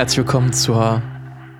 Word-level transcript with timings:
herzlich 0.00 0.16
willkommen 0.16 0.54
zur 0.54 1.02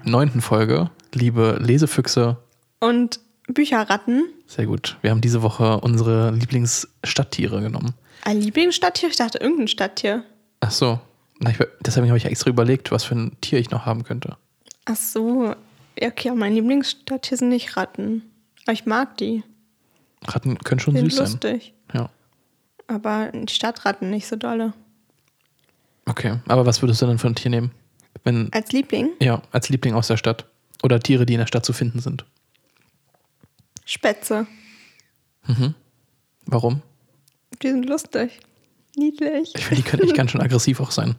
neunten 0.03 0.41
Folge, 0.41 0.91
liebe 1.13 1.59
Lesefüchse. 1.61 2.39
Und 2.79 3.21
Bücherratten. 3.49 4.31
Sehr 4.47 4.65
gut. 4.65 4.97
Wir 5.03 5.11
haben 5.11 5.21
diese 5.21 5.43
Woche 5.43 5.79
unsere 5.81 6.31
Lieblingsstadttiere 6.31 7.61
genommen. 7.61 7.93
Ein 8.23 8.41
Lieblingsstadttier? 8.41 9.11
Ich 9.11 9.17
dachte 9.17 9.37
irgendein 9.37 9.69
Stadttier. 9.69 10.25
Ach 10.61 10.71
so. 10.71 10.99
Na, 11.39 11.51
ich, 11.51 11.59
deshalb 11.85 12.07
habe 12.07 12.17
ich 12.17 12.25
extra 12.25 12.49
überlegt, 12.49 12.91
was 12.91 13.05
für 13.05 13.15
ein 13.15 13.37
Tier 13.43 13.59
ich 13.59 13.71
noch 13.71 13.85
haben 13.85 14.05
könnte. 14.05 14.39
Ach 14.87 14.97
so. 14.97 15.55
Ja, 15.99 16.09
okay, 16.09 16.31
aber 16.31 16.39
mein 16.39 16.55
Lieblingsstadttier 16.55 17.37
sind 17.37 17.51
nicht 17.51 17.77
Ratten. 17.77 18.23
Aber 18.63 18.73
ich 18.73 18.87
mag 18.87 19.19
die. 19.19 19.45
Ratten 20.27 20.57
können 20.61 20.81
schon 20.81 20.97
Sind 20.97 21.11
süß 21.11 21.17
sein. 21.17 21.27
lustig. 21.27 21.75
Ja. 21.93 22.09
Aber 22.87 23.33
die 23.35 23.53
Stadtratten 23.53 24.09
nicht 24.09 24.27
so 24.27 24.37
dolle. 24.37 24.73
Okay. 26.07 26.39
Aber 26.49 26.65
was 26.65 26.81
würdest 26.81 27.03
du 27.03 27.07
denn 27.07 27.19
für 27.19 27.27
ein 27.27 27.35
Tier 27.35 27.51
nehmen? 27.51 27.73
Wenn, 28.25 28.53
Als 28.53 28.73
Liebling? 28.73 29.11
ja, 29.21 29.43
als 29.53 29.69
Liebling 29.69 29.95
aus 29.95 30.09
der 30.09 30.17
Stadt. 30.17 30.47
Oder 30.83 31.01
Tiere, 31.01 31.27
die 31.27 31.35
in 31.35 31.41
der 31.41 31.47
Stadt 31.47 31.65
zu 31.65 31.73
finden 31.73 32.01
sind. 32.01 32.25
Spätze. 33.85 34.47
Warum? 36.47 36.83
Die 37.63 37.69
sind 37.69 37.87
lustig. 37.89 38.41
Niedlich. 38.97 39.53
Ich 39.57 39.65
finde, 39.65 39.83
die 39.83 39.89
könnten 39.89 40.07
echt 40.07 40.17
ganz 40.17 40.31
schön 40.31 40.41
aggressiv 40.41 40.81
auch 40.81 40.91
sein. 40.91 41.17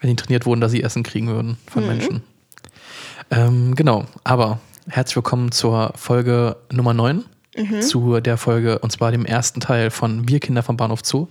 Wenn 0.00 0.10
die 0.10 0.16
trainiert 0.16 0.46
wurden, 0.46 0.60
dass 0.60 0.72
sie 0.72 0.82
Essen 0.82 1.02
kriegen 1.02 1.28
würden 1.28 1.58
von 1.70 1.86
Menschen. 1.86 2.22
Ähm, 3.30 3.74
genau, 3.76 4.06
aber 4.24 4.60
herzlich 4.88 5.16
willkommen 5.16 5.52
zur 5.52 5.92
Folge 5.94 6.56
Nummer 6.72 6.92
9. 6.94 7.24
Zu 7.82 8.20
der 8.20 8.38
Folge, 8.38 8.78
und 8.78 8.90
zwar 8.90 9.12
dem 9.12 9.26
ersten 9.26 9.60
Teil 9.60 9.90
von 9.90 10.26
Wir 10.26 10.40
Kinder 10.40 10.62
vom 10.62 10.76
Bahnhof 10.78 11.00
Zoo. 11.04 11.28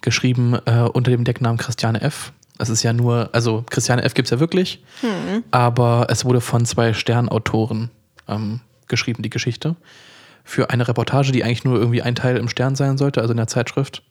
Geschrieben 0.00 0.54
äh, 0.64 0.88
unter 0.92 1.10
dem 1.10 1.24
Decknamen 1.24 1.58
Christiane 1.58 2.00
F. 2.00 2.32
Es 2.58 2.68
ist 2.68 2.82
ja 2.82 2.92
nur, 2.92 3.30
also 3.32 3.64
Christiane 3.68 4.02
F. 4.04 4.14
gibt 4.14 4.26
es 4.26 4.30
ja 4.30 4.40
wirklich, 4.40 4.82
aber 5.50 6.06
es 6.08 6.24
wurde 6.24 6.40
von 6.40 6.64
zwei 6.66 6.92
Sternautoren 6.92 7.90
ähm, 8.28 8.60
geschrieben, 8.86 9.22
die 9.22 9.30
Geschichte. 9.30 9.76
Für 10.44 10.70
eine 10.70 10.86
Reportage, 10.86 11.32
die 11.32 11.42
eigentlich 11.42 11.64
nur 11.64 11.78
irgendwie 11.78 12.02
ein 12.02 12.14
Teil 12.14 12.36
im 12.36 12.48
Stern 12.48 12.76
sein 12.76 12.98
sollte, 12.98 13.20
also 13.20 13.32
in 13.32 13.38
der 13.38 13.46
Zeitschrift. 13.46 14.02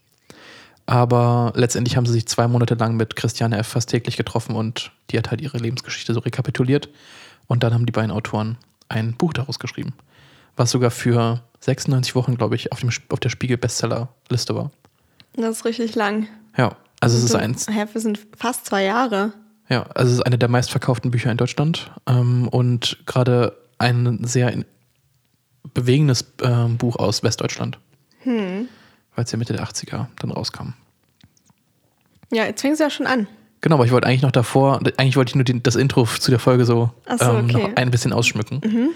Aber 0.85 1.53
letztendlich 1.55 1.95
haben 1.95 2.05
sie 2.05 2.13
sich 2.13 2.27
zwei 2.27 2.47
Monate 2.47 2.75
lang 2.75 2.95
mit 2.97 3.15
Christiane 3.15 3.57
F. 3.57 3.67
fast 3.67 3.89
täglich 3.89 4.17
getroffen 4.17 4.55
und 4.55 4.91
die 5.09 5.17
hat 5.17 5.31
halt 5.31 5.41
ihre 5.41 5.57
Lebensgeschichte 5.57 6.13
so 6.13 6.19
rekapituliert. 6.19 6.89
Und 7.47 7.63
dann 7.63 7.73
haben 7.73 7.85
die 7.85 7.91
beiden 7.91 8.11
Autoren 8.11 8.57
ein 8.89 9.13
Buch 9.13 9.33
daraus 9.33 9.59
geschrieben, 9.59 9.93
was 10.55 10.71
sogar 10.71 10.91
für 10.91 11.41
96 11.61 12.15
Wochen, 12.15 12.35
glaube 12.35 12.55
ich, 12.55 12.71
auf, 12.71 12.81
dem, 12.81 12.89
auf 13.09 13.19
der 13.19 13.29
Spiegel-Bestseller-Liste 13.29 14.55
war. 14.55 14.71
Das 15.35 15.57
ist 15.57 15.65
richtig 15.65 15.95
lang. 15.95 16.27
Ja, 16.57 16.75
also 17.03 17.17
es 17.17 17.23
ist 17.23 17.35
eins. 17.35 17.67
Hä, 17.69 17.85
wir 17.91 18.01
sind 18.01 18.19
fast 18.37 18.65
zwei 18.65 18.83
Jahre. 18.83 19.33
Ja, 19.69 19.83
also 19.95 20.11
es 20.11 20.17
ist 20.19 20.25
eine 20.25 20.37
der 20.37 20.49
meistverkauften 20.49 21.11
Bücher 21.11 21.31
in 21.31 21.37
Deutschland 21.37 21.91
ähm, 22.07 22.47
und 22.49 22.97
gerade 23.05 23.55
ein 23.77 24.19
sehr 24.23 24.51
in- 24.51 24.65
bewegendes 25.73 26.25
ähm, 26.41 26.77
Buch 26.77 26.97
aus 26.97 27.23
Westdeutschland, 27.23 27.79
Hm. 28.23 28.67
weil 29.15 29.23
es 29.25 29.31
ja 29.31 29.37
Mitte 29.37 29.53
der 29.53 29.65
80er 29.65 30.07
dann 30.19 30.31
rauskam. 30.31 30.73
Ja, 32.31 32.45
jetzt 32.45 32.61
fängt 32.61 32.73
es 32.73 32.79
ja 32.79 32.89
schon 32.89 33.07
an. 33.07 33.27
Genau, 33.61 33.75
aber 33.75 33.85
ich 33.85 33.91
wollte 33.91 34.07
eigentlich 34.07 34.23
noch 34.23 34.31
davor, 34.31 34.79
eigentlich 34.97 35.15
wollte 35.15 35.29
ich 35.31 35.35
nur 35.35 35.45
die, 35.45 35.61
das 35.63 35.75
Intro 35.75 36.05
zu 36.05 36.31
der 36.31 36.39
Folge 36.39 36.65
so, 36.65 36.91
so, 37.17 37.25
ähm, 37.25 37.45
okay. 37.45 37.53
Mhm. 37.57 37.61
noch 37.69 37.75
ein 37.77 37.91
bisschen 37.91 38.11
ausschmücken. 38.11 38.93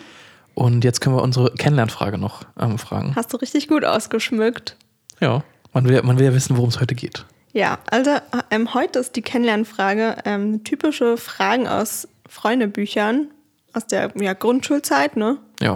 Und 0.55 0.83
jetzt 0.83 0.99
können 1.01 1.15
wir 1.15 1.21
unsere 1.21 1.53
Kennenlernfrage 1.53 2.17
noch 2.17 2.41
ähm, 2.59 2.77
fragen. 2.77 3.15
Hast 3.15 3.31
du 3.31 3.37
richtig 3.37 3.67
gut 3.69 3.85
ausgeschmückt. 3.85 4.75
Ja, 5.21 5.43
man 5.73 5.87
will, 5.87 6.01
man 6.03 6.17
will 6.19 6.25
ja 6.25 6.33
wissen, 6.33 6.57
worum 6.57 6.69
es 6.69 6.81
heute 6.81 6.95
geht. 6.95 7.25
Ja, 7.57 7.79
also 7.89 8.11
ähm, 8.51 8.75
heute 8.75 8.99
ist 8.99 9.15
die 9.15 9.23
Kennenlernfrage 9.23 10.17
ähm, 10.25 10.63
typische 10.63 11.17
Fragen 11.17 11.67
aus 11.67 12.07
Freundebüchern 12.29 13.31
aus 13.73 13.87
der 13.87 14.11
ja, 14.15 14.33
Grundschulzeit, 14.33 15.17
ne? 15.17 15.39
Ja, 15.59 15.75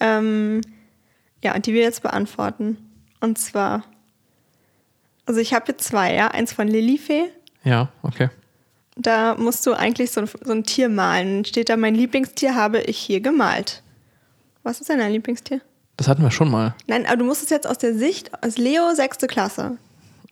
Ähm, 0.00 0.62
ja, 1.40 1.56
die 1.60 1.74
wir 1.74 1.82
jetzt 1.82 2.02
beantworten. 2.02 2.76
Und 3.20 3.38
zwar, 3.38 3.84
also 5.24 5.38
ich 5.38 5.54
habe 5.54 5.66
hier 5.66 5.78
zwei, 5.78 6.12
ja. 6.12 6.26
Eins 6.26 6.52
von 6.52 6.66
Lilifee. 6.66 7.26
ja, 7.62 7.88
okay. 8.02 8.28
Da 8.96 9.36
musst 9.36 9.64
du 9.64 9.74
eigentlich 9.74 10.10
so 10.10 10.22
ein, 10.22 10.28
so 10.42 10.50
ein 10.50 10.64
Tier 10.64 10.88
malen. 10.88 11.44
Steht 11.44 11.68
da, 11.68 11.76
mein 11.76 11.94
Lieblingstier 11.94 12.56
habe 12.56 12.80
ich 12.80 12.98
hier 12.98 13.20
gemalt. 13.20 13.84
Was 14.64 14.80
ist 14.80 14.90
denn 14.90 14.98
dein 14.98 15.12
Lieblingstier? 15.12 15.60
Das 15.96 16.08
hatten 16.08 16.24
wir 16.24 16.32
schon 16.32 16.50
mal. 16.50 16.74
Nein, 16.88 17.06
aber 17.06 17.18
du 17.18 17.24
musst 17.24 17.44
es 17.44 17.50
jetzt 17.50 17.68
aus 17.68 17.78
der 17.78 17.94
Sicht, 17.94 18.32
aus 18.42 18.58
Leo, 18.58 18.92
sechste 18.96 19.28
Klasse. 19.28 19.78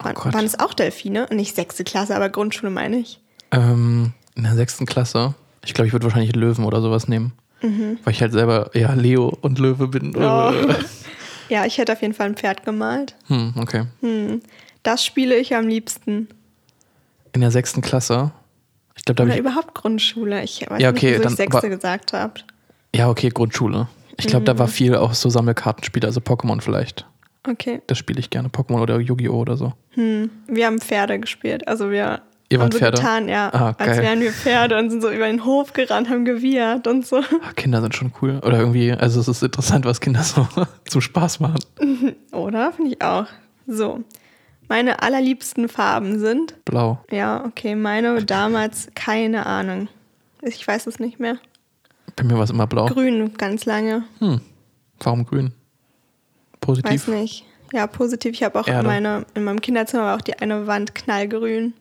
Waren, 0.00 0.14
Gott. 0.14 0.32
waren 0.34 0.44
es 0.44 0.58
auch 0.58 0.74
Delfine? 0.74 1.26
Nicht 1.30 1.54
sechste 1.54 1.84
Klasse, 1.84 2.16
aber 2.16 2.28
Grundschule 2.28 2.70
meine 2.70 2.96
ich. 2.98 3.20
Ähm, 3.52 4.12
in 4.34 4.42
der 4.44 4.54
sechsten 4.54 4.86
Klasse. 4.86 5.34
Ich 5.64 5.74
glaube, 5.74 5.86
ich 5.88 5.92
würde 5.92 6.04
wahrscheinlich 6.04 6.34
Löwen 6.34 6.64
oder 6.64 6.80
sowas 6.80 7.06
nehmen. 7.08 7.32
Weil 7.62 8.14
ich 8.14 8.22
halt 8.22 8.32
selber 8.32 8.70
eher 8.74 8.96
Leo 8.96 9.36
und 9.42 9.58
Löwe 9.58 9.88
bin. 9.88 10.10
Mhm. 10.10 10.16
Oh. 10.22 10.52
Ja, 11.50 11.66
ich 11.66 11.78
hätte 11.78 11.92
auf 11.92 12.00
jeden 12.00 12.14
Fall 12.14 12.28
ein 12.28 12.36
Pferd 12.36 12.64
gemalt. 12.64 13.16
Hm, 13.26 13.54
okay. 13.58 13.84
Das 14.84 15.04
spiele 15.04 15.34
ich 15.36 15.52
am 15.56 15.66
liebsten. 15.66 16.28
In 17.32 17.40
der 17.40 17.50
sechsten 17.50 17.80
Klasse. 17.82 18.30
Ich 18.94 19.04
glaube, 19.04 19.16
da 19.16 19.24
Oder 19.24 19.34
ich. 19.34 19.40
überhaupt 19.40 19.74
Grundschule. 19.74 20.44
Ich 20.44 20.64
weiß 20.70 20.80
Ja, 20.80 20.90
okay, 20.90 21.10
nicht, 21.10 21.18
wieso 21.18 21.28
ich 21.30 21.34
sechste 21.36 21.68
gesagt 21.68 22.12
habe. 22.12 22.34
Ja, 22.94 23.08
okay, 23.10 23.30
Grundschule. 23.30 23.88
Ich 24.16 24.28
glaube, 24.28 24.44
da 24.44 24.58
war 24.60 24.68
Mhm. 24.68 24.70
viel 24.70 24.94
auch 24.94 25.12
so 25.12 25.28
Sammelkartenspiele, 25.28 26.06
also 26.06 26.20
Pokémon 26.20 26.60
vielleicht. 26.60 27.04
Okay. 27.48 27.80
Das 27.86 27.96
spiele 27.98 28.20
ich 28.20 28.30
gerne. 28.30 28.48
Pokémon 28.48 28.80
oder 28.80 28.98
Yu-Gi-Oh! 29.00 29.34
oder 29.40 29.56
so. 29.56 29.72
Wir 29.94 30.66
haben 30.66 30.78
Pferde 30.80 31.18
gespielt. 31.18 31.66
Also 31.66 31.90
wir 31.90 32.20
Ihr 32.52 32.58
wart 32.58 32.66
haben 32.66 32.72
so 32.72 32.78
Pferde? 32.78 32.96
getan, 32.98 33.28
ja, 33.28 33.48
Ah, 33.52 33.74
als 33.78 33.96
geil. 33.96 34.02
wären 34.02 34.20
wir 34.20 34.32
Pferde 34.32 34.76
und 34.78 34.90
sind 34.90 35.00
so 35.02 35.10
über 35.10 35.26
den 35.26 35.44
Hof 35.44 35.72
gerannt, 35.72 36.10
haben 36.10 36.24
gewiehert 36.24 36.86
und 36.86 37.06
so. 37.06 37.18
Ah, 37.18 37.52
Kinder 37.56 37.80
sind 37.80 37.94
schon 37.94 38.12
cool. 38.20 38.40
Oder 38.44 38.58
irgendwie, 38.58 38.92
also 38.92 39.20
es 39.20 39.28
ist 39.28 39.42
interessant, 39.42 39.84
was 39.84 40.00
Kinder 40.00 40.22
so 40.22 40.46
zum 40.86 41.00
Spaß 41.00 41.40
machen. 41.40 41.60
Oder? 42.32 42.72
Finde 42.72 42.90
ich 42.92 43.02
auch. 43.02 43.26
So. 43.66 44.00
Meine 44.68 45.02
allerliebsten 45.02 45.68
Farben 45.68 46.18
sind. 46.18 46.54
Blau. 46.64 47.02
Ja, 47.10 47.44
okay, 47.44 47.74
meine 47.74 48.22
damals 48.24 48.88
keine 48.94 49.46
Ahnung. 49.46 49.88
Ich 50.42 50.66
weiß 50.66 50.86
es 50.88 50.98
nicht 51.00 51.18
mehr. 51.20 51.38
Bei 52.16 52.24
mir 52.24 52.34
war 52.36 52.44
es 52.44 52.50
immer 52.50 52.66
blau. 52.66 52.86
Grün 52.86 53.32
ganz 53.38 53.64
lange. 53.64 54.04
Hm. 54.18 54.40
Warum 55.00 55.24
grün? 55.24 55.52
Positiv? 56.60 56.93
Weiß 56.93 57.09
nicht. 57.09 57.44
Ja, 57.72 57.87
positiv. 57.87 58.32
Ich 58.32 58.43
habe 58.43 58.59
auch 58.59 58.66
in, 58.66 58.84
meine, 58.84 59.25
in 59.34 59.44
meinem 59.44 59.60
Kinderzimmer 59.60 60.04
war 60.04 60.16
auch 60.16 60.21
die 60.21 60.38
eine 60.38 60.66
Wand 60.66 60.94
knallgrün. 60.94 61.72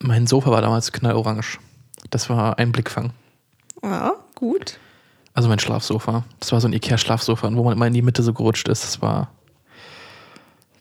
Mein 0.00 0.26
Sofa 0.26 0.50
war 0.50 0.62
damals 0.62 0.92
knallorange. 0.92 1.58
Das 2.10 2.30
war 2.30 2.58
ein 2.58 2.72
Blickfang. 2.72 3.12
Ja, 3.82 4.12
gut. 4.34 4.78
Also 5.34 5.48
mein 5.48 5.58
Schlafsofa. 5.58 6.24
Das 6.40 6.52
war 6.52 6.60
so 6.60 6.68
ein 6.68 6.72
Ikea-Schlafsofa, 6.72 7.52
wo 7.54 7.64
man 7.64 7.74
immer 7.74 7.86
in 7.86 7.92
die 7.92 8.02
Mitte 8.02 8.22
so 8.22 8.32
gerutscht 8.32 8.68
ist. 8.68 8.84
Das 8.84 9.02
war 9.02 9.30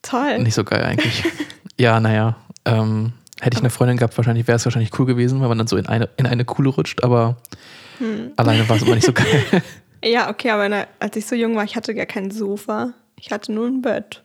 Toll. 0.01 0.39
nicht 0.39 0.53
so 0.53 0.63
geil 0.63 0.83
eigentlich. 0.83 1.23
ja, 1.77 1.99
naja. 1.99 2.37
Ähm, 2.65 3.13
hätte 3.41 3.55
ich 3.57 3.61
eine 3.61 3.69
Freundin 3.69 3.97
gehabt, 3.97 4.15
wahrscheinlich 4.15 4.47
wäre 4.47 4.55
es 4.55 4.65
wahrscheinlich 4.65 4.97
cool 4.99 5.05
gewesen, 5.05 5.41
weil 5.41 5.49
man 5.49 5.57
dann 5.57 5.67
so 5.67 5.75
in 5.75 5.87
eine, 5.87 6.07
in 6.17 6.27
eine 6.27 6.45
Kuhle 6.45 6.69
rutscht, 6.69 7.03
aber 7.03 7.35
alleine 8.37 8.67
war 8.69 8.77
es 8.77 8.83
immer 8.83 8.95
nicht 8.95 9.05
so 9.05 9.13
geil. 9.13 9.63
Ja, 10.03 10.29
okay, 10.29 10.51
aber 10.51 10.87
als 10.99 11.15
ich 11.15 11.25
so 11.25 11.35
jung 11.35 11.55
war, 11.55 11.63
ich 11.63 11.75
hatte 11.75 11.95
gar 11.95 12.05
kein 12.05 12.31
Sofa. 12.31 12.93
Ich 13.25 13.31
hatte 13.31 13.53
nur 13.53 13.67
ein 13.67 13.81
Bett. 13.81 14.21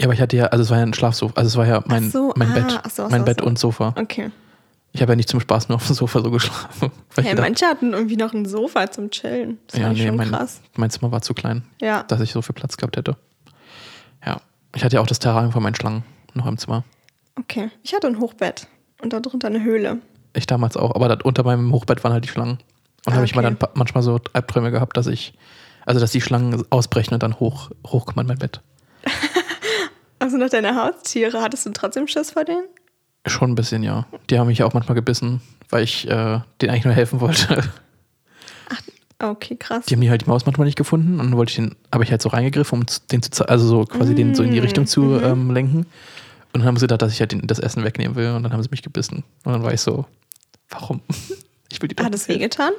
ja, 0.00 0.06
aber 0.06 0.14
ich 0.14 0.20
hatte 0.20 0.36
ja, 0.36 0.46
also 0.46 0.64
es 0.64 0.70
war 0.70 0.78
ja 0.78 0.82
ein 0.82 0.92
Schlafsofa, 0.94 1.34
also 1.36 1.46
es 1.46 1.56
war 1.56 1.66
ja 1.66 1.84
mein, 1.86 2.10
so, 2.10 2.32
mein 2.36 2.50
ah, 2.50 2.54
Bett. 2.54 2.80
ach 2.84 2.90
so, 2.90 3.02
mein 3.08 3.20
so, 3.20 3.24
Bett 3.26 3.42
und 3.42 3.58
Sofa. 3.60 3.94
Okay. 3.96 4.30
Ich 4.92 5.00
habe 5.02 5.12
ja 5.12 5.16
nicht 5.16 5.28
zum 5.28 5.38
Spaß 5.38 5.68
nur 5.68 5.76
auf 5.76 5.86
dem 5.86 5.94
Sofa 5.94 6.20
so 6.20 6.32
geschlafen. 6.32 6.90
Hey, 7.16 7.36
manche 7.36 7.64
hatten 7.66 7.92
irgendwie 7.92 8.16
noch 8.16 8.32
ein 8.32 8.44
Sofa 8.44 8.90
zum 8.90 9.10
Chillen. 9.10 9.58
Das 9.68 9.78
ja, 9.78 9.92
ich 9.92 9.98
nee, 10.00 10.06
schon 10.08 10.16
mein, 10.16 10.30
krass. 10.30 10.60
mein 10.76 10.90
Zimmer 10.90 11.12
war 11.12 11.22
zu 11.22 11.32
klein, 11.32 11.62
Ja. 11.80 12.02
dass 12.02 12.20
ich 12.20 12.32
so 12.32 12.42
viel 12.42 12.54
Platz 12.54 12.76
gehabt 12.76 12.96
hätte. 12.96 13.16
Ja. 14.26 14.40
Ich 14.74 14.82
hatte 14.82 14.96
ja 14.96 15.00
auch 15.02 15.06
das 15.06 15.20
Terrarium 15.20 15.52
von 15.52 15.62
meinen 15.62 15.76
Schlangen 15.76 16.02
noch 16.34 16.46
im 16.46 16.58
Zimmer. 16.58 16.82
Okay. 17.38 17.70
Ich 17.84 17.94
hatte 17.94 18.08
ein 18.08 18.18
Hochbett 18.18 18.66
und 19.00 19.12
darunter 19.12 19.46
eine 19.46 19.62
Höhle. 19.62 19.98
Ich 20.34 20.46
damals 20.48 20.76
auch, 20.76 20.94
aber 20.96 21.08
da, 21.08 21.18
unter 21.22 21.44
meinem 21.44 21.72
Hochbett 21.72 22.02
waren 22.02 22.12
halt 22.12 22.24
die 22.24 22.28
Schlangen. 22.28 22.52
Und 22.54 22.60
da 23.06 23.12
Ah, 23.12 23.14
habe 23.16 23.24
ich 23.26 23.34
mal 23.36 23.44
okay. 23.44 23.56
dann 23.60 23.68
manchmal 23.74 24.02
so 24.02 24.20
Albträume 24.32 24.70
gehabt, 24.72 24.96
dass 24.96 25.06
ich, 25.06 25.34
also 25.90 26.00
dass 26.00 26.12
die 26.12 26.20
Schlangen 26.20 26.64
ausbrechen 26.70 27.12
und 27.14 27.22
dann 27.22 27.38
hoch, 27.40 27.70
hochkommen 27.86 28.24
in 28.24 28.28
mein 28.28 28.38
Bett. 28.38 28.60
Also 30.22 30.36
nach 30.36 30.50
deine 30.50 30.76
Haustiere, 30.76 31.40
hattest 31.40 31.64
du 31.64 31.70
trotzdem 31.70 32.06
Schiss 32.06 32.32
vor 32.32 32.44
denen? 32.44 32.66
Schon 33.26 33.52
ein 33.52 33.54
bisschen, 33.54 33.82
ja. 33.82 34.06
Die 34.28 34.38
haben 34.38 34.48
mich 34.48 34.58
ja 34.58 34.66
auch 34.66 34.74
manchmal 34.74 34.94
gebissen, 34.94 35.40
weil 35.70 35.82
ich 35.82 36.06
äh, 36.08 36.40
denen 36.60 36.70
eigentlich 36.70 36.84
nur 36.84 36.92
helfen 36.92 37.20
wollte. 37.22 37.64
Okay, 39.18 39.56
krass. 39.56 39.86
Die 39.86 39.94
haben 39.94 40.02
die 40.02 40.10
halt 40.10 40.22
die 40.22 40.26
Maus 40.26 40.44
manchmal 40.46 40.66
nicht 40.66 40.76
gefunden 40.76 41.20
und 41.20 41.30
dann 41.30 41.36
wollte 41.38 41.50
ich 41.50 41.56
den, 41.56 41.74
habe 41.92 42.04
ich 42.04 42.10
halt 42.10 42.20
so 42.22 42.28
reingegriffen, 42.28 42.80
um 42.80 42.86
den 43.10 43.22
zu, 43.22 43.48
also 43.48 43.66
so 43.66 43.84
quasi 43.84 44.14
den 44.14 44.34
so 44.34 44.42
in 44.42 44.50
die 44.50 44.58
Richtung 44.58 44.86
zu 44.86 45.00
Mhm. 45.00 45.24
ähm, 45.24 45.50
lenken. 45.52 45.78
Und 45.78 46.60
dann 46.60 46.64
haben 46.64 46.76
sie 46.76 46.82
gedacht, 46.84 47.00
dass 47.02 47.12
ich 47.12 47.20
halt 47.20 47.32
den, 47.32 47.46
das 47.46 47.58
Essen 47.58 47.82
wegnehmen 47.84 48.14
will 48.16 48.30
und 48.32 48.42
dann 48.42 48.52
haben 48.52 48.62
sie 48.62 48.68
mich 48.70 48.82
gebissen. 48.82 49.24
Und 49.44 49.52
dann 49.54 49.62
war 49.62 49.72
ich 49.72 49.80
so, 49.80 50.04
warum? 50.68 51.00
Ich 51.72 51.80
will 51.80 51.88
die 51.88 51.94
doch 51.94 52.04
Hat 52.04 52.14
es 52.14 52.28
wehgetan? 52.28 52.72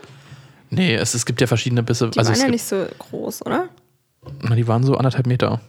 Nee, 0.71 0.95
es, 0.95 1.13
es 1.13 1.25
gibt 1.25 1.39
ja 1.41 1.47
verschiedene 1.47 1.83
Bisse. 1.83 2.09
Die 2.09 2.17
also 2.17 2.31
waren 2.31 2.39
ja 2.39 2.47
nicht 2.47 2.63
so 2.63 2.85
groß, 2.97 3.45
oder? 3.45 3.69
na, 4.41 4.55
die 4.55 4.67
waren 4.67 4.83
so 4.83 4.95
anderthalb 4.95 5.27
Meter. 5.27 5.61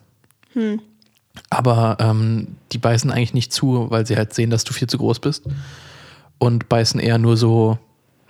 Hm. 0.53 0.81
Aber 1.51 1.97
ähm, 2.01 2.57
die 2.73 2.79
beißen 2.79 3.11
eigentlich 3.11 3.35
nicht 3.35 3.53
zu, 3.53 3.91
weil 3.91 4.07
sie 4.07 4.17
halt 4.17 4.35
sehen, 4.35 4.51
dass 4.51 4.65
du 4.65 4.73
viel 4.73 4.89
zu 4.89 4.99
groß 4.99 5.21
bist. 5.21 5.45
und 6.39 6.69
beißen 6.69 6.99
eher 7.01 7.19
nur 7.19 7.37
so, 7.37 7.79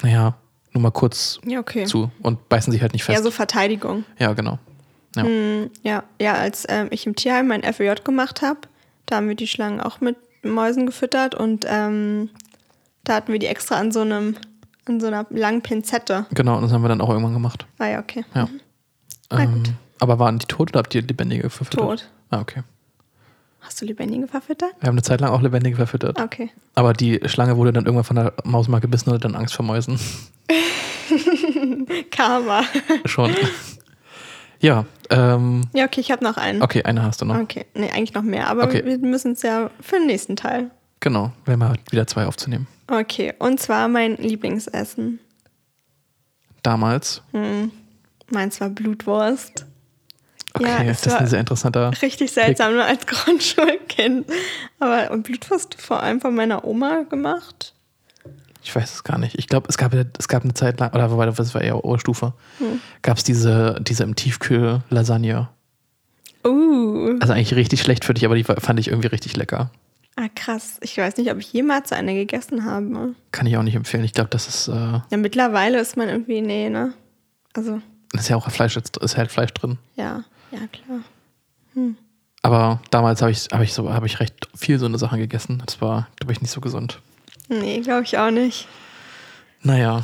naja, 0.03 0.35
nur 0.73 0.83
mal 0.83 0.91
kurz 0.91 1.41
Ja, 1.47 1.61
okay. 1.61 1.85
zu 1.85 2.11
und 2.23 2.49
beißen 2.49 2.73
sich 2.73 2.83
halt 2.83 2.93
nicht 2.93 3.05
fest. 3.05 3.19
Eher 3.19 3.23
so 3.23 3.31
Verteidigung. 3.31 4.05
ja, 4.19 4.33
genau. 4.35 4.59
Ja. 5.17 5.25
Hm, 5.25 5.71
ja, 5.83 6.05
ja, 6.21 6.35
als 6.35 6.65
ähm, 6.69 6.89
ich 6.91 7.07
im 7.07 7.17
Tierheim 7.17 7.49
mein 7.49 7.63
FWJ 7.63 8.03
gemacht 8.05 8.41
habe, 8.43 8.61
da 9.07 9.17
haben 9.17 9.29
wir 9.29 9.35
die 9.35 9.47
Schlangen 9.49 9.81
auch 9.81 10.01
mit 10.01 10.17
Mäusen 10.43 10.87
gefüttert 10.87 11.35
und 11.35 11.67
ähm, 11.69 12.31
da 13.05 13.15
hatten 13.17 13.33
wir 13.33 13.39
die 13.39 13.47
extra 13.47 13.77
an 13.77 13.93
so 13.93 14.01
einem, 14.01 14.37
an 14.87 15.01
so 15.01 15.07
einer 15.07 15.27
langen 15.31 15.63
Pinzette. 15.63 16.27
Genau, 16.35 16.57
und 16.57 16.63
das 16.63 16.73
haben 16.73 16.83
wir 16.83 16.89
dann 16.89 17.01
auch 17.01 17.09
irgendwann 17.11 17.35
gemacht. 17.35 17.67
Ah 17.79 17.87
ja, 17.87 17.99
okay. 18.01 18.25
Ja. 18.35 18.49
Na 19.31 19.43
Ähm, 19.45 19.63
aber 20.01 20.19
waren 20.19 20.39
die 20.39 20.47
tot 20.47 20.71
oder 20.71 20.81
habt 20.81 20.95
ihr 20.95 21.03
lebendige 21.03 21.49
verfüttert? 21.51 21.81
Tot. 22.01 22.09
Ah, 22.31 22.41
okay. 22.41 22.63
Hast 23.61 23.81
du 23.81 23.85
lebendige 23.87 24.27
verfüttert? 24.27 24.73
Wir 24.81 24.89
haben 24.89 24.95
eine 24.95 25.03
Zeit 25.03 25.21
lang 25.21 25.31
auch 25.31 25.41
lebendige 25.41 25.77
verfüttert. 25.77 26.21
Okay. 26.21 26.51
Aber 26.75 26.93
die 26.93 27.21
Schlange 27.27 27.57
wurde 27.57 27.73
dann 27.73 27.85
irgendwann 27.87 28.05
von 28.05 28.17
der 28.17 28.33
Maus 28.43 28.67
mal 28.67 28.81
gebissen 28.81 29.11
und 29.11 29.15
hat 29.17 29.25
dann 29.25 29.37
Angst 29.37 29.55
vor 29.55 29.65
Mäusen. 29.65 30.01
Karma. 32.11 32.63
Schon. 33.05 33.35
ja, 34.61 34.85
ähm, 35.11 35.63
Ja, 35.75 35.85
okay, 35.85 36.01
ich 36.01 36.11
habe 36.11 36.25
noch 36.25 36.37
einen. 36.37 36.63
okay, 36.63 36.83
eine 36.83 37.03
hast 37.05 37.21
du 37.21 37.25
noch. 37.25 37.37
Okay, 37.39 37.67
nee, 37.75 37.91
eigentlich 37.91 38.15
noch 38.15 38.23
mehr, 38.23 38.49
aber 38.49 38.65
Okay. 38.65 38.83
wir 38.85 38.99
müssen 38.99 39.33
es 39.33 39.43
ja 39.43 39.71
für 39.81 39.97
den 39.97 40.07
nächsten 40.07 40.35
Teil. 40.37 40.71
Genau, 41.03 41.33
wenn 41.47 41.59
wir 41.59 41.75
wieder 41.91 42.07
zwei 42.07 42.27
aufzunehmen. 42.27 42.69
Okay, 42.87 43.35
und 43.41 43.59
zwar 43.61 43.89
mein 43.89 44.17
Lieblingsessen. 44.17 45.19
Damals. 46.63 47.23
Meins 48.31 48.61
war 48.61 48.69
Blutwurst. 48.71 49.67
Okay, 50.55 50.65
Ja, 50.65 50.85
das 50.85 51.05
ist 51.05 51.13
ein 51.15 51.27
sehr 51.27 51.41
interessanter. 51.41 51.91
Richtig 52.01 52.31
seltsam 52.31 52.75
nur 52.75 52.85
als 52.85 53.05
Grundschulkind. 53.07 54.27
Aber 54.79 55.11
und 55.11 55.25
Blutwurst 55.25 55.75
vor 55.81 56.01
allem 56.03 56.21
von 56.21 56.35
meiner 56.37 56.65
Oma 56.65 57.03
gemacht. 57.11 57.75
Ich 58.63 58.73
weiß 58.77 58.95
es 58.95 59.03
gar 59.03 59.19
nicht. 59.19 59.37
Ich 59.37 59.49
glaube, 59.49 59.67
es 59.69 59.77
gab, 59.77 59.93
es 59.95 60.29
gab 60.29 60.45
eine 60.45 60.55
Zeit 60.55 60.79
lang, 60.79 60.93
oder 60.95 61.11
wobei, 61.11 61.27
das 61.27 61.53
war 61.53 61.63
eher 61.63 61.85
Oberstufe, 61.85 62.33
Hm. 62.59 62.81
gab 63.03 63.17
es 63.17 63.25
diese, 63.25 63.81
diese 63.83 64.05
im 64.05 64.15
Tiefkühl 64.15 64.83
Lasagne. 64.89 65.49
Uh, 66.47 67.17
Also 67.21 67.33
eigentlich 67.33 67.55
richtig 67.57 67.81
schlecht 67.81 68.05
für 68.05 68.15
dich, 68.15 68.25
aber 68.25 68.37
die 68.37 68.45
fand 68.45 68.79
ich 68.79 68.87
irgendwie 68.89 69.09
richtig 69.09 69.37
lecker. 69.37 69.71
Ah, 70.17 70.29
krass. 70.35 70.79
Ich 70.83 70.97
weiß 70.99 71.17
nicht, 71.17 71.31
ob 71.31 71.39
ich 71.39 71.53
jemals 71.53 71.89
so 71.91 71.95
eine 71.95 72.15
gegessen 72.15 72.65
habe. 72.65 73.15
Kann 73.33 73.47
ich 73.47 73.57
auch 73.57 73.63
nicht 73.63 73.75
empfehlen. 73.75 74.05
Ich 74.05 74.13
glaube, 74.15 74.31
das 74.31 74.49
ist, 74.49 74.69
äh, 74.69 75.01
Ja, 75.11 75.17
mittlerweile 75.17 75.79
ist 75.81 75.97
man 75.97 76.09
irgendwie, 76.09 76.41
nee, 76.41 76.69
ne? 76.69 76.95
Also, 77.55 77.81
ist 78.13 78.29
ja 78.29 78.37
auch 78.37 78.51
Fleisch, 78.51 78.77
ist 78.77 79.17
halt 79.17 79.31
Fleisch 79.33 79.53
drin. 79.55 79.79
ja, 79.97 80.25
ja, 80.51 80.61
klar. 80.71 81.01
Aber 82.43 82.81
damals 82.91 83.23
habe 83.23 83.31
ich, 83.31 83.47
hab 83.53 83.63
ich, 83.63 83.73
so, 83.73 83.93
hab 83.93 84.05
ich 84.05 84.21
recht 84.21 84.49
viel 84.55 84.79
so 84.79 84.87
eine 84.87 84.99
Sache 84.99 85.17
gegessen. 85.17 85.63
Das 85.65 85.81
war, 85.81 86.09
glaube 86.19 86.33
ich, 86.33 86.41
nicht 86.43 86.51
so 86.51 86.61
gesund. 86.61 87.01
Nee, 87.49 87.81
glaube 87.81 88.03
ich 88.03 88.19
auch 88.19 88.31
nicht. 88.31 88.67
Naja, 89.63 90.03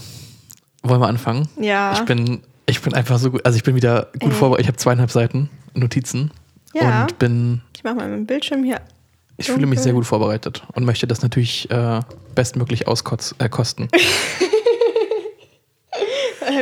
wollen 0.82 1.00
wir 1.00 1.08
anfangen? 1.08 1.48
Ja. 1.60 1.92
Ich 1.94 2.00
bin, 2.02 2.42
ich 2.66 2.80
bin 2.80 2.94
einfach 2.94 3.18
so 3.18 3.32
gut, 3.32 3.44
also 3.44 3.56
ich 3.56 3.64
bin 3.64 3.74
wieder 3.74 4.08
gut 4.20 4.30
Äh. 4.32 4.34
vorbereitet. 4.34 4.64
Ich 4.64 4.68
habe 4.68 4.78
zweieinhalb 4.78 5.10
Seiten 5.10 5.50
Notizen 5.74 6.30
Ja. 6.74 7.02
und 7.02 7.18
bin, 7.18 7.60
Ich 7.76 7.82
mache 7.84 7.96
mal 7.96 8.08
meinen 8.08 8.26
Bildschirm 8.26 8.62
hier. 8.62 8.80
Ich 9.38 9.50
fühle 9.50 9.66
mich 9.66 9.80
sehr 9.80 9.92
gut 9.92 10.04
vorbereitet 10.04 10.64
und 10.74 10.84
möchte 10.84 11.06
das 11.06 11.22
natürlich 11.22 11.70
äh, 11.70 12.00
bestmöglich 12.34 12.86
auskotzen. 12.88 13.38
Äh, 13.40 13.48
kosten. 13.48 13.88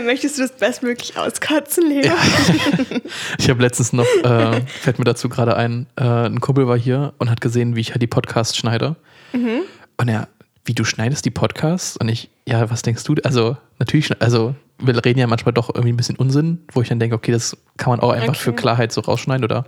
Möchtest 0.04 0.36
du 0.36 0.42
das 0.42 0.52
bestmöglich 0.52 1.16
auskotzen, 1.16 1.88
Leo? 1.88 2.12
Ich 3.38 3.48
habe 3.48 3.62
letztens 3.62 3.92
noch, 3.92 4.06
äh, 4.24 4.60
fällt 4.66 4.98
mir 4.98 5.04
dazu 5.04 5.28
gerade 5.28 5.56
ein, 5.56 5.86
äh, 5.96 6.02
ein 6.02 6.40
Kumpel 6.40 6.66
war 6.66 6.76
hier 6.78 7.14
und 7.18 7.30
hat 7.30 7.40
gesehen, 7.40 7.76
wie 7.76 7.80
ich 7.80 7.90
halt 7.90 8.02
die 8.02 8.06
Podcasts 8.06 8.56
schneide. 8.56 8.96
Mhm. 9.32 9.62
Und 9.96 10.08
er, 10.08 10.28
wie 10.64 10.74
du 10.74 10.84
schneidest 10.84 11.24
die 11.24 11.30
Podcasts? 11.30 11.96
Und 11.96 12.08
ich, 12.08 12.30
ja, 12.46 12.68
was 12.70 12.82
denkst 12.82 13.04
du? 13.04 13.14
Also, 13.24 13.56
natürlich, 13.78 14.10
also, 14.20 14.54
wir 14.78 15.02
reden 15.04 15.18
ja 15.18 15.26
manchmal 15.26 15.54
doch 15.54 15.70
irgendwie 15.70 15.92
ein 15.92 15.96
bisschen 15.96 16.16
Unsinn, 16.16 16.58
wo 16.72 16.82
ich 16.82 16.88
dann 16.88 16.98
denke, 16.98 17.16
okay, 17.16 17.32
das 17.32 17.56
kann 17.76 17.90
man 17.90 18.00
auch 18.00 18.10
einfach 18.10 18.28
Okay. 18.34 18.38
für 18.38 18.52
Klarheit 18.52 18.92
so 18.92 19.00
rausschneiden. 19.00 19.44
Oder 19.44 19.64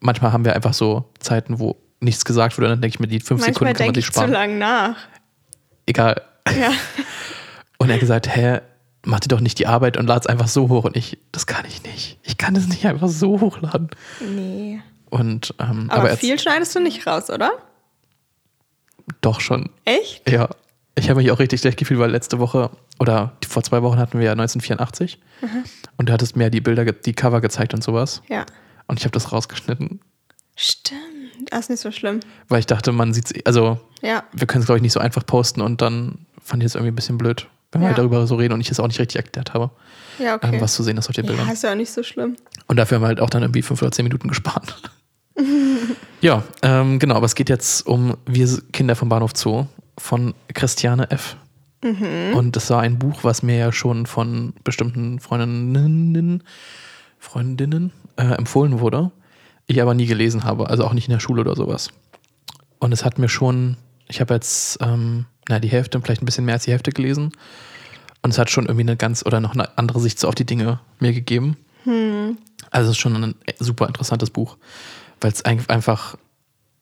manchmal 0.00 0.32
haben 0.32 0.44
wir 0.44 0.54
einfach 0.54 0.74
so 0.74 1.04
Zeiten, 1.20 1.58
wo 1.58 1.76
nichts 2.02 2.24
gesagt 2.24 2.58
und 2.58 2.64
dann 2.64 2.80
denke 2.80 2.96
ich 2.96 3.00
mir, 3.00 3.06
die 3.06 3.20
fünf 3.20 3.40
Manchmal 3.40 3.54
Sekunden 3.54 3.74
kann 3.74 3.86
man 3.86 3.94
sich 3.94 4.04
ich 4.04 4.12
zu 4.12 4.20
sparen. 4.20 4.32
lang 4.32 4.58
nach. 4.58 4.96
Egal. 5.86 6.22
Ja. 6.48 6.70
Und 7.78 7.88
er 7.88 7.94
hat 7.94 8.00
gesagt, 8.00 8.28
hä, 8.34 8.60
mach 9.04 9.18
dir 9.20 9.28
doch 9.28 9.40
nicht 9.40 9.58
die 9.58 9.66
Arbeit 9.66 9.96
und 9.96 10.06
lad 10.06 10.22
es 10.22 10.26
einfach 10.28 10.46
so 10.46 10.68
hoch. 10.68 10.84
Und 10.84 10.96
ich, 10.96 11.18
das 11.32 11.46
kann 11.48 11.64
ich 11.66 11.82
nicht. 11.82 12.18
Ich 12.22 12.38
kann 12.38 12.54
es 12.54 12.68
nicht 12.68 12.86
einfach 12.86 13.08
so 13.08 13.40
hochladen. 13.40 13.88
Nee. 14.20 14.80
Und, 15.10 15.52
ähm, 15.58 15.86
Aber, 15.90 16.10
er- 16.10 16.16
viel 16.16 16.38
schneidest 16.38 16.74
du 16.76 16.80
nicht 16.80 17.04
raus, 17.08 17.28
oder? 17.30 17.50
doch 19.20 19.40
schon. 19.40 19.70
Echt? 19.84 20.28
Ja, 20.30 20.48
ich 20.94 21.10
habe 21.10 21.20
mich 21.20 21.30
auch 21.32 21.38
richtig 21.38 21.60
schlecht 21.60 21.78
gefühlt, 21.78 21.98
weil 22.00 22.10
letzte 22.10 22.38
Woche 22.38 22.70
oder 23.00 23.32
vor 23.48 23.62
zwei 23.64 23.82
Wochen 23.82 23.98
hatten 23.98 24.18
wir 24.18 24.26
ja 24.26 24.32
1984 24.32 25.18
und 25.96 26.08
du 26.08 26.12
hattest 26.12 26.36
mir 26.36 26.50
die 26.50 26.60
Bilder, 26.60 26.84
die 26.84 27.12
Cover 27.14 27.40
gezeigt 27.40 27.74
und 27.74 27.82
sowas 27.82 28.22
Ja. 28.28 28.46
und 28.86 28.98
ich 29.00 29.04
habe 29.04 29.12
das 29.12 29.32
rausgeschnitten, 29.32 30.00
Stimmt. 30.54 31.00
Das 31.50 31.60
ist 31.60 31.70
nicht 31.70 31.80
so 31.80 31.90
schlimm. 31.90 32.20
weil 32.48 32.60
ich 32.60 32.66
dachte, 32.66 32.92
man 32.92 33.12
sieht 33.14 33.26
es, 33.36 33.46
also 33.46 33.78
Ja. 34.02 34.24
wir 34.32 34.46
können 34.46 34.60
es 34.62 34.66
glaube 34.66 34.78
ich 34.78 34.82
nicht 34.82 34.92
so 34.92 35.00
einfach 35.00 35.24
posten 35.26 35.60
und 35.60 35.80
dann 35.82 36.26
fand 36.42 36.62
ich 36.62 36.66
es 36.66 36.74
irgendwie 36.74 36.92
ein 36.92 36.96
bisschen 36.96 37.18
blöd, 37.18 37.46
wenn 37.72 37.80
wir 37.80 37.86
Ja. 37.86 37.88
halt 37.90 37.98
darüber 37.98 38.26
so 38.26 38.34
reden 38.36 38.54
und 38.54 38.60
ich 38.60 38.70
es 38.70 38.80
auch 38.80 38.86
nicht 38.86 38.98
richtig 39.00 39.16
erklärt 39.16 39.54
habe, 39.54 39.70
Ja, 40.18 40.34
okay. 40.36 40.50
ähm, 40.54 40.60
was 40.60 40.74
zu 40.74 40.82
sehen 40.82 40.96
ist 40.98 41.08
auf 41.08 41.14
den 41.14 41.26
Bildern. 41.26 41.46
ja, 41.46 41.52
ist 41.52 41.62
ja 41.62 41.70
auch 41.72 41.76
nicht 41.76 41.92
so 41.92 42.02
schlimm. 42.02 42.36
Und 42.66 42.76
dafür 42.76 42.96
haben 42.96 43.02
wir 43.02 43.08
halt 43.08 43.20
auch 43.20 43.30
dann 43.30 43.42
irgendwie 43.42 43.62
fünf 43.62 43.80
oder 43.82 43.92
zehn 43.92 44.04
Minuten 44.04 44.28
gespart. 44.28 44.80
ja, 46.20 46.42
ähm, 46.62 46.98
genau, 46.98 47.14
aber 47.16 47.26
es 47.26 47.34
geht 47.34 47.48
jetzt 47.48 47.86
um 47.86 48.16
Wir 48.26 48.48
Kinder 48.72 48.96
vom 48.96 49.08
Bahnhof 49.08 49.32
Zoo 49.34 49.66
von 49.98 50.34
Christiane 50.54 51.10
F. 51.10 51.36
Und 52.34 52.54
das 52.54 52.70
war 52.70 52.80
ein 52.80 52.96
Buch, 53.00 53.24
was 53.24 53.42
mir 53.42 53.56
ja 53.56 53.72
schon 53.72 54.06
von 54.06 54.54
bestimmten 54.62 55.18
Freundinnen, 55.18 56.44
Freundinnen 57.18 57.90
äh, 58.16 58.22
empfohlen 58.34 58.78
wurde. 58.78 59.10
Ich 59.66 59.80
aber 59.80 59.94
nie 59.94 60.06
gelesen 60.06 60.44
habe, 60.44 60.68
also 60.68 60.84
auch 60.84 60.92
nicht 60.92 61.08
in 61.08 61.12
der 61.12 61.20
Schule 61.20 61.40
oder 61.40 61.56
sowas. 61.56 61.88
Und 62.78 62.92
es 62.92 63.04
hat 63.04 63.18
mir 63.18 63.28
schon, 63.28 63.76
ich 64.08 64.20
habe 64.20 64.34
jetzt, 64.34 64.78
ähm, 64.82 65.26
na, 65.48 65.58
die 65.60 65.68
Hälfte, 65.68 66.00
vielleicht 66.00 66.22
ein 66.22 66.26
bisschen 66.26 66.44
mehr 66.44 66.54
als 66.54 66.64
die 66.64 66.72
Hälfte 66.72 66.90
gelesen. 66.92 67.32
Und 68.22 68.30
es 68.30 68.38
hat 68.38 68.50
schon 68.50 68.66
irgendwie 68.66 68.82
eine 68.82 68.96
ganz 68.96 69.24
oder 69.24 69.40
noch 69.40 69.52
eine 69.54 69.76
andere 69.78 70.00
Sicht 70.00 70.18
so 70.18 70.28
auf 70.28 70.34
die 70.34 70.44
Dinge 70.46 70.80
mir 71.00 71.12
gegeben. 71.12 71.56
Also 72.70 72.90
es 72.90 72.96
ist 72.96 73.00
schon 73.00 73.16
ein 73.22 73.34
super 73.58 73.88
interessantes 73.88 74.30
Buch, 74.30 74.56
weil 75.20 75.32
es 75.32 75.44
ein- 75.44 75.68
einfach 75.68 76.16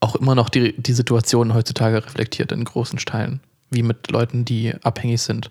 auch 0.01 0.17
immer 0.17 0.35
noch 0.35 0.49
die, 0.51 0.75
die 0.81 0.93
Situation 0.93 1.55
heutzutage 1.55 2.05
reflektiert 2.05 2.53
in 2.53 2.65
großen 2.65 2.99
Teilen, 2.99 3.41
wie 3.71 3.83
mit 3.83 4.11
Leuten, 4.11 4.45
die 4.45 4.75
abhängig 4.83 5.23
sind, 5.23 5.51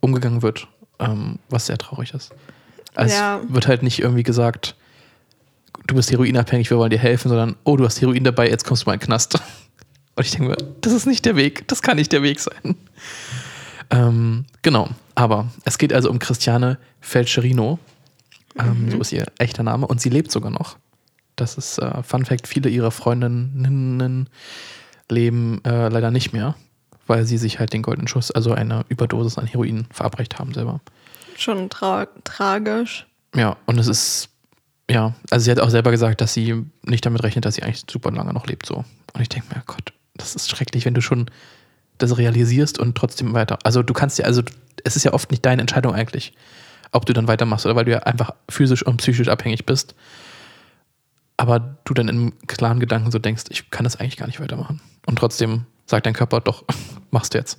umgegangen 0.00 0.42
wird, 0.42 0.66
ähm, 0.98 1.38
was 1.48 1.66
sehr 1.66 1.78
traurig 1.78 2.14
ist. 2.14 2.32
Also 2.96 3.14
Ja. 3.14 3.40
es 3.46 3.52
wird 3.54 3.68
halt 3.68 3.82
nicht 3.84 4.00
irgendwie 4.00 4.24
gesagt, 4.24 4.74
du 5.90 5.96
bist 5.96 6.10
heroinabhängig, 6.10 6.70
wir 6.70 6.78
wollen 6.78 6.90
dir 6.90 6.98
helfen, 6.98 7.28
sondern 7.28 7.56
oh, 7.64 7.76
du 7.76 7.84
hast 7.84 8.00
Heroin 8.00 8.24
dabei, 8.24 8.48
jetzt 8.48 8.64
kommst 8.64 8.82
du 8.82 8.86
mal 8.86 8.94
in 8.94 9.00
den 9.00 9.06
Knast. 9.06 9.34
Und 10.16 10.26
ich 10.26 10.32
denke 10.32 10.50
mir, 10.50 10.56
das 10.80 10.92
ist 10.92 11.06
nicht 11.06 11.24
der 11.24 11.36
Weg, 11.36 11.66
das 11.68 11.82
kann 11.82 11.96
nicht 11.96 12.12
der 12.12 12.22
Weg 12.22 12.40
sein. 12.40 12.76
Ähm, 13.90 14.44
genau, 14.62 14.88
aber 15.14 15.48
es 15.64 15.78
geht 15.78 15.92
also 15.92 16.10
um 16.10 16.18
Christiane 16.18 16.78
Felcherino. 17.00 17.78
Ähm, 18.58 18.90
So 18.90 18.98
ist 18.98 19.12
ihr 19.12 19.26
echter 19.38 19.62
Name 19.62 19.86
und 19.86 20.00
sie 20.00 20.10
lebt 20.10 20.30
sogar 20.30 20.50
noch. 20.50 20.76
Das 21.36 21.56
ist 21.56 21.78
äh, 21.78 22.02
Fun 22.02 22.24
Fact: 22.24 22.46
viele 22.46 22.68
ihrer 22.68 22.90
Freundinnen 22.90 24.28
leben 25.08 25.60
äh, 25.64 25.88
leider 25.88 26.10
nicht 26.10 26.32
mehr, 26.32 26.54
weil 27.06 27.24
sie 27.24 27.38
sich 27.38 27.58
halt 27.58 27.72
den 27.72 27.82
goldenen 27.82 28.08
Schuss, 28.08 28.30
also 28.30 28.52
eine 28.52 28.84
Überdosis 28.88 29.38
an 29.38 29.46
Heroin, 29.46 29.86
verabreicht 29.90 30.38
haben 30.38 30.52
selber. 30.54 30.80
Schon 31.36 31.70
tra 31.70 32.06
tragisch. 32.24 33.06
Ja, 33.34 33.56
und 33.66 33.78
es 33.78 33.86
ist, 33.86 34.29
ja, 34.90 35.14
also 35.30 35.44
sie 35.44 35.50
hat 35.52 35.60
auch 35.60 35.70
selber 35.70 35.92
gesagt, 35.92 36.20
dass 36.20 36.34
sie 36.34 36.66
nicht 36.82 37.06
damit 37.06 37.22
rechnet, 37.22 37.44
dass 37.44 37.54
sie 37.54 37.62
eigentlich 37.62 37.84
super 37.88 38.10
lange 38.10 38.32
noch 38.34 38.46
lebt 38.46 38.66
so. 38.66 38.84
Und 39.12 39.20
ich 39.20 39.28
denke 39.28 39.54
mir, 39.54 39.62
Gott, 39.64 39.92
das 40.14 40.34
ist 40.34 40.50
schrecklich, 40.50 40.84
wenn 40.84 40.94
du 40.94 41.00
schon 41.00 41.30
das 41.98 42.18
realisierst 42.18 42.78
und 42.78 42.96
trotzdem 42.96 43.32
weiter. 43.32 43.58
Also 43.62 43.84
du 43.84 43.94
kannst 43.94 44.18
ja, 44.18 44.24
also 44.24 44.42
es 44.82 44.96
ist 44.96 45.04
ja 45.04 45.12
oft 45.12 45.30
nicht 45.30 45.46
deine 45.46 45.60
Entscheidung 45.60 45.94
eigentlich, 45.94 46.32
ob 46.90 47.06
du 47.06 47.12
dann 47.12 47.28
weitermachst 47.28 47.66
oder 47.66 47.76
weil 47.76 47.84
du 47.84 47.92
ja 47.92 48.00
einfach 48.00 48.32
physisch 48.48 48.84
und 48.84 48.96
psychisch 48.96 49.28
abhängig 49.28 49.64
bist. 49.64 49.94
Aber 51.36 51.76
du 51.84 51.94
dann 51.94 52.08
im 52.08 52.32
klaren 52.48 52.80
Gedanken 52.80 53.12
so 53.12 53.18
denkst, 53.20 53.44
ich 53.50 53.70
kann 53.70 53.84
das 53.84 53.96
eigentlich 53.96 54.16
gar 54.16 54.26
nicht 54.26 54.40
weitermachen. 54.40 54.80
Und 55.06 55.18
trotzdem 55.20 55.66
sagt 55.86 56.04
dein 56.06 56.14
Körper, 56.14 56.40
doch, 56.40 56.64
machst 57.12 57.34
du 57.34 57.38
jetzt. 57.38 57.58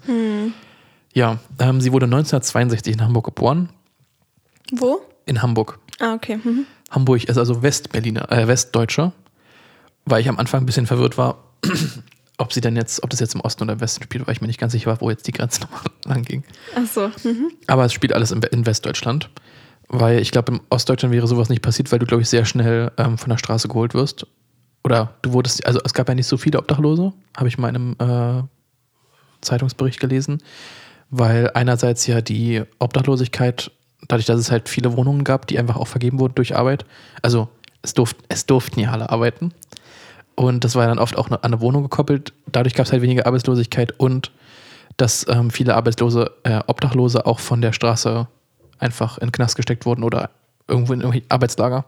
Ja, 1.13 1.39
ähm, 1.59 1.79
sie 1.79 1.93
wurde 1.93 2.07
1962 2.07 2.93
in 2.93 3.01
Hamburg 3.01 3.25
geboren. 3.25 3.69
Wo? 4.71 5.01
In 5.25 5.41
Hamburg. 5.41 5.79
Ah, 5.99 6.13
okay. 6.13 6.37
Mhm. 6.43 6.65
Hamburg 6.91 7.23
ist 7.23 7.37
also 7.37 7.63
Westberliner, 7.63 8.31
äh, 8.31 8.47
Westdeutscher, 8.47 9.13
weil 10.05 10.21
ich 10.21 10.29
am 10.29 10.37
Anfang 10.37 10.61
ein 10.61 10.65
bisschen 10.65 10.85
verwirrt 10.85 11.17
war, 11.17 11.43
ob 12.37 12.53
sie 12.53 12.61
denn 12.61 12.75
jetzt, 12.75 13.01
ob 13.03 13.09
das 13.09 13.19
jetzt 13.19 13.33
im 13.33 13.41
Osten 13.41 13.63
oder 13.63 13.73
im 13.73 13.81
Westen 13.81 14.03
spielt, 14.03 14.27
weil 14.27 14.33
ich 14.33 14.41
mir 14.41 14.47
nicht 14.47 14.59
ganz 14.59 14.73
sicher 14.73 14.89
war, 14.89 15.01
wo 15.01 15.09
jetzt 15.09 15.25
die 15.25 15.31
Grenze 15.31 15.61
nochmal 15.61 15.81
lang 16.05 16.23
ging. 16.23 16.43
Ach 16.75 16.85
so. 16.85 17.07
Mhm. 17.23 17.51
Aber 17.67 17.85
es 17.85 17.93
spielt 17.93 18.13
alles 18.13 18.31
in, 18.31 18.65
Westdeutschland, 18.65 19.29
weil 19.87 20.19
ich 20.19 20.31
glaube, 20.31 20.51
im 20.51 20.61
Ostdeutschland 20.69 21.13
wäre 21.13 21.27
sowas 21.27 21.49
nicht 21.49 21.61
passiert, 21.61 21.91
weil 21.91 21.99
du, 21.99 22.05
glaube 22.05 22.23
ich, 22.23 22.29
sehr 22.29 22.45
schnell 22.45 22.91
ähm, 22.97 23.17
von 23.17 23.29
der 23.29 23.37
Straße 23.37 23.67
geholt 23.69 23.93
wirst. 23.93 24.27
Oder 24.83 25.15
du 25.21 25.31
wurdest, 25.33 25.65
also 25.65 25.79
es 25.85 25.93
gab 25.93 26.09
ja 26.09 26.15
nicht 26.15 26.27
so 26.27 26.37
viele 26.37 26.57
Obdachlose, 26.57 27.13
habe 27.37 27.47
ich 27.47 27.55
in 27.55 27.61
meinem 27.61 27.95
äh, 27.99 28.43
Zeitungsbericht 29.41 29.99
gelesen, 29.99 30.41
weil 31.09 31.51
einerseits 31.53 32.07
ja 32.07 32.21
die 32.21 32.63
Obdachlosigkeit, 32.79 33.71
dadurch, 34.07 34.25
dass 34.25 34.39
es 34.39 34.51
halt 34.51 34.69
viele 34.69 34.95
Wohnungen 34.95 35.23
gab, 35.23 35.47
die 35.47 35.59
einfach 35.59 35.77
auch 35.77 35.87
vergeben 35.87 36.19
wurden 36.19 36.35
durch 36.35 36.55
Arbeit, 36.55 36.85
also 37.21 37.49
es, 37.81 37.93
durft, 37.93 38.17
es 38.29 38.45
durften 38.45 38.79
ja 38.79 38.91
alle 38.91 39.09
arbeiten. 39.09 39.53
Und 40.35 40.63
das 40.63 40.75
war 40.75 40.87
dann 40.87 40.99
oft 40.99 41.17
auch 41.17 41.29
an 41.29 41.43
eine 41.43 41.61
Wohnung 41.61 41.83
gekoppelt. 41.83 42.33
Dadurch 42.51 42.73
gab 42.73 42.85
es 42.85 42.91
halt 42.91 43.01
weniger 43.01 43.27
Arbeitslosigkeit 43.27 43.99
und 43.99 44.31
dass 44.97 45.25
ähm, 45.29 45.51
viele 45.51 45.75
Arbeitslose, 45.75 46.31
äh, 46.43 46.61
Obdachlose 46.67 47.25
auch 47.25 47.39
von 47.39 47.61
der 47.61 47.73
Straße 47.73 48.27
einfach 48.79 49.17
in 49.17 49.27
den 49.27 49.31
Knast 49.31 49.55
gesteckt 49.55 49.85
wurden 49.85 50.03
oder 50.03 50.29
irgendwo 50.67 50.93
in 50.93 51.01
irgendwelche 51.01 51.27
Arbeitslager. 51.29 51.85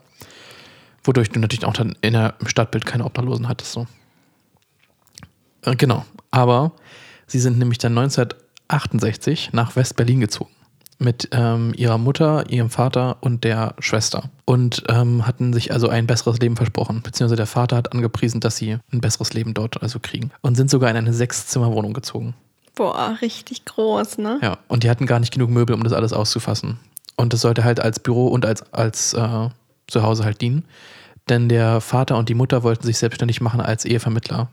Wodurch 1.02 1.30
du 1.30 1.40
natürlich 1.40 1.64
auch 1.64 1.74
dann 1.74 1.96
in 2.00 2.14
der, 2.14 2.34
im 2.40 2.48
Stadtbild 2.48 2.86
keine 2.86 3.04
Obdachlosen 3.04 3.48
hattest. 3.48 3.72
So. 3.72 3.86
Äh, 5.62 5.76
genau. 5.76 6.04
Aber 6.30 6.72
sie 7.26 7.40
sind 7.40 7.58
nämlich 7.58 7.78
dann 7.78 7.96
1968 7.96 9.52
nach 9.52 9.76
West-Berlin 9.76 10.20
gezogen. 10.20 10.50
Mit 11.04 11.28
ähm, 11.32 11.74
ihrer 11.76 11.98
Mutter, 11.98 12.50
ihrem 12.50 12.70
Vater 12.70 13.18
und 13.20 13.44
der 13.44 13.74
Schwester. 13.78 14.30
Und 14.46 14.84
ähm, 14.88 15.26
hatten 15.26 15.52
sich 15.52 15.72
also 15.72 15.88
ein 15.88 16.06
besseres 16.06 16.38
Leben 16.38 16.56
versprochen. 16.56 17.02
Beziehungsweise 17.02 17.36
der 17.36 17.46
Vater 17.46 17.76
hat 17.76 17.92
angepriesen, 17.92 18.40
dass 18.40 18.56
sie 18.56 18.78
ein 18.92 19.00
besseres 19.00 19.34
Leben 19.34 19.52
dort 19.52 19.82
also 19.82 19.98
kriegen. 20.00 20.30
Und 20.40 20.56
sind 20.56 20.70
sogar 20.70 20.90
in 20.90 20.96
eine 20.96 21.12
Sechszimmerwohnung 21.12 21.92
gezogen. 21.92 22.34
Boah, 22.74 23.18
richtig 23.20 23.64
groß, 23.66 24.18
ne? 24.18 24.38
Ja, 24.42 24.58
und 24.68 24.82
die 24.82 24.90
hatten 24.90 25.06
gar 25.06 25.20
nicht 25.20 25.32
genug 25.32 25.50
Möbel, 25.50 25.76
um 25.76 25.84
das 25.84 25.92
alles 25.92 26.12
auszufassen. 26.12 26.78
Und 27.16 27.32
das 27.32 27.42
sollte 27.42 27.64
halt 27.64 27.80
als 27.80 28.00
Büro 28.00 28.28
und 28.28 28.44
als, 28.46 28.72
als 28.72 29.12
äh, 29.12 29.48
Zuhause 29.86 30.24
halt 30.24 30.40
dienen. 30.40 30.64
Denn 31.28 31.48
der 31.48 31.80
Vater 31.80 32.16
und 32.16 32.28
die 32.28 32.34
Mutter 32.34 32.62
wollten 32.62 32.84
sich 32.84 32.98
selbstständig 32.98 33.40
machen 33.40 33.60
als 33.60 33.84
Ehevermittler. 33.84 34.48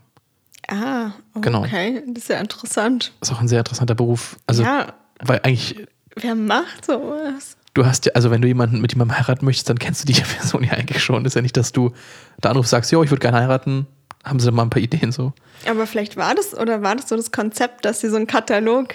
Ah, 0.68 1.12
okay. 1.34 1.42
Genau. 1.42 1.66
Das 2.14 2.24
ist 2.24 2.30
ja 2.30 2.40
interessant. 2.40 3.12
Ist 3.22 3.32
auch 3.32 3.42
ein 3.42 3.48
sehr 3.48 3.60
interessanter 3.60 3.96
Beruf. 3.96 4.38
Also, 4.48 4.64
ja, 4.64 4.94
weil 5.20 5.40
eigentlich, 5.44 5.88
wer 6.16 6.36
macht 6.36 6.86
sowas? 6.86 7.58
du 7.74 7.86
hast 7.86 8.06
ja, 8.06 8.12
also 8.16 8.32
wenn 8.32 8.42
du 8.42 8.50
jemanden 8.50 8.82
mit 8.82 8.92
jemandem 8.92 9.18
heiraten 9.18 9.46
möchtest, 9.46 9.70
dann 9.70 9.80
kennst 9.80 10.04
du 10.04 10.12
die 10.14 10.20
Person 10.38 10.64
ja 10.64 10.72
eigentlich 10.74 11.02
schon. 11.04 11.24
ist 11.26 11.36
ja 11.36 11.42
nicht, 11.42 11.56
dass 11.56 11.72
du 11.72 11.92
da 12.42 12.50
anrufst, 12.50 12.72
sagst, 12.72 12.92
jo, 12.92 13.02
ich 13.04 13.12
würde 13.12 13.22
gerne 13.22 13.38
heiraten. 13.40 13.88
Haben 14.26 14.40
sie 14.40 14.52
mal 14.52 14.64
ein 14.64 14.70
paar 14.70 14.82
Ideen 14.82 15.12
so. 15.12 15.34
Aber 15.68 15.88
vielleicht 15.88 16.16
war 16.18 16.36
das, 16.36 16.54
oder 16.56 16.84
war 16.84 16.96
das 16.96 17.08
so 17.10 17.16
das 17.16 17.32
Konzept, 17.32 17.86
dass 17.86 18.02
sie 18.02 18.10
so 18.10 18.18
einen 18.18 18.28
Katalog. 18.28 18.94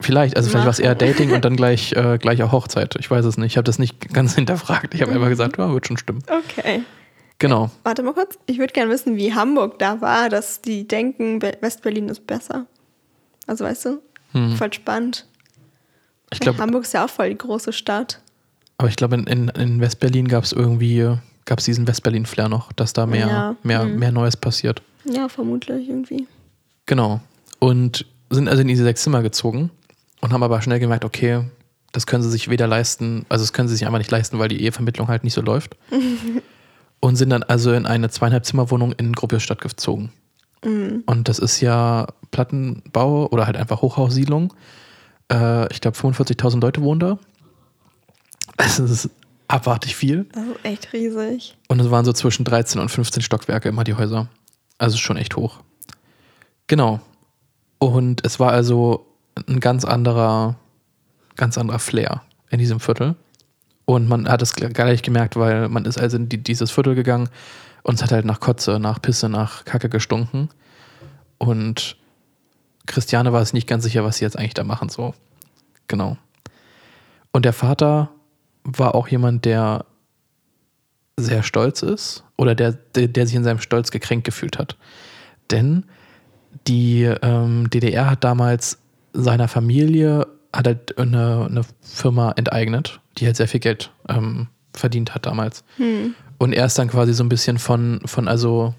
Vielleicht, 0.00 0.36
also 0.36 0.48
vielleicht 0.48 0.64
war 0.66 0.70
es 0.70 0.78
eher 0.78 0.90
Machen. 0.94 0.98
Dating 1.00 1.32
und 1.32 1.44
dann 1.44 1.56
gleich, 1.56 1.92
äh, 1.92 2.16
gleich 2.18 2.42
auch 2.42 2.52
Hochzeit. 2.52 2.94
Ich 2.98 3.10
weiß 3.10 3.24
es 3.26 3.36
nicht. 3.38 3.52
Ich 3.52 3.56
habe 3.58 3.64
das 3.64 3.78
nicht 3.78 4.12
ganz 4.14 4.34
hinterfragt. 4.36 4.94
Ich 4.94 5.02
habe 5.02 5.12
einfach 5.12 5.28
gesagt, 5.28 5.58
ja, 5.58 5.70
wird 5.72 5.86
schon 5.86 5.96
stimmen. 5.98 6.22
Okay. 6.28 6.82
Genau. 7.38 7.70
Warte 7.82 8.02
mal 8.02 8.14
kurz. 8.14 8.38
Ich 8.46 8.58
würde 8.58 8.72
gerne 8.72 8.90
wissen, 8.90 9.16
wie 9.16 9.34
Hamburg 9.34 9.78
da 9.78 10.00
war, 10.00 10.30
dass 10.30 10.62
die 10.62 10.88
denken, 10.88 11.38
Be- 11.40 11.58
West-Berlin 11.60 12.08
ist 12.08 12.26
besser. 12.26 12.66
Also 13.46 13.64
weißt 13.64 13.84
du? 13.86 14.02
Hm. 14.32 14.56
Voll 14.56 14.72
spannend. 14.72 15.26
Ich 16.32 16.40
glaube, 16.40 16.58
Hamburg 16.58 16.82
ist 16.82 16.92
ja 16.94 17.04
auch 17.04 17.10
voll 17.10 17.30
die 17.30 17.38
große 17.38 17.72
Stadt. 17.72 18.20
aber 18.78 18.88
ich 18.88 18.96
glaube, 18.96 19.14
in, 19.14 19.26
in, 19.26 19.48
in 19.48 19.80
Westberlin 19.80 20.28
gab 20.28 20.44
es 20.44 20.52
irgendwie, 20.52 21.16
gab 21.44 21.58
es 21.60 21.64
diesen 21.64 21.86
Westberlin-Flair 21.86 22.48
noch, 22.48 22.72
dass 22.72 22.92
da 22.92 23.06
mehr, 23.06 23.26
Ja. 23.28 23.56
mehr, 23.62 23.84
Mhm. 23.84 23.98
mehr 23.98 24.12
Neues 24.12 24.36
passiert. 24.36 24.82
Ja, 25.04 25.28
vermutlich 25.28 25.88
irgendwie. 25.88 26.26
Genau. 26.86 27.20
Und 27.60 28.04
sind 28.30 28.48
also 28.48 28.62
in 28.62 28.68
diese 28.68 28.82
sechs 28.82 29.02
Zimmer 29.02 29.22
gezogen 29.22 29.70
und 30.20 30.32
haben 30.32 30.42
aber 30.42 30.60
schnell 30.62 30.80
gemerkt, 30.80 31.04
okay, 31.04 31.44
das 31.92 32.06
können 32.06 32.22
sie 32.22 32.30
sich 32.30 32.48
weder 32.50 32.66
leisten, 32.66 33.24
also 33.28 33.42
das 33.44 33.52
können 33.52 33.68
sie 33.68 33.76
sich 33.76 33.86
einfach 33.86 33.98
nicht 33.98 34.10
leisten, 34.10 34.38
weil 34.38 34.48
die 34.48 34.60
Ehevermittlung 34.62 35.08
halt 35.08 35.22
nicht 35.24 35.32
so 35.34 35.40
läuft. 35.40 35.76
und 37.00 37.16
sind 37.16 37.30
dann 37.30 37.42
also 37.44 37.72
in 37.72 37.86
eine 37.86 38.10
zweieinhalb 38.10 38.44
Zimmerwohnung 38.44 38.92
in 38.92 39.12
Gropiusstadt 39.12 39.60
gezogen. 39.60 40.12
Und 40.62 41.28
das 41.28 41.38
ist 41.38 41.60
ja 41.60 42.08
Plattenbau 42.32 43.28
oder 43.28 43.46
halt 43.46 43.56
einfach 43.56 43.82
Hochhaussiedlung. 43.82 44.52
Äh, 45.32 45.72
ich 45.72 45.80
glaube, 45.80 45.96
45.000 45.96 46.60
Leute 46.60 46.82
wohnen 46.82 47.00
da. 47.00 47.18
Also 48.56 48.82
das 48.82 48.90
ist 49.04 49.10
abartig 49.48 49.96
viel. 49.96 50.24
Das 50.32 50.44
ist 50.44 50.64
echt 50.64 50.92
riesig. 50.92 51.56
Und 51.68 51.80
es 51.80 51.90
waren 51.90 52.04
so 52.04 52.12
zwischen 52.12 52.44
13 52.44 52.80
und 52.80 52.88
15 52.90 53.22
Stockwerke 53.22 53.68
immer 53.68 53.84
die 53.84 53.94
Häuser. 53.94 54.28
Also 54.78 54.96
schon 54.98 55.16
echt 55.16 55.36
hoch. 55.36 55.60
Genau. 56.66 57.00
Und 57.78 58.24
es 58.24 58.40
war 58.40 58.52
also 58.52 59.06
ein 59.48 59.60
ganz 59.60 59.84
anderer, 59.84 60.56
ganz 61.36 61.58
anderer 61.58 61.78
Flair 61.78 62.22
in 62.50 62.58
diesem 62.58 62.80
Viertel. 62.80 63.14
Und 63.84 64.08
man 64.08 64.28
hat 64.28 64.42
es 64.42 64.54
gl- 64.54 64.72
gleich 64.72 65.02
gemerkt, 65.02 65.36
weil 65.36 65.68
man 65.68 65.84
ist 65.84 65.98
also 66.00 66.16
in 66.16 66.28
die, 66.28 66.38
dieses 66.42 66.70
Viertel 66.70 66.94
gegangen 66.94 67.28
und 67.82 67.94
es 67.94 68.02
hat 68.02 68.10
halt 68.10 68.24
nach 68.24 68.40
Kotze, 68.40 68.80
nach 68.80 69.00
Pisse, 69.00 69.28
nach 69.28 69.64
Kacke 69.64 69.88
gestunken. 69.88 70.48
Und 71.38 71.96
Christiane 72.86 73.32
war 73.32 73.42
es 73.42 73.52
nicht 73.52 73.66
ganz 73.66 73.84
sicher, 73.84 74.04
was 74.04 74.18
sie 74.18 74.24
jetzt 74.24 74.38
eigentlich 74.38 74.54
da 74.54 74.64
machen, 74.64 74.88
so. 74.88 75.14
Genau. 75.88 76.16
Und 77.32 77.44
der 77.44 77.52
Vater 77.52 78.10
war 78.64 78.94
auch 78.94 79.08
jemand, 79.08 79.44
der 79.44 79.84
sehr 81.18 81.42
stolz 81.42 81.82
ist 81.82 82.24
oder 82.36 82.54
der, 82.54 82.72
der, 82.72 83.08
der 83.08 83.26
sich 83.26 83.36
in 83.36 83.44
seinem 83.44 83.60
Stolz 83.60 83.90
gekränkt 83.90 84.24
gefühlt 84.24 84.58
hat. 84.58 84.76
Denn 85.50 85.84
die 86.66 87.02
ähm, 87.04 87.70
DDR 87.70 88.10
hat 88.10 88.24
damals 88.24 88.78
seiner 89.12 89.48
Familie 89.48 90.26
hat 90.52 90.66
halt 90.66 90.98
eine, 90.98 91.46
eine 91.48 91.62
Firma 91.80 92.32
enteignet, 92.36 93.00
die 93.18 93.26
halt 93.26 93.36
sehr 93.36 93.48
viel 93.48 93.60
Geld 93.60 93.90
ähm, 94.08 94.48
verdient 94.72 95.14
hat 95.14 95.26
damals. 95.26 95.64
Und 96.38 96.52
er 96.52 96.66
ist 96.66 96.78
dann 96.78 96.88
quasi 96.88 97.14
so 97.14 97.24
ein 97.24 97.28
bisschen 97.28 97.58
von, 97.58 98.00
von 98.04 98.28
also, 98.28 98.74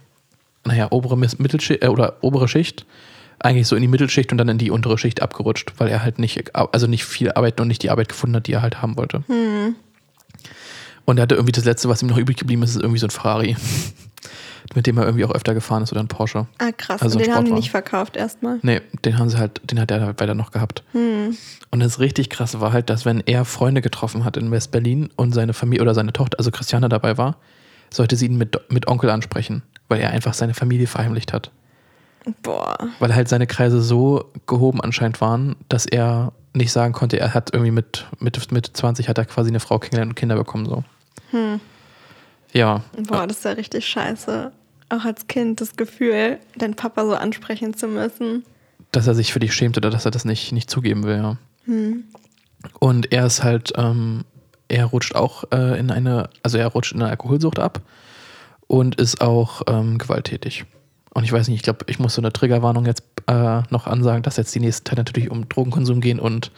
naja, 0.66 0.88
obere 0.92 1.18
Mittelschicht 1.18 1.84
äh, 1.84 1.88
oder 1.88 2.18
obere 2.22 2.48
Schicht 2.48 2.86
eigentlich 3.40 3.68
so 3.68 3.76
in 3.76 3.82
die 3.82 3.88
Mittelschicht 3.88 4.32
und 4.32 4.38
dann 4.38 4.50
in 4.50 4.58
die 4.58 4.72
untere 4.72 4.98
Schicht 4.98 5.22
abgerutscht, 5.22 5.74
weil 5.78 5.90
er 5.90 6.04
halt 6.04 6.20
nicht, 6.20 6.56
also 6.56 6.88
nicht 6.88 7.06
viel 7.06 7.32
Arbeit 7.32 7.60
und 7.62 7.68
nicht 7.68 7.84
die 7.84 7.90
Arbeit 7.90 8.10
gefunden 8.10 8.36
hat, 8.38 8.48
die 8.48 8.54
er 8.54 8.62
halt 8.62 8.82
haben 8.82 8.98
wollte. 8.98 9.24
Und 11.06 11.18
er 11.18 11.22
hatte 11.22 11.36
irgendwie 11.36 11.52
das 11.52 11.66
letzte, 11.66 11.88
was 11.88 12.02
ihm 12.02 12.10
noch 12.10 12.18
übrig 12.18 12.38
geblieben 12.38 12.64
ist, 12.64 12.72
ist 12.72 12.82
irgendwie 12.82 13.00
so 13.00 13.08
ein 13.08 13.12
Ferrari. 13.12 13.56
Mit 14.76 14.86
dem 14.86 14.98
er 14.98 15.06
irgendwie 15.06 15.24
auch 15.24 15.32
öfter 15.34 15.54
gefahren 15.54 15.84
ist 15.84 15.94
oder 15.94 16.02
ein 16.02 16.10
Porsche. 16.10 16.46
Ah, 16.58 16.72
krass. 16.76 17.02
Also 17.02 17.18
Und 17.18 17.26
den 17.26 17.34
haben 17.34 17.46
die 17.46 17.52
Sportwagen. 17.52 17.56
nicht 17.56 17.72
verkauft 17.72 18.18
erstmal. 18.18 18.60
Nee, 18.64 18.82
den 19.06 19.18
haben 19.18 19.30
sie 19.30 19.38
halt, 19.38 19.62
den 19.64 19.80
hat 19.80 19.90
er 19.92 20.02
halt 20.06 20.20
weiter 20.20 20.36
noch 20.36 20.52
gehabt. 20.52 20.84
Und 20.92 21.80
das 21.80 22.00
richtig 22.00 22.30
krasse 22.30 22.60
war 22.60 22.74
halt, 22.74 22.90
dass 22.90 23.06
wenn 23.06 23.22
er 23.22 23.46
Freunde 23.46 23.82
getroffen 23.82 24.26
hat 24.26 24.36
in 24.36 24.52
West-Berlin 24.52 25.10
und 25.16 25.32
seine 25.34 25.54
Familie 25.54 25.84
oder 25.84 25.94
seine 25.94 26.12
Tochter, 26.12 26.38
also 26.38 26.52
Christiane 26.52 26.90
dabei 26.90 27.18
war, 27.18 27.38
sollte 27.94 28.18
sie 28.18 28.26
ihn 28.26 28.38
mit, 28.38 28.60
mit 28.70 28.90
Onkel 28.90 29.10
ansprechen, 29.10 29.64
weil 29.88 30.02
er 30.02 30.10
einfach 30.10 30.34
seine 30.34 30.54
Familie 30.54 30.88
verheimlicht 30.88 31.32
hat. 31.32 31.52
Boah. 32.44 32.78
Weil 33.00 33.16
halt 33.16 33.28
seine 33.30 33.48
Kreise 33.48 33.82
so 33.82 34.26
gehoben 34.46 34.82
anscheinend 34.82 35.22
waren, 35.22 35.56
dass 35.70 35.86
er 35.86 36.34
nicht 36.54 36.72
sagen 36.72 36.94
konnte, 36.94 37.20
er 37.20 37.34
hat 37.34 37.54
irgendwie 37.54 37.72
mit, 37.72 38.06
mit, 38.20 38.52
mit 38.52 38.66
20 38.76 39.08
hat 39.10 39.18
er 39.18 39.26
quasi 39.26 39.50
eine 39.50 39.60
Frau 39.60 39.80
kennengelernt 39.80 40.12
und 40.12 40.16
Kinder 40.16 40.36
bekommen 40.36 40.66
so. 40.66 40.84
Ja, 42.54 42.82
Boah, 43.08 43.28
das 43.28 43.38
ist 43.38 43.46
ja 43.46 43.52
richtig 43.52 43.86
scheiße. 43.88 44.52
Auch 44.90 45.06
als 45.06 45.28
Kind 45.28 45.60
das 45.62 45.76
Gefühl, 45.76 46.40
deinen 46.56 46.76
Papa 46.76 47.06
so 47.06 47.14
ansprechen 47.14 47.76
zu 47.76 47.88
müssen. 47.88 48.44
dass 48.92 49.06
er 49.06 49.16
sich 49.16 49.34
für 49.34 49.40
dich 49.40 49.54
schämt 49.54 49.78
oder 49.78 49.90
dass 49.90 50.06
er 50.06 50.12
das 50.12 50.24
nicht, 50.26 50.52
nicht 50.54 50.70
zugeben 50.70 51.04
will, 51.04 51.18
ja. 51.18 51.38
Und 52.80 53.12
er 53.12 53.26
ist 53.26 53.44
halt, 53.44 53.74
ähm, 53.76 54.24
er 54.70 54.86
rutscht 54.86 55.14
auch 55.16 55.44
äh, 55.52 55.78
in 55.78 55.92
eine, 55.92 56.30
also 56.42 56.58
er 56.58 56.68
rutscht 56.68 56.94
in 56.94 57.02
eine 57.02 57.12
Alkoholsucht 57.12 57.60
ab 57.60 57.82
und 58.68 58.96
ist 58.96 59.22
auch 59.22 59.62
ähm, 59.68 59.98
gewalttätig. 59.98 60.66
Und 61.18 61.24
ich 61.24 61.32
weiß 61.32 61.48
nicht, 61.48 61.56
ich 61.56 61.64
glaube, 61.64 61.80
ich 61.88 61.98
muss 61.98 62.14
so 62.14 62.22
eine 62.22 62.32
Triggerwarnung 62.32 62.86
jetzt 62.86 63.02
äh, 63.26 63.64
noch 63.72 63.88
ansagen, 63.88 64.22
dass 64.22 64.38
jetzt 64.38 64.54
die 64.54 64.60
nächste 64.60 64.84
Zeit 64.84 65.00
natürlich 65.00 65.32
um 65.32 65.50
Drogenkonsum 65.50 66.00
gehen 66.00 66.20
und 66.20 66.52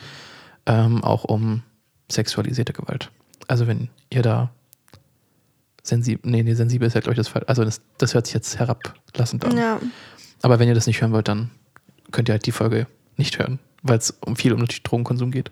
ähm, 0.66 1.02
auch 1.02 1.24
um 1.24 1.64
sexualisierte 2.12 2.74
Gewalt. 2.74 3.10
Also 3.48 3.68
wenn 3.68 3.88
ihr 4.10 4.22
da 4.22 4.50
sensibel, 5.82 6.30
nee, 6.30 6.44
nee, 6.44 6.56
sensibel 6.56 6.86
ist 6.90 6.94
ja, 6.94 7.00
glaube 7.00 7.14
ich, 7.14 7.18
das 7.20 7.30
Fall. 7.30 7.46
Also 7.46 7.64
das, 7.64 7.80
das 8.00 8.14
hört 8.14 8.26
sich 8.26 8.34
jetzt 8.34 8.60
herablassend 8.60 9.46
an. 9.46 9.58
Ja. 9.58 9.80
Aber 10.42 10.60
wenn 10.60 10.68
ihr 10.68 10.76
das 10.76 10.88
nicht 10.88 11.00
hören 11.00 11.14
wollt, 11.14 11.30
dann 11.30 11.52
könnt 12.12 12.28
ihr 12.28 12.34
halt 12.34 12.46
die 12.46 12.52
Folge 12.52 12.86
nicht 13.16 13.40
hören, 13.40 13.60
weil 13.82 14.00
es 14.00 14.12
um 14.26 14.36
viel 14.36 14.52
um 14.52 14.60
natürlich 14.60 14.84
Drogenkonsum 14.84 15.32
geht. 15.32 15.52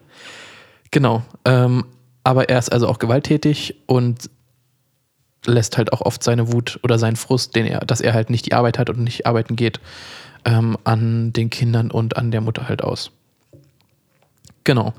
Genau. 0.92 1.24
Ähm, 1.46 1.86
aber 2.26 2.50
er 2.50 2.60
ist 2.60 2.74
also 2.74 2.90
auch 2.90 3.00
gewalttätig 3.00 3.84
und 3.86 4.30
lässt 5.48 5.77
halt 5.77 5.94
auch 5.94 6.01
oft 6.01 6.24
seine 6.24 6.51
Wut 6.51 6.80
oder 6.84 7.00
seinen 7.00 7.16
Frust, 7.16 7.56
den 7.56 7.66
er, 7.66 7.80
dass 7.80 8.01
er 8.01 8.13
halt 8.13 8.30
nicht 8.30 8.46
die 8.46 8.54
Arbeit 8.54 8.77
hat 8.77 8.89
und 8.89 9.00
nicht 9.00 9.25
arbeiten 9.25 9.56
geht, 9.56 9.80
ähm, 10.46 10.77
an 10.84 11.34
den 11.34 11.50
Kindern 11.50 11.89
und 11.89 12.18
an 12.18 12.32
der 12.32 12.42
Mutter 12.42 12.70
halt 12.70 12.84
aus. 12.84 13.12
Genau. 14.63 14.94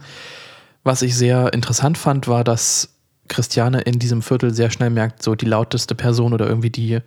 Was 0.82 1.02
ich 1.02 1.14
sehr 1.16 1.52
interessant 1.52 1.98
fand, 1.98 2.28
war, 2.28 2.44
dass 2.44 2.94
Christiane 3.28 3.82
in 3.82 3.98
diesem 3.98 4.22
Viertel 4.22 4.54
sehr 4.54 4.70
schnell 4.70 4.90
merkt, 4.90 5.22
so 5.22 5.34
die 5.34 5.46
lauteste 5.46 5.94
Person 5.94 6.32
oder 6.32 6.48
irgendwie 6.48 6.70
die 6.70 7.00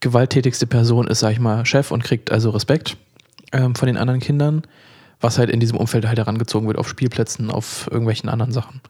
gewalttätigste 0.00 0.66
Person 0.66 1.06
ist, 1.06 1.20
sag 1.20 1.32
ich 1.32 1.40
mal, 1.40 1.64
Chef 1.64 1.90
und 1.90 2.02
kriegt 2.02 2.30
also 2.30 2.50
Respekt 2.50 2.96
ähm, 3.52 3.74
von 3.74 3.86
den 3.86 3.96
anderen 3.96 4.20
Kindern, 4.20 4.62
was 5.20 5.38
halt 5.38 5.50
in 5.50 5.60
diesem 5.60 5.78
Umfeld 5.78 6.06
halt 6.06 6.18
herangezogen 6.18 6.66
wird, 6.66 6.78
auf 6.78 6.88
Spielplätzen, 6.88 7.50
auf 7.50 7.88
irgendwelchen 7.90 8.28
anderen 8.28 8.52
Sachen. 8.52 8.80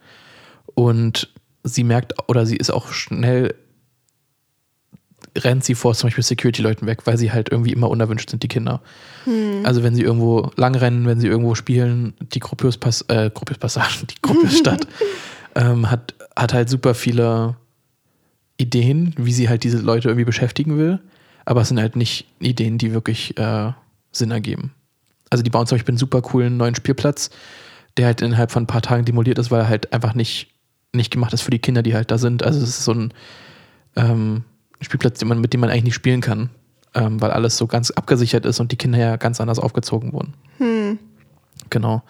Und 0.74 1.28
sie 1.62 1.84
merkt, 1.84 2.14
oder 2.28 2.46
sie 2.46 2.56
ist 2.56 2.70
auch 2.70 2.88
schnell 2.88 3.54
rennt 5.44 5.64
sie 5.64 5.74
vor 5.74 5.94
zum 5.94 6.08
Beispiel 6.08 6.24
Security-Leuten 6.24 6.86
weg, 6.86 7.06
weil 7.06 7.18
sie 7.18 7.32
halt 7.32 7.50
irgendwie 7.50 7.72
immer 7.72 7.88
unerwünscht 7.90 8.30
sind, 8.30 8.42
die 8.42 8.48
Kinder. 8.48 8.80
Also 9.64 9.82
wenn 9.82 9.94
sie 9.94 10.02
irgendwo 10.02 10.50
langrennen, 10.56 11.06
wenn 11.06 11.18
sie 11.18 11.26
irgendwo 11.26 11.54
spielen, 11.54 12.14
die 12.20 12.38
Gropius 12.38 12.76
Pass, 12.76 13.02
äh, 13.08 13.30
Gropius 13.32 13.58
Passage, 13.58 14.06
die 14.10 14.14
Gropius 14.22 14.58
Stadt 14.58 14.86
ähm, 15.56 15.90
hat, 15.90 16.14
hat 16.36 16.54
halt 16.54 16.68
super 16.68 16.94
viele 16.94 17.56
Ideen, 18.56 19.14
wie 19.16 19.32
sie 19.32 19.48
halt 19.48 19.64
diese 19.64 19.78
Leute 19.78 20.08
irgendwie 20.08 20.24
beschäftigen 20.24 20.78
will, 20.78 21.00
aber 21.44 21.62
es 21.62 21.68
sind 21.68 21.80
halt 21.80 21.96
nicht 21.96 22.26
Ideen, 22.40 22.78
die 22.78 22.92
wirklich 22.92 23.36
äh, 23.38 23.72
Sinn 24.12 24.30
ergeben. 24.30 24.72
Also 25.30 25.42
die 25.42 25.50
bauen 25.50 25.66
zum 25.66 25.76
Beispiel 25.76 25.92
einen 25.92 25.98
super 25.98 26.22
coolen 26.22 26.56
neuen 26.56 26.74
Spielplatz, 26.74 27.30
der 27.96 28.06
halt 28.06 28.22
innerhalb 28.22 28.52
von 28.52 28.62
ein 28.62 28.68
paar 28.68 28.82
Tagen 28.82 29.04
demoliert 29.04 29.38
ist, 29.38 29.50
weil 29.50 29.62
er 29.62 29.68
halt 29.68 29.92
einfach 29.92 30.14
nicht, 30.14 30.52
nicht 30.92 31.10
gemacht 31.10 31.32
ist 31.32 31.42
für 31.42 31.50
die 31.50 31.58
Kinder, 31.58 31.82
die 31.82 31.94
halt 31.94 32.10
da 32.10 32.18
sind. 32.18 32.44
Also 32.44 32.60
es 32.62 32.68
ist 32.68 32.84
so 32.84 32.92
ein 32.92 33.12
ähm, 33.96 34.44
Spielplatz, 34.80 35.18
den 35.18 35.28
man, 35.28 35.40
mit 35.40 35.52
dem 35.52 35.60
man 35.60 35.70
eigentlich 35.70 35.84
nicht 35.84 35.94
spielen 35.94 36.20
kann, 36.20 36.50
ähm, 36.94 37.20
weil 37.20 37.30
alles 37.30 37.56
so 37.56 37.66
ganz 37.66 37.90
abgesichert 37.90 38.44
ist 38.46 38.60
und 38.60 38.72
die 38.72 38.76
Kinder 38.76 38.98
ja 38.98 39.16
ganz 39.16 39.40
anders 39.40 39.58
aufgezogen 39.58 40.12
wurden. 40.12 40.34
Hm. 40.58 40.98
Genau. 41.70 42.02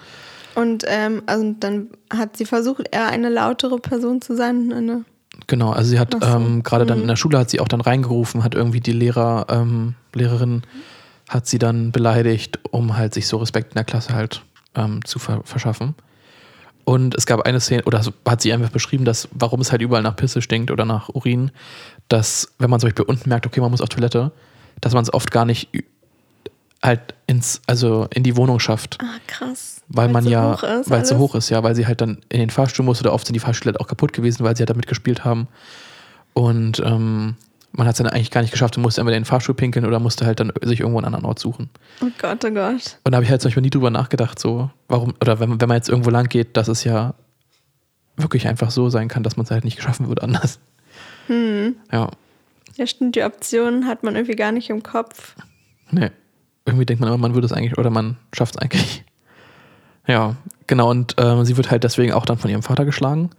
Und 0.55 0.85
ähm, 0.89 1.23
also 1.27 1.55
dann 1.61 1.89
hat 2.13 2.37
sie 2.37 2.47
versucht, 2.47 2.85
eher 2.91 3.09
eine 3.09 3.29
lautere 3.29 3.79
Person 3.79 4.21
zu 4.23 4.35
sein. 4.37 4.73
Eine 4.73 5.05
Genau, 5.49 5.71
also 5.71 5.91
sie 5.91 5.99
hat 5.99 6.13
so. 6.19 6.27
ähm, 6.27 6.63
gerade 6.63 6.87
dann 6.87 6.99
Mhm. 6.99 7.03
in 7.03 7.09
der 7.09 7.17
Schule 7.17 7.39
hat 7.39 7.51
sie 7.51 7.61
auch 7.61 7.69
dann 7.69 7.83
reingerufen, 7.83 8.43
hat 8.43 8.55
irgendwie 8.55 8.81
die 8.81 8.93
Lehrer, 8.93 9.47
ähm, 9.51 9.95
Lehrerin 10.15 10.63
hat 11.29 11.47
sie 11.47 11.59
dann 11.59 11.93
beleidigt, 11.93 12.59
um 12.71 12.97
halt 12.97 13.13
sich 13.13 13.27
so 13.29 13.37
Respekt 13.37 13.73
in 13.73 13.75
der 13.75 13.85
Klasse 13.85 14.15
halt 14.15 14.43
ähm, 14.75 15.05
zu 15.05 15.19
ver 15.19 15.43
verschaffen. 15.45 15.95
Und 16.85 17.17
es 17.17 17.27
gab 17.27 17.41
eine 17.43 17.61
Szene, 17.61 17.83
oder 17.85 18.01
hat 18.27 18.41
sie 18.41 18.53
einfach 18.53 18.71
beschrieben, 18.71 19.05
dass, 19.05 19.29
warum 19.33 19.61
es 19.61 19.73
halt 19.73 19.83
überall 19.83 20.03
nach 20.03 20.15
Pisse 20.17 20.41
stinkt 20.41 20.71
oder 20.71 20.85
nach 20.85 21.09
Urin, 21.11 21.51
dass, 22.09 22.49
wenn 22.59 22.71
man 22.71 22.81
zum 22.81 22.89
Beispiel 22.89 23.05
unten 23.05 23.29
merkt, 23.29 23.47
okay, 23.47 23.61
man 23.61 23.71
muss 23.71 23.81
auf 23.81 23.89
Toilette, 23.89 24.33
dass 24.81 24.95
man 24.95 25.03
es 25.03 25.13
oft 25.13 25.31
gar 25.31 25.45
nicht 25.45 25.69
halt 26.83 27.15
ins, 27.27 27.61
also 27.67 28.07
in 28.15 28.23
die 28.23 28.37
Wohnung 28.37 28.61
schafft. 28.61 28.99
Ah, 29.01 29.19
krass. 29.27 29.83
Weil 29.89 30.07
Weil's 30.07 30.13
man 30.13 30.25
so 30.25 30.31
ja, 30.31 30.53
hoch 30.53 30.63
ist 30.63 30.91
weil 30.91 31.03
es 31.03 31.09
so 31.09 31.19
hoch 31.19 31.35
ist, 31.35 31.51
ja, 31.51 31.63
weil 31.63 31.75
sie 31.75 31.87
halt 31.87 32.01
dann 32.01 32.19
in 32.29 32.41
den 32.41 32.51
Fahrstuhl 32.51 32.85
musste 32.85 33.05
oder 33.05 33.13
oft 33.13 33.27
sind 33.27 33.35
die 33.35 33.41
Fahrstühle 33.41 33.73
halt 33.73 33.81
auch 33.81 33.89
kaputt 33.89 34.13
gewesen, 34.13 34.45
weil 34.45 34.57
sie 34.57 34.63
halt 34.63 34.71
damit 34.71 34.87
gespielt 34.87 35.25
haben. 35.25 35.49
Und 36.35 36.81
ähm, 36.81 37.37
man 37.73 37.87
hat 37.87 37.95
es 37.95 37.99
dann 37.99 38.07
eigentlich 38.07 38.31
gar 38.31 38.41
nicht 38.43 38.51
geschafft 38.51 38.77
und 38.77 38.83
musste 38.83 39.01
entweder 39.01 39.17
in 39.17 39.23
den 39.23 39.27
Fahrstuhl 39.27 39.55
pinkeln 39.55 39.85
oder 39.85 40.01
musste 40.01 40.27
halt 40.27 40.41
dann 40.41 40.53
sich 40.63 40.81
irgendwo 40.81 40.99
einen 40.99 41.07
anderen 41.07 41.27
Ort 41.27 41.39
suchen. 41.39 41.71
Oh 42.03 42.07
Gott, 42.19 42.45
oh 42.45 42.51
Gott. 42.51 42.99
Und 43.05 43.13
da 43.13 43.17
habe 43.17 43.25
ich 43.25 43.31
halt 43.31 43.41
zum 43.43 43.49
Beispiel 43.49 43.63
nie 43.63 43.71
drüber 43.71 43.91
nachgedacht, 43.91 44.39
so, 44.39 44.71
warum, 44.89 45.15
oder 45.21 45.41
wenn, 45.41 45.61
wenn 45.61 45.69
man 45.69 45.77
jetzt 45.77 45.89
irgendwo 45.89 46.11
lang 46.11 46.29
geht, 46.29 46.57
dass 46.57 46.69
es 46.69 46.85
ja 46.85 47.15
wirklich 48.17 48.49
einfach 48.49 48.71
so 48.71 48.89
sein 48.89 49.09
kann, 49.09 49.23
dass 49.23 49.37
man 49.37 49.45
es 49.45 49.51
halt 49.51 49.65
nicht 49.65 49.77
geschaffen 49.77 50.09
wird 50.09 50.23
anders. 50.23 50.59
Hm. 51.27 51.77
Ja, 51.93 52.11
Ja, 52.77 52.87
stimmt, 52.87 53.17
die 53.17 53.23
Optionen 53.23 53.87
hat 53.87 54.03
man 54.03 54.15
irgendwie 54.17 54.37
gar 54.37 54.53
nicht 54.53 54.71
im 54.71 54.83
Kopf. 54.83 55.35
nee. 55.91 56.11
Irgendwie 56.69 56.85
denkt 56.85 57.01
man 57.01 57.09
immer, 57.09 57.19
man 57.19 57.35
würde 57.35 57.47
es 57.47 57.53
eigentlich, 57.53 57.79
oder 57.79 57.91
man 57.91 58.17
schafft 58.33 58.57
es 58.57 58.61
eigentlich. 58.61 59.05
Ja, 60.09 60.35
genau. 60.67 60.91
Und 60.91 61.15
ähm, 61.19 61.45
sie 61.45 61.57
wird 61.57 61.71
halt 61.71 61.85
deswegen 61.85 62.13
auch 62.13 62.27
dann 62.27 62.39
von 62.39 62.51
ihrem 62.51 62.63
Vater 62.63 62.85
geschlagen, 62.85 63.31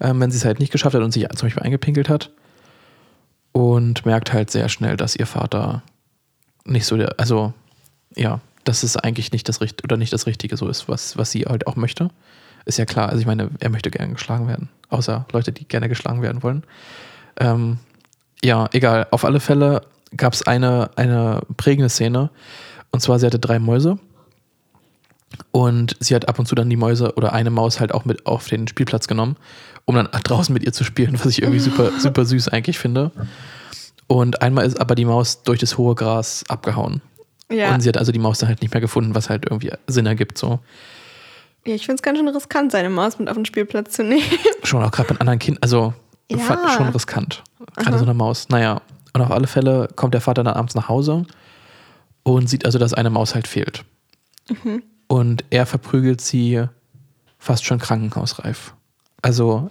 ähm, 0.00 0.18
wenn 0.20 0.30
sie 0.30 0.38
es 0.38 0.44
halt 0.46 0.60
nicht 0.60 0.72
geschafft 0.72 0.94
hat 0.94 1.02
und 1.02 1.12
sich 1.12 1.28
zum 1.28 1.46
Beispiel 1.46 1.62
eingepinkelt 1.62 2.08
hat. 2.08 2.30
Und 3.52 4.06
merkt 4.06 4.32
halt 4.32 4.50
sehr 4.50 4.68
schnell, 4.68 4.96
dass 4.96 5.16
ihr 5.16 5.26
Vater 5.26 5.82
nicht 6.64 6.86
so 6.86 6.96
der, 6.96 7.18
also 7.18 7.52
ja, 8.16 8.40
dass 8.64 8.82
es 8.82 8.96
eigentlich 8.96 9.32
nicht 9.32 9.48
das 9.48 9.60
Richtige 9.60 9.84
oder 9.84 9.96
nicht 9.96 10.12
das 10.12 10.26
Richtige 10.26 10.56
so 10.56 10.68
ist, 10.68 10.88
was, 10.88 11.16
was 11.18 11.30
sie 11.30 11.42
halt 11.42 11.66
auch 11.66 11.76
möchte. 11.76 12.10
Ist 12.64 12.78
ja 12.78 12.84
klar, 12.84 13.08
also 13.08 13.20
ich 13.20 13.26
meine, 13.26 13.50
er 13.60 13.70
möchte 13.70 13.90
gerne 13.90 14.12
geschlagen 14.12 14.46
werden. 14.46 14.68
Außer 14.88 15.26
Leute, 15.32 15.52
die 15.52 15.66
gerne 15.66 15.88
geschlagen 15.88 16.22
werden 16.22 16.42
wollen. 16.42 16.62
Ähm, 17.40 17.78
ja, 18.42 18.68
egal. 18.72 19.08
Auf 19.10 19.24
alle 19.24 19.40
Fälle 19.40 19.82
gab 20.16 20.32
es 20.32 20.46
eine, 20.46 20.90
eine 20.96 21.40
prägende 21.56 21.88
Szene. 21.88 22.30
Und 22.90 23.00
zwar, 23.00 23.18
sie 23.18 23.26
hatte 23.26 23.38
drei 23.38 23.58
Mäuse. 23.58 23.98
Und 25.52 25.96
sie 26.00 26.14
hat 26.14 26.28
ab 26.28 26.38
und 26.38 26.46
zu 26.46 26.54
dann 26.54 26.70
die 26.70 26.76
Mäuse 26.76 27.14
oder 27.14 27.32
eine 27.32 27.50
Maus 27.50 27.80
halt 27.80 27.92
auch 27.92 28.04
mit 28.04 28.26
auf 28.26 28.48
den 28.48 28.66
Spielplatz 28.68 29.06
genommen, 29.06 29.36
um 29.84 29.94
dann 29.94 30.08
draußen 30.24 30.52
mit 30.52 30.64
ihr 30.64 30.72
zu 30.72 30.84
spielen, 30.84 31.18
was 31.18 31.26
ich 31.26 31.42
irgendwie 31.42 31.60
super, 31.60 31.90
super 31.98 32.24
süß 32.24 32.48
eigentlich 32.48 32.78
finde. 32.78 33.10
Und 34.06 34.42
einmal 34.42 34.66
ist 34.66 34.80
aber 34.80 34.94
die 34.94 35.04
Maus 35.04 35.42
durch 35.44 35.60
das 35.60 35.78
hohe 35.78 35.94
Gras 35.94 36.44
abgehauen. 36.48 37.00
Ja, 37.48 37.74
Und 37.74 37.80
sie 37.80 37.88
hat 37.88 37.96
also 37.96 38.12
die 38.12 38.18
Maus 38.18 38.38
dann 38.38 38.48
halt 38.48 38.60
nicht 38.60 38.72
mehr 38.72 38.80
gefunden, 38.80 39.14
was 39.14 39.30
halt 39.30 39.44
irgendwie 39.48 39.72
Sinn 39.86 40.06
ergibt. 40.06 40.38
So. 40.38 40.60
ja 41.64 41.74
ich 41.74 41.86
finde 41.86 41.96
es 41.96 42.02
ganz 42.02 42.18
schön 42.18 42.28
riskant, 42.28 42.72
seine 42.72 42.90
Maus 42.90 43.18
mit 43.18 43.28
auf 43.28 43.36
den 43.36 43.44
Spielplatz 43.44 43.92
zu 43.92 44.02
nehmen. 44.04 44.22
Schon 44.64 44.82
auch 44.82 44.90
gerade 44.90 45.12
mit 45.12 45.20
anderen 45.20 45.38
Kindern, 45.38 45.62
also 45.62 45.94
Ja. 46.38 46.44
fand- 46.44 46.70
schon 46.70 46.88
riskant. 46.90 47.42
Gerade 47.76 47.90
Aha. 47.90 47.98
so 47.98 48.04
eine 48.04 48.14
Maus. 48.14 48.48
Naja, 48.48 48.80
und 49.12 49.20
auf 49.22 49.30
alle 49.30 49.46
Fälle 49.46 49.88
kommt 49.96 50.14
der 50.14 50.20
Vater 50.20 50.44
dann 50.44 50.54
abends 50.54 50.74
nach 50.74 50.88
Hause 50.88 51.26
und 52.22 52.48
sieht 52.48 52.64
also, 52.64 52.78
dass 52.78 52.94
eine 52.94 53.10
Maus 53.10 53.34
halt 53.34 53.48
fehlt. 53.48 53.84
Mhm. 54.48 54.82
Und 55.08 55.44
er 55.50 55.66
verprügelt 55.66 56.20
sie 56.20 56.64
fast 57.38 57.64
schon 57.64 57.78
krankenhausreif. 57.78 58.74
Also 59.22 59.70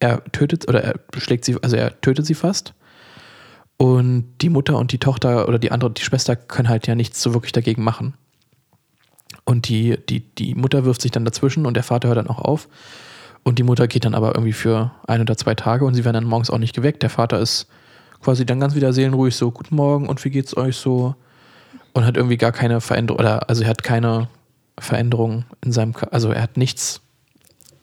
er 0.00 0.24
tötet 0.32 0.68
oder 0.68 0.82
er 0.82 0.94
schlägt 1.18 1.44
sie, 1.44 1.56
also 1.62 1.76
er 1.76 2.00
tötet 2.00 2.26
sie 2.26 2.34
fast. 2.34 2.72
Und 3.76 4.32
die 4.40 4.48
Mutter 4.48 4.78
und 4.78 4.92
die 4.92 4.98
Tochter 4.98 5.48
oder 5.48 5.58
die 5.58 5.72
andere, 5.72 5.90
die 5.90 6.02
Schwester 6.02 6.36
können 6.36 6.68
halt 6.68 6.86
ja 6.86 6.94
nichts 6.94 7.20
so 7.22 7.34
wirklich 7.34 7.52
dagegen 7.52 7.82
machen. 7.84 8.14
Und 9.44 9.68
die, 9.68 9.98
die, 10.08 10.20
die 10.20 10.54
Mutter 10.54 10.84
wirft 10.84 11.02
sich 11.02 11.10
dann 11.10 11.24
dazwischen 11.24 11.66
und 11.66 11.74
der 11.74 11.82
Vater 11.82 12.08
hört 12.08 12.18
dann 12.18 12.28
auch 12.28 12.38
auf. 12.38 12.68
Und 13.44 13.58
die 13.58 13.64
Mutter 13.64 13.88
geht 13.88 14.04
dann 14.04 14.14
aber 14.14 14.34
irgendwie 14.34 14.52
für 14.52 14.92
ein 15.06 15.20
oder 15.20 15.36
zwei 15.36 15.54
Tage 15.54 15.84
und 15.84 15.94
sie 15.94 16.04
werden 16.04 16.14
dann 16.14 16.24
morgens 16.24 16.50
auch 16.50 16.58
nicht 16.58 16.74
geweckt. 16.74 17.02
Der 17.02 17.10
Vater 17.10 17.40
ist 17.40 17.66
quasi 18.20 18.46
dann 18.46 18.60
ganz 18.60 18.74
wieder 18.74 18.92
seelenruhig 18.92 19.34
so, 19.34 19.50
guten 19.50 19.74
Morgen 19.74 20.08
und 20.08 20.24
wie 20.24 20.30
geht's 20.30 20.56
euch 20.56 20.76
so? 20.76 21.14
Und 21.92 22.06
hat 22.06 22.16
irgendwie 22.16 22.36
gar 22.36 22.52
keine 22.52 22.80
Veränderung, 22.80 23.20
oder 23.20 23.48
also 23.50 23.64
er 23.64 23.70
hat 23.70 23.82
keine 23.82 24.28
Veränderung 24.78 25.44
in 25.62 25.72
seinem, 25.72 25.94
also 26.10 26.30
er 26.30 26.42
hat 26.42 26.56
nichts, 26.56 27.00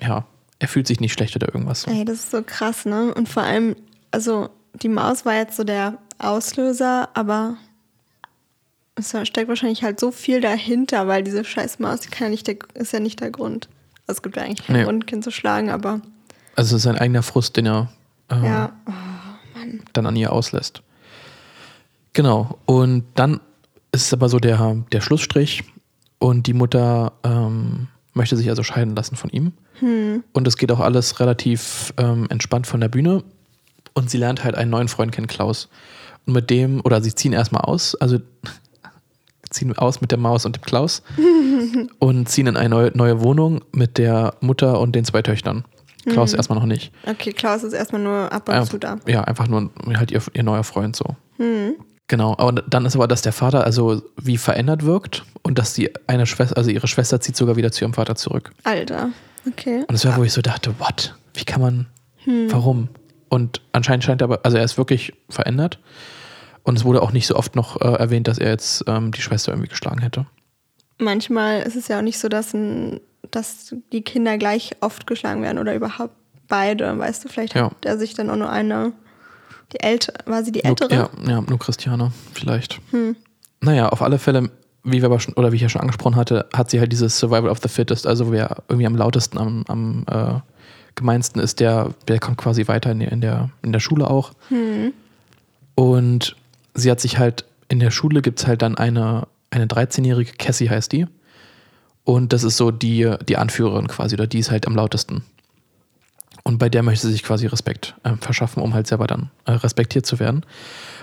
ja, 0.01 0.25
er 0.59 0.67
fühlt 0.67 0.87
sich 0.87 0.99
nicht 0.99 1.13
schlecht 1.13 1.35
oder 1.35 1.53
irgendwas. 1.53 1.85
Ey, 1.85 2.05
das 2.05 2.15
ist 2.15 2.31
so 2.31 2.41
krass, 2.41 2.85
ne? 2.85 3.13
Und 3.13 3.29
vor 3.29 3.43
allem, 3.43 3.75
also 4.11 4.49
die 4.73 4.89
Maus 4.89 5.25
war 5.25 5.35
jetzt 5.35 5.57
so 5.57 5.63
der 5.63 5.97
Auslöser, 6.17 7.09
aber 7.13 7.57
es 8.95 9.15
steckt 9.23 9.47
wahrscheinlich 9.47 9.83
halt 9.83 9.99
so 9.99 10.11
viel 10.11 10.41
dahinter, 10.41 11.07
weil 11.07 11.23
diese 11.23 11.43
scheiß 11.43 11.79
Maus, 11.79 12.01
die 12.01 12.09
kann 12.09 12.27
ja 12.27 12.31
nicht 12.31 12.47
der, 12.47 12.57
ist 12.73 12.93
ja 12.93 12.99
nicht 12.99 13.19
der 13.19 13.31
Grund. 13.31 13.69
Also 14.09 14.17
es 14.17 14.23
gibt 14.23 14.37
ja 14.37 14.43
eigentlich 14.43 14.65
keinen 14.65 14.77
Nee. 14.77 14.83
Grund, 14.85 15.03
ein 15.03 15.05
Kind 15.05 15.23
zu 15.23 15.29
schlagen, 15.29 15.69
aber 15.69 16.01
Also 16.55 16.75
es 16.75 16.79
ist 16.79 16.83
sein 16.83 16.97
eigener 16.97 17.21
Frust, 17.21 17.55
den 17.57 17.67
er 17.67 17.91
äh, 18.31 18.43
ja. 18.43 18.71
dann 19.93 20.07
an 20.07 20.15
ihr 20.15 20.33
auslässt. 20.33 20.81
Genau. 22.13 22.57
Und 22.65 23.03
dann 23.13 23.39
ist 23.91 24.07
es 24.07 24.13
aber 24.13 24.27
so 24.27 24.39
der, 24.39 24.77
der 24.91 25.01
Schlussstrich 25.01 25.63
und 26.17 26.47
die 26.47 26.53
Mutter 26.53 27.13
ähm, 27.23 27.87
möchte 28.13 28.35
sich 28.35 28.49
also 28.49 28.63
scheiden 28.63 28.95
lassen 28.95 29.15
von 29.15 29.29
ihm. 29.29 29.53
Und 30.33 30.47
es 30.47 30.57
geht 30.57 30.71
auch 30.71 30.79
alles 30.81 31.19
relativ 31.19 31.93
ähm, 31.97 32.25
entspannt 32.29 32.65
von 32.67 32.81
der 32.81 32.89
Bühne. 32.89 33.23
Und 33.93 34.09
sie 34.09 34.17
lernt 34.17 34.43
halt 34.43 34.55
einen 34.55 34.71
neuen 34.71 34.87
Freund 34.89 35.11
kennen, 35.11 35.27
Klaus. 35.27 35.69
Und 36.25 36.33
mit 36.33 36.49
dem, 36.49 36.81
oder 36.83 37.01
sie 37.01 37.13
ziehen 37.15 37.31
erstmal 37.31 37.61
aus, 37.61 37.95
also 37.95 38.17
ziehen 39.49 39.77
aus 39.77 40.01
mit 40.01 40.11
der 40.11 40.17
Maus 40.19 40.45
und 40.45 40.55
dem 40.55 40.61
Klaus 40.63 41.01
und 41.99 42.29
ziehen 42.29 42.47
in 42.47 42.57
eine 42.57 42.69
neue, 42.69 42.91
neue 42.95 43.21
Wohnung 43.21 43.61
mit 43.71 43.97
der 43.97 44.33
Mutter 44.41 44.79
und 44.79 44.93
den 44.95 45.05
zwei 45.05 45.21
Töchtern. 45.21 45.65
Klaus 46.05 46.33
erstmal 46.33 46.57
noch 46.57 46.65
nicht. 46.65 46.91
Okay, 47.05 47.33
Klaus 47.33 47.63
ist 47.63 47.73
erstmal 47.73 48.01
nur 48.01 48.31
ab 48.31 48.47
und 48.49 48.55
Ja, 48.55 48.63
zu 48.65 48.77
da. 48.77 48.97
ja, 49.05 49.23
einfach 49.25 49.47
nur 49.47 49.69
halt 49.95 50.11
ihr, 50.11 50.21
ihr 50.33 50.43
neuer 50.43 50.63
Freund 50.63 50.95
so. 50.95 51.15
Genau, 52.07 52.35
aber 52.37 52.63
dann 52.63 52.85
ist 52.85 52.95
aber, 52.95 53.07
dass 53.07 53.21
der 53.21 53.33
Vater 53.33 53.63
also 53.63 54.01
wie 54.19 54.37
verändert 54.37 54.83
wirkt 54.85 55.23
und 55.43 55.59
dass 55.59 55.73
die 55.73 55.91
eine 56.07 56.25
Schwester, 56.25 56.57
also 56.57 56.71
ihre 56.71 56.87
Schwester 56.87 57.19
zieht 57.21 57.35
sogar 57.35 57.55
wieder 57.57 57.71
zu 57.71 57.83
ihrem 57.83 57.93
Vater 57.93 58.15
zurück. 58.15 58.51
Alter. 58.63 59.09
Okay. 59.47 59.79
Und 59.81 59.91
das 59.91 60.05
war, 60.05 60.17
wo 60.17 60.23
ich 60.23 60.33
so 60.33 60.41
dachte, 60.41 60.73
what? 60.79 61.15
Wie 61.35 61.43
kann 61.45 61.61
man, 61.61 61.85
warum? 62.49 62.89
Und 63.29 63.61
anscheinend 63.73 64.03
scheint 64.03 64.21
er 64.21 64.25
aber, 64.25 64.39
also 64.43 64.57
er 64.57 64.63
ist 64.63 64.77
wirklich 64.77 65.13
verändert. 65.29 65.79
Und 66.69 66.75
es 66.77 66.85
wurde 66.85 67.01
auch 67.01 67.11
nicht 67.11 67.25
so 67.25 67.35
oft 67.35 67.55
noch 67.55 67.81
äh, 67.81 67.85
erwähnt, 67.95 68.27
dass 68.27 68.37
er 68.37 68.49
jetzt 68.51 68.83
ähm, 68.85 69.11
die 69.11 69.21
Schwester 69.21 69.51
irgendwie 69.51 69.69
geschlagen 69.69 70.01
hätte. 70.01 70.27
Manchmal 70.99 71.63
ist 71.63 71.75
es 71.75 71.87
ja 71.87 71.97
auch 71.97 72.03
nicht 72.03 72.19
so, 72.19 72.29
dass, 72.29 72.53
ein, 72.53 72.99
dass 73.31 73.73
die 73.91 74.03
Kinder 74.03 74.37
gleich 74.37 74.73
oft 74.79 75.07
geschlagen 75.07 75.41
werden 75.41 75.57
oder 75.57 75.73
überhaupt 75.73 76.13
beide. 76.47 76.95
Weißt 76.99 77.25
du, 77.25 77.27
vielleicht 77.27 77.55
Ja. 77.55 77.71
hat 77.71 77.85
er 77.85 77.97
sich 77.97 78.13
dann 78.13 78.29
auch 78.29 78.35
nur 78.35 78.51
eine. 78.51 78.93
Die 79.73 79.79
ältere, 79.79 80.17
war 80.27 80.43
sie 80.43 80.51
die 80.51 80.59
Nur, 80.59 80.69
ältere? 80.69 80.93
ja, 80.93 81.09
ja, 81.27 81.41
nur 81.41 81.57
Christiane, 81.57 82.11
vielleicht. 82.33 82.79
Naja, 83.61 83.89
auf 83.89 84.03
alle 84.03 84.19
Fälle, 84.19 84.51
wie 84.83 84.97
wir 85.01 85.05
aber 85.05 85.19
schon, 85.19 85.33
oder 85.33 85.51
wie 85.51 85.55
ich 85.55 85.63
ja 85.63 85.69
schon 85.69 85.81
angesprochen 85.81 86.17
hatte, 86.17 86.47
hat 86.55 86.69
sie 86.69 86.79
halt 86.79 86.91
dieses 86.91 87.17
Survival 87.17 87.49
of 87.49 87.57
the 87.63 87.69
Fittest, 87.69 88.05
also 88.05 88.31
wer 88.31 88.57
irgendwie 88.67 88.85
am 88.85 88.95
lautesten, 88.95 89.39
am, 89.39 89.63
am 89.67 90.05
äh, 90.07 90.39
gemeinsten 90.93 91.39
ist, 91.39 91.61
der, 91.61 91.95
der 92.07 92.19
kommt 92.19 92.37
quasi 92.37 92.67
weiter 92.67 92.91
in 92.91 92.99
der, 92.99 93.11
in 93.11 93.21
der, 93.21 93.49
in 93.63 93.71
der 93.73 93.79
Schule 93.79 94.07
auch. 94.07 94.33
Und 95.73 96.35
sie 96.73 96.91
hat 96.91 96.99
sich 96.99 97.17
halt, 97.17 97.45
in 97.67 97.79
der 97.79 97.91
Schule 97.91 98.21
gibt 98.21 98.39
es 98.39 98.47
halt 98.47 98.61
dann 98.61 98.77
eine, 98.77 99.27
eine 99.51 99.65
13-jährige, 99.65 100.33
Cassie 100.33 100.69
heißt 100.69 100.91
die. 100.91 101.07
Und 102.03 102.33
das 102.33 102.43
ist 102.43 102.57
so 102.57 102.71
die, 102.71 103.13
die 103.27 103.37
Anführerin 103.37 103.87
quasi, 103.87 104.15
oder 104.15 104.27
die 104.27 104.39
ist 104.39 104.51
halt 104.51 104.65
am 104.67 104.75
lautesten. 104.75 105.23
Und 106.43 106.57
bei 106.57 106.69
der 106.69 106.81
möchte 106.81 107.05
sie 107.07 107.13
sich 107.13 107.23
quasi 107.23 107.45
Respekt 107.45 107.95
äh, 108.03 108.15
verschaffen, 108.19 108.63
um 108.63 108.73
halt 108.73 108.87
selber 108.87 109.05
dann 109.05 109.29
äh, 109.45 109.51
respektiert 109.51 110.05
zu 110.05 110.19
werden. 110.19 110.45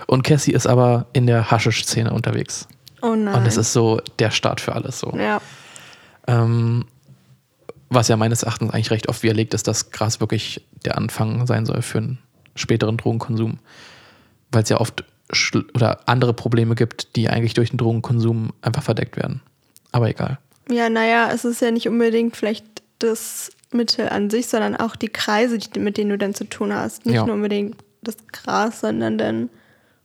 Und 0.07 0.23
Cassie 0.23 0.51
ist 0.51 0.67
aber 0.67 1.07
in 1.13 1.27
der 1.27 1.51
Haschisch-Szene 1.51 2.11
unterwegs. 2.11 2.67
Oh 3.01 3.15
nein. 3.15 3.35
Und 3.35 3.47
das 3.47 3.57
ist 3.57 3.73
so 3.73 4.01
der 4.19 4.31
Start 4.31 4.59
für 4.59 4.73
alles 4.75 4.99
so. 4.99 5.15
ja. 5.17 5.39
Ähm, 6.27 6.85
was 7.89 8.09
ja 8.09 8.17
meines 8.17 8.43
Erachtens 8.43 8.73
eigentlich 8.73 8.91
recht 8.91 9.07
oft 9.07 9.23
widerlegt 9.23 9.53
ist, 9.53 9.67
dass 9.67 9.91
Gras 9.91 10.19
wirklich 10.19 10.65
der 10.83 10.97
Anfang 10.97 11.47
sein 11.47 11.65
soll 11.65 11.81
für 11.81 11.99
einen 11.99 12.19
späteren 12.55 12.97
Drogenkonsum. 12.97 13.59
Weil 14.51 14.63
es 14.63 14.69
ja 14.69 14.81
oft 14.81 15.05
oder 15.73 15.99
andere 16.07 16.33
Probleme 16.33 16.75
gibt, 16.75 17.15
die 17.15 17.29
eigentlich 17.29 17.53
durch 17.53 17.69
den 17.71 17.77
Drogenkonsum 17.77 18.53
einfach 18.61 18.83
verdeckt 18.83 19.17
werden. 19.17 19.41
Aber 19.91 20.09
egal. 20.09 20.39
Ja, 20.69 20.89
naja, 20.89 21.29
es 21.33 21.45
ist 21.45 21.61
ja 21.61 21.71
nicht 21.71 21.87
unbedingt 21.87 22.35
vielleicht 22.35 22.65
das 22.99 23.51
Mittel 23.71 24.09
an 24.09 24.29
sich, 24.29 24.47
sondern 24.47 24.75
auch 24.75 24.95
die 24.95 25.09
Kreise, 25.09 25.57
die, 25.57 25.79
mit 25.79 25.97
denen 25.97 26.09
du 26.11 26.17
dann 26.17 26.33
zu 26.33 26.45
tun 26.45 26.73
hast. 26.73 27.05
Nicht 27.05 27.15
Ja. 27.15 27.25
nur 27.25 27.35
unbedingt 27.35 27.75
das 28.01 28.15
Gras, 28.31 28.79
sondern 28.81 29.17
dann, 29.17 29.49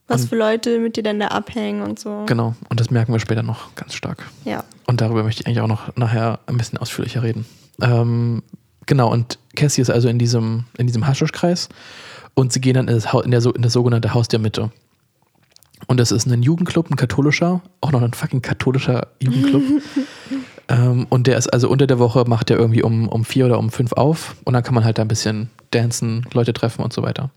was 0.08 0.22
Und- 0.22 0.28
für 0.28 0.36
Leute 0.36 0.78
mit 0.80 0.96
dir 0.96 1.02
dann 1.04 1.20
da 1.20 1.28
abhängen 1.28 1.82
und 1.82 1.98
so. 1.98 2.24
Genau. 2.26 2.54
Und 2.68 2.80
das 2.80 2.90
merken 2.90 3.12
wir 3.12 3.20
später 3.20 3.42
noch 3.42 3.74
ganz 3.76 3.94
stark. 3.94 4.24
Ja. 4.44 4.64
Und 4.86 5.00
darüber 5.00 5.22
möchte 5.22 5.42
ich 5.42 5.46
eigentlich 5.46 5.60
auch 5.60 5.68
noch 5.68 5.94
nachher 5.96 6.40
ein 6.46 6.56
bisschen 6.58 6.78
ausführlicher 6.78 7.22
reden. 7.22 7.46
Ähm, 7.80 8.42
genau, 8.86 9.10
und 9.12 9.38
Cassie 9.54 9.80
ist 9.82 9.90
also 9.90 10.08
in 10.08 10.18
diesem, 10.18 10.64
in 10.76 10.86
diesem 10.86 11.06
Haschischkreis 11.06 11.68
und 12.34 12.52
sie 12.52 12.60
gehen 12.60 12.74
dann 12.74 12.88
in 12.88 12.94
das, 12.94 13.06
in, 13.24 13.30
der, 13.30 13.44
in 13.54 13.62
das 13.62 13.72
sogenannte 13.72 14.14
Haus 14.14 14.28
der 14.28 14.38
Mitte. 14.40 14.70
Und 15.86 15.98
das 15.98 16.12
ist 16.12 16.26
ein 16.26 16.42
Jugendclub, 16.42 16.90
ein 16.90 16.96
katholischer, 16.96 17.60
auch 17.80 17.92
noch 17.92 18.02
ein 18.02 18.12
fucking 18.12 18.42
katholischer 18.42 19.08
Jugendclub. 19.20 19.62
ähm, 20.68 21.06
und 21.08 21.26
der 21.26 21.36
ist 21.36 21.48
also 21.48 21.68
unter 21.68 21.86
der 21.86 21.98
Woche, 21.98 22.24
macht 22.26 22.48
der 22.48 22.58
irgendwie 22.58 22.82
um, 22.82 23.08
um 23.08 23.24
vier 23.24 23.46
oder 23.46 23.58
um 23.58 23.70
fünf 23.70 23.92
auf 23.92 24.36
und 24.44 24.54
dann 24.54 24.62
kann 24.62 24.74
man 24.74 24.84
halt 24.84 24.98
da 24.98 25.02
ein 25.02 25.08
bisschen 25.08 25.50
dancen, 25.70 26.26
Leute 26.32 26.52
treffen 26.52 26.82
und 26.82 26.92
so 26.92 27.02
weiter. 27.02 27.30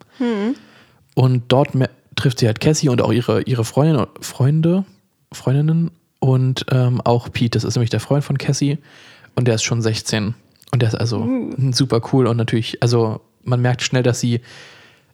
Und 1.16 1.44
dort 1.48 1.70
trifft 2.16 2.40
sie 2.40 2.48
halt 2.48 2.60
Cassie 2.60 2.90
und 2.90 3.02
auch 3.02 3.12
ihre, 3.12 3.42
ihre 3.44 3.66
Freundin, 3.66 4.06
Freunde, 4.22 4.86
Freundinnen 5.32 5.92
und 6.20 6.66
ähm, 6.72 7.02
auch 7.02 7.32
Pete, 7.32 7.58
das 7.58 7.64
ist 7.64 7.76
nämlich 7.76 7.90
der 7.90 8.00
Freund 8.00 8.24
von 8.24 8.38
Cassie 8.38 8.78
und 9.36 9.48
der 9.48 9.56
ist 9.56 9.64
schon 9.64 9.82
16 9.82 10.34
und 10.72 10.82
der 10.82 10.90
ist 10.90 10.96
also 10.96 11.28
super 11.72 12.02
cool 12.12 12.28
und 12.28 12.38
natürlich, 12.38 12.82
also 12.82 13.22
man 13.44 13.62
merkt 13.62 13.82
schnell, 13.84 14.04
dass 14.04 14.20
sie, 14.20 14.42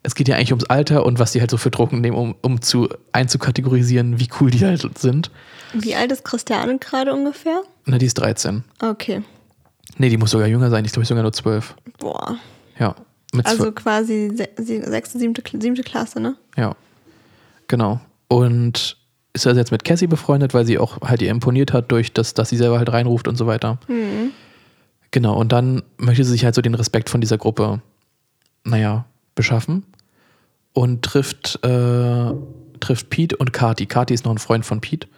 es 0.02 0.14
geht 0.14 0.28
ja 0.28 0.36
eigentlich 0.36 0.52
ums 0.52 0.64
Alter 0.64 1.06
und 1.06 1.18
was 1.18 1.32
die 1.32 1.40
halt 1.40 1.50
so 1.50 1.56
für 1.56 1.70
Drogen 1.70 2.00
nehmen, 2.00 2.16
um, 2.16 2.34
um 2.42 2.60
zu 2.60 2.88
einzukategorisieren, 3.12 4.18
wie 4.18 4.28
cool 4.40 4.50
die 4.50 4.64
halt 4.64 4.98
sind. 4.98 5.30
Wie 5.72 5.94
alt 5.94 6.12
ist 6.12 6.24
Christiane 6.24 6.78
gerade 6.78 7.12
ungefähr? 7.12 7.62
Na, 7.86 7.98
die 7.98 8.06
ist 8.06 8.14
13. 8.14 8.64
Okay. 8.80 9.22
Nee, 9.98 10.08
die 10.08 10.16
muss 10.16 10.30
sogar 10.30 10.48
jünger 10.48 10.70
sein, 10.70 10.84
die 10.84 10.86
ist 10.86 10.92
glaube 10.92 11.04
ich 11.04 11.08
sogar 11.08 11.22
nur 11.22 11.32
12. 11.32 11.74
Boah. 11.98 12.36
Ja. 12.78 12.94
Also 13.44 13.64
12. 13.64 13.74
quasi 13.74 14.32
se 14.34 14.82
sechste, 14.82 15.18
siebte, 15.18 15.42
siebte 15.58 15.82
Klasse, 15.82 16.20
ne? 16.20 16.36
Ja, 16.56 16.74
genau. 17.68 18.00
Und 18.28 18.96
ist 19.32 19.46
also 19.46 19.58
jetzt 19.58 19.72
mit 19.72 19.84
Cassie 19.84 20.06
befreundet, 20.06 20.52
weil 20.52 20.66
sie 20.66 20.78
auch 20.78 21.00
halt 21.00 21.22
ihr 21.22 21.30
imponiert 21.30 21.72
hat 21.72 21.90
durch 21.90 22.12
das, 22.12 22.34
dass 22.34 22.50
sie 22.50 22.56
selber 22.56 22.78
halt 22.78 22.92
reinruft 22.92 23.28
und 23.28 23.36
so 23.36 23.46
weiter. 23.46 23.78
Genau, 25.10 25.38
und 25.38 25.52
dann 25.52 25.82
möchte 25.96 26.24
sie 26.24 26.32
sich 26.32 26.44
halt 26.44 26.54
so 26.54 26.60
den 26.60 26.74
Respekt 26.74 27.08
von 27.08 27.20
dieser 27.20 27.38
Gruppe, 27.38 27.80
naja, 28.64 29.06
beschaffen 29.34 29.84
und 30.72 31.02
trifft, 31.02 31.58
äh, 31.64 32.32
trifft 32.80 33.10
Pete 33.10 33.36
und 33.36 33.52
Kati. 33.52 33.86
Kati 33.86 34.14
ist 34.14 34.24
noch 34.24 34.32
ein 34.32 34.38
Freund 34.38 34.64
von 34.64 34.80
Pete. 34.80 35.08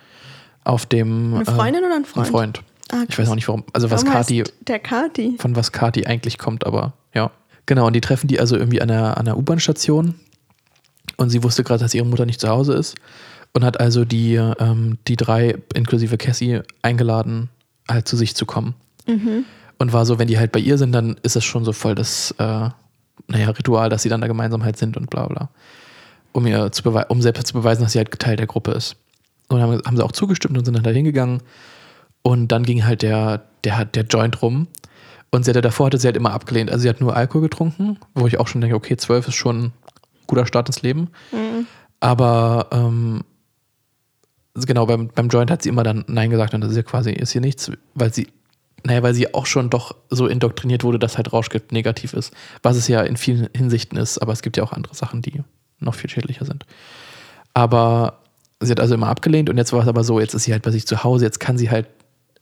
Auf 0.65 0.87
dem. 0.87 1.35
Eine 1.35 1.45
Freundin 1.45 1.85
oder 1.85 1.95
ein 1.97 2.05
Freund? 2.05 2.27
Ein 2.27 2.31
Freund. 2.33 2.63
Ah, 2.93 3.05
ich 3.09 3.19
weiß 3.19 3.29
auch 3.29 3.35
nicht, 3.35 3.49
warum. 3.49 3.65
Also, 3.73 3.91
was 3.91 4.03
Warum 4.03 4.15
Kati 4.15 4.39
heißt 4.39 4.55
der 4.69 4.79
Kati? 4.79 5.37
von 5.39 5.57
was 5.57 5.73
Kati 5.73 6.07
eigentlich 6.07 6.39
kommt, 6.39 6.67
aber 6.67 6.93
ja. 7.15 7.31
Genau, 7.67 7.87
und 7.87 7.95
die 7.95 8.01
treffen 8.03 8.29
die 8.29 8.39
also 8.39 8.57
irgendwie 8.57 8.83
an 8.83 8.89
der, 8.89 9.17
an 9.17 9.25
der 9.25 9.39
U-Bahn-Station 9.39 10.15
und 11.17 11.31
sie 11.31 11.43
wusste 11.43 11.65
gerade, 11.65 11.83
dass 11.83 11.95
ihre 11.95 12.05
Mutter 12.05 12.27
nicht 12.27 12.41
zu 12.41 12.49
Hause 12.49 12.75
ist 12.75 12.95
und 13.55 13.65
hat 13.65 13.81
also 13.81 14.05
die, 14.05 14.35
ähm, 14.35 14.99
die 15.09 15.17
drei, 15.17 15.57
inklusive 15.75 16.19
Cassie, 16.19 16.61
eingeladen, 16.83 17.49
halt 17.89 18.07
zu 18.07 18.17
sich 18.19 18.35
zu 18.35 18.45
kommen. 18.45 18.75
Und 19.79 19.93
war 19.93 20.05
so, 20.07 20.19
wenn 20.19 20.29
die 20.29 20.39
halt 20.39 20.53
bei 20.53 20.61
ihr 20.61 20.77
sind, 20.77 20.93
dann 20.93 21.17
ist 21.23 21.37
es 21.37 21.45
schon 21.45 21.65
so 21.65 21.73
voll 21.73 21.95
das, 21.95 22.35
äh, 22.39 22.69
naja, 23.29 23.51
Ritual, 23.51 23.89
dass 23.89 24.03
sie 24.03 24.09
dann 24.09 24.21
da 24.21 24.27
gemeinsam 24.27 24.65
halt 24.65 24.77
sind 24.77 24.97
und 24.97 25.11
bla 25.11 25.27
bla. 25.27 25.51
Um 26.33 26.47
ihr 26.47 26.73
zu 26.73 26.89
um 26.91 27.23
selbst 27.23 27.47
zu 27.47 27.55
beweisen, 27.55 27.83
dass 27.83 27.93
sie 27.93 27.99
halt 27.99 28.11
Teil 28.19 28.37
der 28.37 28.47
Gruppe 28.47 28.73
ist. 28.73 28.97
Und 29.49 29.61
haben, 29.61 29.81
haben 29.85 29.97
sie 29.97 30.05
auch 30.05 30.13
zugestimmt 30.13 30.57
und 30.59 30.65
sind 30.65 30.75
dann 30.75 30.83
da 30.83 30.91
hingegangen. 30.91 31.43
Und 32.23 32.49
dann 32.49 32.65
ging 32.65 32.85
halt 32.85 33.03
der, 33.03 33.45
der, 33.63 33.85
der 33.85 34.05
Joint 34.05 34.43
rum. 34.43 34.67
Und 35.31 35.45
sie 35.45 35.51
hatte, 35.51 35.61
davor 35.61 35.87
hatte 35.87 35.99
sie 35.99 36.07
halt 36.07 36.17
immer 36.17 36.33
abgelehnt. 36.33 36.71
Also 36.71 36.83
sie 36.83 36.89
hat 36.89 37.01
nur 37.01 37.15
Alkohol 37.15 37.43
getrunken, 37.43 37.99
wo 38.15 38.27
ich 38.27 38.39
auch 38.39 38.49
schon 38.49 38.61
denke, 38.61 38.77
okay, 38.77 38.97
zwölf 38.97 39.29
ist 39.29 39.35
schon 39.35 39.65
ein 39.65 39.73
guter 40.27 40.47
Start 40.47 40.69
ins 40.69 40.83
Leben. 40.83 41.09
Aber 42.01 42.69
ähm, 42.73 43.25
genau, 44.55 44.87
beim, 44.87 45.09
beim 45.09 45.29
Joint 45.29 45.51
hat 45.51 45.63
sie 45.63 45.69
immer 45.69 45.83
dann 45.83 46.05
Nein 46.07 46.31
gesagt 46.31 46.55
und 46.55 46.61
das 46.61 46.71
ist 46.71 46.77
ja 46.77 46.83
quasi, 46.83 47.13
ist 47.13 47.33
hier 47.33 47.41
nichts, 47.41 47.71
weil 47.95 48.13
sie, 48.13 48.29
naja, 48.87 49.03
weil 49.03 49.15
sie 49.15 49.33
auch 49.35 49.47
schon 49.47 49.71
doch 49.71 49.95
so 50.11 50.27
indoktriniert 50.27 50.85
wurde, 50.85 50.99
dass 50.99 51.17
halt 51.17 51.33
Rauschgift 51.33 51.73
negativ 51.73 52.13
ist. 52.13 52.33
Was 52.63 52.77
es 52.77 52.87
ja 52.87 53.03
in 53.03 53.17
vielen 53.17 53.49
Hinsichten 53.57 53.97
ist, 53.97 54.19
aber 54.19 54.33
es 54.33 54.43
gibt 54.43 54.57
ja 54.57 54.63
auch 54.63 54.73
andere 54.73 54.95
Sachen, 54.95 55.23
die 55.23 55.43
noch 55.81 55.95
viel 55.95 56.11
schädlicher 56.11 56.45
sind. 56.45 56.67
Aber 57.55 58.21
sie 58.61 58.71
hat 58.71 58.81
also 58.81 58.95
immer 58.95 59.09
abgelehnt 59.09 59.49
und 59.49 59.57
jetzt 59.57 59.73
war 59.73 59.83
es 59.83 59.89
aber 59.89 60.05
so, 60.05 60.21
jetzt 60.21 60.35
ist 60.35 60.45
sie 60.45 60.53
halt 60.53 60.63
bei 60.63 60.71
sich 60.71 60.87
zu 60.87 61.03
Hause, 61.03 61.25
jetzt 61.25 61.41
kann 61.41 61.57
sie 61.57 61.71
halt 61.71 61.87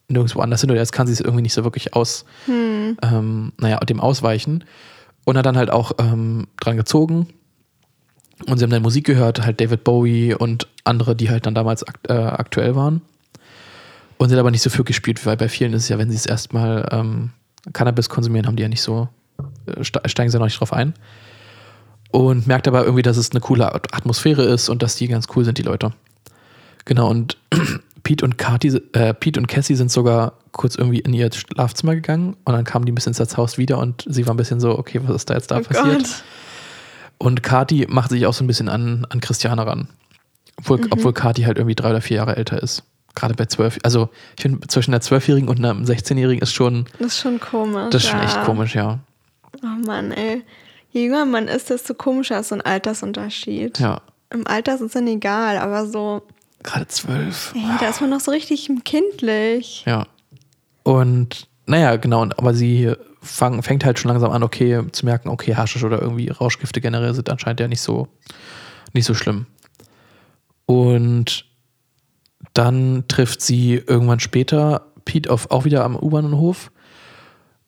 nirgendwo 0.08 0.40
anders 0.40 0.60
hin 0.60 0.70
oder 0.70 0.80
jetzt 0.80 0.92
kann 0.92 1.06
sie 1.06 1.12
es 1.12 1.20
irgendwie 1.20 1.42
nicht 1.42 1.54
so 1.54 1.64
wirklich 1.64 1.94
aus, 1.94 2.24
ähm, 3.02 3.52
naja, 3.58 3.78
dem 3.78 4.00
ausweichen. 4.00 4.64
Und 5.24 5.38
hat 5.38 5.46
dann 5.46 5.56
halt 5.56 5.70
auch 5.70 5.92
ähm, 5.98 6.48
dran 6.60 6.76
gezogen. 6.76 7.28
Und 8.48 8.58
sie 8.58 8.64
haben 8.64 8.70
dann 8.70 8.82
Musik 8.82 9.06
gehört, 9.06 9.46
halt 9.46 9.60
David 9.60 9.84
Bowie 9.84 10.34
und 10.34 10.66
andere, 10.82 11.14
die 11.14 11.30
halt 11.30 11.46
dann 11.46 11.54
damals 11.54 11.84
akt 11.84 12.10
äh, 12.10 12.14
aktuell 12.14 12.74
waren. 12.74 13.02
Und 14.22 14.28
sie 14.28 14.36
hat 14.36 14.40
aber 14.40 14.52
nicht 14.52 14.62
so 14.62 14.70
viel 14.70 14.84
gespielt, 14.84 15.24
weil 15.26 15.36
bei 15.36 15.48
vielen 15.48 15.72
ist 15.72 15.82
es 15.82 15.88
ja, 15.88 15.98
wenn 15.98 16.08
sie 16.08 16.16
es 16.16 16.26
erstmal 16.26 16.88
ähm, 16.92 17.30
Cannabis 17.72 18.08
konsumieren, 18.08 18.46
haben 18.46 18.54
die 18.54 18.62
ja 18.62 18.68
nicht 18.68 18.80
so, 18.82 19.08
äh, 19.66 19.82
ste- 19.82 20.00
steigen 20.06 20.30
sie 20.30 20.36
ja 20.36 20.38
noch 20.38 20.46
nicht 20.46 20.60
drauf 20.60 20.72
ein. 20.72 20.94
Und 22.12 22.46
merkt 22.46 22.68
aber 22.68 22.84
irgendwie, 22.84 23.02
dass 23.02 23.16
es 23.16 23.32
eine 23.32 23.40
coole 23.40 23.74
At- 23.74 23.92
Atmosphäre 23.92 24.44
ist 24.44 24.68
und 24.68 24.80
dass 24.82 24.94
die 24.94 25.08
ganz 25.08 25.26
cool 25.34 25.44
sind, 25.44 25.58
die 25.58 25.62
Leute. 25.62 25.92
Genau, 26.84 27.10
und 27.10 27.36
Pete 28.04 28.24
und 28.24 28.38
Kati, 28.38 28.80
äh, 28.92 29.12
Pete 29.12 29.40
und 29.40 29.48
Cassie 29.48 29.74
sind 29.74 29.90
sogar 29.90 30.34
kurz 30.52 30.76
irgendwie 30.76 31.00
in 31.00 31.12
ihr 31.14 31.28
Schlafzimmer 31.32 31.96
gegangen 31.96 32.36
und 32.44 32.52
dann 32.52 32.64
kamen 32.64 32.84
die 32.84 32.92
ein 32.92 32.94
bisschen 32.94 33.14
ins 33.14 33.36
Haus 33.36 33.58
wieder 33.58 33.78
und 33.78 34.04
sie 34.08 34.24
war 34.28 34.34
ein 34.34 34.36
bisschen 34.36 34.60
so, 34.60 34.78
okay, 34.78 35.00
was 35.02 35.16
ist 35.16 35.30
da 35.30 35.34
jetzt 35.34 35.50
da 35.50 35.58
oh 35.58 35.62
passiert? 35.62 36.02
Gott. 36.02 36.24
Und 37.18 37.42
Kati 37.42 37.86
macht 37.88 38.10
sich 38.10 38.24
auch 38.26 38.34
so 38.34 38.44
ein 38.44 38.46
bisschen 38.46 38.68
an, 38.68 39.04
an 39.10 39.20
Christiane 39.20 39.66
ran. 39.66 39.88
Obwohl, 40.58 40.80
obwohl 40.90 41.12
Kati 41.12 41.42
halt 41.42 41.58
irgendwie 41.58 41.74
drei 41.74 41.90
oder 41.90 42.00
vier 42.00 42.18
Jahre 42.18 42.36
älter 42.36 42.62
ist. 42.62 42.84
Gerade 43.14 43.34
bei 43.34 43.44
zwölf. 43.46 43.78
Also, 43.82 44.08
ich 44.36 44.42
finde, 44.42 44.66
zwischen 44.68 44.92
einer 44.92 45.00
Zwölfjährigen 45.00 45.48
und 45.48 45.58
einem 45.64 45.84
16-Jährigen 45.84 46.42
ist 46.42 46.52
schon, 46.54 46.86
Das 46.98 47.08
ist 47.08 47.20
schon 47.20 47.38
komisch. 47.40 47.90
das 47.90 48.04
ist 48.04 48.08
schon 48.10 48.20
ja. 48.20 48.24
echt 48.24 48.42
komisch, 48.44 48.74
ja. 48.74 49.00
Oh 49.62 49.86
Mann, 49.86 50.12
ey. 50.12 50.42
Je 50.90 51.04
jünger 51.04 51.24
man 51.26 51.48
ist, 51.48 51.70
desto 51.70 51.94
komischer 51.94 52.40
ist 52.40 52.48
so 52.48 52.54
ein 52.54 52.60
Altersunterschied. 52.62 53.78
Ja. 53.78 54.00
Im 54.30 54.46
Alter 54.46 54.74
ist 54.74 54.80
es 54.80 54.92
dann 54.92 55.06
egal, 55.06 55.58
aber 55.58 55.86
so, 55.86 56.22
Gerade 56.62 56.86
zwölf. 56.88 57.52
ey, 57.54 57.62
da 57.80 57.88
ist 57.88 58.00
man 58.00 58.10
noch 58.10 58.20
so 58.20 58.30
richtig 58.30 58.70
kindlich. 58.84 59.84
Ja. 59.86 60.06
Und 60.84 61.48
naja, 61.66 61.96
genau, 61.96 62.22
aber 62.22 62.54
sie 62.54 62.92
fang, 63.20 63.62
fängt 63.62 63.84
halt 63.84 63.98
schon 63.98 64.10
langsam 64.10 64.30
an, 64.32 64.42
okay, 64.42 64.82
zu 64.92 65.04
merken, 65.06 65.28
okay, 65.28 65.54
Haschisch 65.54 65.84
oder 65.84 66.00
irgendwie 66.00 66.28
Rauschgifte 66.28 66.80
generell 66.80 67.14
sind 67.14 67.28
anscheinend 67.30 67.60
ja 67.60 67.68
nicht 67.68 67.80
so, 67.82 68.08
nicht 68.94 69.04
so 69.04 69.14
schlimm. 69.14 69.46
Und 70.66 71.44
dann 72.54 73.04
trifft 73.08 73.40
sie 73.40 73.74
irgendwann 73.74 74.20
später 74.20 74.86
Pete 75.04 75.30
auf, 75.30 75.50
auch 75.50 75.64
wieder 75.64 75.84
am 75.84 75.96
U-Bahnhof. 75.96 76.70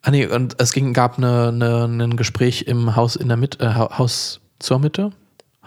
Ah 0.03 0.11
nee, 0.11 0.27
und 0.27 0.57
es 0.61 0.73
ging, 0.73 0.93
gab 0.93 1.17
eine, 1.19 1.49
eine, 1.49 1.85
ein 2.05 2.17
Gespräch 2.17 2.63
im 2.67 2.95
Haus 2.95 3.17
in 3.17 3.29
der 3.29 3.37
Mitte, 3.39 3.65
äh, 3.65 3.69
Ha- 3.69 3.99
Haus 3.99 4.41
zur 4.59 4.79
Mitte? 4.79 5.11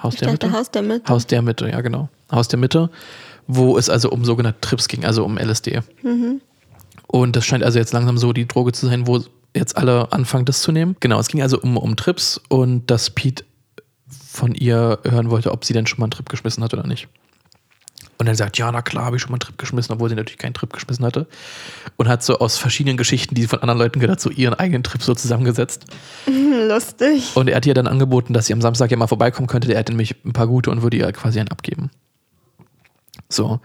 Haus 0.01 0.13
Ich 0.13 0.19
der 0.19 0.30
dachte, 0.30 0.47
Mitte? 0.47 0.58
Haus 0.60 0.71
der 0.71 0.82
Mitte. 0.84 1.12
Haus 1.12 1.25
der 1.27 1.41
Mitte, 1.41 1.69
ja 1.69 1.82
genau. 1.82 2.10
Haus 2.32 2.47
der 2.47 2.60
Mitte, 2.60 2.89
wo 3.47 3.77
es 3.77 3.89
also 3.89 4.12
um 4.12 4.23
sogenannte 4.25 4.62
Trips 4.62 4.88
ging, 4.88 5.06
also 5.06 5.25
um 5.25 5.38
LSD. 5.39 5.82
Und 7.08 7.36
das 7.36 7.45
scheint 7.45 7.63
also 7.63 7.80
jetzt 7.80 7.93
langsam 7.93 8.17
so 8.17 8.32
die 8.34 8.47
Droge 8.47 8.73
zu 8.73 8.86
sein, 8.86 9.08
wo 9.08 9.23
jetzt 9.56 9.75
alle 9.75 10.12
anfangen, 10.12 10.45
das 10.45 10.62
zu 10.62 10.71
nehmen. 10.71 10.95
Genau, 10.99 11.19
es 11.19 11.30
ging 11.30 11.41
also 11.41 11.60
um, 11.60 11.77
um 11.77 11.95
Trips 11.95 12.39
und 12.49 12.91
dass 12.91 13.10
Pete 13.10 13.43
von 14.30 14.53
ihr 14.53 14.99
hören 15.03 15.32
wollte, 15.32 15.51
ob 15.51 15.65
sie 15.65 15.73
denn 15.73 15.88
schon 15.88 15.99
mal 15.99 16.06
einen 16.06 16.12
Trip 16.12 16.30
geschmissen 16.30 16.63
hat 16.63 16.73
oder 16.73 16.86
nicht. 16.86 17.08
Und 18.19 18.25
dann 18.25 18.36
sagt, 18.36 18.58
ja, 18.58 18.71
na 18.71 18.82
klar, 18.82 19.06
habe 19.06 19.15
ich 19.15 19.21
schon 19.21 19.32
mal 19.32 19.36
einen 19.36 19.41
Trip 19.41 19.58
geschmissen, 19.58 19.93
obwohl 19.93 20.10
sie 20.10 20.15
natürlich 20.15 20.39
keinen 20.39 20.56
Trip 20.56 20.73
geschmissen 20.73 21.06
hatte. 21.06 21.27
Und 21.97 22.08
hat 22.08 22.23
so 22.23 22.39
aus 22.39 22.58
verschiedenen 22.58 22.97
Geschichten, 22.97 23.36
die 23.36 23.41
sie 23.41 23.47
von 23.47 23.60
anderen 23.60 23.77
Leuten 23.77 23.99
gehört 23.99 24.19
so 24.19 24.32
ihren 24.32 24.56
eigenen 24.56 24.84
Trip 24.84 25.03
so 25.03 25.13
zusammengesetzt. 25.13 25.86
Lustig. 26.25 27.36
Und 27.36 27.47
er 27.47 27.58
hat 27.58 27.65
ihr 27.65 27.75
dann 27.75 27.88
angeboten, 27.88 28.34
dass 28.34 28.47
sie 28.47 28.53
am 28.53 28.62
Samstag 28.62 28.89
ja 28.89 28.97
mal 28.97 29.08
vorbeikommen 29.08 29.47
könnte. 29.47 29.67
Der 29.67 29.77
hätte 29.77 29.91
nämlich 29.91 30.15
ein 30.25 30.34
paar 30.34 30.47
gute 30.47 30.71
und 30.71 30.82
würde 30.82 30.97
ihr 30.97 31.12
quasi 31.12 31.39
einen 31.39 31.49
abgeben. 31.49 31.91
So. 33.30 33.60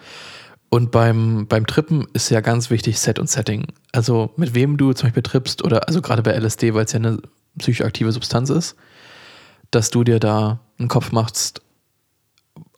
Und 0.68 0.90
beim, 0.90 1.46
beim 1.48 1.66
Trippen 1.66 2.06
ist 2.12 2.30
ja 2.30 2.40
ganz 2.40 2.70
wichtig 2.70 2.98
Set 2.98 3.18
und 3.18 3.28
Setting. 3.28 3.66
Also 3.92 4.30
mit 4.36 4.54
wem 4.54 4.76
du 4.76 4.92
zum 4.92 5.08
Beispiel 5.08 5.22
trippst 5.22 5.62
oder 5.64 5.86
also 5.86 6.00
gerade 6.00 6.22
bei 6.22 6.32
LSD, 6.32 6.74
weil 6.74 6.84
es 6.84 6.92
ja 6.92 6.98
eine 6.98 7.18
psychoaktive 7.58 8.12
Substanz 8.12 8.50
ist, 8.50 8.76
dass 9.70 9.90
du 9.90 10.04
dir 10.04 10.18
da 10.18 10.60
einen 10.78 10.88
Kopf 10.88 11.12
machst, 11.12 11.62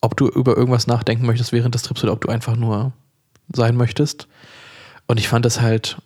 ob 0.04 0.18
du 0.18 0.28
über 0.28 0.54
irgendwas 0.54 0.86
nachdenken 0.86 1.24
möchtest 1.24 1.52
während 1.52 1.74
des 1.74 1.82
Trips 1.82 2.04
oder 2.04 2.12
ob 2.12 2.20
du 2.20 2.28
einfach 2.28 2.56
nur 2.56 2.92
sein 3.50 3.74
möchtest. 3.74 4.28
Und 5.06 5.18
ich 5.18 5.28
fand 5.28 5.46
das 5.46 5.62
halt 5.62 5.96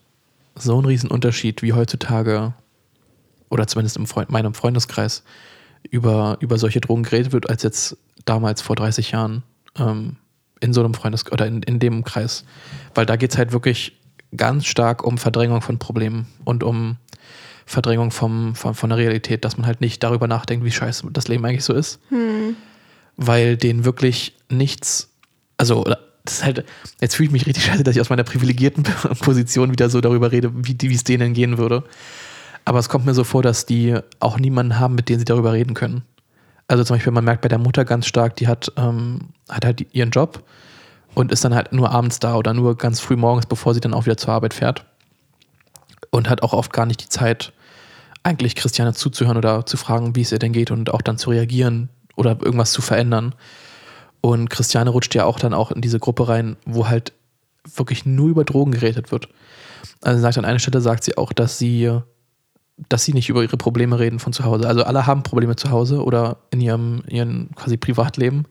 so 0.55 0.81
ein 0.81 0.85
Riesenunterschied, 0.85 1.61
wie 1.61 1.73
heutzutage, 1.73 2.53
oder 3.49 3.67
zumindest 3.67 3.97
in 3.97 4.07
Freund, 4.07 4.29
meinem 4.29 4.53
Freundeskreis, 4.53 5.23
über, 5.91 6.37
über 6.39 6.57
solche 6.57 6.79
Drogen 6.79 7.03
geredet 7.03 7.33
wird, 7.33 7.49
als 7.49 7.63
jetzt 7.63 7.97
damals 8.23 8.61
vor 8.61 8.77
30 8.77 9.11
Jahren 9.11 9.43
ähm, 9.77 10.15
in 10.61 10.73
so 10.73 10.81
einem 10.81 10.93
Freundeskreis 10.93 11.33
oder 11.33 11.47
in, 11.47 11.61
in 11.63 11.79
dem 11.79 12.05
Kreis. 12.05 12.45
Weil 12.95 13.05
da 13.05 13.17
geht 13.17 13.31
es 13.31 13.37
halt 13.37 13.51
wirklich 13.51 13.97
ganz 14.35 14.65
stark 14.65 15.03
um 15.03 15.17
Verdrängung 15.17 15.61
von 15.61 15.77
Problemen 15.77 16.27
und 16.45 16.63
um 16.63 16.95
Verdrängung 17.65 18.11
vom, 18.11 18.55
von, 18.55 18.75
von 18.75 18.89
der 18.89 18.97
Realität, 18.97 19.43
dass 19.43 19.57
man 19.57 19.67
halt 19.67 19.81
nicht 19.81 20.01
darüber 20.03 20.27
nachdenkt, 20.27 20.63
wie 20.63 20.71
scheiße 20.71 21.05
das 21.11 21.27
Leben 21.27 21.45
eigentlich 21.45 21.65
so 21.65 21.73
ist. 21.73 21.99
Hm. 22.09 22.55
Weil 23.21 23.57
denen 23.57 23.83
wirklich 23.83 24.33
nichts, 24.49 25.09
also 25.57 25.83
das 25.83 26.35
ist 26.35 26.43
halt, 26.45 26.65
jetzt 27.01 27.15
fühle 27.15 27.27
ich 27.27 27.33
mich 27.33 27.45
richtig 27.45 27.65
scheiße, 27.65 27.83
dass 27.83 27.95
ich 27.95 28.01
aus 28.01 28.09
meiner 28.09 28.23
privilegierten 28.23 28.83
Position 29.19 29.71
wieder 29.71 29.89
so 29.89 29.99
darüber 29.99 30.31
rede, 30.31 30.51
wie 30.53 30.93
es 30.93 31.03
denen 31.03 31.33
gehen 31.33 31.57
würde. 31.57 31.83
Aber 32.63 32.79
es 32.79 32.87
kommt 32.87 33.05
mir 33.05 33.13
so 33.13 33.23
vor, 33.23 33.41
dass 33.41 33.65
die 33.65 33.97
auch 34.19 34.39
niemanden 34.39 34.79
haben, 34.79 34.95
mit 34.95 35.09
dem 35.09 35.19
sie 35.19 35.25
darüber 35.25 35.53
reden 35.53 35.73
können. 35.73 36.03
Also 36.67 36.83
zum 36.83 36.95
Beispiel, 36.95 37.11
man 37.11 37.23
merkt 37.25 37.41
bei 37.41 37.49
der 37.49 37.57
Mutter 37.57 37.83
ganz 37.83 38.05
stark, 38.05 38.35
die 38.35 38.47
hat, 38.47 38.71
ähm, 38.77 39.29
hat 39.49 39.65
halt 39.65 39.87
ihren 39.91 40.11
Job 40.11 40.43
und 41.15 41.31
ist 41.31 41.43
dann 41.43 41.55
halt 41.55 41.73
nur 41.73 41.91
abends 41.91 42.19
da 42.19 42.35
oder 42.35 42.53
nur 42.53 42.77
ganz 42.77 42.99
früh 42.99 43.15
morgens, 43.15 43.47
bevor 43.47 43.73
sie 43.73 43.79
dann 43.79 43.93
auch 43.93 44.05
wieder 44.05 44.17
zur 44.17 44.33
Arbeit 44.33 44.53
fährt. 44.53 44.85
Und 46.11 46.29
hat 46.29 46.43
auch 46.43 46.53
oft 46.53 46.71
gar 46.71 46.85
nicht 46.85 47.03
die 47.03 47.09
Zeit, 47.09 47.53
eigentlich 48.23 48.55
Christiane 48.55 48.93
zuzuhören 48.93 49.37
oder 49.37 49.65
zu 49.65 49.77
fragen, 49.77 50.15
wie 50.15 50.21
es 50.21 50.31
ihr 50.31 50.39
denn 50.39 50.53
geht 50.53 50.71
und 50.71 50.93
auch 50.93 51.01
dann 51.01 51.17
zu 51.17 51.31
reagieren 51.31 51.89
oder 52.19 52.37
irgendwas 52.41 52.71
zu 52.71 52.81
verändern. 52.81 53.33
Und 54.21 54.49
Christiane 54.49 54.89
rutscht 54.89 55.15
ja 55.15 55.23
auch 55.23 55.39
dann 55.39 55.53
auch 55.53 55.71
in 55.71 55.81
diese 55.81 55.99
Gruppe 55.99 56.27
rein, 56.27 56.57
wo 56.65 56.87
halt 56.89 57.13
wirklich 57.75 58.05
nur 58.05 58.27
über 58.27 58.43
Drogen 58.43 58.71
geredet 58.71 59.11
wird. 59.11 59.29
Also 60.01 60.19
sagt 60.19 60.37
an 60.37 60.45
einer 60.45 60.59
Stelle 60.59 60.81
sagt 60.81 61.05
sie 61.05 61.17
auch, 61.17 61.31
dass 61.31 61.57
sie, 61.57 61.89
dass 62.89 63.05
sie 63.05 63.13
nicht 63.13 63.29
über 63.29 63.41
ihre 63.41 63.57
Probleme 63.57 63.99
reden 63.99 64.19
von 64.19 64.33
zu 64.33 64.43
Hause. 64.43 64.67
Also 64.67 64.83
alle 64.83 65.07
haben 65.07 65.23
Probleme 65.23 65.55
zu 65.55 65.71
Hause 65.71 66.03
oder 66.03 66.37
in 66.51 66.59
ihrem, 66.59 67.03
ihrem 67.07 67.49
quasi 67.55 67.77
Privatleben, 67.77 68.45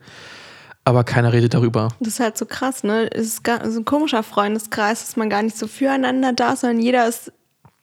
aber 0.84 1.04
keiner 1.04 1.34
redet 1.34 1.52
darüber. 1.52 1.88
Das 2.00 2.14
ist 2.14 2.20
halt 2.20 2.38
so 2.38 2.46
krass, 2.46 2.82
ne? 2.82 3.10
Es 3.12 3.26
ist 3.26 3.46
so 3.46 3.80
ein 3.80 3.84
komischer 3.84 4.22
Freundeskreis, 4.22 5.00
dass 5.00 5.16
man 5.16 5.28
gar 5.28 5.42
nicht 5.42 5.58
so 5.58 5.66
füreinander 5.66 6.32
da 6.32 6.54
ist, 6.54 6.60
sondern 6.62 6.80
jeder 6.80 7.06
ist 7.06 7.30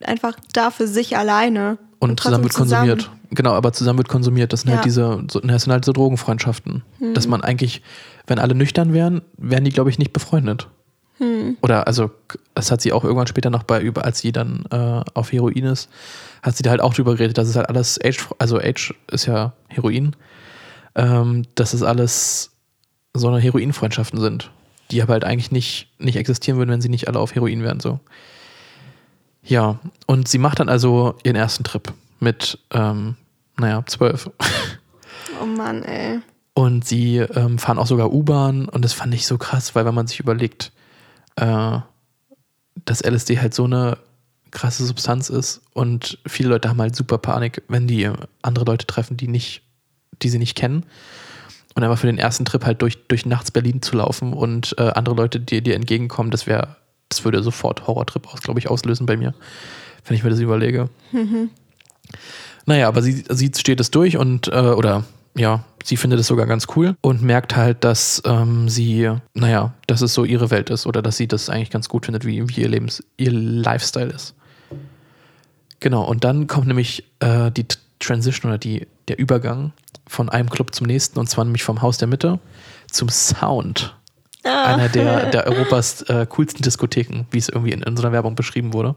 einfach 0.03 0.34
da 0.53 0.71
für 0.71 0.88
sich 0.88 1.17
alleine. 1.17 1.77
Und, 1.99 2.19
zusammen 2.19 2.43
wird 2.43 2.53
konsumiert. 2.53 3.10
Genau, 3.31 3.53
aber 3.53 3.73
zusammen 3.73 3.97
wird 3.97 4.10
konsumiert. 4.10 4.53
Das 4.53 4.62
sind 4.62 4.69
Ja. 4.69 4.75
halt 4.77 4.86
diese, 4.86 5.23
so, 5.31 5.39
das 5.39 5.63
sind 5.63 5.71
halt 5.71 5.86
so 5.86 5.91
Drogenfreundschaften. 5.93 6.84
Dass 7.13 7.27
man 7.27 7.41
eigentlich, 7.41 7.81
wenn 8.27 8.38
alle 8.39 8.53
nüchtern 8.55 8.93
wären, 8.93 9.21
wären 9.38 9.63
die, 9.63 9.71
glaube 9.71 9.89
ich, 9.89 9.97
nicht 9.97 10.13
befreundet. 10.13 10.67
Oder 11.62 11.88
also, 11.88 12.12
das 12.55 12.71
hat 12.71 12.81
sie 12.81 12.91
auch 12.91 13.05
irgendwann 13.05 13.27
später 13.27 13.49
noch 13.49 13.63
bei, 13.63 13.79
über, 13.81 14.03
als 14.03 14.19
sie 14.19 14.34
dann 14.34 14.65
äh, 14.69 15.01
auf 15.13 15.31
Heroin 15.31 15.63
ist, 15.63 15.89
hat 16.43 16.58
sie 16.58 16.63
da 16.63 16.71
halt 16.71 16.81
auch 16.81 16.93
drüber 16.93 17.13
geredet, 17.15 17.38
dass 17.38 17.47
es 17.47 17.55
halt 17.55 17.69
alles 17.69 17.97
Age, 18.03 18.27
also 18.38 18.60
Age 18.60 18.93
ist 19.10 19.25
ja 19.25 19.53
Heroin, 19.69 20.13
ähm, 20.95 21.43
dass 21.55 21.73
es 21.73 21.84
alles 21.84 22.51
so 23.13 23.29
eine 23.29 23.39
Heroinfreundschaften 23.39 24.19
sind, 24.19 24.51
die 24.91 25.01
aber 25.01 25.13
halt 25.13 25.23
eigentlich 25.23 25.51
nicht, 25.51 25.88
nicht 25.99 26.17
existieren 26.17 26.58
würden, 26.58 26.69
wenn 26.71 26.81
sie 26.81 26.89
nicht 26.89 27.08
alle 27.08 27.19
auf 27.19 27.34
Heroin 27.34 27.63
wären, 27.63 27.79
so. 27.79 28.01
Ja, 29.45 29.79
und 30.08 30.27
sie 30.27 30.39
macht 30.39 30.60
dann 30.60 30.69
also 30.69 31.15
ihren 31.23 31.36
ersten 31.36 31.63
Trip 31.63 31.93
mit, 32.19 32.58
ähm, 32.71 33.15
naja, 33.58 33.84
zwölf. 33.86 34.29
Oh 35.41 35.45
Mann, 35.45 35.84
ey. 35.84 36.19
Und 36.53 36.86
sie 36.86 37.17
ähm, 37.17 37.60
fahren 37.60 37.77
auch 37.77 37.88
sogar 37.88 38.13
U-Bahn 38.13 38.69
und 38.69 38.84
das 38.84 38.93
fand 38.93 39.13
ich 39.13 39.27
so 39.27 39.38
krass, 39.38 39.75
weil 39.75 39.86
wenn 39.86 39.93
man 39.93 40.08
sich 40.08 40.19
überlegt, 40.19 40.71
äh, 41.36 41.79
dass 42.86 43.03
LSD 43.03 43.39
halt 43.39 43.53
so 43.53 43.65
eine 43.65 43.97
krasse 44.51 44.86
Substanz 44.86 45.29
ist 45.29 45.62
und 45.73 46.17
viele 46.25 46.49
Leute 46.49 46.69
haben 46.69 46.79
halt 46.79 46.95
super 46.95 47.17
Panik, 47.17 47.63
wenn 47.67 47.88
die 47.88 48.10
andere 48.41 48.65
Leute 48.65 48.88
treffen, 48.88 49.17
die 49.17 49.27
nicht, 49.27 49.63
die 50.21 50.29
sie 50.29 50.39
nicht 50.39 50.55
kennen. 50.55 50.86
Und 51.75 51.84
einfach 51.84 51.99
für 51.99 52.08
den 52.08 52.17
ersten 52.17 52.45
Trip 52.45 52.63
halt 52.63 52.81
durch, 52.81 53.05
durch 53.08 53.25
nachts 53.25 53.51
Berlin 53.51 53.81
zu 53.81 53.97
laufen 53.97 54.31
und 54.31 54.75
äh, 54.77 54.91
andere 54.91 55.15
Leute, 55.15 55.41
die 55.41 55.62
dir 55.62 55.75
entgegenkommen, 55.75 56.31
das 56.31 56.47
wäre, 56.47 56.77
das 57.10 57.24
würde 57.24 57.44
sofort 57.44 57.88
Horrortrip 57.88 58.34
aus, 58.34 58.41
glaube 58.41 58.60
ich, 58.60 58.70
auslösen 58.70 59.06
bei 59.06 59.18
mir, 59.18 59.34
wenn 60.06 60.15
ich 60.15 60.24
mir 60.24 60.30
das 60.30 60.39
überlege. 60.39 60.89
Naja, 62.65 62.88
aber 62.88 63.02
sie, 63.02 63.24
sie 63.30 63.52
steht 63.56 63.80
es 63.80 63.91
durch 63.91 64.18
und, 64.18 64.48
äh, 64.48 64.72
oder 64.72 65.04
ja, 65.38 65.65
sie 65.84 65.98
findet 65.98 66.20
es 66.20 66.28
sogar 66.28 66.48
ganz 66.48 66.68
cool 66.76 66.96
und 67.02 67.22
merkt 67.22 67.56
halt, 67.56 67.84
dass 67.84 68.22
ähm, 68.26 68.70
sie, 68.70 69.12
naja, 69.34 69.74
dass 69.88 70.02
es 70.02 70.13
so 70.13 70.24
ihre 70.24 70.50
Welt 70.50 70.70
ist 70.70 70.88
oder 70.88 71.02
dass 71.02 71.18
sie 71.18 71.28
das 71.28 71.50
eigentlich 71.50 71.70
ganz 71.70 71.89
gut 71.89 72.06
findet, 72.06 72.26
wie, 72.26 72.48
wie 72.50 72.62
ihr 72.62 72.70
Lebens, 72.70 73.04
ihr 73.18 73.32
Lifestyle 73.32 74.12
ist. 74.12 74.34
Genau, 75.82 76.04
und 76.04 76.24
dann 76.24 76.48
kommt 76.48 76.68
nämlich 76.68 77.04
äh, 77.20 77.52
die 77.52 77.65
Transition 78.00 78.50
oder 78.52 78.58
die, 78.58 78.88
der 79.08 79.20
Übergang 79.20 79.74
von 80.08 80.30
einem 80.30 80.50
Club 80.50 80.74
zum 80.74 80.88
nächsten 80.88 81.20
und 81.20 81.30
zwar 81.30 81.44
nämlich 81.44 81.63
vom 81.63 81.82
Haus 81.82 81.98
der 81.98 82.08
Mitte 82.08 82.39
zum 82.89 83.10
Sound. 83.10 83.96
Einer 84.45 84.89
der, 84.89 85.29
der 85.31 85.47
Europas 85.47 86.03
äh, 86.03 86.25
coolsten 86.29 86.62
Diskotheken, 86.62 87.25
wie 87.31 87.38
es 87.38 87.49
irgendwie 87.49 87.71
in, 87.71 87.84
einer 87.84 88.12
Werbung 88.12 88.36
beschrieben 88.36 88.73
wurde. 88.73 88.95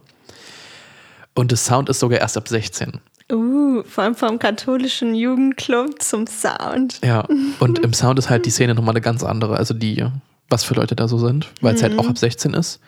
Und 1.35 1.53
das 1.53 1.65
Sound 1.65 1.89
ist 1.89 2.01
sogar 2.01 2.21
erst 2.21 2.37
ab 2.37 2.49
16. 2.49 3.01
Uh, 3.31 3.83
vor 3.85 4.05
allem 4.05 4.15
vom 4.15 4.39
katholischen 4.39 5.15
Jugendclub 5.15 6.03
zum 6.03 6.27
Sound. 6.27 7.01
Ja, 7.05 7.27
und 7.61 7.79
im 7.79 7.93
Sound 7.93 8.19
ist 8.19 8.31
halt 8.31 8.47
die 8.47 8.51
Szene 8.51 8.75
nochmal 8.75 8.95
eine 8.95 9.01
ganz 9.01 9.23
andere. 9.23 9.57
Also 9.57 9.75
die, 9.75 10.05
was 10.49 10.65
für 10.65 10.75
Leute 10.75 10.97
da 10.97 11.09
so 11.09 11.19
sind, 11.19 11.49
weil 11.61 11.75
es 11.75 11.83
halt 11.83 11.99
auch 11.99 12.09
ab 12.09 12.19
16 12.19 12.55
ist. 12.55 12.81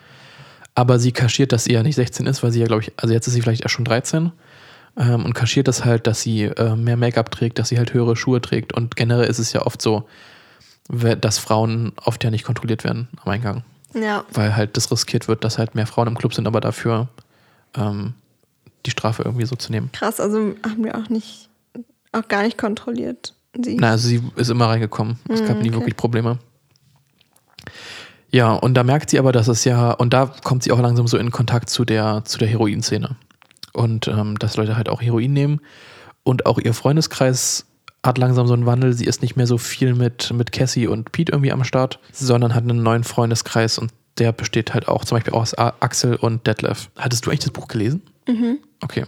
Aber 0.73 0.99
sie 0.99 1.11
kaschiert, 1.11 1.51
dass 1.51 1.65
sie 1.65 1.73
ja 1.73 1.83
nicht 1.83 1.95
16 1.95 2.25
ist, 2.27 2.43
weil 2.43 2.51
sie 2.51 2.59
ja, 2.59 2.65
glaube 2.65 2.83
ich, 2.83 2.91
also 2.97 3.13
jetzt 3.13 3.27
ist 3.27 3.33
sie 3.33 3.41
vielleicht 3.41 3.61
erst 3.61 3.75
schon 3.75 3.85
13. 3.85 4.31
Ähm, 4.97 5.25
und 5.25 5.33
kaschiert 5.33 5.67
das 5.67 5.85
halt, 5.85 6.07
dass 6.07 6.21
sie 6.21 6.43
äh, 6.43 6.75
mehr 6.75 6.97
Make-up 6.97 7.31
trägt, 7.31 7.59
dass 7.59 7.69
sie 7.69 7.77
halt 7.77 7.93
höhere 7.93 8.15
Schuhe 8.15 8.41
trägt. 8.41 8.73
Und 8.73 8.95
generell 8.95 9.27
ist 9.27 9.39
es 9.39 9.53
ja 9.53 9.65
oft 9.65 9.81
so, 9.81 10.07
dass 10.91 11.37
Frauen 11.37 11.93
oft 12.03 12.23
ja 12.23 12.29
nicht 12.29 12.43
kontrolliert 12.43 12.83
werden 12.83 13.07
am 13.23 13.31
Eingang. 13.31 13.63
Ja. 13.93 14.25
Weil 14.33 14.55
halt 14.55 14.77
das 14.77 14.91
riskiert 14.91 15.27
wird, 15.27 15.43
dass 15.43 15.57
halt 15.57 15.75
mehr 15.75 15.87
Frauen 15.87 16.07
im 16.07 16.17
Club 16.17 16.33
sind, 16.33 16.47
aber 16.47 16.61
dafür 16.61 17.07
ähm, 17.75 18.13
die 18.85 18.91
Strafe 18.91 19.23
irgendwie 19.23 19.45
so 19.45 19.55
zu 19.55 19.71
nehmen. 19.71 19.91
Krass, 19.91 20.19
also 20.19 20.55
haben 20.63 20.83
wir 20.83 20.97
auch 20.97 21.09
nicht, 21.09 21.49
auch 22.11 22.27
gar 22.27 22.43
nicht 22.43 22.57
kontrolliert. 22.57 23.33
Sie. 23.61 23.75
Na, 23.79 23.91
also 23.91 24.07
sie 24.07 24.21
ist 24.37 24.49
immer 24.49 24.67
reingekommen. 24.67 25.19
Es 25.27 25.45
gab 25.45 25.57
nie 25.57 25.69
okay. 25.69 25.73
wirklich 25.73 25.97
Probleme. 25.97 26.39
Ja, 28.29 28.53
und 28.53 28.75
da 28.75 28.83
merkt 28.83 29.09
sie 29.09 29.19
aber, 29.19 29.33
dass 29.33 29.49
es 29.49 29.65
ja, 29.65 29.91
und 29.91 30.13
da 30.13 30.33
kommt 30.43 30.63
sie 30.63 30.71
auch 30.71 30.79
langsam 30.79 31.05
so 31.07 31.17
in 31.17 31.31
Kontakt 31.31 31.69
zu 31.69 31.83
der, 31.83 32.23
zu 32.23 32.37
der 32.37 32.47
Heroinszene. 32.47 33.17
Und 33.73 34.07
ähm, 34.07 34.39
dass 34.39 34.55
Leute 34.55 34.77
halt 34.77 34.87
auch 34.87 35.01
Heroin 35.01 35.33
nehmen. 35.33 35.59
Und 36.23 36.45
auch 36.45 36.59
ihr 36.59 36.73
Freundeskreis 36.73 37.65
hat 38.03 38.17
langsam 38.17 38.47
so 38.47 38.53
einen 38.53 38.65
Wandel. 38.65 38.93
Sie 38.93 39.05
ist 39.05 39.21
nicht 39.21 39.35
mehr 39.35 39.47
so 39.47 39.57
viel 39.57 39.93
mit, 39.95 40.31
mit 40.33 40.51
Cassie 40.51 40.87
und 40.87 41.11
Pete 41.11 41.31
irgendwie 41.31 41.51
am 41.51 41.63
Start, 41.63 41.99
sondern 42.11 42.55
hat 42.55 42.63
einen 42.63 42.81
neuen 42.83 43.03
Freundeskreis 43.03 43.77
und 43.77 43.91
der 44.17 44.31
besteht 44.31 44.73
halt 44.73 44.87
auch 44.87 45.05
zum 45.05 45.17
Beispiel 45.17 45.33
aus 45.33 45.53
Axel 45.57 46.15
und 46.15 46.45
Detlef. 46.47 46.89
Hattest 46.97 47.25
du 47.25 47.29
eigentlich 47.29 47.41
das 47.41 47.51
Buch 47.51 47.67
gelesen? 47.67 48.01
Mhm. 48.27 48.59
Okay, 48.81 49.05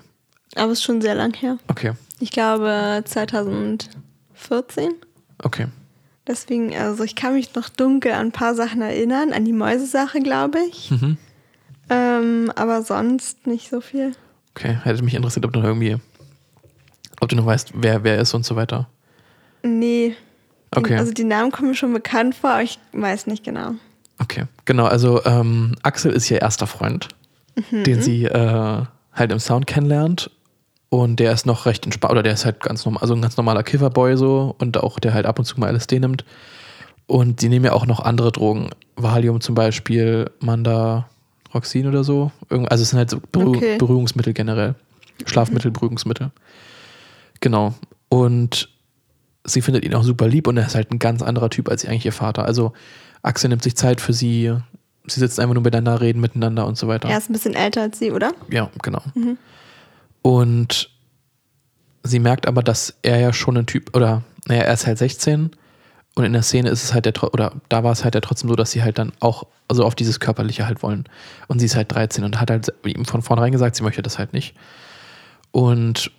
Aber 0.56 0.72
es 0.72 0.80
ist 0.80 0.84
schon 0.86 1.02
sehr 1.02 1.16
lang 1.16 1.34
her. 1.36 1.58
okay, 1.68 1.94
Ich 2.20 2.32
glaube 2.32 3.04
2014. 3.06 4.90
okay. 5.44 5.68
Deswegen, 6.26 6.74
also 6.78 7.04
ich 7.04 7.16
kann 7.18 7.34
mich 7.34 7.54
noch 7.54 7.68
dunkel 7.68 8.14
an 8.14 8.28
ein 8.28 8.32
paar 8.32 8.56
Sachen 8.56 8.82
erinnern, 8.82 9.34
an 9.34 9.44
die 9.44 9.52
Mäusesache, 9.52 10.22
glaube 10.22 10.60
ich. 10.70 10.90
Mhm. 10.90 11.18
Ähm, 11.90 12.50
aber 12.56 12.82
sonst 12.82 13.46
nicht 13.46 13.70
so 13.70 13.82
viel. 13.82 14.14
Okay, 14.56 14.78
hätte 14.84 15.04
mich 15.04 15.16
interessiert, 15.16 15.46
ob 15.46 15.52
du 15.52 15.60
noch 15.60 15.66
irgendwie, 15.68 15.98
ob 17.24 17.30
du 17.30 17.36
noch 17.36 17.46
weißt, 17.46 17.72
wer 17.76 18.04
wer 18.04 18.20
ist 18.20 18.34
und 18.34 18.46
so 18.46 18.56
weiter. 18.56 18.88
Nee. 19.64 20.16
Okay. 20.72 20.98
Also 20.98 21.14
die 21.14 21.24
Namen 21.24 21.52
kommen 21.52 21.70
mir 21.70 21.76
schon 21.76 21.94
bekannt 21.94 22.36
vor, 22.36 22.52
aber 22.52 22.64
ich 22.64 22.80
weiß 22.94 23.28
nicht 23.28 23.44
genau. 23.44 23.76
Okay, 24.20 24.46
genau. 24.66 24.86
Also 24.86 25.24
ähm, 25.26 25.76
Axel 25.84 26.12
ist 26.12 26.30
ihr 26.32 26.42
erster 26.42 26.68
Freund, 26.68 27.10
den 27.72 28.02
sie 28.02 28.26
äh, 28.26 28.82
halt 29.14 29.32
im 29.32 29.40
Sound 29.40 29.68
kennenlernt. 29.68 30.32
Und 30.90 31.20
der 31.20 31.32
ist 31.32 31.48
noch 31.48 31.66
recht 31.66 31.86
entspannt, 31.86 32.12
oder 32.12 32.22
der 32.22 32.34
ist 32.34 32.46
halt 32.46 32.60
ganz 32.60 32.86
normal, 32.86 33.02
also 33.02 33.16
ein 33.16 33.22
ganz 33.22 33.36
normaler 33.36 33.64
Kifferboy 33.64 34.16
so 34.16 34.56
und 34.60 34.78
auch 34.78 35.00
der 35.00 35.16
halt 35.16 35.26
ab 35.26 35.40
und 35.40 35.46
zu 35.46 35.60
mal 35.60 35.74
LSD 35.74 36.00
nimmt. 36.00 36.24
Und 37.08 37.42
die 37.42 37.50
nehmen 37.50 37.66
ja 37.66 37.74
auch 37.74 37.88
noch 37.88 38.00
andere 38.00 38.32
Drogen. 38.32 38.70
Valium 38.96 39.42
zum 39.42 39.56
Beispiel, 39.56 40.30
Mandaroxin 40.40 41.88
oder 41.88 42.04
so. 42.04 42.32
Also 42.50 42.84
es 42.84 42.92
sind 42.92 43.00
halt 43.00 43.10
so 43.10 43.20
Berühr 43.32 43.58
Okay. 43.58 43.78
Berührungsmittel 43.78 44.34
generell. 44.34 44.76
Schlafmittel, 45.26 45.72
Beruhigungsmittel. 45.72 46.32
Genau. 47.44 47.74
Und 48.08 48.70
sie 49.44 49.62
findet 49.62 49.84
ihn 49.84 49.94
auch 49.96 50.04
super 50.04 50.30
lieb 50.30 50.48
und 50.48 50.56
er 50.56 50.66
ist 50.66 50.76
halt 50.76 50.92
ein 50.92 51.00
ganz 51.00 51.22
anderer 51.22 51.50
Typ 51.50 51.68
als 51.68 51.86
eigentlich 51.86 52.06
ihr 52.06 52.14
Vater. 52.14 52.46
Also 52.46 52.72
Axel 53.22 53.50
nimmt 53.50 53.64
sich 53.64 53.76
Zeit 53.76 54.00
für 54.00 54.14
sie. 54.14 54.56
Sie 55.08 55.20
sitzen 55.20 55.42
einfach 55.42 55.54
nur 55.54 55.64
miteinander, 55.64 56.00
reden 56.00 56.22
miteinander 56.22 56.66
und 56.66 56.78
so 56.78 56.88
weiter. 56.88 57.10
Er 57.10 57.18
ist 57.18 57.30
ein 57.30 57.34
bisschen 57.34 57.54
älter 57.54 57.82
als 57.82 58.00
sie, 58.00 58.14
oder? 58.14 58.32
Ja, 58.50 58.70
genau. 58.82 59.02
Und 60.22 60.90
sie 62.04 62.20
merkt 62.20 62.48
aber, 62.48 62.64
dass 62.64 62.96
er 63.02 63.20
ja 63.20 63.34
schon 63.34 63.58
ein 63.58 63.66
Typ, 63.66 63.94
oder 63.94 64.24
naja, 64.48 64.62
er 64.62 64.74
ist 64.74 64.88
halt 64.88 64.98
16 64.98 65.52
und 66.16 66.24
in 66.24 66.32
der 66.32 66.44
Szene 66.44 66.70
ist 66.70 66.82
es 66.82 66.94
halt 66.94 67.06
der, 67.06 67.34
oder 67.34 67.56
da 67.68 67.84
war 67.84 67.92
es 67.92 68.06
halt 68.06 68.16
ja 68.16 68.22
trotzdem 68.22 68.48
so, 68.48 68.56
dass 68.56 68.72
sie 68.72 68.84
halt 68.84 68.98
dann 68.98 69.12
auch, 69.20 69.48
also 69.68 69.84
auf 69.84 69.96
dieses 69.96 70.22
Körperliche 70.22 70.66
halt 70.66 70.82
wollen. 70.82 71.10
Und 71.50 71.60
sie 71.60 71.66
ist 71.66 71.76
halt 71.76 71.92
13 71.92 72.24
und 72.24 72.40
hat 72.40 72.50
halt 72.50 72.72
ihm 72.86 73.04
von 73.04 73.22
vornherein 73.22 73.52
gesagt, 73.52 73.76
sie 73.76 73.84
möchte 73.84 74.02
das 74.02 74.18
halt 74.18 74.32
nicht. 74.32 74.56
Und 75.52 76.10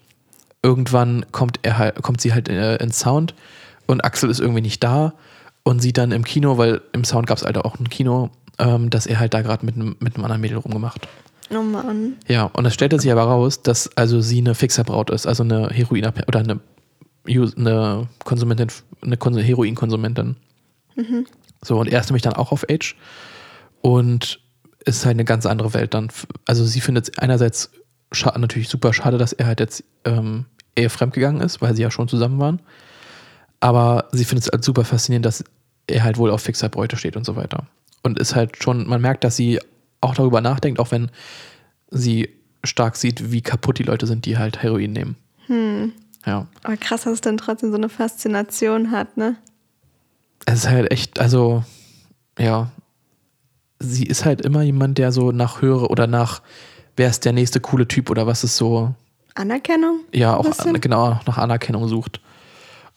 irgendwann 0.64 1.26
kommt 1.30 1.60
er 1.62 1.78
halt, 1.78 2.02
kommt 2.02 2.20
sie 2.20 2.32
halt 2.32 2.48
äh, 2.48 2.76
ins 2.76 2.98
Sound 2.98 3.34
und 3.86 4.02
Axel 4.02 4.30
ist 4.30 4.40
irgendwie 4.40 4.62
nicht 4.62 4.82
da 4.82 5.12
und 5.62 5.80
sieht 5.80 5.98
dann 5.98 6.10
im 6.10 6.24
Kino, 6.24 6.56
weil 6.58 6.80
im 6.92 7.04
Sound 7.04 7.26
gab 7.26 7.36
es 7.36 7.44
halt 7.44 7.58
auch 7.58 7.78
ein 7.78 7.90
Kino, 7.90 8.30
ähm, 8.58 8.88
dass 8.88 9.06
er 9.06 9.20
halt 9.20 9.34
da 9.34 9.42
gerade 9.42 9.64
mit, 9.64 9.76
mit 9.76 10.16
einem 10.16 10.24
anderen 10.24 10.40
Mädel 10.40 10.56
rumgemacht. 10.56 11.06
Oh 11.54 11.62
Mann. 11.62 12.14
Ja, 12.26 12.44
und 12.44 12.64
es 12.64 12.72
stellte 12.72 12.98
sich 12.98 13.12
aber 13.12 13.24
raus, 13.24 13.62
dass 13.62 13.94
also 13.96 14.22
sie 14.22 14.38
eine 14.38 14.54
Fixerbraut 14.54 15.10
ist, 15.10 15.26
also 15.26 15.42
eine 15.42 15.68
Heroin 15.68 16.10
oder 16.26 16.40
eine, 16.40 16.60
eine 17.26 18.08
Konsumentin, 18.24 18.68
eine 19.02 19.18
Heroinkonsumentin. 19.42 20.36
Mhm. 20.96 21.26
So, 21.62 21.78
und 21.78 21.88
er 21.88 22.00
ist 22.00 22.08
nämlich 22.08 22.22
dann 22.22 22.34
auch 22.34 22.52
auf 22.52 22.64
Age 22.70 22.96
und 23.82 24.40
es 24.86 24.96
ist 24.96 25.04
halt 25.04 25.16
eine 25.16 25.24
ganz 25.26 25.44
andere 25.44 25.74
Welt 25.74 25.92
dann. 25.92 26.08
Also 26.46 26.64
sie 26.64 26.80
findet 26.80 27.08
es 27.08 27.18
einerseits 27.18 27.70
natürlich 28.36 28.68
super 28.68 28.92
schade, 28.92 29.18
dass 29.18 29.32
er 29.32 29.46
halt 29.46 29.60
jetzt 29.60 29.84
ähm, 30.04 30.46
eher 30.74 30.90
fremdgegangen 30.90 31.40
ist, 31.40 31.60
weil 31.60 31.74
sie 31.74 31.82
ja 31.82 31.90
schon 31.90 32.08
zusammen 32.08 32.38
waren. 32.38 32.60
Aber 33.60 34.08
sie 34.12 34.24
findet 34.24 34.46
es 34.46 34.52
halt 34.52 34.64
super 34.64 34.84
faszinierend, 34.84 35.26
dass 35.26 35.44
er 35.86 36.04
halt 36.04 36.18
wohl 36.18 36.30
auf 36.30 36.42
Fixerbräute 36.42 36.96
steht 36.96 37.16
und 37.16 37.24
so 37.24 37.36
weiter. 37.36 37.66
Und 38.02 38.18
ist 38.18 38.34
halt 38.34 38.62
schon, 38.62 38.86
man 38.86 39.00
merkt, 39.00 39.24
dass 39.24 39.36
sie 39.36 39.60
auch 40.00 40.14
darüber 40.14 40.40
nachdenkt, 40.40 40.80
auch 40.80 40.90
wenn 40.90 41.10
sie 41.90 42.28
stark 42.62 42.96
sieht, 42.96 43.32
wie 43.32 43.42
kaputt 43.42 43.78
die 43.78 43.84
Leute 43.84 44.06
sind, 44.06 44.26
die 44.26 44.38
halt 44.38 44.62
Heroin 44.62 44.92
nehmen. 44.92 45.16
Hm. 45.46 45.92
Ja. 46.26 46.46
Aber 46.62 46.76
krass, 46.76 47.02
dass 47.02 47.14
es 47.14 47.20
dann 47.20 47.36
trotzdem 47.36 47.70
so 47.70 47.76
eine 47.76 47.88
Faszination 47.88 48.90
hat, 48.90 49.16
ne? 49.16 49.36
Es 50.46 50.60
ist 50.60 50.70
halt 50.70 50.90
echt, 50.90 51.20
also, 51.20 51.64
ja. 52.38 52.70
Sie 53.78 54.04
ist 54.04 54.24
halt 54.24 54.40
immer 54.40 54.62
jemand, 54.62 54.98
der 54.98 55.12
so 55.12 55.32
nach 55.32 55.60
höre 55.60 55.90
oder 55.90 56.06
nach, 56.06 56.42
wer 56.96 57.08
ist 57.08 57.24
der 57.24 57.32
nächste 57.32 57.60
coole 57.60 57.86
Typ 57.88 58.08
oder 58.10 58.26
was 58.26 58.44
ist 58.44 58.56
so. 58.56 58.94
Anerkennung? 59.34 60.00
Ja, 60.12 60.36
auch 60.36 60.58
an, 60.58 60.80
genau 60.80 61.20
nach 61.26 61.38
Anerkennung 61.38 61.88
sucht. 61.88 62.20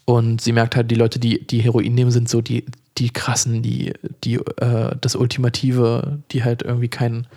Und 0.06 0.40
sie 0.40 0.54
merkt 0.54 0.76
halt, 0.76 0.90
die 0.90 0.96
Leute, 0.96 1.20
die, 1.20 1.46
die 1.46 1.60
Heroin 1.60 1.94
nehmen, 1.94 2.12
sind 2.12 2.30
so 2.30 2.42
die, 2.42 2.66
die 2.98 3.10
krassen, 3.10 3.62
die, 3.62 3.94
die, 4.24 4.36
äh, 4.36 4.96
das 5.02 5.16
Ultimative, 5.16 6.20
die 6.32 6.44
halt 6.44 6.62
irgendwie 6.62 6.88
kein, 6.88 7.28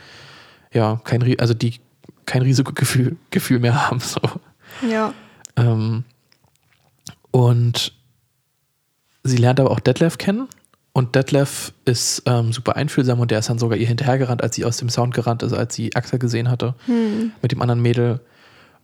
ja, 0.72 1.00
kein, 1.04 1.40
also 1.40 1.54
die 1.54 1.80
kein 2.26 2.42
Risikogefühl 2.42 3.16
Gefühl 3.30 3.58
mehr 3.58 3.88
haben. 3.88 4.00
So. 4.00 4.20
Ja. 4.88 5.12
Ähm, 5.56 6.04
und 7.30 7.92
sie 9.24 9.36
lernt 9.36 9.60
aber 9.60 9.70
auch 9.70 9.80
Detlef 9.80 10.18
kennen. 10.18 10.48
Und 10.92 11.14
Detlef 11.14 11.72
ist 11.84 12.22
ähm, 12.26 12.52
super 12.52 12.76
einfühlsam 12.76 13.20
und 13.20 13.30
der 13.30 13.38
ist 13.38 13.48
dann 13.48 13.58
sogar 13.58 13.78
ihr 13.78 13.86
hinterhergerannt, 13.86 14.42
als 14.42 14.56
sie 14.56 14.64
aus 14.64 14.76
dem 14.76 14.88
Sound 14.88 15.14
gerannt 15.14 15.42
ist, 15.42 15.52
als 15.52 15.74
sie 15.74 15.94
Axel 15.94 16.18
gesehen 16.18 16.50
hatte 16.50 16.74
hm. 16.86 17.32
mit 17.42 17.52
dem 17.52 17.62
anderen 17.62 17.80
Mädel. 17.80 18.20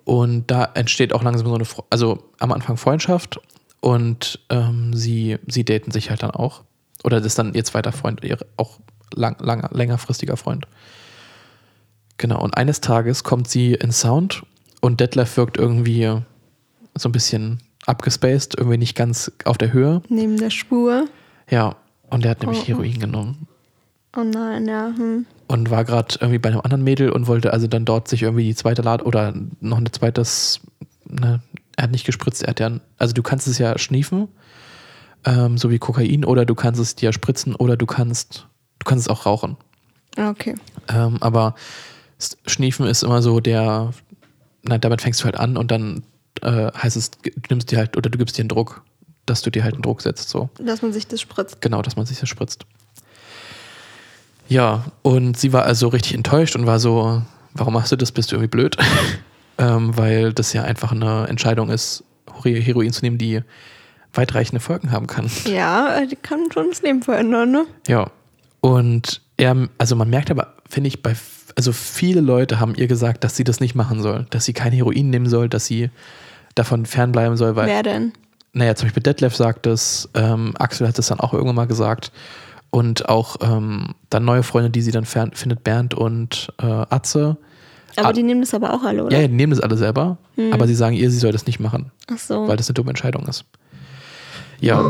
Und 0.06 0.52
da 0.52 0.70
entsteht 0.74 1.12
auch 1.12 1.24
langsam 1.24 1.48
so 1.48 1.54
eine, 1.56 1.66
also 1.90 2.30
am 2.38 2.52
Anfang 2.52 2.76
Freundschaft 2.76 3.40
und 3.80 4.38
ähm, 4.50 4.94
sie, 4.94 5.36
sie 5.48 5.64
daten 5.64 5.90
sich 5.90 6.10
halt 6.10 6.22
dann 6.22 6.30
auch. 6.30 6.62
Oder 7.02 7.16
das 7.16 7.26
ist 7.26 7.40
dann 7.40 7.54
ihr 7.54 7.64
zweiter 7.64 7.90
Freund, 7.90 8.22
ihr 8.22 8.38
auch 8.56 8.78
lang, 9.12 9.36
lang, 9.40 9.68
längerfristiger 9.72 10.36
Freund. 10.36 10.68
Genau, 12.18 12.40
und 12.40 12.56
eines 12.56 12.80
Tages 12.80 13.24
kommt 13.24 13.48
sie 13.48 13.74
in 13.74 13.90
Sound 13.90 14.44
und 14.80 15.00
Detlef 15.00 15.36
wirkt 15.36 15.58
irgendwie 15.58 16.22
so 16.94 17.08
ein 17.08 17.12
bisschen 17.12 17.58
abgespaced, 17.86 18.54
irgendwie 18.56 18.78
nicht 18.78 18.94
ganz 18.94 19.32
auf 19.44 19.58
der 19.58 19.72
Höhe. 19.72 20.02
Neben 20.08 20.36
der 20.36 20.50
Spur. 20.50 21.08
Ja, 21.50 21.74
und 22.10 22.24
er 22.24 22.30
hat 22.30 22.42
nämlich 22.42 22.60
Oh, 22.60 22.62
oh. 22.62 22.66
Heroin 22.68 23.00
genommen. 23.00 23.48
Oh 24.16 24.22
nein, 24.22 24.68
ja. 24.68 24.92
Hm. 24.96 25.26
Und 25.48 25.70
war 25.70 25.84
gerade 25.84 26.16
irgendwie 26.20 26.38
bei 26.38 26.48
einem 26.48 26.60
anderen 26.60 26.82
Mädel 26.82 27.10
und 27.10 27.28
wollte 27.28 27.52
also 27.52 27.66
dann 27.68 27.84
dort 27.84 28.08
sich 28.08 28.22
irgendwie 28.22 28.44
die 28.44 28.54
zweite 28.54 28.82
Lade 28.82 29.04
oder 29.04 29.32
noch 29.60 29.78
ein 29.78 29.86
zweites, 29.92 30.60
ne, 31.04 31.40
er 31.76 31.84
hat 31.84 31.90
nicht 31.92 32.04
gespritzt, 32.04 32.42
er 32.42 32.50
hat 32.50 32.60
ja, 32.60 32.70
also 32.98 33.14
du 33.14 33.22
kannst 33.22 33.46
es 33.46 33.58
ja 33.58 33.78
schniefen, 33.78 34.28
ähm, 35.24 35.56
so 35.56 35.70
wie 35.70 35.78
Kokain, 35.78 36.24
oder 36.24 36.44
du 36.44 36.54
kannst 36.54 36.80
es 36.80 36.96
dir 36.96 37.12
spritzen 37.12 37.54
oder 37.54 37.76
du 37.76 37.86
kannst, 37.86 38.48
du 38.80 38.84
kannst 38.84 39.06
es 39.06 39.08
auch 39.08 39.26
rauchen. 39.26 39.56
Okay. 40.18 40.54
Ähm, 40.88 41.18
aber 41.20 41.54
Schniefen 42.46 42.86
ist 42.86 43.02
immer 43.02 43.22
so 43.22 43.40
der, 43.40 43.92
na, 44.62 44.78
damit 44.78 45.02
fängst 45.02 45.20
du 45.20 45.24
halt 45.26 45.36
an 45.36 45.56
und 45.56 45.70
dann 45.70 46.02
äh, 46.42 46.72
heißt 46.72 46.96
es, 46.96 47.10
du 47.10 47.30
nimmst 47.50 47.70
dir 47.70 47.78
halt 47.78 47.96
oder 47.96 48.10
du 48.10 48.18
gibst 48.18 48.36
dir 48.38 48.42
einen 48.42 48.48
Druck, 48.48 48.82
dass 49.26 49.42
du 49.42 49.50
dir 49.50 49.64
halt 49.64 49.74
einen 49.74 49.82
Druck 49.82 50.02
setzt, 50.02 50.28
so. 50.28 50.48
Dass 50.58 50.82
man 50.82 50.92
sich 50.92 51.06
das 51.06 51.20
spritzt. 51.20 51.60
Genau, 51.60 51.82
dass 51.82 51.96
man 51.96 52.06
sich 52.06 52.18
das 52.18 52.28
spritzt. 52.28 52.66
Ja, 54.48 54.84
und 55.02 55.36
sie 55.38 55.52
war 55.52 55.64
also 55.64 55.88
richtig 55.88 56.14
enttäuscht 56.14 56.54
und 56.56 56.66
war 56.66 56.78
so, 56.78 57.22
warum 57.54 57.74
machst 57.74 57.92
du 57.92 57.96
das? 57.96 58.12
Bist 58.12 58.30
du 58.30 58.36
irgendwie 58.36 58.50
blöd? 58.50 58.76
ähm, 59.58 59.96
weil 59.96 60.32
das 60.32 60.52
ja 60.52 60.62
einfach 60.62 60.92
eine 60.92 61.26
Entscheidung 61.28 61.70
ist, 61.70 62.04
Hero- 62.42 62.60
Heroin 62.60 62.92
zu 62.92 63.02
nehmen, 63.04 63.18
die 63.18 63.40
weitreichende 64.14 64.60
Folgen 64.60 64.92
haben 64.92 65.06
kann. 65.06 65.30
Ja, 65.44 65.96
äh, 65.98 66.06
die 66.06 66.16
kann 66.16 66.48
schon 66.52 66.70
das 66.70 66.82
Leben 66.82 67.02
verändern, 67.02 67.50
ne? 67.50 67.66
Ja. 67.88 68.10
Und 68.60 69.20
er, 69.36 69.68
also 69.78 69.96
man 69.96 70.08
merkt 70.10 70.30
aber, 70.30 70.54
finde 70.68 70.88
ich, 70.88 71.02
bei, 71.02 71.14
also 71.56 71.72
viele 71.72 72.20
Leute 72.20 72.58
haben 72.60 72.74
ihr 72.74 72.86
gesagt, 72.86 73.24
dass 73.24 73.36
sie 73.36 73.44
das 73.44 73.60
nicht 73.60 73.74
machen 73.74 74.00
soll, 74.02 74.26
dass 74.30 74.44
sie 74.44 74.52
kein 74.52 74.72
Heroin 74.72 75.10
nehmen 75.10 75.28
soll, 75.28 75.48
dass 75.48 75.66
sie 75.66 75.90
davon 76.54 76.86
fernbleiben 76.86 77.36
soll, 77.36 77.54
weil 77.56 77.66
Wer 77.68 77.82
denn? 77.82 78.12
naja, 78.54 78.74
zum 78.74 78.86
Beispiel 78.86 79.02
Detlef 79.02 79.36
sagt 79.36 79.66
es, 79.66 80.08
ähm, 80.14 80.54
Axel 80.58 80.88
hat 80.88 80.98
es 80.98 81.08
dann 81.08 81.20
auch 81.20 81.34
irgendwann 81.34 81.56
mal 81.56 81.66
gesagt. 81.66 82.10
Und 82.76 83.08
auch 83.08 83.36
ähm, 83.40 83.94
dann 84.10 84.24
neue 84.26 84.42
Freunde, 84.42 84.68
die 84.68 84.82
sie 84.82 84.90
dann 84.92 85.06
findet, 85.06 85.64
Bernd 85.64 85.94
und 85.94 86.52
äh, 86.60 86.66
Atze. 86.66 87.38
Aber 87.96 88.08
Ah. 88.08 88.12
die 88.12 88.22
nehmen 88.22 88.42
das 88.42 88.52
aber 88.52 88.74
auch 88.74 88.82
alle, 88.82 89.04
oder? 89.04 89.18
Ja, 89.18 89.26
die 89.26 89.32
nehmen 89.32 89.50
das 89.50 89.60
alle 89.60 89.78
selber, 89.78 90.18
Hm. 90.34 90.52
aber 90.52 90.66
sie 90.66 90.74
sagen 90.74 90.94
ihr, 90.94 91.10
sie 91.10 91.18
soll 91.18 91.32
das 91.32 91.46
nicht 91.46 91.58
machen, 91.60 91.90
Ach 92.12 92.18
so. 92.18 92.46
weil 92.46 92.58
das 92.58 92.68
eine 92.68 92.74
dumme 92.74 92.90
Entscheidung 92.90 93.26
ist. 93.26 93.46
Ja, 94.60 94.84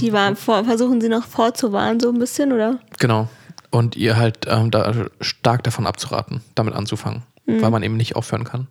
Die 0.00 0.12
waren 0.12 0.36
vor, 0.36 0.62
versuchen 0.64 1.00
sie 1.00 1.08
noch 1.08 1.24
vorzuwarnen, 1.24 1.98
so 1.98 2.08
ein 2.10 2.18
bisschen, 2.20 2.52
oder? 2.52 2.78
genau. 3.00 3.28
Und 3.72 3.96
ihr 3.96 4.16
halt 4.16 4.46
ähm, 4.48 4.70
da 4.70 4.92
stark 5.20 5.64
davon 5.64 5.86
abzuraten, 5.88 6.40
damit 6.54 6.74
anzufangen, 6.74 7.22
weil 7.46 7.70
man 7.72 7.82
eben 7.82 7.96
nicht 7.96 8.14
aufhören 8.16 8.44
kann. 8.44 8.68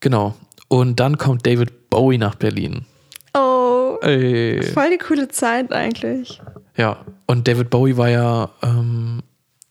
Genau. 0.00 0.34
Und 0.68 1.00
dann 1.00 1.16
kommt 1.18 1.46
David 1.46 1.88
Bowie 1.90 2.18
nach 2.18 2.34
Berlin. 2.34 2.84
Oh, 3.36 3.96
Ey. 4.02 4.62
voll 4.62 4.90
die 4.90 4.98
coole 4.98 5.28
Zeit 5.28 5.72
eigentlich. 5.72 6.40
Ja, 6.76 6.98
und 7.26 7.48
David 7.48 7.70
Bowie 7.70 7.96
war 7.96 8.08
ja 8.08 8.50
ähm, 8.62 9.22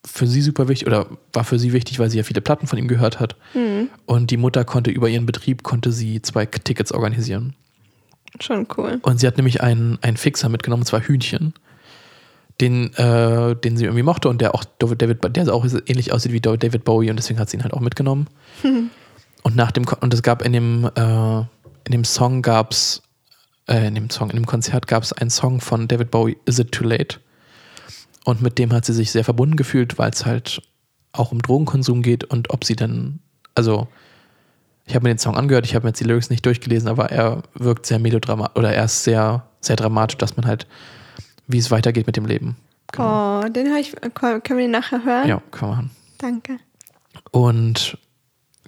für 0.04 0.26
sie 0.26 0.42
super 0.42 0.68
wichtig 0.68 0.86
oder 0.86 1.06
war 1.32 1.44
für 1.44 1.58
sie 1.58 1.72
wichtig, 1.72 1.98
weil 1.98 2.10
sie 2.10 2.18
ja 2.18 2.24
viele 2.24 2.40
Platten 2.40 2.66
von 2.66 2.78
ihm 2.78 2.88
gehört 2.88 3.20
hat. 3.20 3.36
Und 4.06 4.30
die 4.30 4.36
Mutter 4.36 4.64
konnte 4.64 4.90
über 4.90 5.08
ihren 5.08 5.26
Betrieb, 5.26 5.62
konnte 5.62 5.92
sie 5.92 6.20
zwei 6.20 6.46
Tickets 6.46 6.92
organisieren. 6.92 7.54
Schon 8.40 8.66
cool. 8.76 8.98
Und 9.02 9.20
sie 9.20 9.26
hat 9.26 9.36
nämlich 9.36 9.62
einen, 9.62 9.98
einen 10.02 10.16
Fixer 10.16 10.48
mitgenommen, 10.48 10.82
und 10.82 10.86
zwar 10.86 11.00
Hühnchen, 11.00 11.54
den, 12.60 12.92
äh, 12.94 13.56
den 13.56 13.76
sie 13.76 13.84
irgendwie 13.84 14.02
mochte 14.02 14.28
und 14.28 14.40
der 14.40 14.54
auch 14.54 14.64
David, 14.64 15.36
der 15.36 15.54
auch 15.54 15.64
ähnlich 15.86 16.12
aussieht 16.12 16.32
wie 16.32 16.40
David 16.40 16.84
Bowie 16.84 17.10
und 17.10 17.16
deswegen 17.16 17.38
hat 17.38 17.48
sie 17.48 17.56
ihn 17.56 17.62
halt 17.62 17.74
auch 17.74 17.80
mitgenommen. 17.80 18.28
Und 19.46 19.56
nach 19.56 19.72
dem 19.72 19.84
und 20.00 20.14
es 20.14 20.22
gab 20.22 20.40
in 20.40 20.54
dem 20.54 20.90
äh, 20.96 21.38
in 21.40 21.90
dem 21.90 22.04
Song 22.04 22.40
gab's 22.40 23.02
äh, 23.68 23.88
in 23.88 23.94
dem 23.94 24.08
Song 24.08 24.30
in 24.30 24.36
dem 24.36 24.46
Konzert 24.46 24.86
gab 24.86 25.02
es 25.02 25.12
einen 25.12 25.28
Song 25.28 25.60
von 25.60 25.86
David 25.86 26.10
Bowie 26.10 26.38
Is 26.46 26.58
It 26.58 26.72
Too 26.72 26.84
Late 26.84 27.18
und 28.24 28.42
mit 28.42 28.58
dem 28.58 28.72
hat 28.72 28.84
sie 28.84 28.92
sich 28.92 29.10
sehr 29.10 29.24
verbunden 29.24 29.56
gefühlt, 29.56 29.98
weil 29.98 30.10
es 30.10 30.26
halt 30.26 30.62
auch 31.12 31.32
um 31.32 31.40
Drogenkonsum 31.40 32.02
geht 32.02 32.24
und 32.24 32.50
ob 32.50 32.64
sie 32.64 32.76
denn 32.76 33.20
also 33.54 33.86
ich 34.86 34.94
habe 34.94 35.04
mir 35.04 35.14
den 35.14 35.18
Song 35.18 35.36
angehört, 35.36 35.64
ich 35.64 35.74
habe 35.74 35.84
mir 35.84 35.90
jetzt 35.90 36.00
die 36.00 36.04
Lyrics 36.04 36.28
nicht 36.28 36.44
durchgelesen, 36.44 36.88
aber 36.88 37.10
er 37.10 37.42
wirkt 37.54 37.86
sehr 37.86 37.98
melodramatisch 37.98 38.56
oder 38.56 38.72
er 38.72 38.84
ist 38.84 39.04
sehr 39.04 39.46
sehr 39.60 39.76
dramatisch, 39.76 40.18
dass 40.18 40.36
man 40.36 40.46
halt 40.46 40.66
wie 41.46 41.58
es 41.58 41.70
weitergeht 41.70 42.06
mit 42.06 42.16
dem 42.16 42.26
Leben. 42.26 42.56
Genau. 42.92 43.40
Oh, 43.40 43.48
den 43.48 43.68
höre 43.68 43.78
ich. 43.78 43.92
Können 44.14 44.42
wir 44.46 44.56
den 44.56 44.70
nachher 44.70 45.04
hören? 45.04 45.28
Ja, 45.28 45.42
können 45.50 45.70
wir 45.70 45.76
machen. 45.76 45.90
Danke. 46.18 46.58
Und 47.30 47.98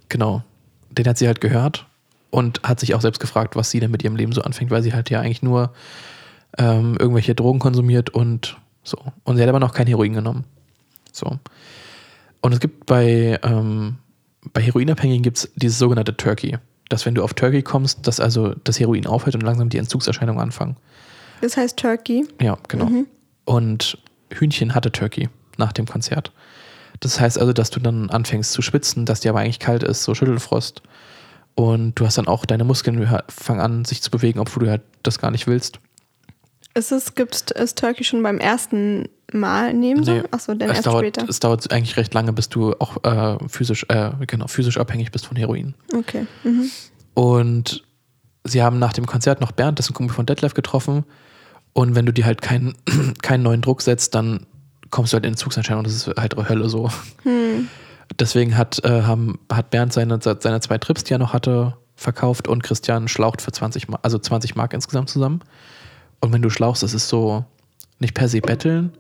genau, 0.09 0.43
den 0.91 1.07
hat 1.07 1.19
sie 1.19 1.27
halt 1.27 1.41
gehört 1.41 1.87
und 2.31 2.61
hat 2.63 2.81
sich 2.81 2.95
auch 2.95 3.01
selbst 3.01 3.21
gefragt, 3.21 3.57
was 3.57 3.71
sie 3.71 3.81
denn 3.81 3.91
mit 3.91 4.03
ihrem 4.03 4.17
Leben 4.17 4.33
so 4.33 4.43
anfängt, 4.43 4.71
weil 4.71 4.83
sie 4.83 4.93
halt 4.93 5.11
ja 5.11 5.21
eigentlich 5.21 5.43
nur 5.43 5.73
ähm, 6.59 6.97
irgendwelche 6.99 7.35
Drogen 7.35 7.59
konsumiert 7.59 8.11
und 8.11 8.57
so. 8.87 8.99
Und 9.25 9.37
sie 9.37 9.43
hat 9.43 9.49
aber 9.49 9.61
noch 9.61 9.75
kein 9.75 9.87
Heroin 9.87 10.13
genommen. 10.13 10.45
So. 11.13 11.39
Und 12.41 12.53
es 12.53 12.61
gibt 12.61 12.87
bei, 12.87 13.39
ähm, 13.43 13.97
bei 14.53 14.63
Heroinabhängigen 14.63 15.23
gibt 15.23 15.39
es 15.39 15.51
dieses 15.57 15.79
sogenannte 15.79 16.17
Turkey. 16.17 16.59
Dass 16.89 17.05
wenn 17.05 17.17
du 17.17 17.25
auf 17.25 17.35
Turkey 17.35 17.63
kommst, 17.63 18.07
dass 18.07 18.21
also 18.21 18.55
das 18.63 18.79
Heroin 18.79 19.07
aufhört 19.07 19.35
und 19.35 19.43
langsam 19.43 19.69
die 19.69 19.79
Entzugserscheinungen 19.79 20.41
anfangen. 20.41 20.77
Das 21.41 21.57
heißt 21.57 21.77
Turkey. 21.77 22.27
Ja, 22.41 22.57
genau. 22.69 22.89
Und 23.45 23.99
Hühnchen 24.33 24.75
hatte 24.75 24.93
Turkey 24.93 25.29
nach 25.59 25.73
dem 25.73 25.87
Konzert. 25.87 26.33
Das 27.01 27.21
heißt 27.21 27.39
also, 27.39 27.53
dass 27.53 27.71
du 27.71 27.81
dann 27.81 28.11
anfängst 28.11 28.53
zu 28.53 28.63
schwitzen, 28.63 29.05
dass 29.05 29.21
dir 29.21 29.31
aber 29.31 29.41
eigentlich 29.41 29.59
kalt 29.59 29.83
ist, 29.83 30.05
so 30.05 30.15
Schüttelfrost. 30.15 30.83
Und 31.55 31.95
du 31.97 32.07
hast 32.07 32.19
dann 32.19 32.29
auch 32.29 32.47
deine 32.47 32.65
Muskeln 32.65 33.07
fangen 33.29 33.61
an, 33.61 33.85
sich 33.85 34.03
zu 34.03 34.11
bewegen, 34.11 34.39
obwohl 34.39 34.65
du 34.65 34.71
halt 34.71 34.83
das 35.03 35.19
gar 35.19 35.31
nicht 35.31 35.47
willst. 35.47 35.81
Ist 36.77 36.93
es, 36.93 37.15
gibt 37.15 37.53
es 37.53 37.75
Turkey 37.75 38.05
schon 38.05 38.23
beim 38.23 38.37
ersten 38.37 39.09
Mal 39.33 39.73
nehmen 39.73 40.05
so? 40.05 40.13
Nee, 40.13 40.23
Achso, 40.31 40.55
dann 40.55 40.69
erst 40.69 40.87
dauert, 40.87 41.05
später. 41.05 41.27
Es 41.27 41.41
dauert 41.41 41.73
eigentlich 41.73 41.97
recht 41.97 42.13
lange, 42.13 42.35
bis 42.35 42.51
du 42.51 42.75
auch 42.75 43.03
äh, 43.03 43.39
physisch, 43.49 43.87
äh, 43.89 44.11
genau, 44.27 44.47
physisch 44.47 44.77
abhängig 44.77 45.11
bist 45.11 45.25
von 45.25 45.39
Heroin. 45.39 45.75
Okay. 45.97 46.27
Mhm. 46.45 46.71
Und 47.15 47.83
sie 48.45 48.63
haben 48.63 48.79
nach 48.79 48.93
dem 48.93 49.07
Konzert 49.07 49.41
noch 49.41 49.53
Bernd, 49.53 49.79
das 49.79 49.87
ist 49.87 49.93
ein 49.93 49.95
Kumpel 49.95 50.15
von 50.15 50.27
Detlef, 50.27 50.53
getroffen. 50.53 51.05
Und 51.73 51.95
wenn 51.95 52.05
du 52.05 52.13
dir 52.13 52.27
halt 52.27 52.43
keinen, 52.43 52.75
keinen 53.23 53.43
neuen 53.43 53.63
Druck 53.63 53.81
setzt, 53.81 54.15
dann 54.15 54.47
kommst 54.91 55.15
du 55.15 55.15
halt 55.15 55.25
in 55.25 55.33
Entzugserscheinung. 55.33 55.83
Das 55.83 55.95
ist 55.95 56.09
halt 56.09 56.37
Hölle 56.37 56.69
so. 56.69 56.91
Hm. 57.23 57.69
Deswegen 58.21 58.59
hat, 58.59 58.85
äh, 58.85 59.01
haben, 59.01 59.39
hat 59.51 59.71
Bernd 59.71 59.95
seine, 59.95 60.19
seine 60.21 60.61
zwei 60.61 60.77
Trips, 60.77 61.05
die 61.05 61.15
er 61.15 61.19
noch 61.19 61.33
hatte, 61.33 61.79
verkauft 61.95 62.49
und 62.49 62.63
Christian 62.63 63.09
schlaucht 63.09 63.41
für 63.41 63.51
20 63.51 63.89
Mark, 63.89 64.01
also 64.05 64.19
20 64.19 64.57
Mark 64.57 64.75
insgesamt 64.75 65.09
zusammen. 65.09 65.41
Und 66.21 66.33
wenn 66.33 66.43
du 66.43 66.51
schlauchst, 66.51 66.83
das 66.83 66.95
ist 66.95 67.09
so 67.09 67.45
nicht 67.99 68.15
per 68.15 68.29
se 68.29 68.41
betteln, 68.41 68.93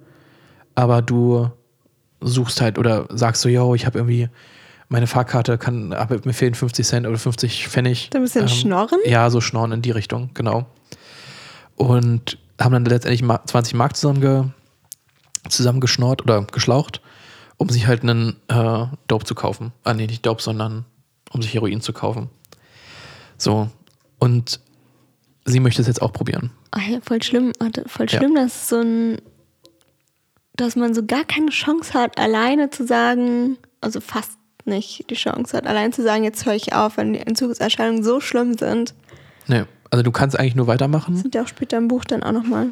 aber 0.74 1.02
du 1.02 1.50
suchst 2.20 2.60
halt 2.60 2.78
oder 2.78 3.06
sagst 3.10 3.42
so, 3.42 3.48
yo, 3.48 3.74
ich 3.74 3.86
habe 3.86 3.98
irgendwie 3.98 4.28
meine 4.88 5.06
Fahrkarte 5.06 5.58
kann, 5.58 5.92
aber 5.92 6.20
mir 6.24 6.32
fehlen 6.32 6.54
50 6.54 6.86
Cent 6.86 7.06
oder 7.06 7.18
50 7.18 7.68
Pfennig. 7.68 8.10
Da 8.10 8.18
ein 8.18 8.22
bisschen 8.22 8.42
ähm, 8.42 8.48
schnorren? 8.48 9.00
Ja, 9.04 9.30
so 9.30 9.40
schnorren 9.40 9.72
in 9.72 9.82
die 9.82 9.90
Richtung, 9.90 10.30
genau. 10.34 10.66
Und 11.74 12.38
haben 12.60 12.72
dann 12.72 12.84
letztendlich 12.84 13.28
20 13.46 13.74
Mark 13.74 13.96
zusammenge, 13.96 14.52
zusammengeschnort 15.48 16.22
oder 16.22 16.42
geschlaucht, 16.44 17.00
um 17.56 17.68
sich 17.68 17.86
halt 17.86 18.02
einen 18.02 18.36
äh, 18.48 18.86
Dope 19.08 19.24
zu 19.24 19.34
kaufen. 19.34 19.72
Ah, 19.84 19.94
nee, 19.94 20.06
nicht 20.06 20.24
Dope, 20.24 20.42
sondern 20.42 20.84
um 21.32 21.42
sich 21.42 21.52
Heroin 21.52 21.80
zu 21.80 21.92
kaufen. 21.92 22.28
So. 23.36 23.68
Und 24.18 24.60
sie 25.44 25.60
möchte 25.60 25.82
es 25.82 25.88
jetzt 25.88 26.00
auch 26.00 26.12
probieren. 26.12 26.50
Voll 27.02 27.22
schlimm. 27.22 27.52
Voll 27.86 28.08
schlimm, 28.08 28.36
ja. 28.36 28.42
dass 28.42 28.68
so 28.68 28.80
ein, 28.80 29.18
dass 30.54 30.76
man 30.76 30.94
so 30.94 31.04
gar 31.04 31.24
keine 31.24 31.50
Chance 31.50 31.94
hat, 31.94 32.18
alleine 32.18 32.70
zu 32.70 32.86
sagen, 32.86 33.58
also 33.80 34.00
fast 34.00 34.38
nicht 34.64 35.08
die 35.10 35.14
Chance 35.14 35.56
hat, 35.56 35.66
allein 35.66 35.92
zu 35.92 36.02
sagen, 36.02 36.24
jetzt 36.24 36.44
höre 36.44 36.54
ich 36.54 36.72
auf, 36.72 36.96
wenn 36.96 37.12
die 37.12 37.20
Entzugserscheinungen 37.20 38.02
so 38.02 38.20
schlimm 38.20 38.58
sind. 38.58 38.94
Nee, 39.46 39.64
also 39.90 40.02
du 40.02 40.10
kannst 40.10 40.38
eigentlich 40.38 40.56
nur 40.56 40.66
weitermachen. 40.66 41.14
Das 41.14 41.22
sind 41.22 41.34
ja 41.34 41.42
auch 41.42 41.48
später 41.48 41.76
im 41.76 41.88
Buch 41.88 42.04
dann 42.04 42.22
auch 42.22 42.32
nochmal 42.32 42.68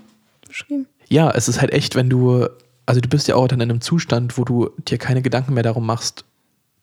beschrieben. 0.46 0.86
Ja, 1.08 1.30
es 1.30 1.48
ist 1.48 1.60
halt 1.60 1.72
echt, 1.72 1.94
wenn 1.94 2.10
du, 2.10 2.48
also 2.86 3.00
du 3.00 3.08
bist 3.08 3.28
ja 3.28 3.36
auch 3.36 3.48
dann 3.48 3.60
in 3.60 3.70
einem 3.70 3.80
Zustand, 3.80 4.36
wo 4.36 4.44
du 4.44 4.70
dir 4.88 4.98
keine 4.98 5.22
Gedanken 5.22 5.54
mehr 5.54 5.62
darum 5.62 5.86
machst, 5.86 6.24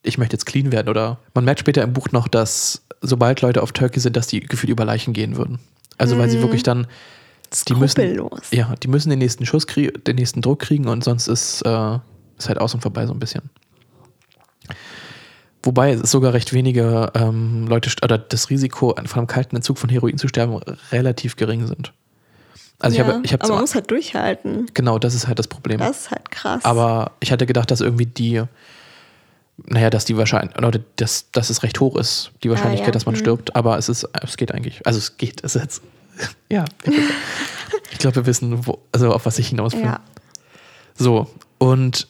ich 0.03 0.17
möchte 0.17 0.35
jetzt 0.35 0.45
clean 0.45 0.71
werden 0.71 0.89
oder 0.89 1.19
man 1.33 1.45
merkt 1.45 1.59
später 1.59 1.83
im 1.83 1.93
Buch 1.93 2.11
noch, 2.11 2.27
dass 2.27 2.83
sobald 3.01 3.41
Leute 3.41 3.61
auf 3.61 3.71
Turkey 3.71 3.99
sind, 3.99 4.15
dass 4.15 4.27
die 4.27 4.39
gefühlt 4.39 4.71
über 4.71 4.85
Leichen 4.85 5.13
gehen 5.13 5.37
würden. 5.37 5.59
Also 6.01 6.17
weil 6.17 6.29
sie 6.29 6.37
mhm. 6.37 6.41
wirklich 6.41 6.63
dann 6.63 6.87
die 7.67 7.75
müssen, 7.75 8.29
ja, 8.51 8.73
die 8.81 8.87
müssen 8.87 9.09
den 9.09 9.19
nächsten 9.19 9.45
Schuss 9.45 9.67
kriegen, 9.67 10.03
den 10.03 10.15
nächsten 10.15 10.41
Druck 10.41 10.59
kriegen 10.59 10.87
und 10.87 11.03
sonst 11.03 11.27
ist, 11.27 11.61
äh, 11.63 11.99
ist 12.37 12.47
halt 12.47 12.59
aus 12.59 12.73
und 12.73 12.81
vorbei 12.81 13.05
so 13.05 13.13
ein 13.13 13.19
bisschen. 13.19 13.49
Wobei 15.61 15.91
es 15.91 16.09
sogar 16.09 16.33
recht 16.33 16.53
wenige 16.53 17.11
ähm, 17.13 17.67
Leute 17.67 17.91
oder 18.03 18.17
das 18.17 18.49
Risiko, 18.49 18.95
von 19.05 19.19
einem 19.19 19.27
kalten 19.27 19.57
Entzug 19.57 19.77
von 19.77 19.89
Heroin 19.89 20.17
zu 20.17 20.27
sterben, 20.27 20.59
relativ 20.91 21.35
gering 21.35 21.67
sind. 21.67 21.93
Also 22.79 22.97
ja, 22.97 23.03
ich 23.03 23.09
habe, 23.09 23.21
ich 23.25 23.33
habe 23.33 23.43
aber 23.43 23.53
man 23.53 23.61
muss 23.61 23.75
halt 23.75 23.91
durchhalten. 23.91 24.67
Genau, 24.73 24.97
das 24.97 25.13
ist 25.13 25.27
halt 25.27 25.37
das 25.37 25.47
Problem. 25.47 25.77
Das 25.77 25.99
ist 25.99 26.11
halt 26.11 26.31
krass. 26.31 26.65
Aber 26.65 27.11
ich 27.19 27.31
hatte 27.31 27.45
gedacht, 27.45 27.69
dass 27.69 27.81
irgendwie 27.81 28.07
die, 28.07 28.41
naja, 29.65 29.89
dass 29.89 30.05
die 30.05 30.17
Wahrscheinlichkeit, 30.17 30.63
oder 30.63 30.79
dass, 30.95 31.31
dass 31.31 31.49
es 31.49 31.63
recht 31.63 31.79
hoch 31.79 31.95
ist, 31.95 32.31
die 32.43 32.49
Wahrscheinlichkeit, 32.49 32.87
ah, 32.87 32.91
ja. 32.91 32.93
dass 32.93 33.05
man 33.05 33.15
mhm. 33.15 33.19
stirbt. 33.19 33.55
Aber 33.55 33.77
es 33.77 33.89
ist, 33.89 34.07
es 34.21 34.37
geht 34.37 34.53
eigentlich. 34.53 34.85
Also 34.85 34.99
es 34.99 35.17
geht, 35.17 35.43
es 35.43 35.55
ist 35.55 35.61
jetzt, 35.61 35.83
ja. 36.49 36.65
Ich, 37.91 37.99
glaube, 37.99 38.17
wir 38.17 38.25
wissen, 38.25 38.65
wo, 38.65 38.79
also 38.91 39.13
auf 39.13 39.25
was 39.25 39.39
ich 39.39 39.49
hinaus 39.49 39.73
will. 39.73 39.83
Ja. 39.83 39.99
So, 40.95 41.27
und 41.57 42.07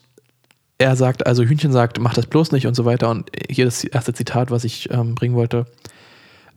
er 0.77 0.95
sagt, 0.95 1.27
also 1.27 1.43
Hühnchen 1.43 1.71
sagt, 1.71 1.99
mach 1.99 2.13
das 2.13 2.25
bloß 2.25 2.51
nicht 2.51 2.65
und 2.65 2.75
so 2.75 2.85
weiter. 2.85 3.09
Und 3.09 3.29
hier 3.49 3.65
das 3.65 3.83
erste 3.83 4.13
Zitat, 4.13 4.49
was 4.49 4.63
ich 4.63 4.89
ähm, 4.91 5.15
bringen 5.15 5.35
wollte, 5.35 5.67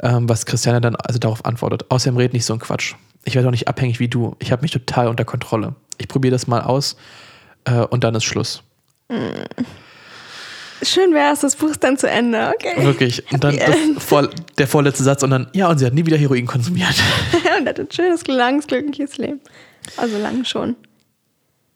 ähm, 0.03 0.29
was 0.29 0.47
Christiane 0.47 0.81
dann 0.81 0.97
also 0.97 1.19
darauf 1.19 1.45
antwortet. 1.45 1.91
Außerdem 1.91 2.17
red 2.17 2.33
nicht 2.33 2.47
so 2.47 2.55
ein 2.55 2.59
Quatsch. 2.59 2.95
Ich 3.25 3.35
werde 3.35 3.49
auch 3.49 3.53
nicht 3.53 3.69
abhängig 3.69 4.01
wie 4.01 4.09
du. 4.09 4.37
Ich 4.39 4.53
habe 4.53 4.63
mich 4.63 4.71
total 4.71 5.09
unter 5.09 5.25
Kontrolle. 5.25 5.75
Ich 5.99 6.09
probiere 6.09 6.33
das 6.33 6.47
mal 6.47 6.63
aus 6.63 6.97
äh, 7.65 7.81
und 7.81 8.05
dann 8.05 8.15
ist 8.15 8.25
Schluss. 8.25 8.63
Schön 10.85 11.15
wäre 11.15 11.33
es, 11.33 11.41
das 11.41 11.57
Buch 11.57 11.71
ist 11.71 11.83
dann 11.83 11.97
zu 11.97 12.09
Ende, 12.09 12.53
okay. 12.55 12.85
Wirklich. 12.85 13.31
Und 13.33 13.43
dann 13.43 13.59
vor, 13.99 14.29
der 14.59 14.67
vorletzte 14.67 15.03
Satz 15.05 15.23
und 15.23 15.31
dann, 15.31 15.49
ja, 15.55 15.69
und 15.69 15.79
sie 15.79 15.87
hat 15.87 15.95
nie 15.95 16.05
wieder 16.05 16.17
Heroin 16.17 16.47
konsumiert. 16.47 16.95
und 17.59 17.69
hat 17.69 17.81
ein 17.81 17.91
schönes, 17.91 18.27
langes, 18.27 18.67
glückliches 18.67 19.19
Leben. 19.19 19.41
Also 19.97 20.19
lang 20.19 20.45
schon. 20.45 20.77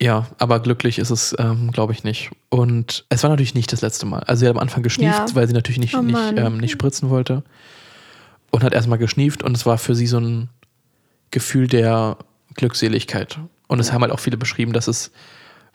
Ja, 0.01 0.27
aber 0.37 0.61
glücklich 0.61 0.97
ist 0.97 1.09
es, 1.09 1.35
ähm, 1.39 1.71
glaube 1.71 1.91
ich, 1.91 2.03
nicht. 2.03 2.31
Und 2.49 3.05
es 3.09 3.21
war 3.23 3.29
natürlich 3.29 3.53
nicht 3.53 3.73
das 3.73 3.81
letzte 3.81 4.05
Mal. 4.05 4.21
Also 4.21 4.41
sie 4.41 4.47
hat 4.47 4.55
am 4.55 4.61
Anfang 4.61 4.81
geschnieft, 4.81 5.29
ja. 5.29 5.35
weil 5.35 5.47
sie 5.47 5.53
natürlich 5.53 5.79
nicht, 5.79 5.95
oh 5.95 6.01
nicht, 6.01 6.17
ähm, 6.37 6.57
nicht 6.57 6.71
spritzen 6.71 7.09
wollte. 7.09 7.43
Und 8.49 8.63
hat 8.63 8.73
erstmal 8.73 8.97
geschnieft 8.97 9.43
und 9.43 9.55
es 9.55 9.65
war 9.65 9.77
für 9.77 9.95
sie 9.95 10.07
so 10.07 10.19
ein 10.19 10.49
Gefühl 11.31 11.67
der 11.67 12.17
Glückseligkeit. 12.55 13.39
Und 13.67 13.79
es 13.79 13.87
ja. 13.87 13.93
haben 13.93 14.01
halt 14.01 14.13
auch 14.13 14.19
viele 14.19 14.37
beschrieben, 14.37 14.71
dass 14.71 14.87
es, 14.87 15.11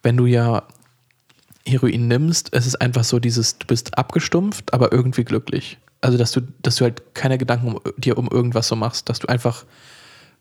wenn 0.02 0.16
du 0.16 0.26
ja 0.26 0.64
Heroin 1.66 2.08
nimmst, 2.08 2.50
es 2.52 2.66
ist 2.66 2.80
einfach 2.80 3.04
so 3.04 3.18
dieses, 3.18 3.58
du 3.58 3.66
bist 3.66 3.96
abgestumpft, 3.96 4.72
aber 4.74 4.92
irgendwie 4.92 5.24
glücklich. 5.24 5.78
Also 6.00 6.18
dass 6.18 6.32
du, 6.32 6.42
dass 6.62 6.76
du 6.76 6.84
halt 6.84 7.14
keine 7.14 7.38
Gedanken 7.38 7.76
um, 7.76 7.80
dir 7.96 8.18
um 8.18 8.28
irgendwas 8.28 8.68
so 8.68 8.76
machst, 8.76 9.08
dass 9.08 9.18
du 9.18 9.28
einfach 9.28 9.64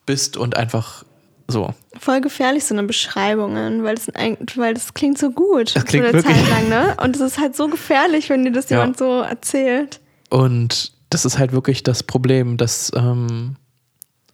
bist 0.05 0.35
und 0.35 0.57
einfach 0.57 1.05
so. 1.47 1.73
Voll 1.97 2.21
gefährlich, 2.21 2.65
so 2.65 2.75
eine 2.75 2.83
Beschreibungen, 2.83 3.83
weil 3.83 3.95
das, 3.95 4.07
weil 4.55 4.73
das 4.73 4.93
klingt 4.93 5.17
so 5.17 5.31
gut. 5.31 5.75
Das 5.75 5.85
klingt 5.85 6.05
so 6.07 6.11
eine. 6.11 6.23
Zeit 6.23 6.49
lang, 6.49 6.69
ne? 6.69 6.95
Und 7.01 7.15
es 7.15 7.21
ist 7.21 7.39
halt 7.39 7.55
so 7.55 7.67
gefährlich, 7.67 8.29
wenn 8.29 8.43
dir 8.43 8.51
das 8.51 8.69
ja. 8.69 8.79
jemand 8.79 8.97
so 8.97 9.21
erzählt. 9.21 9.99
Und 10.29 10.93
das 11.09 11.25
ist 11.25 11.37
halt 11.37 11.51
wirklich 11.51 11.83
das 11.83 12.03
Problem, 12.03 12.57
dass 12.57 12.91
ähm, 12.95 13.55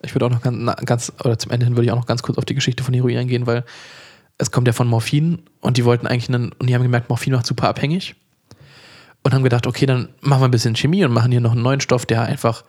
ich 0.01 0.15
würde 0.15 0.25
auch 0.27 0.29
noch 0.29 0.41
ganz, 0.41 0.85
ganz, 0.85 1.13
oder 1.23 1.37
zum 1.37 1.51
Ende 1.51 1.65
hin 1.65 1.75
würde 1.75 1.85
ich 1.85 1.91
auch 1.91 1.97
noch 1.97 2.05
ganz 2.05 2.23
kurz 2.23 2.37
auf 2.37 2.45
die 2.45 2.55
Geschichte 2.55 2.83
von 2.83 2.93
Heroin 2.93 3.17
eingehen, 3.17 3.45
weil 3.47 3.65
es 4.39 4.51
kommt 4.51 4.67
ja 4.67 4.73
von 4.73 4.87
Morphin 4.87 5.43
und 5.61 5.77
die 5.77 5.85
wollten 5.85 6.07
eigentlich 6.07 6.29
einen, 6.29 6.51
und 6.53 6.67
die 6.67 6.73
haben 6.73 6.81
gemerkt, 6.81 7.09
Morphin 7.09 7.33
macht 7.33 7.45
super 7.45 7.67
abhängig 7.67 8.15
und 9.23 9.33
haben 9.33 9.43
gedacht, 9.43 9.67
okay, 9.67 9.85
dann 9.85 10.09
machen 10.21 10.41
wir 10.41 10.47
ein 10.47 10.51
bisschen 10.51 10.75
Chemie 10.75 11.05
und 11.05 11.11
machen 11.11 11.31
hier 11.31 11.41
noch 11.41 11.51
einen 11.51 11.61
neuen 11.61 11.81
Stoff, 11.81 12.05
der 12.05 12.23
einfach 12.23 12.63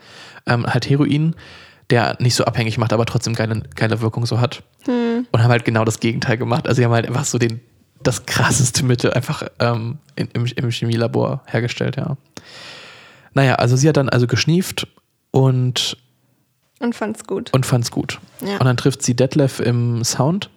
ähm, 0.47 0.67
halt 0.67 0.91
Heroin 0.91 1.35
der 1.91 2.17
nicht 2.21 2.35
so 2.35 2.45
abhängig 2.45 2.79
macht, 2.79 2.93
aber 2.93 3.05
trotzdem 3.05 3.35
geile, 3.35 3.63
geile 3.75 4.01
Wirkung 4.01 4.25
so 4.25 4.41
hat. 4.41 4.63
Hm. 4.87 5.27
Und 5.31 5.43
haben 5.43 5.51
halt 5.51 5.65
genau 5.65 5.85
das 5.85 6.01
Gegenteil 6.01 6.39
gemacht. 6.39 6.67
Also 6.67 6.79
sie 6.79 6.85
haben 6.85 6.93
halt 6.93 7.07
einfach 7.07 7.25
so 7.25 7.39
den, 7.39 7.61
das 8.03 8.27
krasseste 8.27 8.85
Mittel 8.85 9.13
einfach 9.13 9.43
ähm, 9.59 9.99
in, 10.17 10.29
im, 10.29 10.47
im 10.47 10.71
Chemielabor 10.71 11.43
hergestellt, 11.47 11.97
ja. 11.97 12.17
Naja, 13.35 13.57
also 13.57 13.77
sie 13.77 13.89
hat 13.89 13.97
dann 13.97 14.09
also 14.09 14.27
geschnieft 14.27 14.89
und 15.31 15.97
und 16.81 16.95
fand's 16.95 17.25
gut. 17.25 17.53
Und 17.53 17.67
fand's 17.67 17.91
gut. 17.91 18.21
Ja. 18.41 18.55
Und 18.55 18.65
dann 18.65 18.77
trifft 18.79 19.03
sie 19.03 19.15
Detlef 19.15 19.61
im 19.61 20.03
Sound 20.03 20.49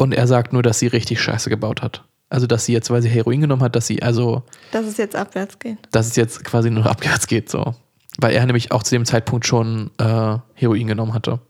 und 0.00 0.12
er 0.12 0.26
sagt 0.26 0.54
nur, 0.54 0.62
dass 0.62 0.78
sie 0.78 0.86
richtig 0.86 1.20
Scheiße 1.20 1.50
gebaut 1.50 1.82
hat. 1.82 2.04
Also, 2.30 2.46
dass 2.46 2.64
sie 2.64 2.72
jetzt, 2.72 2.90
weil 2.90 3.02
sie 3.02 3.10
Heroin 3.10 3.42
genommen 3.42 3.62
hat, 3.62 3.76
dass 3.76 3.86
sie 3.86 4.02
also. 4.02 4.44
Dass 4.72 4.86
es 4.86 4.96
jetzt 4.96 5.14
abwärts 5.14 5.58
geht. 5.58 5.76
Dass 5.90 6.06
es 6.06 6.16
jetzt 6.16 6.42
quasi 6.42 6.70
nur 6.70 6.86
abwärts 6.86 7.26
geht, 7.26 7.50
so. 7.50 7.74
Weil 8.18 8.32
er 8.32 8.46
nämlich 8.46 8.72
auch 8.72 8.82
zu 8.82 8.94
dem 8.94 9.04
Zeitpunkt 9.04 9.46
schon 9.46 9.90
äh, 9.98 10.38
Heroin 10.54 10.86
genommen 10.86 11.12
hatte. 11.12 11.40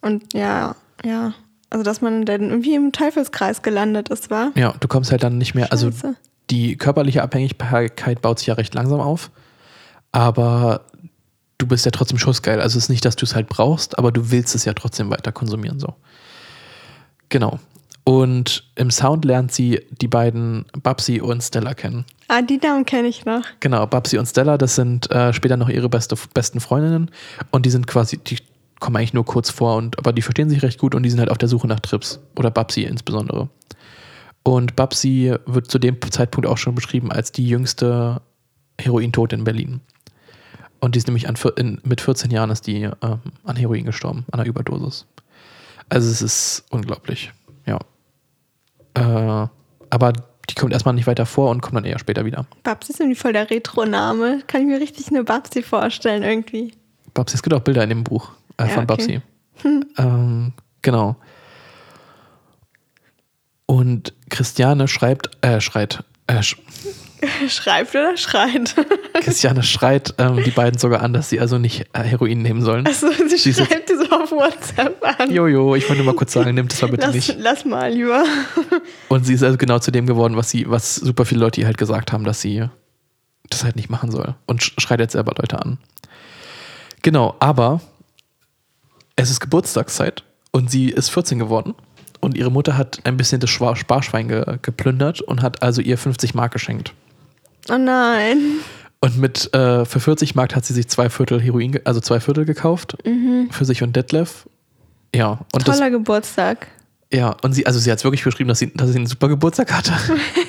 Und 0.00 0.34
ja, 0.34 0.74
ja. 1.04 1.34
Also, 1.68 1.84
dass 1.84 2.00
man 2.00 2.24
dann 2.24 2.50
irgendwie 2.50 2.74
im 2.74 2.90
Teufelskreis 2.90 3.62
gelandet 3.62 4.08
ist, 4.08 4.30
war? 4.30 4.50
Ja, 4.56 4.74
du 4.80 4.88
kommst 4.88 5.12
halt 5.12 5.22
dann 5.22 5.38
nicht 5.38 5.54
mehr. 5.54 5.70
Also 5.70 5.92
Scheiße. 5.92 6.06
Also, 6.08 6.18
die 6.50 6.76
körperliche 6.76 7.22
Abhängigkeit 7.22 8.20
baut 8.20 8.40
sich 8.40 8.48
ja 8.48 8.54
recht 8.54 8.74
langsam 8.74 8.98
auf. 8.98 9.30
Aber 10.10 10.86
du 11.58 11.68
bist 11.68 11.84
ja 11.84 11.92
trotzdem 11.92 12.18
schussgeil. 12.18 12.60
Also, 12.60 12.78
es 12.78 12.84
ist 12.84 12.88
nicht, 12.88 13.04
dass 13.04 13.14
du 13.14 13.26
es 13.26 13.36
halt 13.36 13.48
brauchst, 13.48 13.96
aber 13.96 14.10
du 14.10 14.32
willst 14.32 14.56
es 14.56 14.64
ja 14.64 14.72
trotzdem 14.72 15.08
weiter 15.10 15.30
konsumieren, 15.30 15.78
so. 15.78 15.94
Genau. 17.30 17.58
Und 18.04 18.64
im 18.74 18.90
Sound 18.90 19.24
lernt 19.24 19.52
sie 19.52 19.80
die 20.00 20.08
beiden 20.08 20.64
Babsi 20.82 21.20
und 21.20 21.42
Stella 21.42 21.74
kennen. 21.74 22.04
Ah, 22.28 22.42
die 22.42 22.58
Namen 22.58 22.84
kenne 22.84 23.08
ich 23.08 23.24
noch. 23.24 23.42
Genau, 23.60 23.86
Babsi 23.86 24.18
und 24.18 24.26
Stella, 24.26 24.58
das 24.58 24.74
sind 24.74 25.10
äh, 25.10 25.32
später 25.32 25.56
noch 25.56 25.68
ihre 25.68 25.88
beste, 25.88 26.16
besten 26.34 26.60
Freundinnen. 26.60 27.10
Und 27.50 27.66
die 27.66 27.70
sind 27.70 27.86
quasi, 27.86 28.18
die 28.18 28.38
kommen 28.78 28.96
eigentlich 28.96 29.14
nur 29.14 29.24
kurz 29.24 29.50
vor, 29.50 29.76
und, 29.76 29.98
aber 29.98 30.12
die 30.12 30.22
verstehen 30.22 30.48
sich 30.48 30.62
recht 30.62 30.78
gut 30.78 30.94
und 30.94 31.02
die 31.02 31.10
sind 31.10 31.20
halt 31.20 31.30
auf 31.30 31.38
der 31.38 31.48
Suche 31.48 31.66
nach 31.66 31.80
Trips. 31.80 32.20
Oder 32.36 32.50
Babsi 32.50 32.82
insbesondere. 32.82 33.48
Und 34.42 34.74
Babsi 34.74 35.34
wird 35.46 35.70
zu 35.70 35.78
dem 35.78 35.98
Zeitpunkt 36.10 36.48
auch 36.48 36.58
schon 36.58 36.74
beschrieben 36.74 37.12
als 37.12 37.30
die 37.30 37.46
jüngste 37.46 38.22
Herointote 38.80 39.36
in 39.36 39.44
Berlin. 39.44 39.80
Und 40.80 40.94
die 40.94 40.98
ist 40.98 41.06
nämlich 41.06 41.28
an, 41.28 41.36
in, 41.56 41.80
mit 41.84 42.00
14 42.00 42.30
Jahren 42.30 42.50
ist 42.50 42.66
die 42.66 42.84
äh, 42.84 42.90
an 43.44 43.56
Heroin 43.56 43.84
gestorben, 43.84 44.24
an 44.30 44.40
einer 44.40 44.48
Überdosis. 44.48 45.06
Also 45.90 46.10
es 46.10 46.22
ist 46.22 46.64
unglaublich. 46.70 47.32
Ja. 47.66 47.78
Äh, 48.94 49.48
aber 49.90 50.12
die 50.48 50.54
kommt 50.54 50.72
erstmal 50.72 50.94
nicht 50.94 51.06
weiter 51.06 51.26
vor 51.26 51.50
und 51.50 51.60
kommt 51.60 51.76
dann 51.76 51.84
eher 51.84 51.98
später 51.98 52.24
wieder. 52.24 52.46
Babsi 52.62 52.92
ist 52.92 53.00
irgendwie 53.00 53.16
voll 53.16 53.32
der 53.32 53.50
Retro-Name. 53.50 54.42
Kann 54.46 54.62
ich 54.62 54.66
mir 54.66 54.80
richtig 54.80 55.08
eine 55.08 55.24
Babsi 55.24 55.62
vorstellen 55.62 56.22
irgendwie. 56.22 56.72
Babsi, 57.14 57.36
es 57.36 57.42
gibt 57.42 57.54
auch 57.54 57.60
Bilder 57.60 57.82
in 57.82 57.90
dem 57.90 58.04
Buch 58.04 58.30
äh, 58.56 58.64
Ja, 58.64 58.68
von 58.68 58.84
okay. 58.84 58.86
Babsi. 58.86 59.20
Ähm, 59.98 60.54
genau. 60.80 61.16
Und 63.66 64.14
Christiane 64.30 64.88
schreibt, 64.88 65.30
äh, 65.42 65.60
schreit, 65.60 66.02
äh, 66.26 66.42
sch 66.42 66.56
Schreibt 67.48 67.94
oder 67.94 68.16
schreit? 68.16 68.74
Christiane 69.20 69.62
schreit 69.62 70.14
ähm, 70.16 70.42
die 70.42 70.50
beiden 70.50 70.78
sogar 70.78 71.02
an, 71.02 71.12
dass 71.12 71.28
sie 71.28 71.40
also 71.40 71.58
nicht 71.58 71.86
äh, 71.92 72.02
Heroin 72.02 72.40
nehmen 72.40 72.62
sollen. 72.62 72.86
Also 72.86 73.10
sie 73.28 73.36
Sie 73.36 73.52
schreibt 73.52 73.90
so 73.90 73.99
auf 74.22 74.30
WhatsApp 74.32 75.02
an. 75.20 75.30
Jojo, 75.32 75.74
ich 75.74 75.88
wollte 75.88 76.02
nur 76.02 76.12
mal 76.12 76.16
kurz 76.18 76.32
sagen, 76.32 76.54
nimm 76.54 76.68
das 76.68 76.80
mal 76.82 76.90
bitte 76.90 77.06
lass, 77.06 77.14
nicht. 77.14 77.36
lass 77.38 77.64
mal 77.64 77.92
lieber. 77.92 78.24
Und 79.08 79.24
sie 79.26 79.34
ist 79.34 79.42
also 79.42 79.56
genau 79.58 79.78
zu 79.78 79.90
dem 79.90 80.06
geworden, 80.06 80.36
was 80.36 80.50
sie, 80.50 80.68
was 80.68 80.96
super 80.96 81.24
viele 81.24 81.40
Leute 81.40 81.60
ihr 81.60 81.66
halt 81.66 81.78
gesagt 81.78 82.12
haben, 82.12 82.24
dass 82.24 82.40
sie 82.40 82.64
das 83.48 83.64
halt 83.64 83.76
nicht 83.76 83.90
machen 83.90 84.10
soll. 84.10 84.34
Und 84.46 84.62
sch- 84.62 84.80
schreit 84.80 85.00
jetzt 85.00 85.12
selber 85.12 85.32
Leute 85.36 85.58
an. 85.60 85.78
Genau, 87.02 87.34
aber 87.40 87.80
es 89.16 89.30
ist 89.30 89.40
Geburtstagszeit 89.40 90.22
und 90.52 90.70
sie 90.70 90.90
ist 90.90 91.08
14 91.10 91.38
geworden. 91.38 91.74
Und 92.20 92.36
ihre 92.36 92.50
Mutter 92.50 92.76
hat 92.76 93.00
ein 93.04 93.16
bisschen 93.16 93.40
das 93.40 93.48
Sparschwein 93.50 94.28
ge 94.28 94.44
geplündert 94.60 95.22
und 95.22 95.40
hat 95.40 95.62
also 95.62 95.80
ihr 95.80 95.96
50 95.96 96.34
Mark 96.34 96.52
geschenkt. 96.52 96.92
Oh 97.70 97.78
nein. 97.78 98.38
Und 99.02 99.16
mit 99.18 99.52
äh, 99.54 99.84
für 99.86 99.98
40 100.00 100.34
Mark 100.34 100.54
hat 100.54 100.64
sie 100.64 100.74
sich 100.74 100.88
zwei 100.88 101.08
Viertel 101.08 101.40
Heroin, 101.40 101.80
also 101.84 102.00
zwei 102.00 102.20
Viertel 102.20 102.44
gekauft 102.44 102.98
für 103.50 103.64
sich 103.64 103.82
und 103.82 103.96
Detlef. 103.96 104.46
Ja, 105.14 105.40
und 105.54 105.66
das, 105.66 105.78
Toller 105.78 105.90
Geburtstag. 105.90 106.66
ja, 107.12 107.34
und 107.42 107.52
sie, 107.54 107.66
also 107.66 107.78
sie 107.78 107.90
hat 107.90 107.98
es 107.98 108.04
wirklich 108.04 108.22
beschrieben, 108.22 108.48
dass 108.48 108.58
sie, 108.58 108.72
dass 108.74 108.90
sie 108.90 108.96
einen 108.96 109.06
super 109.06 109.28
Geburtstag 109.28 109.72
hatte. 109.72 109.92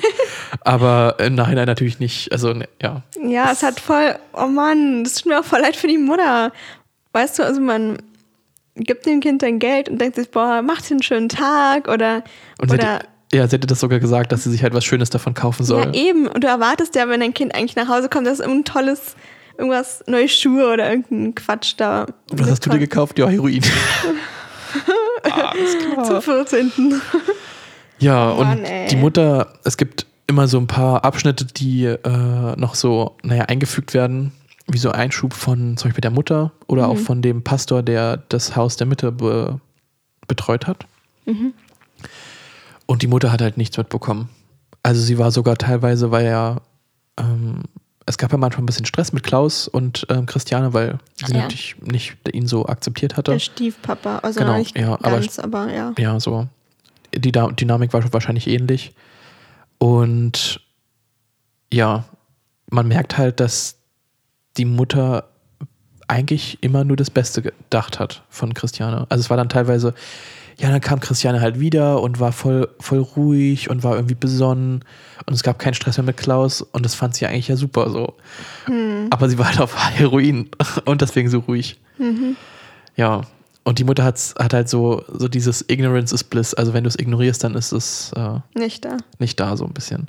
Aber 0.60 1.16
im 1.18 1.34
Nachhinein 1.34 1.66
natürlich 1.66 1.98
nicht. 1.98 2.30
Also, 2.30 2.52
ne, 2.52 2.68
ja. 2.80 3.02
Ja, 3.20 3.50
es 3.50 3.62
hat 3.62 3.80
voll, 3.80 4.16
oh 4.34 4.46
Mann, 4.46 5.02
das 5.02 5.14
tut 5.14 5.26
mir 5.26 5.40
auch 5.40 5.44
voll 5.44 5.60
leid 5.60 5.74
für 5.74 5.88
die 5.88 5.98
Mutter. 5.98 6.52
Weißt 7.12 7.38
du, 7.38 7.42
also 7.42 7.60
man 7.60 7.98
gibt 8.76 9.06
dem 9.06 9.20
Kind 9.20 9.42
dann 9.42 9.58
Geld 9.58 9.88
und 9.88 9.98
denkt 9.98 10.16
sich, 10.16 10.30
boah, 10.30 10.62
macht 10.62 10.90
einen 10.90 11.02
schönen 11.02 11.28
Tag 11.28 11.88
oder, 11.88 12.22
Und 12.60 12.70
oder 12.70 13.00
ja, 13.34 13.46
sie 13.46 13.54
hätte 13.56 13.66
das 13.66 13.80
sogar 13.80 13.98
gesagt, 13.98 14.32
dass 14.32 14.44
sie 14.44 14.50
sich 14.50 14.62
halt 14.62 14.74
was 14.74 14.84
Schönes 14.84 15.10
davon 15.10 15.34
kaufen 15.34 15.64
soll. 15.64 15.84
ja 15.84 15.92
eben. 15.94 16.26
Und 16.28 16.44
du 16.44 16.48
erwartest 16.48 16.94
ja, 16.94 17.08
wenn 17.08 17.20
dein 17.20 17.34
Kind 17.34 17.54
eigentlich 17.54 17.76
nach 17.76 17.88
Hause 17.88 18.08
kommt, 18.08 18.26
dass 18.26 18.40
irgendein 18.40 18.64
tolles, 18.64 19.16
irgendwas, 19.58 20.02
neue 20.06 20.28
Schuhe 20.28 20.72
oder 20.72 20.88
irgendein 20.90 21.34
Quatsch 21.34 21.74
da. 21.76 22.06
was 22.30 22.50
hast 22.50 22.66
du 22.66 22.70
dir 22.70 22.78
gekauft? 22.78 23.18
Ja, 23.18 23.28
Heroin. 23.28 23.62
Zum 26.04 26.20
14. 26.22 26.72
Ja, 27.98 28.34
Mann, 28.34 28.58
und 28.58 28.64
ey. 28.64 28.88
die 28.88 28.96
Mutter, 28.96 29.52
es 29.64 29.76
gibt 29.76 30.06
immer 30.26 30.48
so 30.48 30.58
ein 30.58 30.66
paar 30.66 31.04
Abschnitte, 31.04 31.44
die 31.44 31.84
äh, 31.84 32.56
noch 32.56 32.74
so, 32.74 33.16
naja, 33.22 33.44
eingefügt 33.44 33.94
werden, 33.94 34.32
wie 34.66 34.78
so 34.78 34.90
Einschub 34.90 35.34
von 35.34 35.76
zum 35.76 35.88
Beispiel 35.90 36.00
der 36.00 36.10
Mutter 36.10 36.52
oder 36.66 36.86
Mhm. 36.86 36.90
auch 36.92 36.98
von 36.98 37.22
dem 37.22 37.42
Pastor, 37.42 37.82
der 37.82 38.16
das 38.28 38.56
Haus 38.56 38.76
der 38.76 38.86
Mitte 38.86 39.12
be 39.12 39.60
betreut 40.28 40.66
hat. 40.66 40.86
Mhm. 41.26 41.52
Und 42.92 43.00
die 43.00 43.06
Mutter 43.06 43.32
hat 43.32 43.40
halt 43.40 43.56
nichts 43.56 43.78
mitbekommen. 43.78 44.28
Also 44.82 45.00
sie 45.00 45.16
war 45.16 45.30
sogar 45.30 45.56
teilweise, 45.56 46.10
weil 46.10 46.26
ja, 46.26 46.60
ähm, 47.18 47.62
es 48.04 48.18
gab 48.18 48.32
ja 48.32 48.36
manchmal 48.36 48.64
ein 48.64 48.66
bisschen 48.66 48.84
Stress 48.84 49.14
mit 49.14 49.22
Klaus 49.22 49.66
und 49.66 50.06
ähm, 50.10 50.26
Christiane, 50.26 50.74
weil 50.74 50.98
sie 51.24 51.32
Ja. 51.32 51.42
natürlich 51.42 51.76
nicht 51.80 52.16
ihn 52.32 52.46
so 52.46 52.66
akzeptiert 52.66 53.16
hatte. 53.16 53.30
Der 53.30 53.38
Stiefpapa. 53.38 54.18
Also 54.18 54.40
Genau, 54.40 54.58
nicht 54.58 54.76
ja, 54.76 54.92
aber- 54.92 55.10
ganz, 55.20 55.38
aber, 55.38 55.72
ja. 55.72 55.94
ja, 55.96 56.20
so. 56.20 56.48
Die 57.14 57.32
Da- 57.32 57.46
Dynamik 57.48 57.94
war 57.94 58.12
wahrscheinlich 58.12 58.46
ähnlich. 58.46 58.92
Und 59.78 60.60
ja, 61.72 62.04
man 62.70 62.88
merkt 62.88 63.16
halt, 63.16 63.40
dass 63.40 63.76
die 64.58 64.66
Mutter 64.66 65.28
eigentlich 66.08 66.58
immer 66.62 66.84
nur 66.84 66.96
das 66.98 67.08
Beste 67.08 67.40
gedacht 67.40 67.98
hat 67.98 68.22
von 68.28 68.52
Christiane. 68.52 69.06
Also 69.08 69.22
es 69.22 69.30
war 69.30 69.38
dann 69.38 69.48
teilweise, 69.48 69.94
ja, 70.58 70.70
dann 70.70 70.80
kam 70.80 71.00
Christiane 71.00 71.40
halt 71.40 71.58
wieder 71.60 72.00
und 72.02 72.20
war 72.20 72.32
voll, 72.32 72.68
voll 72.78 72.98
ruhig 73.00 73.70
und 73.70 73.82
war 73.82 73.94
irgendwie 73.96 74.14
besonnen 74.14 74.84
und 75.26 75.34
es 75.34 75.42
gab 75.42 75.58
keinen 75.58 75.74
Stress 75.74 75.96
mehr 75.96 76.04
mit 76.04 76.16
Klaus 76.16 76.60
und 76.62 76.84
das 76.84 76.94
fand 76.94 77.14
sie 77.14 77.26
eigentlich 77.26 77.48
ja 77.48 77.56
super 77.56 77.90
so. 77.90 78.14
Aber 79.10 79.28
sie 79.28 79.38
war 79.38 79.46
halt 79.48 79.60
auf 79.60 79.76
Heroin 79.96 80.48
und 80.84 81.00
deswegen 81.02 81.28
so 81.30 81.40
ruhig. 81.40 81.78
Ja, 82.96 83.22
und 83.64 83.78
die 83.78 83.84
Mutter 83.84 84.02
hat's, 84.04 84.34
hat 84.38 84.54
halt 84.54 84.68
so, 84.68 85.04
so 85.08 85.28
dieses 85.28 85.64
Ignorance 85.68 86.12
is 86.14 86.24
Bliss. 86.24 86.52
Also 86.54 86.74
wenn 86.74 86.84
du 86.84 86.88
es 86.88 86.98
ignorierst, 86.98 87.44
dann 87.44 87.54
ist 87.54 87.72
es 87.72 88.12
äh, 88.16 88.40
Nicht 88.58 88.84
da. 88.84 88.96
nicht 89.18 89.38
da 89.38 89.56
so 89.56 89.64
ein 89.64 89.72
bisschen. 89.72 90.08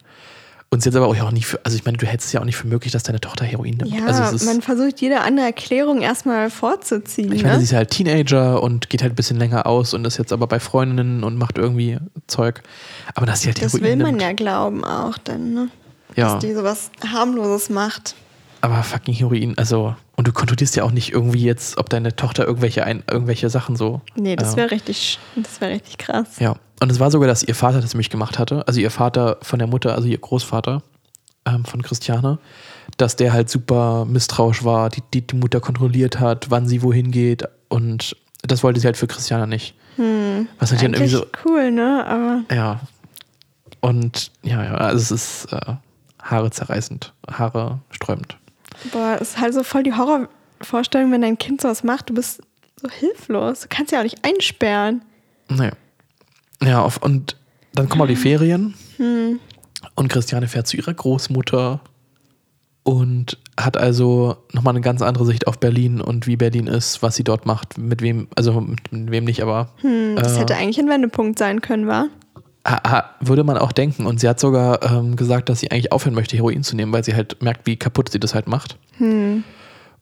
Und 0.74 0.82
sie 0.82 0.89
hat 0.89 0.95
aber 0.95 1.05
auch 1.05 1.15
ja 1.15 1.32
nicht 1.32 1.45
für, 1.45 1.63
also 1.63 1.78
ich 1.78 1.86
meine, 1.86 1.99
du 1.99 2.07
hättest 2.07 2.34
ja 2.34 2.41
auch 2.41 2.45
nicht 2.45 2.55
für 2.55 2.65
möglich, 2.65 2.91
dass 2.91 3.03
deine 3.03 3.21
Tochter 3.21 3.45
Heroin 3.45 3.78
nimmt. 3.78 3.93
Ja, 3.93 4.07
also 4.07 4.24
es 4.24 4.41
ist, 4.41 4.45
man 4.45 4.63
versucht 4.63 5.01
jede 5.01 5.21
andere 5.21 5.45
Erklärung 5.45 6.01
erstmal 6.01 6.49
vorzuziehen. 6.49 7.32
ich 7.32 7.43
meine, 7.43 7.53
ne? 7.53 7.59
sie 7.59 7.65
ist 7.65 7.74
halt 7.74 7.91
Teenager 7.91 8.63
und 8.63 8.89
geht 8.89 9.03
halt 9.03 9.13
ein 9.13 9.15
bisschen 9.15 9.38
länger 9.38 9.67
aus 9.67 9.93
und 9.93 10.03
ist 10.03 10.17
jetzt 10.17 10.34
aber 10.34 10.47
bei 10.47 10.59
Freundinnen 10.59 11.24
und 11.24 11.38
macht 11.38 11.59
irgendwie 11.59 11.99
Zeug. 12.26 12.63
Aber 13.13 13.28
dass 13.28 13.41
sie 13.41 13.49
halt 13.49 13.61
das 13.61 13.74
Heroin 13.74 13.84
will 13.84 13.95
man 13.97 14.15
nimmt. 14.15 14.21
ja 14.24 14.34
glauben 14.34 14.84
auch 14.84 15.19
dann, 15.19 15.53
ne? 15.53 15.69
Ja, 16.15 16.34
Dass 16.34 16.41
die 16.41 16.55
sowas 16.55 16.89
harmloses 17.07 17.69
macht. 17.69 18.15
Aber 18.64 18.82
fucking 18.82 19.14
Heroin, 19.14 19.57
also 19.57 19.93
und 20.16 20.26
du 20.26 20.32
kontrollierst 20.32 20.78
ja 20.78 20.84
auch 20.84 20.91
nicht 20.91 21.11
irgendwie 21.11 21.43
jetzt, 21.43 21.78
ob 21.78 21.89
deine 21.89 22.16
Tochter 22.16 22.47
irgendwelche 22.47 22.86
ein, 22.86 23.03
irgendwelche 23.11 23.49
Sachen 23.49 23.76
so. 23.76 23.99
Nee, 24.16 24.38
das 24.38 24.53
äh, 24.53 24.57
wäre 24.57 24.72
richtig, 24.72 25.20
das 25.36 25.59
wäre 25.59 25.74
richtig 25.74 25.97
krass. 25.97 26.39
Ja, 26.39 26.55
und 26.80 26.89
es 26.89 26.97
war 26.97 27.11
sogar, 27.11 27.28
dass 27.28 27.43
ihr 27.43 27.55
Vater 27.55 27.82
das 27.82 27.93
nämlich 27.93 28.09
gemacht 28.09 28.39
hatte. 28.39 28.66
Also 28.66 28.80
ihr 28.80 28.89
Vater 28.89 29.38
von 29.41 29.59
der 29.59 29.68
Mutter, 29.68 29.95
also 29.95 30.07
ihr 30.07 30.18
Großvater 30.18 30.82
ähm, 31.45 31.66
von 31.66 31.82
Christiane, 31.82 32.39
dass 32.95 33.18
der 33.18 33.34
halt 33.34 33.49
super 33.49 34.05
misstrauisch 34.05 34.64
war, 34.64 34.89
die, 34.89 35.03
die 35.14 35.28
die 35.28 35.36
Mutter 35.36 35.59
kontrolliert 35.59 36.22
hat, 36.22 36.49
wann 36.49 36.66
sie 36.66 36.84
wohin 36.84 37.11
geht. 37.11 37.43
Und 37.68 38.16
das 38.43 38.64
wollte 38.64 38.80
sie 38.80 38.86
halt 38.88 38.95
für 38.95 39.07
Christiane 39.07 39.45
nicht. 39.45 39.76
Was 39.97 40.72
natürlich 40.72 40.82
dann 40.82 40.93
irgendwie 40.93 41.07
so, 41.07 41.26
cool, 41.45 41.70
ne? 41.70 42.05
Aber 42.07 42.55
ja. 42.55 42.80
Und 43.82 44.32
ja, 44.41 44.64
ja, 44.64 44.76
also 44.76 44.97
es 44.99 45.11
ist 45.11 45.51
äh, 45.51 45.74
Haare 46.22 46.49
zerreißend, 46.49 47.14
Haare 47.30 47.80
sträubend. 47.89 48.38
Boah, 48.91 49.17
es 49.19 49.29
ist 49.29 49.39
halt 49.39 49.53
so 49.53 49.63
voll 49.63 49.84
die 49.84 49.93
Horrorvorstellung, 49.93 51.11
wenn 51.11 51.21
dein 51.21 51.38
Kind 51.38 51.61
sowas 51.61 51.84
macht, 51.84 52.09
du 52.09 52.13
bist 52.13 52.41
so 52.81 52.89
hilflos. 52.89 53.61
Du 53.61 53.67
kannst 53.69 53.91
ja 53.91 53.99
auch 53.99 54.03
nicht 54.03 54.23
einsperren. 54.23 55.03
Naja. 55.49 55.73
Ja, 56.61 56.81
auf, 56.81 56.97
und 56.97 57.38
dann 57.73 57.89
kommen 57.89 58.03
auch 58.03 58.07
die 58.07 58.15
Ferien. 58.15 58.73
Und 59.95 60.07
Christiane 60.09 60.47
fährt 60.47 60.67
zu 60.67 60.77
ihrer 60.77 60.93
Großmutter 60.93 61.81
und 62.84 63.38
hat 63.57 63.77
also 63.77 64.38
nochmal 64.51 64.73
eine 64.73 64.81
ganz 64.81 65.01
andere 65.01 65.25
Sicht 65.25 65.47
auf 65.47 65.59
Berlin 65.59 66.01
und 66.01 66.27
wie 66.27 66.36
Berlin 66.36 66.67
ist, 66.67 67.01
was 67.01 67.15
sie 67.15 67.23
dort 67.23 67.45
macht, 67.45 67.77
mit 67.77 68.01
wem, 68.01 68.27
also 68.36 68.59
mit 68.59 68.81
wem 68.91 69.23
nicht, 69.23 69.41
aber 69.41 69.69
Das 70.15 70.36
äh, 70.36 70.39
hätte 70.39 70.55
eigentlich 70.55 70.79
ein 70.79 70.89
Wendepunkt 70.89 71.39
sein 71.39 71.61
können, 71.61 71.88
war? 71.88 72.07
Ha, 72.66 72.82
ha, 72.89 73.09
würde 73.20 73.43
man 73.43 73.57
auch 73.57 73.72
denken. 73.72 74.05
Und 74.05 74.20
sie 74.20 74.28
hat 74.28 74.39
sogar 74.39 74.84
ähm, 74.84 75.16
gesagt, 75.16 75.49
dass 75.49 75.59
sie 75.59 75.72
eigentlich 75.72 75.91
aufhören 75.91 76.16
möchte, 76.16 76.36
Heroin 76.36 76.64
zu 76.64 76.76
nehmen, 76.76 76.93
weil 76.93 77.03
sie 77.03 77.16
halt 77.16 77.41
merkt, 77.41 77.66
wie 77.66 77.76
kaputt 77.76 78.09
sie 78.09 78.20
das 78.20 78.34
halt 78.34 78.47
macht. 78.47 78.78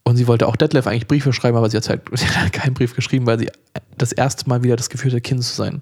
Und 0.04 0.18
sie 0.18 0.28
wollte 0.28 0.48
auch 0.48 0.56
Detlef 0.56 0.88
eigentlich 0.88 1.08
Briefe 1.08 1.32
schreiben, 1.34 1.58
aber 1.58 1.70
sie 1.70 1.78
hat 1.78 1.88
halt, 1.90 2.02
sie 2.14 2.26
hat 2.28 2.38
halt 2.38 2.54
keinen 2.54 2.74
Brief 2.74 2.96
geschrieben, 2.96 3.26
weil 3.26 3.40
sie 3.40 3.50
das 3.98 4.12
erste 4.12 4.50
Mal 4.50 4.64
wieder 4.64 4.76
das 4.76 4.90
Gefühl 4.90 5.12
hatte, 5.12 5.22
Kind 5.22 5.44
zu 5.44 5.54
sein. 5.54 5.82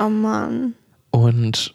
Oh 0.00 0.08
Mann. 0.08 0.74
Und 1.10 1.74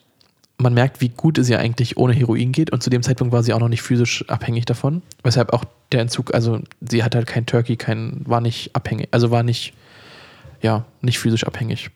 man 0.57 0.73
merkt, 0.73 1.01
wie 1.01 1.09
gut 1.09 1.37
es 1.37 1.49
ihr 1.49 1.59
eigentlich 1.59 1.97
ohne 1.97 2.13
Heroin 2.13 2.51
geht. 2.51 2.71
Und 2.71 2.81
zu 2.81 2.89
dem 2.89 3.03
Zeitpunkt 3.03 3.33
war 3.33 3.43
sie 3.43 3.53
auch 3.53 3.59
noch 3.59 3.69
nicht 3.69 3.81
physisch 3.81 4.27
abhängig 4.29 4.65
davon. 4.65 5.01
Weshalb 5.23 5.53
auch 5.53 5.65
der 5.91 6.01
Entzug, 6.01 6.33
also 6.33 6.59
sie 6.81 7.03
hat 7.03 7.15
halt 7.15 7.27
kein 7.27 7.45
Turkey, 7.45 7.75
kein, 7.75 8.21
war 8.25 8.41
nicht 8.41 8.75
abhängig, 8.75 9.09
also 9.11 9.31
war 9.31 9.43
nicht, 9.43 9.73
ja, 10.61 10.85
nicht 11.01 11.19
physisch 11.19 11.45
abhängig. 11.45 11.91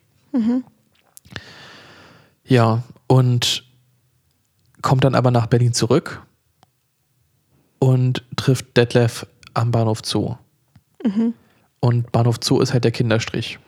Ja, 2.50 2.82
und 3.08 3.64
kommt 4.82 5.04
dann 5.04 5.16
aber 5.16 5.30
nach 5.30 5.46
Berlin 5.46 5.72
zurück 5.72 6.22
und 7.78 8.24
trifft 8.36 8.76
Detlef 8.76 9.26
am 9.54 9.72
Bahnhof 9.72 10.02
Zoo. 10.04 10.36
Und 11.80 12.12
Bahnhof 12.12 12.38
Zoo 12.42 12.60
ist 12.60 12.74
halt 12.74 12.84
der 12.84 12.92
Kinderstrich, 12.92 13.60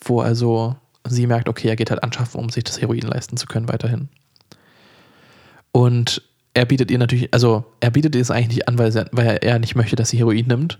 wo 0.00 0.20
also 0.20 0.76
sie 1.06 1.26
merkt, 1.26 1.48
okay, 1.48 1.68
er 1.68 1.76
geht 1.76 1.90
halt 1.90 2.02
anschaffen, 2.02 2.40
um 2.40 2.48
sich 2.48 2.64
das 2.64 2.80
Heroin 2.80 3.02
leisten 3.02 3.36
zu 3.36 3.46
können 3.46 3.68
weiterhin. 3.68 4.08
Und 5.72 6.22
er 6.54 6.64
bietet 6.64 6.90
ihr 6.90 6.98
natürlich, 6.98 7.32
also 7.32 7.64
er 7.80 7.90
bietet 7.90 8.14
ihr 8.14 8.22
es 8.22 8.30
eigentlich 8.30 8.56
nicht 8.56 8.68
an, 8.68 8.78
weil, 8.78 8.90
sie, 8.90 9.04
weil 9.12 9.38
er 9.42 9.58
nicht 9.58 9.76
möchte, 9.76 9.94
dass 9.94 10.08
sie 10.08 10.18
Heroin 10.18 10.46
nimmt. 10.46 10.78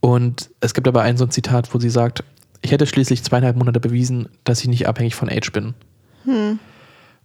Und 0.00 0.50
es 0.60 0.74
gibt 0.74 0.86
aber 0.86 1.02
ein 1.02 1.16
so 1.16 1.24
ein 1.24 1.30
Zitat, 1.30 1.74
wo 1.74 1.80
sie 1.80 1.90
sagt, 1.90 2.22
ich 2.60 2.70
hätte 2.70 2.86
schließlich 2.86 3.24
zweieinhalb 3.24 3.56
Monate 3.56 3.80
bewiesen, 3.80 4.28
dass 4.44 4.60
ich 4.60 4.68
nicht 4.68 4.86
abhängig 4.86 5.14
von 5.14 5.30
Age 5.30 5.50
bin. 5.52 5.74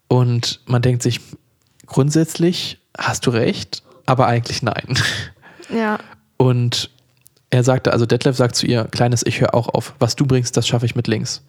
Und 0.07 0.61
man 0.65 0.81
denkt 0.81 1.03
sich, 1.03 1.19
grundsätzlich 1.85 2.79
hast 2.97 3.25
du 3.25 3.31
recht, 3.31 3.83
aber 4.05 4.27
eigentlich 4.27 4.61
nein. 4.61 4.97
Ja. 5.69 5.97
Und 6.37 6.89
er 7.49 7.63
sagte, 7.63 7.93
also 7.93 8.05
Detlef 8.05 8.35
sagt 8.35 8.55
zu 8.55 8.65
ihr, 8.65 8.85
Kleines, 8.85 9.25
ich 9.25 9.39
höre 9.41 9.53
auch 9.53 9.69
auf. 9.69 9.93
Was 9.99 10.15
du 10.15 10.25
bringst, 10.25 10.57
das 10.57 10.67
schaffe 10.67 10.85
ich 10.85 10.95
mit 10.95 11.07
links. 11.07 11.43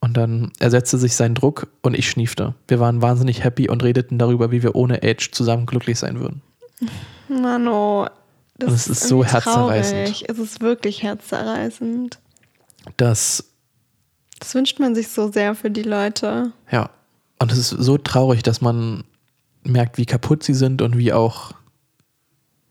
Und 0.00 0.16
dann 0.16 0.52
ersetzte 0.58 0.98
sich 0.98 1.16
sein 1.16 1.34
Druck 1.34 1.68
und 1.82 1.98
ich 1.98 2.08
schniefte. 2.10 2.54
Wir 2.68 2.80
waren 2.80 3.02
wahnsinnig 3.02 3.42
happy 3.42 3.68
und 3.68 3.82
redeten 3.82 4.18
darüber, 4.18 4.50
wie 4.50 4.62
wir 4.62 4.74
ohne 4.74 5.02
Age 5.02 5.30
zusammen 5.32 5.66
glücklich 5.66 5.98
sein 5.98 6.20
würden. 6.20 6.42
Mano, 7.28 8.06
das 8.58 8.68
Und 8.68 8.74
es 8.74 8.88
ist 8.88 9.08
so 9.08 9.22
irgendwie 9.22 9.32
herzzerreißend. 9.32 10.04
traurig. 10.06 10.24
Es 10.28 10.38
ist 10.38 10.60
wirklich 10.60 11.02
herzzerreißend. 11.02 12.18
Das, 12.96 13.44
Das 14.38 14.54
wünscht 14.54 14.78
man 14.78 14.94
sich 14.94 15.08
so 15.08 15.30
sehr 15.30 15.54
für 15.54 15.70
die 15.70 15.82
Leute. 15.82 16.52
ja. 16.70 16.90
Und 17.38 17.52
es 17.52 17.58
ist 17.58 17.68
so 17.68 17.98
traurig, 17.98 18.42
dass 18.42 18.62
man 18.62 19.04
merkt, 19.62 19.98
wie 19.98 20.06
kaputt 20.06 20.42
sie 20.42 20.54
sind 20.54 20.80
und 20.80 20.96
wie 20.96 21.12
auch, 21.12 21.52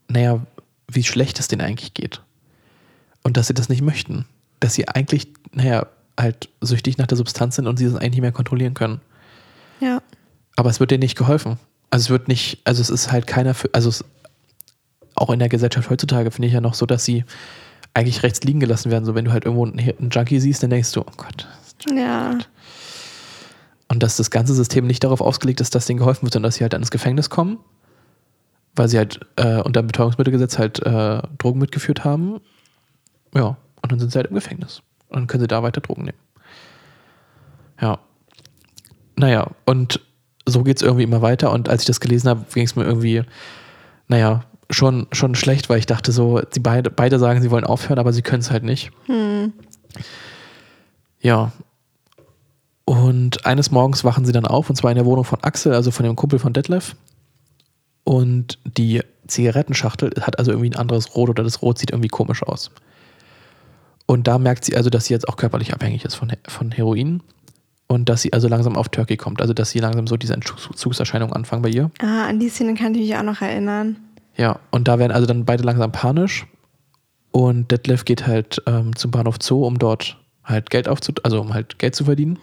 naja, 0.08 0.44
wie 0.88 1.04
schlecht 1.04 1.38
es 1.38 1.46
denen 1.46 1.62
eigentlich 1.62 1.94
geht. 1.94 2.20
Und 3.22 3.36
dass 3.36 3.46
sie 3.46 3.54
das 3.54 3.68
nicht 3.68 3.82
möchten. 3.82 4.26
Dass 4.58 4.74
sie 4.74 4.88
eigentlich, 4.88 5.28
naja, 5.52 5.86
halt 6.18 6.48
süchtig 6.60 6.98
nach 6.98 7.06
der 7.06 7.16
Substanz 7.16 7.56
sind 7.56 7.66
und 7.66 7.76
sie 7.76 7.84
das 7.84 7.94
eigentlich 7.94 8.12
nicht 8.12 8.20
mehr 8.22 8.32
kontrollieren 8.32 8.74
können. 8.74 9.00
Ja. 9.80 10.02
Aber 10.56 10.70
es 10.70 10.80
wird 10.80 10.90
denen 10.90 11.02
nicht 11.02 11.16
geholfen. 11.16 11.58
Also 11.90 12.06
es 12.06 12.10
wird 12.10 12.28
nicht, 12.28 12.60
also 12.64 12.82
es 12.82 12.90
ist 12.90 13.12
halt 13.12 13.26
keiner 13.26 13.54
für, 13.54 13.68
also 13.72 13.88
es, 13.88 14.04
auch 15.14 15.30
in 15.30 15.38
der 15.38 15.48
Gesellschaft 15.48 15.90
heutzutage 15.90 16.30
finde 16.30 16.48
ich 16.48 16.54
ja 16.54 16.60
noch 16.60 16.74
so, 16.74 16.86
dass 16.86 17.04
sie 17.04 17.24
eigentlich 17.96 18.22
rechts 18.22 18.42
liegen 18.42 18.60
gelassen 18.60 18.90
werden. 18.90 19.06
So 19.06 19.14
wenn 19.14 19.24
du 19.24 19.32
halt 19.32 19.46
irgendwo 19.46 19.64
einen, 19.64 20.10
Junkie 20.10 20.38
siehst, 20.38 20.62
dann 20.62 20.70
denkst 20.70 20.92
du, 20.92 21.00
oh 21.00 21.12
Gott. 21.16 21.48
Ja. 21.90 22.38
Und 23.88 24.02
dass 24.02 24.18
das 24.18 24.30
ganze 24.30 24.54
System 24.54 24.86
nicht 24.86 25.02
darauf 25.02 25.22
ausgelegt 25.22 25.62
ist, 25.62 25.74
dass 25.74 25.86
denen 25.86 25.98
geholfen 25.98 26.22
wird, 26.22 26.34
sondern 26.34 26.48
dass 26.48 26.56
sie 26.56 26.64
halt 26.64 26.74
ins 26.74 26.90
Gefängnis 26.90 27.30
kommen, 27.30 27.58
weil 28.74 28.88
sie 28.88 28.98
halt 28.98 29.20
äh, 29.36 29.62
unter 29.62 29.82
dem 29.82 29.86
Betäubungsmittelgesetz 29.86 30.58
halt 30.58 30.84
äh, 30.84 31.22
Drogen 31.38 31.58
mitgeführt 31.58 32.04
haben. 32.04 32.40
Ja, 33.34 33.56
und 33.80 33.92
dann 33.92 33.98
sind 33.98 34.12
sie 34.12 34.18
halt 34.18 34.26
im 34.26 34.34
Gefängnis. 34.34 34.82
Und 35.08 35.16
dann 35.16 35.26
können 35.26 35.40
sie 35.40 35.48
da 35.48 35.62
weiter 35.62 35.80
Drogen 35.80 36.04
nehmen. 36.04 36.18
Ja. 37.80 37.98
Naja, 39.16 39.50
und 39.64 40.00
so 40.44 40.64
geht 40.64 40.76
es 40.76 40.82
irgendwie 40.82 41.04
immer 41.04 41.22
weiter. 41.22 41.50
Und 41.50 41.70
als 41.70 41.82
ich 41.82 41.86
das 41.86 42.00
gelesen 42.00 42.28
habe, 42.28 42.44
ging 42.52 42.66
es 42.66 42.76
mir 42.76 42.84
irgendwie, 42.84 43.22
naja, 44.08 44.44
schon, 44.70 45.06
schon 45.12 45.34
schlecht, 45.34 45.68
weil 45.68 45.78
ich 45.78 45.86
dachte 45.86 46.12
so, 46.12 46.40
sie 46.50 46.60
beide, 46.60 46.90
beide 46.90 47.18
sagen, 47.18 47.40
sie 47.40 47.50
wollen 47.50 47.64
aufhören, 47.64 47.98
aber 47.98 48.12
sie 48.12 48.22
können 48.22 48.40
es 48.40 48.50
halt 48.50 48.64
nicht. 48.64 48.90
Ja. 51.20 51.52
Und 52.84 53.46
eines 53.46 53.70
Morgens 53.70 54.04
wachen 54.04 54.24
sie 54.24 54.32
dann 54.32 54.46
auf, 54.46 54.70
und 54.70 54.76
zwar 54.76 54.90
in 54.90 54.96
der 54.96 55.06
Wohnung 55.06 55.24
von 55.24 55.42
Axel, 55.42 55.74
also 55.74 55.90
von 55.90 56.04
dem 56.04 56.16
Kumpel 56.16 56.38
von 56.38 56.52
Detlef. 56.52 56.94
Und 58.04 58.58
die 58.64 59.02
Zigarettenschachtel 59.26 60.12
hat 60.20 60.38
also 60.38 60.52
irgendwie 60.52 60.70
ein 60.70 60.76
anderes 60.76 61.16
Rot 61.16 61.30
oder 61.30 61.42
das 61.42 61.62
Rot 61.62 61.78
sieht 61.78 61.90
irgendwie 61.90 62.08
komisch 62.08 62.44
aus. 62.44 62.70
Und 64.06 64.28
da 64.28 64.38
merkt 64.38 64.64
sie 64.64 64.76
also, 64.76 64.88
dass 64.88 65.06
sie 65.06 65.14
jetzt 65.14 65.28
auch 65.28 65.36
körperlich 65.36 65.74
abhängig 65.74 66.04
ist 66.04 66.14
von, 66.14 66.32
von 66.46 66.70
Heroin 66.70 67.22
und 67.88 68.08
dass 68.08 68.22
sie 68.22 68.32
also 68.32 68.46
langsam 68.46 68.76
auf 68.76 68.88
Turkey 68.88 69.16
kommt. 69.16 69.40
Also, 69.40 69.52
dass 69.52 69.70
sie 69.70 69.80
langsam 69.80 70.06
so 70.06 70.16
diese 70.16 70.34
Entzugserscheinungen 70.34 71.34
anfangen 71.34 71.62
bei 71.62 71.70
ihr. 71.70 71.90
Ah, 72.00 72.26
an 72.26 72.38
die 72.38 72.48
Szene 72.48 72.74
kann 72.74 72.94
ich 72.94 73.00
mich 73.00 73.16
auch 73.16 73.24
noch 73.24 73.40
erinnern. 73.40 73.96
Ja, 74.36 74.58
und 74.70 74.88
da 74.88 74.98
werden 74.98 75.12
also 75.12 75.26
dann 75.26 75.44
beide 75.44 75.62
langsam 75.62 75.92
panisch. 75.92 76.46
Und 77.30 77.70
Detlef 77.70 78.04
geht 78.04 78.26
halt 78.26 78.62
ähm, 78.66 78.94
zum 78.96 79.10
Bahnhof 79.10 79.36
Zoo, 79.42 79.66
um 79.66 79.78
dort 79.78 80.16
halt 80.44 80.70
Geld 80.70 80.88
aufzu 80.88 81.12
also 81.22 81.40
um 81.40 81.52
halt 81.54 81.78
Geld 81.78 81.94
zu 81.94 82.04
verdienen. 82.04 82.38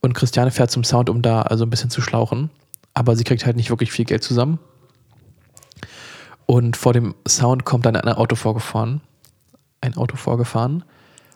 Und 0.00 0.14
Christiane 0.14 0.50
fährt 0.50 0.70
zum 0.70 0.84
Sound, 0.84 1.10
um 1.10 1.22
da 1.22 1.42
also 1.42 1.64
ein 1.64 1.70
bisschen 1.70 1.90
zu 1.90 2.00
schlauchen. 2.00 2.50
Aber 2.94 3.16
sie 3.16 3.24
kriegt 3.24 3.44
halt 3.46 3.56
nicht 3.56 3.70
wirklich 3.70 3.92
viel 3.92 4.04
Geld 4.04 4.22
zusammen. 4.22 4.58
Und 6.46 6.76
vor 6.76 6.92
dem 6.92 7.14
Sound 7.28 7.64
kommt 7.64 7.86
dann 7.86 7.96
ein 7.96 8.08
Auto 8.14 8.36
vorgefahren. 8.36 9.00
Ein 9.80 9.96
Auto 9.96 10.16
vorgefahren, 10.16 10.84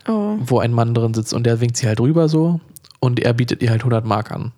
Oh. 0.07 0.37
wo 0.41 0.59
ein 0.59 0.73
Mann 0.73 0.93
drin 0.93 1.15
sitzt 1.15 1.33
und 1.33 1.45
der 1.45 1.61
winkt 1.61 1.77
sie 1.79 1.87
halt 1.87 1.99
rüber 2.01 2.29
so. 2.29 2.61
Und 3.01 3.21
er 3.21 3.33
bietet 3.33 3.63
ihr 3.63 3.71
halt 3.71 3.81
100 3.83 4.05
Mark 4.05 4.31
an. 4.31 4.53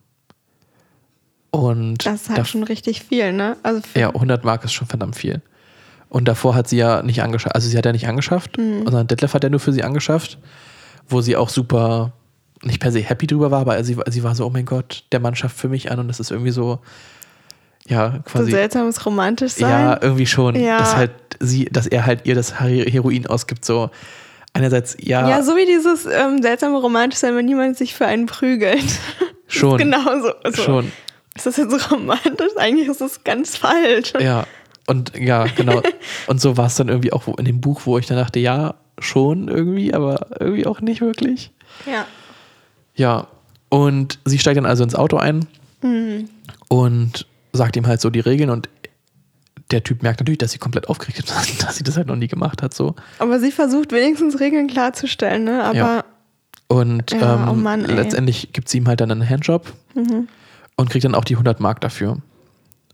Und 1.62 2.04
Das 2.06 2.22
ist 2.22 2.28
halt 2.28 2.38
da- 2.40 2.44
schon 2.44 2.62
richtig 2.62 3.02
viel, 3.02 3.32
ne? 3.32 3.56
Also 3.62 3.80
ja, 3.94 4.08
100 4.14 4.44
Mark 4.44 4.64
ist 4.64 4.72
schon 4.72 4.86
verdammt 4.86 5.16
viel. 5.16 5.40
Und 6.08 6.28
davor 6.28 6.54
hat 6.54 6.68
sie 6.68 6.76
ja 6.76 7.02
nicht 7.02 7.22
angeschafft, 7.22 7.54
also 7.54 7.68
sie 7.68 7.76
hat 7.76 7.84
ja 7.84 7.92
nicht 7.92 8.06
angeschafft, 8.08 8.56
sondern 8.56 9.06
Detlef 9.06 9.34
hat 9.34 9.42
ja 9.42 9.50
nur 9.50 9.58
für 9.60 9.72
sie 9.72 9.82
angeschafft, 9.82 10.38
wo 11.08 11.20
sie 11.20 11.36
auch 11.36 11.48
super, 11.48 12.12
nicht 12.62 12.80
per 12.80 12.92
se 12.92 13.00
happy 13.00 13.26
drüber 13.26 13.50
war, 13.50 13.60
aber 13.60 13.82
sie, 13.84 13.96
sie 14.08 14.22
war 14.22 14.34
so, 14.34 14.46
oh 14.46 14.50
mein 14.50 14.66
Gott, 14.66 15.04
der 15.12 15.18
Mann 15.20 15.34
schafft 15.34 15.56
für 15.58 15.68
mich 15.68 15.90
an 15.90 15.98
und 15.98 16.08
das 16.08 16.20
ist 16.20 16.30
irgendwie 16.30 16.52
so, 16.52 16.78
ja, 17.88 18.12
so 18.26 18.32
quasi, 18.32 18.50
seltsames 18.52 19.04
romantisch 19.04 19.52
sein. 19.54 19.70
ja, 19.70 19.98
irgendwie 20.00 20.26
schon, 20.26 20.54
Ja. 20.56 20.78
dass 20.78 20.96
halt 20.96 21.10
sie, 21.40 21.66
dass 21.66 21.86
er 21.86 22.06
halt 22.06 22.24
ihr 22.24 22.34
das 22.34 22.60
Her- 22.60 22.86
Heroin 22.90 23.26
ausgibt, 23.26 23.64
so 23.64 23.90
einerseits, 24.52 24.96
ja, 25.00 25.28
Ja, 25.28 25.42
so 25.42 25.56
wie 25.56 25.66
dieses 25.66 26.06
ähm, 26.06 26.40
seltsame 26.40 26.78
romantisch 26.78 27.18
sein, 27.18 27.36
wenn 27.36 27.46
jemand 27.48 27.76
sich 27.76 27.94
für 27.94 28.06
einen 28.06 28.26
prügelt. 28.26 28.84
schon, 29.48 29.78
Genauso. 29.78 30.30
Also, 30.42 30.62
schon, 30.62 30.92
Ist 31.36 31.46
das 31.46 31.56
jetzt 31.56 31.70
so 31.70 31.94
romantisch? 31.94 32.52
Eigentlich 32.56 32.88
ist 32.88 33.00
das 33.00 33.22
ganz 33.24 33.56
falsch. 33.56 34.12
ja, 34.18 34.46
und 34.86 35.12
ja, 35.16 35.46
genau, 35.46 35.82
und 36.26 36.40
so 36.40 36.56
war 36.56 36.66
es 36.66 36.76
dann 36.76 36.88
irgendwie 36.88 37.12
auch 37.12 37.26
in 37.38 37.44
dem 37.44 37.60
Buch, 37.60 37.82
wo 37.84 37.98
ich 37.98 38.06
dann 38.06 38.16
dachte, 38.16 38.38
ja, 38.38 38.74
schon 38.98 39.48
irgendwie, 39.48 39.92
aber 39.92 40.28
irgendwie 40.40 40.66
auch 40.66 40.80
nicht 40.80 41.00
wirklich. 41.00 41.50
Ja. 41.84 42.06
Ja, 42.94 43.26
und 43.68 44.18
sie 44.24 44.38
steigt 44.38 44.56
dann 44.56 44.64
also 44.66 44.82
ins 44.82 44.94
Auto 44.94 45.18
ein 45.18 45.46
und 46.68 47.26
sagt 47.52 47.76
ihm 47.76 47.86
halt 47.86 48.00
so 48.00 48.10
die 48.10 48.20
Regeln 48.20 48.50
und 48.50 48.68
der 49.70 49.82
Typ 49.82 50.02
merkt 50.02 50.20
natürlich, 50.20 50.38
dass 50.38 50.52
sie 50.52 50.58
komplett 50.58 50.88
aufgeregt 50.88 51.18
ist, 51.18 51.62
dass 51.62 51.76
sie 51.76 51.84
das 51.84 51.96
halt 51.96 52.06
noch 52.06 52.16
nie 52.16 52.28
gemacht 52.28 52.62
hat 52.62 52.72
so. 52.72 52.94
Aber 53.18 53.38
sie 53.40 53.50
versucht 53.52 53.92
wenigstens 53.92 54.40
Regeln 54.40 54.68
klarzustellen, 54.68 55.44
ne? 55.44 55.64
Aber 55.64 55.76
Ja. 55.76 56.04
Und 56.68 57.12
Ja, 57.12 57.34
ähm, 57.42 57.48
oh 57.48 57.52
Mann. 57.54 57.82
Mhm. 57.82 57.94
letztendlich 57.94 58.52
gibt 58.52 58.68
sie 58.68 58.78
ihm 58.78 58.88
halt 58.88 59.00
dann 59.00 59.10
einen 59.12 59.28
Handjob 59.28 59.72
und 60.76 60.90
kriegt 60.90 61.04
dann 61.04 61.14
auch 61.14 61.24
die 61.24 61.34
100 61.34 61.60
Mark 61.60 61.80
dafür. 61.80 62.18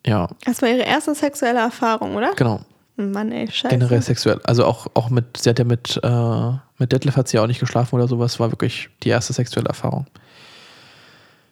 Ja, 0.07 0.28
das 0.45 0.62
war 0.62 0.68
ihre 0.68 0.83
erste 0.83 1.14
sexuelle 1.14 1.61
Erfahrung, 1.61 2.16
oder? 2.16 2.33
genau. 2.35 2.61
Mann, 2.97 3.33
ey, 3.33 3.51
scheiße. 3.51 3.68
Generell 3.74 4.03
sexuell. 4.03 4.39
Also 4.45 4.66
auch, 4.66 4.87
auch 4.95 5.09
mit, 5.09 5.39
sie 5.39 5.49
hat 5.49 5.59
ja 5.59 5.64
mit, 5.64 5.99
äh, 6.03 6.51
mit 6.78 6.93
Detlef 6.93 7.16
hat 7.16 7.26
sie 7.26 7.39
ja 7.39 7.43
auch 7.43 7.47
nicht 7.47 7.59
geschlafen 7.59 7.95
oder 7.97 8.07
sowas. 8.07 8.39
War 8.39 8.53
wirklich 8.53 8.91
die 9.03 9.09
erste 9.09 9.33
sexuelle 9.33 9.66
Erfahrung. 9.68 10.07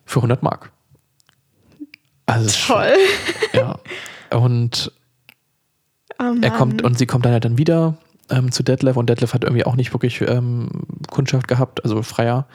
Für 0.05 0.19
100 0.19 0.43
Mark. 0.43 0.71
Also 2.27 2.47
ist 2.47 2.59
schon- 2.59 2.77
Toll. 2.77 2.95
Ja. 3.55 3.79
Und 4.37 4.93
Oh 6.21 6.35
er 6.43 6.51
kommt 6.51 6.83
und 6.83 6.99
sie 6.99 7.07
kommt 7.07 7.25
dann 7.25 7.33
halt 7.33 7.47
dann 7.47 7.57
wieder 7.57 7.97
ähm, 8.29 8.53
zu 8.53 8.63
Detlef 8.63 8.99
und 8.99 9.09
Detlef 9.09 9.33
hat 9.33 9.43
irgendwie 9.43 9.65
auch 9.65 9.75
nicht 9.75 9.93
wirklich 9.95 10.21
ähm, 10.21 10.69
Kundschaft 11.11 11.49
gehabt, 11.49 11.83
also 11.83 12.03
freier. 12.03 12.47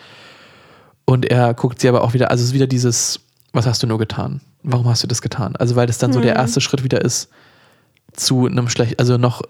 Und 1.06 1.26
er 1.26 1.54
guckt 1.56 1.82
sie 1.82 1.90
aber 1.90 2.04
auch 2.04 2.14
wieder, 2.14 2.30
also 2.30 2.44
es 2.44 2.50
ist 2.50 2.54
wieder 2.54 2.68
dieses, 2.68 3.22
was 3.56 3.66
hast 3.66 3.82
du 3.84 3.88
nur 3.88 3.98
getan? 3.98 4.42
Warum 4.64 4.88
hast 4.88 5.04
du 5.04 5.08
das 5.08 5.22
getan? 5.22 5.56
Also 5.56 5.76
weil 5.76 5.88
das 5.88 5.98
dann 5.98 6.14
so 6.14 6.20
der 6.22 6.36
erste 6.36 6.62
Schritt 6.62 6.84
wieder 6.84 7.02
ist 7.02 7.30
zu 8.14 8.46
einem 8.46 8.70
schlecht, 8.70 9.00
also 9.00 9.18
noch 9.18 9.42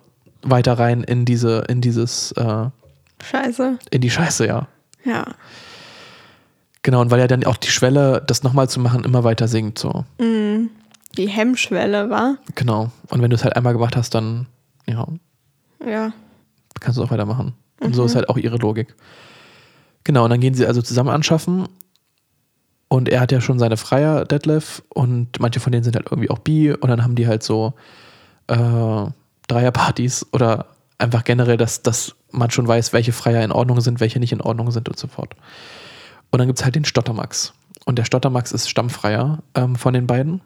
weiter 0.42 0.78
rein 0.80 1.04
in 1.04 1.26
diese, 1.26 1.60
in 1.68 1.82
dieses, 1.82 2.32
äh, 2.34 2.68
Scheiße. 3.24 3.78
in 3.92 4.02
die 4.02 4.10
Scheiße, 4.10 4.46
ja. 4.48 4.68
Ja. 5.04 5.26
Genau, 6.84 7.02
und 7.02 7.10
weil 7.12 7.20
er 7.20 7.28
dann 7.28 7.44
auch 7.46 7.58
die 7.58 7.70
Schwelle, 7.72 8.24
das 8.26 8.44
nochmal 8.44 8.70
zu 8.70 8.80
machen, 8.80 9.04
immer 9.04 9.24
weiter 9.24 9.48
sinkt, 9.48 9.80
so. 9.80 10.06
Die 10.20 11.28
Hemmschwelle 11.30 12.10
war. 12.10 12.38
Genau. 12.56 12.92
Und 13.10 13.22
wenn 13.22 13.30
du 13.30 13.36
es 13.36 13.44
halt 13.44 13.56
einmal 13.56 13.74
gemacht 13.74 13.96
hast, 13.96 14.14
dann, 14.14 14.48
ja, 14.88 15.08
Ja. 15.86 16.12
kannst 16.80 16.98
du 17.00 17.04
auch 17.04 17.10
weitermachen. 17.12 17.54
Und 17.82 17.94
so 17.96 18.06
ist 18.06 18.16
halt 18.16 18.30
auch 18.30 18.38
ihre 18.38 18.58
Logik. 18.58 18.96
Genau, 20.04 20.26
und 20.26 20.30
dann 20.30 20.40
gehen 20.40 20.54
sie 20.54 20.66
also 20.68 20.82
zusammen 20.82 21.10
anschaffen. 21.10 21.68
Und 22.96 23.10
er 23.10 23.20
hat 23.20 23.34
ja 23.34 23.42
schon 23.42 23.60
seine 23.60 23.76
Freier, 23.76 24.24
Detlef, 24.24 24.82
und 24.88 25.38
manche 25.42 25.60
von 25.60 25.74
denen 25.74 25.84
sind 25.84 25.98
halt 25.98 26.06
irgendwie 26.10 26.30
auch 26.30 26.40
bi. 26.40 26.72
Und 26.72 26.88
dann 26.88 27.04
haben 27.04 27.16
die 27.16 27.28
halt 27.28 27.44
so 27.44 27.74
äh, 28.48 29.06
Dreierpartys 29.50 30.28
oder 30.32 30.68
einfach 30.98 31.26
generell, 31.26 31.58
dass, 31.58 31.82
dass 31.82 32.16
man 32.32 32.52
schon 32.52 32.66
weiß, 32.66 32.94
welche 32.94 33.12
Freier 33.12 33.44
in 33.44 33.52
Ordnung 33.52 33.82
sind, 33.82 34.00
welche 34.00 34.22
nicht 34.22 34.32
in 34.32 34.40
Ordnung 34.40 34.72
sind 34.72 34.88
und 34.88 34.98
so 34.98 35.10
fort. 35.10 35.36
Und 36.32 36.40
dann 36.40 36.48
gibt 36.48 36.60
es 36.60 36.64
halt 36.64 36.76
den 36.76 36.86
Stottermax. 36.86 37.54
Und 37.84 37.98
der 38.00 38.06
Stottermax 38.06 38.54
ist 38.54 38.70
Stammfreier 38.70 39.44
ähm, 39.56 39.76
von 39.76 39.94
den 39.94 40.08
beiden. 40.08 40.40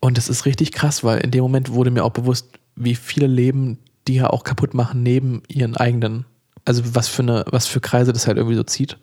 Und 0.00 0.18
es 0.18 0.28
ist 0.28 0.44
richtig 0.44 0.72
krass, 0.72 1.02
weil 1.02 1.20
in 1.20 1.30
dem 1.30 1.40
Moment 1.40 1.72
wurde 1.72 1.90
mir 1.90 2.04
auch 2.04 2.10
bewusst, 2.10 2.58
wie 2.76 2.94
viele 2.94 3.26
Leben 3.26 3.78
die 4.06 4.16
ja 4.16 4.28
auch 4.28 4.44
kaputt 4.44 4.74
machen 4.74 5.02
neben 5.02 5.42
ihren 5.48 5.78
eigenen. 5.78 6.26
Also 6.66 6.94
was 6.94 7.08
für 7.08 7.22
eine, 7.22 7.46
was 7.50 7.66
für 7.66 7.80
Kreise 7.80 8.12
das 8.12 8.26
halt 8.26 8.36
irgendwie 8.36 8.56
so 8.56 8.64
zieht. 8.64 8.98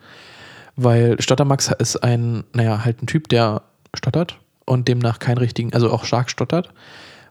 Weil 0.82 1.22
Stottermax 1.22 1.72
ist 1.78 1.98
ein, 1.98 2.46
naja, 2.54 2.86
halt 2.86 3.04
ein 3.04 3.08
Typ, 3.08 3.28
der 3.28 3.64
stottert 3.94 4.40
und 4.66 4.88
demnach 4.88 5.20
keinen 5.20 5.40
richtigen, 5.40 5.74
also 5.74 5.92
auch 5.92 6.06
stark 6.06 6.30
stottert, 6.30 6.70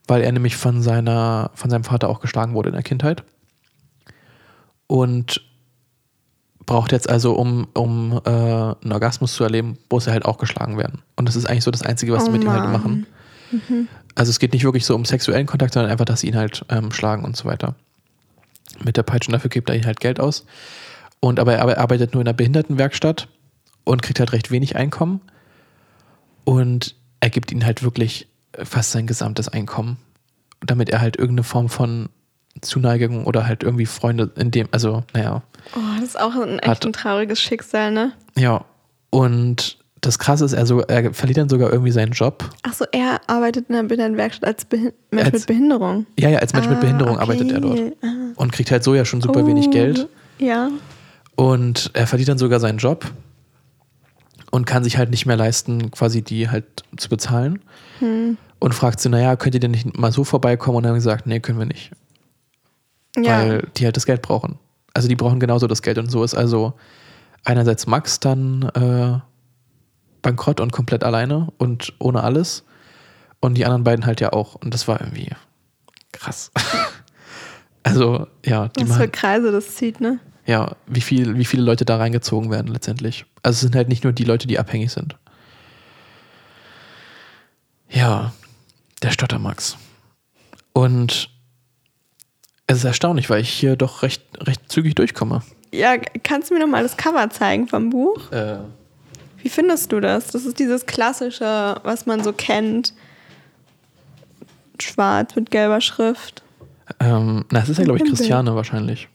weil 0.06 0.20
er 0.20 0.32
nämlich 0.32 0.54
von 0.54 0.82
seiner, 0.82 1.50
von 1.54 1.70
seinem 1.70 1.84
Vater 1.84 2.10
auch 2.10 2.20
geschlagen 2.20 2.52
wurde 2.52 2.68
in 2.68 2.74
der 2.74 2.82
Kindheit. 2.82 3.22
Und 4.86 5.40
braucht 6.66 6.92
jetzt 6.92 7.08
also, 7.08 7.32
um, 7.32 7.68
um 7.72 8.20
äh, 8.26 8.28
einen 8.28 8.92
Orgasmus 8.92 9.32
zu 9.32 9.44
erleben, 9.44 9.78
muss 9.90 10.06
er 10.06 10.12
halt 10.12 10.26
auch 10.26 10.36
geschlagen 10.36 10.76
werden. 10.76 11.00
Und 11.16 11.26
das 11.26 11.34
ist 11.34 11.48
eigentlich 11.48 11.64
so 11.64 11.70
das 11.70 11.80
Einzige, 11.82 12.12
was 12.12 12.24
Oh 12.24 12.26
sie 12.26 12.32
mit 12.32 12.44
ihm 12.44 12.52
halt 12.52 12.70
machen. 12.70 13.06
Also 14.14 14.28
es 14.28 14.38
geht 14.38 14.52
nicht 14.52 14.64
wirklich 14.64 14.84
so 14.84 14.94
um 14.94 15.06
sexuellen 15.06 15.46
Kontakt, 15.46 15.72
sondern 15.72 15.90
einfach, 15.90 16.04
dass 16.04 16.20
sie 16.20 16.28
ihn 16.28 16.36
halt 16.36 16.66
ähm, 16.68 16.92
schlagen 16.92 17.24
und 17.24 17.34
so 17.34 17.46
weiter. 17.46 17.76
Mit 18.84 18.98
der 18.98 19.04
Peitsche 19.04 19.32
dafür 19.32 19.48
gibt 19.48 19.70
er 19.70 19.76
ihnen 19.76 19.86
halt 19.86 20.00
Geld 20.00 20.20
aus. 20.20 20.44
Und 21.20 21.40
aber 21.40 21.54
er 21.54 21.78
arbeitet 21.78 22.12
nur 22.12 22.20
in 22.20 22.28
einer 22.28 22.36
Behindertenwerkstatt 22.36 23.28
und 23.88 24.02
kriegt 24.02 24.20
halt 24.20 24.32
recht 24.32 24.50
wenig 24.50 24.76
Einkommen. 24.76 25.20
Und 26.44 26.94
er 27.20 27.30
gibt 27.30 27.52
ihnen 27.52 27.64
halt 27.64 27.82
wirklich 27.82 28.28
fast 28.62 28.92
sein 28.92 29.06
gesamtes 29.06 29.48
Einkommen, 29.48 29.98
damit 30.64 30.88
er 30.90 31.00
halt 31.00 31.16
irgendeine 31.16 31.44
Form 31.44 31.68
von 31.68 32.08
Zuneigung 32.62 33.24
oder 33.26 33.46
halt 33.46 33.62
irgendwie 33.62 33.86
Freunde 33.86 34.30
in 34.36 34.50
dem, 34.50 34.68
also 34.72 35.04
naja. 35.14 35.42
Oh, 35.76 35.80
das 36.00 36.10
ist 36.10 36.20
auch 36.20 36.34
ein 36.34 36.58
echt 36.58 36.68
Hat- 36.68 36.86
ein 36.86 36.92
trauriges 36.92 37.40
Schicksal, 37.40 37.92
ne? 37.92 38.12
Ja. 38.36 38.64
Und 39.10 39.78
das 40.00 40.18
Krasse 40.18 40.44
ist, 40.44 40.52
er, 40.52 40.64
so, 40.66 40.80
er 40.80 41.12
verliert 41.12 41.38
dann 41.38 41.48
sogar 41.48 41.70
irgendwie 41.72 41.90
seinen 41.90 42.12
Job. 42.12 42.48
Achso, 42.62 42.84
er 42.92 43.20
arbeitet 43.26 43.68
in 43.68 43.74
einer 43.74 43.86
Behindertenwerkstatt 43.88 44.46
als 44.48 44.64
Behin 44.64 44.92
Mensch 45.10 45.26
Als- 45.26 45.32
mit 45.40 45.46
Behinderung. 45.46 46.06
Ja, 46.18 46.30
ja, 46.30 46.38
als 46.38 46.52
Mensch 46.52 46.68
mit 46.68 46.78
Ah, 46.78 46.80
Behinderung 46.80 47.14
okay. 47.14 47.22
arbeitet 47.22 47.52
er 47.52 47.60
dort. 47.60 47.80
Ah. 48.02 48.06
Und 48.36 48.52
kriegt 48.52 48.70
halt 48.70 48.84
so 48.84 48.94
ja 48.94 49.04
schon 49.04 49.20
super 49.20 49.46
wenig 49.46 49.66
Oh, 49.68 49.70
Geld. 49.70 50.08
Ja. 50.38 50.70
Und 51.36 51.90
er 51.94 52.06
verliert 52.06 52.28
dann 52.28 52.38
sogar 52.38 52.58
seinen 52.60 52.78
Job 52.78 53.04
und 54.50 54.66
kann 54.66 54.84
sich 54.84 54.98
halt 54.98 55.10
nicht 55.10 55.26
mehr 55.26 55.36
leisten, 55.36 55.90
quasi 55.90 56.22
die 56.22 56.48
halt 56.48 56.64
zu 56.96 57.08
bezahlen. 57.08 57.60
Hm. 57.98 58.36
Und 58.60 58.74
fragt 58.74 59.00
sie, 59.00 59.08
naja, 59.08 59.36
könnt 59.36 59.54
ihr 59.54 59.60
denn 59.60 59.70
nicht 59.70 59.96
mal 59.96 60.10
so 60.10 60.24
vorbeikommen? 60.24 60.78
Und 60.78 60.82
dann 60.82 60.90
haben 60.90 60.96
gesagt, 60.96 61.26
nee, 61.26 61.40
können 61.40 61.58
wir 61.58 61.66
nicht. 61.66 61.92
Ja. 63.16 63.40
Weil 63.40 63.68
die 63.76 63.84
halt 63.84 63.96
das 63.96 64.06
Geld 64.06 64.22
brauchen. 64.22 64.58
Also 64.94 65.08
die 65.08 65.16
brauchen 65.16 65.38
genauso 65.38 65.66
das 65.66 65.82
Geld. 65.82 65.98
Und 65.98 66.10
so 66.10 66.24
ist 66.24 66.34
also 66.34 66.74
einerseits 67.44 67.86
Max 67.86 68.18
dann 68.18 68.62
äh, 68.74 69.20
bankrott 70.22 70.60
und 70.60 70.72
komplett 70.72 71.04
alleine 71.04 71.48
und 71.58 71.94
ohne 72.00 72.22
alles. 72.24 72.64
Und 73.40 73.54
die 73.54 73.64
anderen 73.64 73.84
beiden 73.84 74.06
halt 74.06 74.20
ja 74.20 74.32
auch. 74.32 74.56
Und 74.56 74.74
das 74.74 74.88
war 74.88 75.00
irgendwie 75.00 75.30
krass. 76.12 76.50
also, 77.84 78.26
ja, 78.44 78.68
die 78.68 78.88
Was 78.88 78.96
für 78.96 79.08
Kreise 79.08 79.52
das 79.52 79.76
zieht, 79.76 80.00
ne? 80.00 80.18
Ja, 80.48 80.74
wie, 80.86 81.02
viel, 81.02 81.36
wie 81.36 81.44
viele 81.44 81.62
Leute 81.62 81.84
da 81.84 81.98
reingezogen 81.98 82.50
werden 82.50 82.72
letztendlich. 82.72 83.26
Also 83.42 83.56
es 83.56 83.60
sind 83.60 83.76
halt 83.76 83.88
nicht 83.88 84.02
nur 84.02 84.14
die 84.14 84.24
Leute, 84.24 84.48
die 84.48 84.58
abhängig 84.58 84.90
sind. 84.90 85.14
Ja, 87.90 88.32
der 89.02 89.10
Stottermax. 89.10 89.76
Und 90.72 91.28
es 92.66 92.78
ist 92.78 92.84
erstaunlich, 92.84 93.28
weil 93.28 93.42
ich 93.42 93.50
hier 93.50 93.76
doch 93.76 94.02
recht, 94.02 94.22
recht 94.40 94.72
zügig 94.72 94.94
durchkomme. 94.94 95.42
Ja, 95.70 95.98
kannst 96.22 96.50
du 96.50 96.54
mir 96.54 96.60
noch 96.60 96.66
mal 96.66 96.82
das 96.82 96.96
Cover 96.96 97.28
zeigen 97.28 97.68
vom 97.68 97.90
Buch? 97.90 98.32
Äh, 98.32 98.56
Wie 99.42 99.50
findest 99.50 99.92
du 99.92 100.00
das? 100.00 100.28
Das 100.28 100.46
ist 100.46 100.58
dieses 100.58 100.86
klassische, 100.86 101.76
was 101.82 102.06
man 102.06 102.24
so 102.24 102.32
kennt. 102.32 102.94
Schwarz 104.80 105.36
mit 105.36 105.50
gelber 105.50 105.82
Schrift. 105.82 106.42
ähm, 107.00 107.44
na, 107.50 107.60
es 107.60 107.68
ist 107.68 107.76
ja, 107.78 107.84
glaube 107.84 107.98
ich. 108.02 108.08
Christiane 108.08 108.54
wahrscheinlich. 108.54 109.08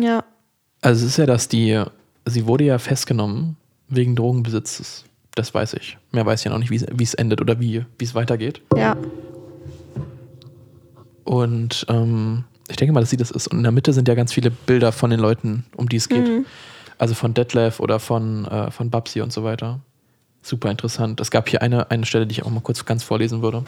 Ja. 0.00 0.24
Also 0.80 1.04
es 1.04 1.12
ist 1.12 1.16
ja, 1.18 1.26
dass 1.26 1.48
die, 1.48 1.82
sie 2.26 2.46
wurde 2.46 2.64
ja 2.64 2.78
festgenommen 2.78 3.56
wegen 3.88 4.14
Drogenbesitzes. 4.16 5.04
Das 5.34 5.54
weiß 5.54 5.74
ich. 5.74 5.98
Mehr 6.12 6.26
weiß 6.26 6.40
ich 6.40 6.44
ja 6.44 6.50
noch 6.50 6.58
nicht, 6.58 6.70
wie 6.70 7.02
es- 7.04 7.14
endet 7.14 7.40
oder 7.40 7.60
wie 7.60 7.84
wie 7.98 8.04
es 8.04 8.14
weitergeht. 8.14 8.60
Ja. 8.76 8.96
Und 11.24 11.86
ähm, 11.88 12.44
ich 12.68 12.76
denke 12.76 12.92
mal, 12.92 13.00
dass 13.00 13.10
sie 13.10 13.16
das 13.16 13.30
ist. 13.30 13.48
Und 13.48 13.58
in 13.58 13.62
der 13.62 13.72
Mitte 13.72 13.92
sind 13.92 14.08
ja 14.08 14.14
ganz 14.14 14.32
viele 14.32 14.50
Bilder 14.50 14.92
von 14.92 15.10
den 15.10 15.20
Leuten, 15.20 15.64
um 15.76 15.88
die 15.88 15.96
es 15.96 16.08
geht. 16.08 16.26
Mhm. 16.26 16.46
Also 16.98 17.14
von 17.14 17.34
Detlef 17.34 17.80
oder 17.80 18.00
von, 18.00 18.44
äh, 18.46 18.70
von 18.70 18.90
Babsi 18.90 19.20
und 19.20 19.32
so 19.32 19.44
weiter. 19.44 19.80
Super 20.42 20.70
interessant. 20.70 21.20
Es 21.20 21.30
gab 21.30 21.48
hier 21.48 21.62
eine, 21.62 21.90
eine 21.90 22.06
Stelle, 22.06 22.26
die 22.26 22.32
ich 22.32 22.44
auch 22.44 22.50
mal 22.50 22.60
kurz 22.60 22.84
ganz 22.84 23.02
vorlesen 23.04 23.42
würde. 23.42 23.64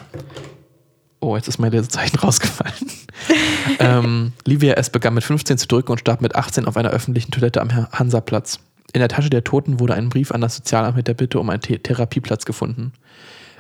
Oh, 1.21 1.37
jetzt 1.37 1.49
ist 1.49 1.59
mein 1.59 1.71
Lesezeichen 1.71 2.19
rausgefallen. 2.19 2.91
ähm, 3.79 4.33
Livia 4.47 4.75
S. 4.75 4.91
begann 4.91 5.15
mit 5.15 5.25
15 5.25 5.59
zu 5.59 5.69
drücken 5.69 5.93
und 5.93 5.99
starb 5.99 6.23
mit 6.23 6.35
18 6.35 6.67
auf 6.67 6.77
einer 6.77 6.91
öffentlichen 6.91 7.31
Toilette 7.31 7.61
am 7.61 7.71
Hansaplatz. 7.93 8.59
In 8.93 9.01
der 9.01 9.09
Tasche 9.09 9.31
der 9.31 9.45
Toten 9.45 9.79
wurde 9.79 9.95
ein 9.95 10.09
Brief 10.09 10.33
an 10.33 10.41
das 10.41 10.57
Sozialamt 10.57 10.97
mit 10.97 11.07
der 11.07 11.15
Bitte 11.15 11.39
um 11.39 11.51
einen 11.51 11.63
The 11.63 11.79
Therapieplatz 11.79 12.45
gefunden. 12.45 12.93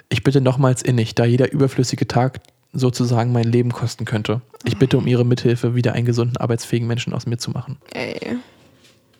Ich 0.08 0.24
bitte 0.24 0.40
nochmals 0.40 0.82
innig, 0.82 1.14
da 1.14 1.24
jeder 1.24 1.52
überflüssige 1.52 2.08
Tag 2.08 2.40
sozusagen 2.72 3.32
mein 3.32 3.44
Leben 3.44 3.72
kosten 3.72 4.04
könnte. 4.04 4.40
Ich 4.64 4.78
bitte 4.78 4.98
um 4.98 5.06
Ihre 5.06 5.24
Mithilfe, 5.24 5.74
wieder 5.74 5.92
einen 5.92 6.06
gesunden, 6.06 6.36
arbeitsfähigen 6.36 6.88
Menschen 6.88 7.12
aus 7.12 7.26
mir 7.26 7.38
zu 7.38 7.50
machen. 7.50 7.78
Ey. 7.92 8.38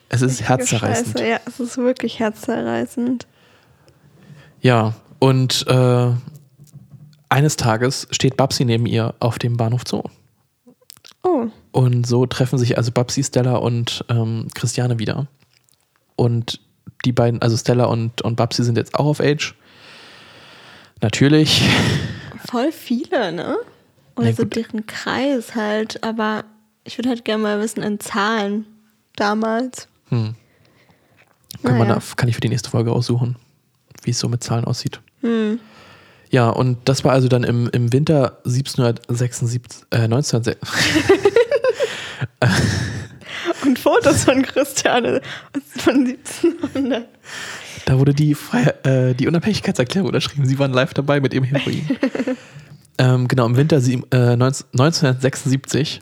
Es 0.08 0.22
ist 0.22 0.48
herzzerreißend. 0.48 1.18
Scheiße. 1.18 1.28
Ja, 1.28 1.40
es 1.46 1.60
ist 1.60 1.78
wirklich 1.78 2.18
herzzerreißend. 2.18 3.26
Ja, 4.60 4.94
und 5.20 5.64
äh, 5.68 6.10
eines 7.30 7.56
Tages 7.56 8.06
steht 8.10 8.36
Babsi 8.36 8.64
neben 8.64 8.86
ihr 8.86 9.14
auf 9.20 9.38
dem 9.38 9.56
Bahnhof 9.56 9.84
Zoo. 9.86 10.02
Oh. 11.22 11.48
Und 11.72 12.06
so 12.06 12.26
treffen 12.26 12.58
sich 12.58 12.76
also 12.76 12.92
Babsi, 12.92 13.22
Stella 13.22 13.56
und 13.56 14.04
ähm, 14.08 14.48
Christiane 14.54 14.98
wieder. 14.98 15.26
Und 16.16 16.60
die 17.04 17.12
beiden, 17.12 17.40
also 17.40 17.56
Stella 17.56 17.86
und, 17.86 18.20
und 18.22 18.36
Babsi 18.36 18.64
sind 18.64 18.76
jetzt 18.76 18.94
auch 18.94 19.06
auf 19.06 19.20
Age. 19.20 19.54
Natürlich. 21.00 21.62
Voll 22.50 22.72
viele, 22.72 23.32
ne? 23.32 23.56
Oder 24.16 24.32
so 24.34 24.44
deren 24.44 24.86
Kreis 24.86 25.54
halt. 25.54 26.02
Aber 26.04 26.44
ich 26.84 26.98
würde 26.98 27.08
halt 27.08 27.24
gerne 27.24 27.42
mal 27.42 27.60
wissen 27.60 27.82
in 27.82 28.00
Zahlen 28.00 28.66
damals. 29.16 29.88
Hm. 30.08 30.34
Kann, 31.62 31.78
man 31.78 31.88
Naja. 31.88 32.00
da, 32.00 32.16
kann 32.16 32.28
ich 32.28 32.34
für 32.34 32.40
die 32.40 32.48
nächste 32.48 32.70
Folge 32.70 32.92
aussuchen, 32.92 33.36
wie 34.02 34.10
es 34.10 34.18
so 34.18 34.28
mit 34.28 34.42
Zahlen 34.42 34.64
aussieht. 34.64 35.00
Hm. 35.20 35.60
Ja, 36.30 36.48
und 36.48 36.78
das 36.88 37.04
war 37.04 37.12
also 37.12 37.28
dann 37.28 37.42
im, 37.42 37.68
im 37.72 37.92
Winter 37.92 38.38
1776, 38.44 39.82
äh, 39.90 39.96
1906. 39.98 40.58
Und 43.64 43.78
Fotos 43.78 44.24
von 44.24 44.42
Christiane 44.42 45.20
von 45.76 46.06
1700. 46.06 47.06
Da 47.84 47.98
wurde 47.98 48.14
die, 48.14 48.34
Freiheit, 48.34 48.86
äh, 48.86 49.14
die 49.14 49.26
Unabhängigkeitserklärung 49.26 50.08
unterschrieben. 50.08 50.46
Sie 50.46 50.58
waren 50.58 50.72
live 50.72 50.94
dabei 50.94 51.20
mit 51.20 51.34
ihrem 51.34 51.44
Heroin. 51.44 51.98
ähm, 52.98 53.28
genau, 53.28 53.46
im 53.46 53.56
Winter 53.56 53.80
sieb- 53.80 54.12
äh, 54.14 54.36
19, 54.36 54.66
1976 54.72 56.00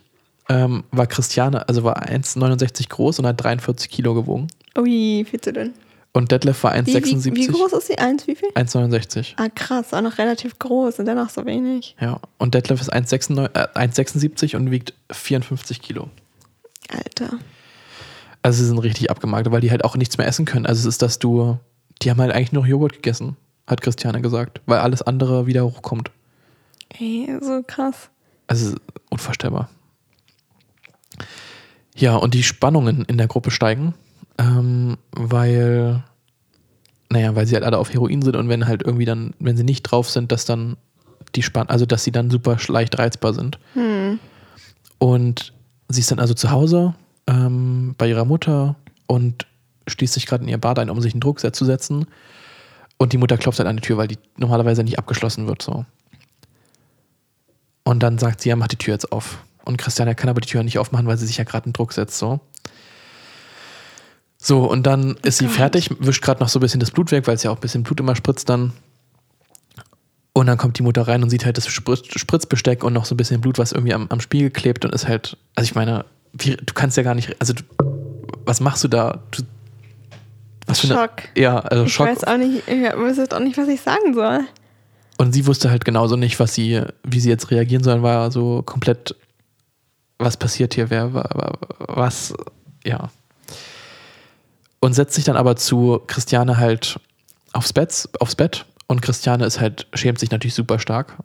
ähm, 0.51 0.85
war 0.91 1.07
Christiane, 1.07 1.67
also 1.69 1.85
war 1.85 2.03
1,69 2.03 2.89
groß 2.89 3.19
und 3.19 3.27
hat 3.27 3.43
43 3.43 3.91
Kilo 3.91 4.15
gewogen. 4.15 4.49
Ui, 4.77 5.27
viel 5.29 5.41
zu 5.41 5.53
dünn. 5.53 5.75
Und 6.19 6.33
Detlef 6.33 6.65
war 6.65 6.75
Wie, 6.75 6.85
wie, 6.85 6.97
1,76. 6.97 7.35
wie 7.37 7.47
groß 7.47 7.73
ist 7.75 7.87
sie? 7.87 7.97
Eins, 7.97 8.27
wie 8.27 8.35
viel? 8.35 8.49
1,69. 8.49 9.35
Ah, 9.37 9.49
krass, 9.55 9.95
auch 9.95 10.01
noch 10.01 10.19
relativ 10.19 10.59
groß 10.59 10.99
und 10.99 11.05
dennoch 11.05 11.31
so 11.31 11.47
wenig. 11.47 11.95
Ja, 12.01 12.19
und 12.39 12.55
Detlef 12.55 12.81
ist 12.81 12.93
1,96 12.93 13.55
äh, 13.55 13.69
1,76 13.79 14.57
und 14.57 14.73
wiegt 14.73 14.95
54 15.13 15.81
Kilo. 15.81 16.11
Alter. 16.91 17.39
Also 18.43 18.59
sie 18.59 18.67
sind 18.67 18.79
richtig 18.79 19.13
abgemagert, 19.13 19.53
weil 19.53 19.61
die 19.61 19.71
halt 19.71 19.85
auch 19.85 19.95
nichts 19.95 20.19
mehr 20.19 20.27
essen 20.27 20.45
können. 20.45 20.67
Also 20.67 20.81
es 20.81 20.87
ist, 20.97 21.03
dass 21.03 21.21
du, 21.21 21.57
die 22.03 22.11
haben 22.11 22.21
halt 22.21 22.33
eigentlich 22.33 22.51
nur 22.51 22.67
Joghurt 22.67 22.95
gegessen, 22.95 23.37
hat 23.69 23.81
Christiane 23.81 24.21
gesagt, 24.21 24.61
weil 24.67 24.81
alles 24.81 25.03
andere 25.03 25.47
wieder 25.47 25.65
hochkommt. 25.65 26.11
Ey, 26.99 27.33
so 27.41 27.63
krass. 27.65 28.11
Also 28.49 28.75
unvorstellbar. 29.09 29.71
Ja, 31.95 32.17
und 32.17 32.35
die 32.35 32.43
Spannungen 32.43 33.05
in 33.05 33.19
der 33.19 33.29
Gruppe 33.29 33.53
steigen, 33.53 33.95
ähm, 34.39 34.99
weil, 35.11 36.03
naja, 37.11 37.35
weil 37.35 37.47
sie 37.47 37.55
halt 37.55 37.65
alle 37.65 37.79
auf 37.79 37.93
Heroin 37.93 38.23
sind 38.23 38.37
und 38.37 38.49
wenn 38.49 38.67
halt 38.67 38.83
irgendwie 38.83 39.05
dann, 39.05 39.35
wenn 39.39 39.57
sie 39.57 39.65
nicht 39.65 39.83
drauf 39.83 40.11
sind, 40.11 40.31
dass 40.33 40.45
dann 40.45 40.77
die 41.35 41.43
Spann, 41.43 41.69
also 41.69 41.87
dass 41.87 42.05
sie 42.05 42.13
dann 42.13 42.31
super 42.31 42.57
leicht 42.69 42.99
reizbar 42.99 43.35
sind. 43.35 43.59
Hm. 43.75 44.19
Und 44.99 45.53
sie 45.89 46.01
ist 46.01 46.11
dann 46.11 46.19
also 46.19 46.35
zu 46.35 46.51
Hause 46.51 46.95
ähm, 47.27 47.95
bei 47.99 48.09
ihrer 48.09 48.25
Mutter 48.25 48.77
und 49.07 49.47
schließt 49.87 50.15
sich 50.15 50.27
gerade 50.27 50.45
in 50.45 50.49
ihr 50.49 50.59
Bad 50.59 50.79
ein, 50.79 50.91
um 50.91 51.01
sich 51.01 51.15
einen 51.15 51.21
Druck 51.21 51.41
zu 51.41 51.65
setzen. 51.65 52.07
Und 52.99 53.13
die 53.13 53.19
Mutter 53.19 53.39
klopft 53.39 53.59
halt 53.59 53.69
an 53.69 53.77
die 53.77 53.83
Tür, 53.83 53.97
weil 53.97 54.09
die 54.09 54.19
normalerweise 54.37 54.83
nicht 54.83 54.99
abgeschlossen 54.99 55.47
wird. 55.47 55.63
So. 55.63 55.87
Und 57.85 58.03
dann 58.03 58.19
sagt 58.19 58.41
sie, 58.41 58.49
ja, 58.49 58.57
mach 58.57 58.69
die 58.69 58.77
Tür 58.77 58.95
jetzt 58.95 59.13
auf. 59.13 59.39
Und 59.65 59.77
Christiane 59.79 60.15
kann 60.15 60.29
aber 60.29 60.41
die 60.41 60.49
Tür 60.49 60.63
nicht 60.63 60.79
aufmachen, 60.79 61.07
weil 61.07 61.17
sie 61.17 61.27
sich 61.27 61.37
ja 61.37 61.45
gerade 61.45 61.67
einen 61.67 61.73
Druck 61.73 61.93
setzt. 61.93 62.19
So. 62.19 62.41
So, 64.41 64.65
und 64.71 64.85
dann 64.85 65.17
ist 65.23 65.39
sie 65.39 65.47
Gott. 65.47 65.55
fertig, 65.57 65.91
wischt 65.99 66.23
gerade 66.23 66.41
noch 66.41 66.49
so 66.49 66.59
ein 66.59 66.63
bisschen 66.63 66.81
das 66.81 66.91
Blut 66.93 67.11
weg, 67.11 67.27
weil 67.27 67.35
es 67.35 67.43
ja 67.43 67.51
auch 67.51 67.57
ein 67.57 67.61
bisschen 67.61 67.83
Blut 67.83 67.99
immer 68.01 68.15
spritzt 68.15 68.49
dann. 68.49 68.73
Und 70.33 70.47
dann 70.47 70.57
kommt 70.57 70.79
die 70.79 70.85
Mutter 70.85 71.09
rein 71.09 71.23
und 71.25 71.31
sieht 71.31 71.45
halt 71.45 71.57
das 71.57 71.67
Spritz- 71.69 72.17
Spritzbesteck 72.17 72.85
und 72.85 72.93
noch 72.93 73.05
so 73.05 73.15
ein 73.15 73.17
bisschen 73.17 73.41
Blut, 73.41 73.59
was 73.59 73.73
irgendwie 73.73 73.93
am, 73.95 74.07
am 74.11 74.21
Spiegel 74.21 74.51
klebt 74.51 74.85
und 74.85 74.95
ist 74.95 75.09
halt, 75.09 75.37
also 75.57 75.65
ich 75.69 75.75
meine, 75.75 76.05
wie, 76.33 76.57
du 76.57 76.73
kannst 76.75 76.97
ja 76.97 77.03
gar 77.03 77.17
nicht, 77.17 77.35
also 77.41 77.53
du, 77.55 77.63
was 78.45 78.61
machst 78.61 78.85
du 78.85 78.89
da? 78.89 79.21
Du, 79.33 79.43
was 80.67 80.79
für 80.81 80.87
eine, 80.87 80.95
Schock. 81.09 81.23
ja, 81.37 81.59
also 81.59 81.85
Ich 81.85 81.93
Schock. 81.95 82.07
weiß 82.07 82.23
auch 82.25 82.37
nicht, 82.37 82.69
ich 82.69 82.83
weiß 82.83 83.17
jetzt 83.17 83.35
auch 83.35 83.41
nicht, 83.41 83.59
was 83.59 83.67
ich 83.67 83.81
sagen 83.81 84.15
soll. 84.15 84.41
Und 85.17 85.33
sie 85.33 85.47
wusste 85.49 85.71
halt 85.71 85.85
genauso 85.85 86.15
nicht, 86.15 86.39
was 86.39 86.55
sie, 86.55 86.83
wie 87.03 87.19
sie 87.19 87.29
jetzt 87.31 87.51
reagieren 87.51 87.83
soll, 87.83 88.03
war 88.05 88.31
so 88.31 88.63
komplett, 88.63 89.17
was 90.19 90.37
passiert 90.37 90.75
hier, 90.75 90.91
wer, 90.91 91.13
wa- 91.13 91.29
wa- 91.35 91.59
was, 91.89 92.33
ja. 92.85 93.11
Und 94.81 94.93
setzt 94.95 95.15
sich 95.15 95.25
dann 95.25 95.37
aber 95.37 95.57
zu 95.57 96.01
Christiane 96.07 96.57
halt 96.57 97.01
aufs 97.53 97.73
Bett, 97.73 98.09
aufs 98.21 98.37
Bett 98.37 98.67
und 98.87 99.03
Christiane 99.03 99.45
ist 99.45 99.61
halt, 99.61 99.87
schämt 99.93 100.19
sich 100.19 100.31
natürlich 100.31 100.55
super 100.55 100.79
stark. 100.79 101.17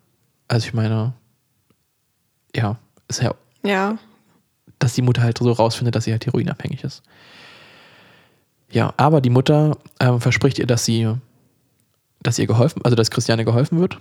Also 0.47 0.67
ich 0.67 0.73
meine, 0.73 1.13
ja, 2.55 2.77
ist 3.07 3.21
ja, 3.21 3.33
Ja. 3.63 3.97
dass 4.79 4.93
die 4.93 5.01
Mutter 5.01 5.21
halt 5.21 5.37
so 5.37 5.51
rausfindet, 5.51 5.95
dass 5.95 6.05
sie 6.05 6.11
halt 6.11 6.25
heroinabhängig 6.25 6.83
ist. 6.83 7.03
Ja, 8.71 8.93
aber 8.97 9.21
die 9.21 9.29
Mutter 9.29 9.77
ähm, 9.99 10.19
verspricht 10.19 10.57
ihr, 10.57 10.65
dass 10.65 10.83
sie, 10.83 11.13
dass 12.23 12.39
ihr 12.39 12.47
geholfen, 12.47 12.81
also 12.83 12.95
dass 12.95 13.11
Christiane 13.11 13.45
geholfen 13.45 13.79
wird 13.79 13.99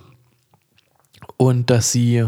und 1.37 1.69
dass 1.69 1.91
sie 1.91 2.25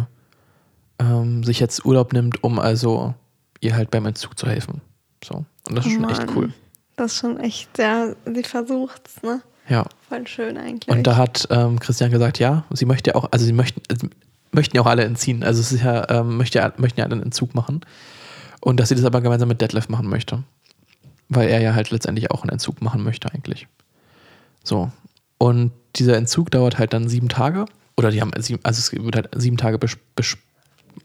ähm, 1.00 1.44
sich 1.44 1.60
jetzt 1.60 1.86
Urlaub 1.86 2.14
nimmt, 2.14 2.44
um 2.44 2.60
also 2.60 3.16
ihr 3.62 3.76
halt 3.76 3.90
beim 3.90 4.06
Entzug 4.06 4.38
zu 4.38 4.48
helfen. 4.48 4.82
So. 5.24 5.46
Und 5.68 5.76
das 5.76 5.88
ist 5.88 5.94
schon 5.94 6.08
echt 6.10 6.28
cool. 6.36 6.54
Das 6.96 7.14
ist 7.14 7.20
schon 7.20 7.39
echt, 7.39 7.78
ja, 7.78 8.14
sie 8.26 8.43
versucht's, 8.43 9.22
ne? 9.22 9.41
Ja. 9.68 9.86
Voll 10.08 10.28
schön 10.28 10.58
eigentlich. 10.58 10.96
Und 10.96 11.06
da 11.06 11.18
hat 11.18 11.48
ähm, 11.50 11.80
Christian 11.80 12.12
gesagt, 12.12 12.39
ja, 12.39 12.66
sie 12.72 12.86
möchte 12.86 13.12
ja 13.12 13.16
auch, 13.16 13.30
also 13.32 13.46
sie 13.46 13.54
möchten, 13.54 13.82
äh, 13.89 14.08
möchten 14.52 14.76
ja 14.76 14.84
auch 14.84 14.88
alle 14.88 15.04
entziehen. 15.04 15.43
Also 15.43 15.60
es 15.60 15.72
ist 15.72 15.84
ja, 15.84 16.10
ähm, 16.10 16.38
möchte 16.38 16.74
möchten 16.78 17.00
ja 17.00 17.06
alle 17.06 17.14
einen 17.14 17.24
Entzug 17.24 17.56
machen. 17.56 17.82
Und 18.62 18.80
dass 18.80 18.89
sie 18.89 18.96
das 18.96 19.06
aber 19.06 19.22
gemeinsam 19.22 19.50
mit 19.50 19.62
Detlef 19.62 19.89
machen 19.89 20.08
möchte. 20.08 20.43
Weil 21.28 21.50
er 21.50 21.62
ja 21.62 21.74
halt 21.74 21.91
letztendlich 21.91 22.32
auch 22.32 22.43
einen 22.43 22.52
Entzug 22.52 22.82
machen 22.82 23.04
möchte 23.04 23.32
eigentlich. 23.34 23.68
So. 24.64 24.91
Und 25.38 25.72
dieser 25.96 26.18
Entzug 26.18 26.52
dauert 26.52 26.78
halt 26.78 26.93
dann 26.93 27.08
sieben 27.08 27.30
Tage. 27.30 27.66
Oder 27.98 28.12
die 28.12 28.22
haben 28.22 28.32
sieben, 28.38 28.60
also 28.64 28.80
es 28.80 28.91
wird 28.93 29.16
halt 29.16 29.30
sieben 29.36 29.58
Tage 29.58 29.80
besch, 29.80 29.98
besch, 30.16 30.38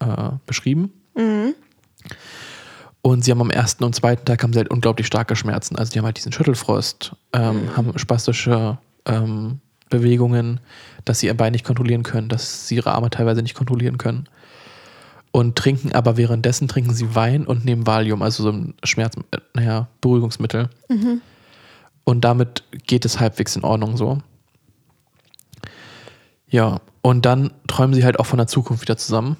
äh, 0.01 0.31
beschrieben. 0.47 0.93
Und 3.03 3.25
sie 3.25 3.31
haben 3.31 3.41
am 3.41 3.51
ersten 3.51 3.85
und 3.85 3.95
zweiten 3.95 4.25
Tag 4.27 4.43
haben 4.43 4.53
sie 4.53 4.59
halt 4.59 4.71
unglaublich 4.71 5.07
starke 5.07 5.35
Schmerzen. 5.35 5.77
Also 5.77 5.93
die 5.93 5.99
haben 5.99 6.05
halt 6.05 6.19
diesen 6.19 6.33
Schüttelfrost, 6.33 7.13
ähm, 7.33 7.75
haben 7.77 7.97
spastische 7.99 8.79
ähm, 9.07 9.61
Bewegungen, 9.89 10.61
dass 11.05 11.21
sie 11.21 11.27
ihr 11.27 11.37
Bein 11.37 11.53
nicht 11.53 11.65
kontrollieren 11.65 12.03
können, 12.03 12.29
dass 12.29 12.69
sie 12.69 12.77
ihre 12.77 12.93
Arme 12.93 13.11
teilweise 13.11 13.43
nicht 13.43 13.55
kontrollieren 13.55 13.99
können. 13.99 14.29
Und 15.33 15.57
trinken 15.57 15.93
aber 15.93 16.17
währenddessen 16.17 16.69
trinken 16.69 16.93
sie 16.93 17.15
Wein 17.15 17.47
und 17.47 17.65
nehmen 17.65 17.87
Valium, 17.87 18.21
also 18.21 18.43
so 18.43 18.51
ein 18.51 18.75
Schmerz, 18.85 19.17
äh, 19.31 19.39
naja, 19.55 19.89
Beruhigungsmittel. 20.01 20.69
Und 22.05 22.23
damit 22.23 22.65
geht 22.87 23.05
es 23.05 23.21
halbwegs 23.21 23.57
in 23.57 23.65
Ordnung 23.65 23.97
so. 23.97 24.19
Ja, 26.49 26.81
und 27.03 27.25
dann 27.25 27.53
träumen 27.69 27.95
sie 27.95 28.05
halt 28.05 28.19
auch 28.19 28.27
von 28.27 28.39
der 28.39 28.49
Zukunft 28.49 28.83
wieder 28.83 28.97
zusammen. 28.97 29.37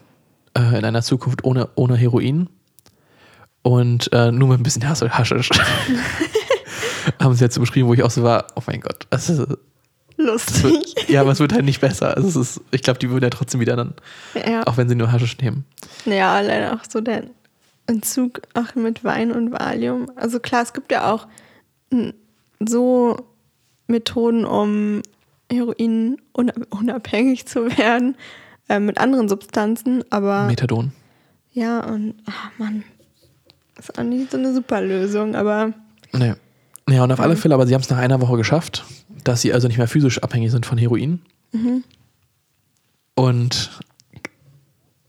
Äh, 0.57 0.79
in 0.79 0.85
einer 0.85 1.03
Zukunft 1.03 1.45
ohne, 1.45 1.69
ohne 1.75 1.97
Heroin. 1.97 2.49
Und 3.63 4.11
äh, 4.13 4.33
nur 4.33 4.49
mit 4.49 4.61
ein 4.61 4.63
bisschen 4.63 4.89
Hassel 4.89 5.11
Haschisch. 5.11 5.51
Haben 7.21 7.35
sie 7.35 7.45
jetzt 7.45 7.55
so 7.55 7.61
beschrieben, 7.61 7.89
wo 7.89 7.95
ich 7.95 8.03
auch 8.03 8.11
so 8.11 8.23
war, 8.23 8.47
oh 8.57 8.63
mein 8.67 8.81
Gott. 8.81 9.07
Das 9.11 9.29
ist, 9.29 9.43
Lustig. 10.17 10.95
ja, 11.09 11.21
aber 11.23 11.33
es 11.33 11.41
wird 11.41 11.53
halt 11.53 11.65
nicht 11.65 11.81
besser. 11.81 12.17
Also 12.17 12.29
es 12.29 12.37
ist, 12.37 12.61
ich 12.71 12.83
glaube, 12.83 12.99
die 12.99 13.11
würden 13.11 13.25
ja 13.25 13.31
trotzdem 13.31 13.61
wieder 13.61 13.77
dann, 13.77 13.95
Ja. 14.35 14.67
auch 14.67 14.77
wenn 14.77 14.89
sie 14.89 14.95
nur 14.95 15.11
Haschisch 15.13 15.37
nehmen. 15.39 15.65
Ja, 16.05 16.35
allein 16.35 16.71
auch 16.71 16.83
so 16.89 17.01
der 17.01 17.25
Entzug 17.87 18.43
auch 18.55 18.75
mit 18.75 19.03
Wein 19.05 19.33
und 19.33 19.53
Valium. 19.53 20.11
Also 20.17 20.41
klar, 20.41 20.63
es 20.63 20.73
gibt 20.73 20.93
ja 20.93 21.11
auch 21.13 21.27
so 22.65 23.17
Methoden, 23.87 24.45
um 24.45 25.03
Heroin 25.51 26.21
unab- 26.35 26.67
unabhängig 26.71 27.47
zu 27.47 27.77
werden 27.79 28.17
äh, 28.69 28.79
mit 28.79 28.99
anderen 28.99 29.29
Substanzen, 29.29 30.05
aber 30.11 30.47
Methadon. 30.47 30.93
ja 31.53 31.81
und 31.85 32.15
ach 32.27 32.51
Mann, 32.59 32.85
ist 33.89 33.99
auch 33.99 34.03
nicht 34.05 34.31
so 34.31 34.39
eine 34.39 34.53
super 34.55 34.81
Lösung, 34.81 35.35
aber 35.35 35.73
Nee. 36.13 36.35
Ja, 36.89 37.05
und 37.05 37.13
auf 37.13 37.21
alle 37.21 37.37
Fälle, 37.37 37.55
aber 37.55 37.67
sie 37.67 37.75
haben 37.75 37.83
es 37.83 37.91
nach 37.91 37.99
einer 37.99 38.21
Woche 38.21 38.37
geschafft, 38.37 38.85
dass 39.23 39.43
sie 39.43 39.53
also 39.53 39.69
nicht 39.69 39.79
mehr 39.79 39.87
physisch 39.87 40.23
abhängig 40.23 40.51
sind 40.51 40.67
von 40.67 40.77
Heroin. 40.77 41.21
Und 43.15 43.71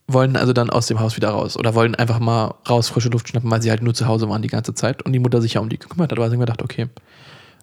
wollen 0.08 0.36
also 0.36 0.54
dann 0.54 0.70
aus 0.70 0.88
dem 0.88 1.00
Haus 1.00 1.16
wieder 1.16 1.30
raus. 1.30 1.58
Oder 1.58 1.74
wollen 1.74 1.96
einfach 1.96 2.20
mal 2.20 2.56
raus, 2.70 2.90
frische 2.90 3.10
Luft 3.10 3.30
schnappen, 3.30 3.50
weil 3.50 3.62
sie 3.62 3.70
halt 3.70 3.82
nur 3.82 3.94
zu 3.94 4.08
Hause 4.08 4.28
waren 4.30 4.42
die 4.42 4.48
ganze 4.50 4.74
Zeit 4.74 5.02
und 5.04 5.14
die 5.14 5.20
Mutter 5.20 5.42
sich 5.42 5.54
ja 5.54 5.62
um 5.62 5.70
die 5.70 5.80
gekümmert 5.80 6.12
hat. 6.12 6.18
Aber 6.20 6.30
sie 6.30 6.36
haben 6.36 6.42
gedacht, 6.42 6.62
okay, 6.62 6.88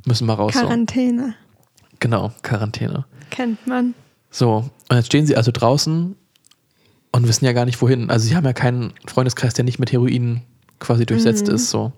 müssen 0.07 0.27
wir 0.27 0.35
raus. 0.35 0.55
So. 0.55 0.61
Quarantäne 0.61 1.35
Genau, 2.01 2.33
Quarantäne. 2.43 3.05
kennt 3.31 3.67
man. 3.67 3.95
So, 4.31 4.69
und 4.89 4.97
jetzt 4.97 5.07
stehen 5.07 5.27
sie 5.27 5.37
also 5.37 5.51
draußen 5.53 6.17
und 7.13 7.29
wissen 7.29 7.45
ja 7.45 7.53
gar 7.53 7.65
nicht, 7.65 7.81
wohin. 7.83 8.09
Also 8.11 8.27
sie 8.29 8.37
haben 8.37 8.45
ja 8.45 8.53
keinen 8.53 8.93
Freundeskreis, 9.07 9.55
der 9.55 9.65
nicht 9.65 9.79
mit 9.79 9.91
Heroin 9.93 10.43
quasi 10.79 11.07
durchsetzt 11.07 11.49
ist. 11.49 11.71
So. 11.71 11.93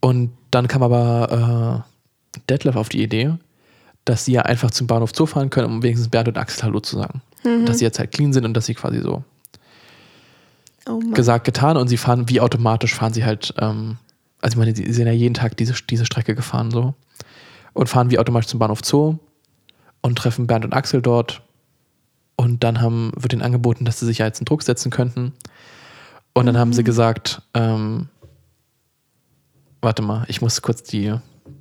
Und 0.00 0.30
dann 0.50 0.68
kam 0.68 0.82
aber 0.82 1.84
äh, 2.34 2.40
Detlef 2.48 2.76
auf 2.76 2.88
die 2.88 3.02
Idee, 3.02 3.34
dass 4.04 4.24
sie 4.24 4.32
ja 4.32 4.42
einfach 4.42 4.70
zum 4.70 4.86
Bahnhof 4.86 5.12
Zoo 5.14 5.26
fahren 5.26 5.50
können, 5.50 5.66
um 5.66 5.82
wenigstens 5.82 6.08
Bert 6.08 6.28
und 6.28 6.38
Axel 6.38 6.64
Hallo 6.64 6.80
zu 6.80 6.96
sagen. 6.96 7.22
Dass 7.66 7.78
sie 7.78 7.84
jetzt 7.84 7.98
halt 7.98 8.12
clean 8.12 8.32
sind 8.32 8.44
und 8.44 8.54
dass 8.54 8.66
sie 8.66 8.74
quasi 8.74 9.00
so 9.00 9.24
Oh 10.88 11.00
gesagt, 11.00 11.44
getan 11.44 11.76
und 11.76 11.88
sie 11.88 11.96
fahren 11.96 12.28
wie 12.28 12.40
automatisch 12.40 12.94
fahren 12.94 13.12
sie 13.12 13.24
halt, 13.24 13.52
ähm, 13.58 13.98
also 14.40 14.54
ich 14.54 14.58
meine, 14.58 14.74
sie 14.74 14.92
sind 14.92 15.06
ja 15.06 15.12
jeden 15.12 15.34
Tag 15.34 15.56
diese, 15.56 15.74
diese 15.90 16.06
Strecke 16.06 16.36
gefahren 16.36 16.70
so 16.70 16.94
und 17.72 17.88
fahren 17.88 18.10
wie 18.12 18.20
automatisch 18.20 18.46
zum 18.46 18.60
Bahnhof 18.60 18.84
Zoo 18.84 19.18
und 20.00 20.16
treffen 20.16 20.46
Bernd 20.46 20.64
und 20.64 20.74
Axel 20.74 21.02
dort 21.02 21.42
und 22.36 22.62
dann 22.62 22.80
haben, 22.80 23.10
wird 23.16 23.32
ihnen 23.32 23.42
angeboten, 23.42 23.84
dass 23.84 23.98
sie 23.98 24.06
sich 24.06 24.18
ja 24.18 24.26
jetzt 24.26 24.38
einen 24.38 24.44
Druck 24.44 24.62
setzen 24.62 24.90
könnten 24.92 25.32
und 26.36 26.44
dann 26.46 26.58
haben 26.58 26.74
sie 26.74 26.84
gesagt, 26.84 27.40
ähm, 27.54 28.08
warte 29.80 30.02
mal, 30.02 30.26
ich 30.28 30.42
muss 30.42 30.60
kurz 30.60 30.82
die, 30.82 31.14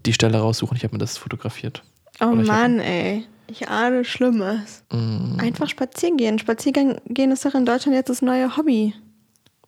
die 0.06 0.12
Stelle 0.14 0.38
raussuchen, 0.40 0.76
ich 0.76 0.84
habe 0.84 0.94
mir 0.96 1.00
das 1.00 1.18
fotografiert. 1.18 1.82
Oh 2.20 2.26
Oder 2.26 2.42
ich 2.44 2.50
hab- 2.50 2.58
Mann, 2.58 2.80
ey. 2.80 3.26
Ich 3.48 3.70
ahne 3.70 4.04
Schlimmes. 4.04 4.84
Mm. 4.92 5.40
Einfach 5.40 5.70
spazieren 5.70 6.18
gehen. 6.18 6.40
Spazieren 6.40 7.00
gehen 7.08 7.32
ist 7.32 7.46
doch 7.46 7.54
in 7.54 7.66
Deutschland 7.66 7.96
jetzt 7.96 8.10
das 8.10 8.22
neue 8.24 8.58
Hobby. 8.58 8.94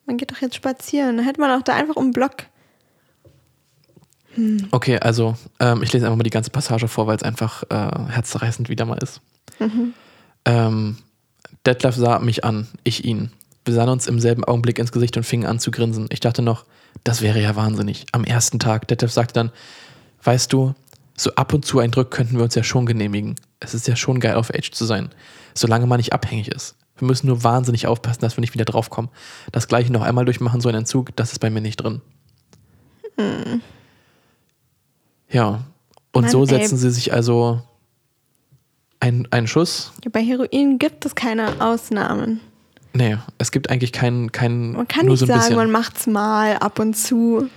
Man 0.05 0.17
geht 0.17 0.31
doch 0.31 0.41
jetzt 0.41 0.55
spazieren. 0.55 1.17
Da 1.17 1.23
hätte 1.23 1.39
man 1.39 1.51
auch 1.51 1.63
da 1.63 1.75
einfach 1.75 1.95
um 1.95 2.11
Block. 2.11 2.45
Okay, 4.71 4.99
also 4.99 5.35
ähm, 5.59 5.83
ich 5.83 5.93
lese 5.93 6.05
einfach 6.05 6.17
mal 6.17 6.23
die 6.23 6.31
ganze 6.31 6.49
Passage 6.49 6.87
vor, 6.87 7.07
weil 7.07 7.15
es 7.17 7.23
einfach 7.23 7.63
äh, 7.69 8.09
herzzerreißend 8.09 8.67
wieder 8.67 8.85
mal 8.85 8.97
ist. 8.97 9.21
Ähm, 10.45 10.97
Detlef 11.65 11.95
sah 11.95 12.19
mich 12.19 12.43
an, 12.43 12.67
ich 12.83 13.05
ihn. 13.05 13.31
Wir 13.67 13.73
sahen 13.73 13.89
uns 13.89 14.07
im 14.07 14.19
selben 14.19 14.45
Augenblick 14.45 14.79
ins 14.79 14.93
Gesicht 14.93 15.17
und 15.17 15.23
fingen 15.23 15.45
an 15.45 15.59
zu 15.59 15.71
grinsen. 15.71 16.07
Ich 16.09 16.21
dachte 16.21 16.41
noch, 16.41 16.65
das 17.03 17.21
wäre 17.21 17.41
ja 17.41 17.55
wahnsinnig. 17.57 18.05
Am 18.13 18.23
ersten 18.23 18.59
Tag, 18.59 18.87
Detlef 18.87 19.11
sagte 19.11 19.33
dann, 19.33 19.51
weißt 20.23 20.51
du, 20.53 20.73
so 21.17 21.31
ab 21.35 21.53
und 21.53 21.65
zu 21.65 21.79
ein 21.79 21.91
Drück 21.91 22.09
könnten 22.09 22.37
wir 22.37 22.43
uns 22.45 22.55
ja 22.55 22.63
schon 22.63 22.85
genehmigen. 22.85 23.35
Es 23.59 23.73
ist 23.73 23.87
ja 23.87 23.95
schon 23.95 24.21
geil, 24.21 24.35
auf 24.35 24.53
Age 24.53 24.71
zu 24.71 24.85
sein, 24.85 25.09
solange 25.53 25.85
man 25.85 25.97
nicht 25.97 26.13
abhängig 26.13 26.47
ist. 26.47 26.75
Wir 26.97 27.07
müssen 27.07 27.27
nur 27.27 27.43
wahnsinnig 27.43 27.87
aufpassen, 27.87 28.21
dass 28.21 28.37
wir 28.37 28.41
nicht 28.41 28.53
wieder 28.53 28.65
draufkommen. 28.65 29.11
Das 29.51 29.67
gleiche 29.67 29.91
noch 29.91 30.01
einmal 30.01 30.25
durchmachen, 30.25 30.61
so 30.61 30.69
einen 30.69 30.79
Entzug, 30.79 31.15
das 31.15 31.33
ist 31.33 31.39
bei 31.39 31.49
mir 31.49 31.61
nicht 31.61 31.77
drin. 31.77 32.01
Ja. 35.29 35.65
Und 36.13 36.23
Mann, 36.23 36.31
so 36.31 36.41
ey. 36.41 36.47
setzen 36.47 36.77
sie 36.77 36.89
sich 36.89 37.13
also 37.13 37.61
einen, 38.99 39.31
einen 39.31 39.47
Schuss. 39.47 39.91
Ja, 40.03 40.09
bei 40.11 40.23
Heroin 40.23 40.79
gibt 40.79 41.05
es 41.05 41.15
keine 41.15 41.61
Ausnahmen. 41.61 42.39
Nee, 42.97 43.15
es 43.37 43.51
gibt 43.51 43.69
eigentlich 43.69 43.91
keinen, 43.91 44.31
keinen 44.31 44.71
Man 44.71 44.87
kann 44.87 45.05
nicht 45.05 45.19
so 45.19 45.27
sagen, 45.27 45.39
bisschen. 45.39 45.55
man 45.55 45.69
macht's 45.69 46.07
mal 46.07 46.57
ab 46.57 46.79
und 46.79 46.95
zu. 46.95 47.47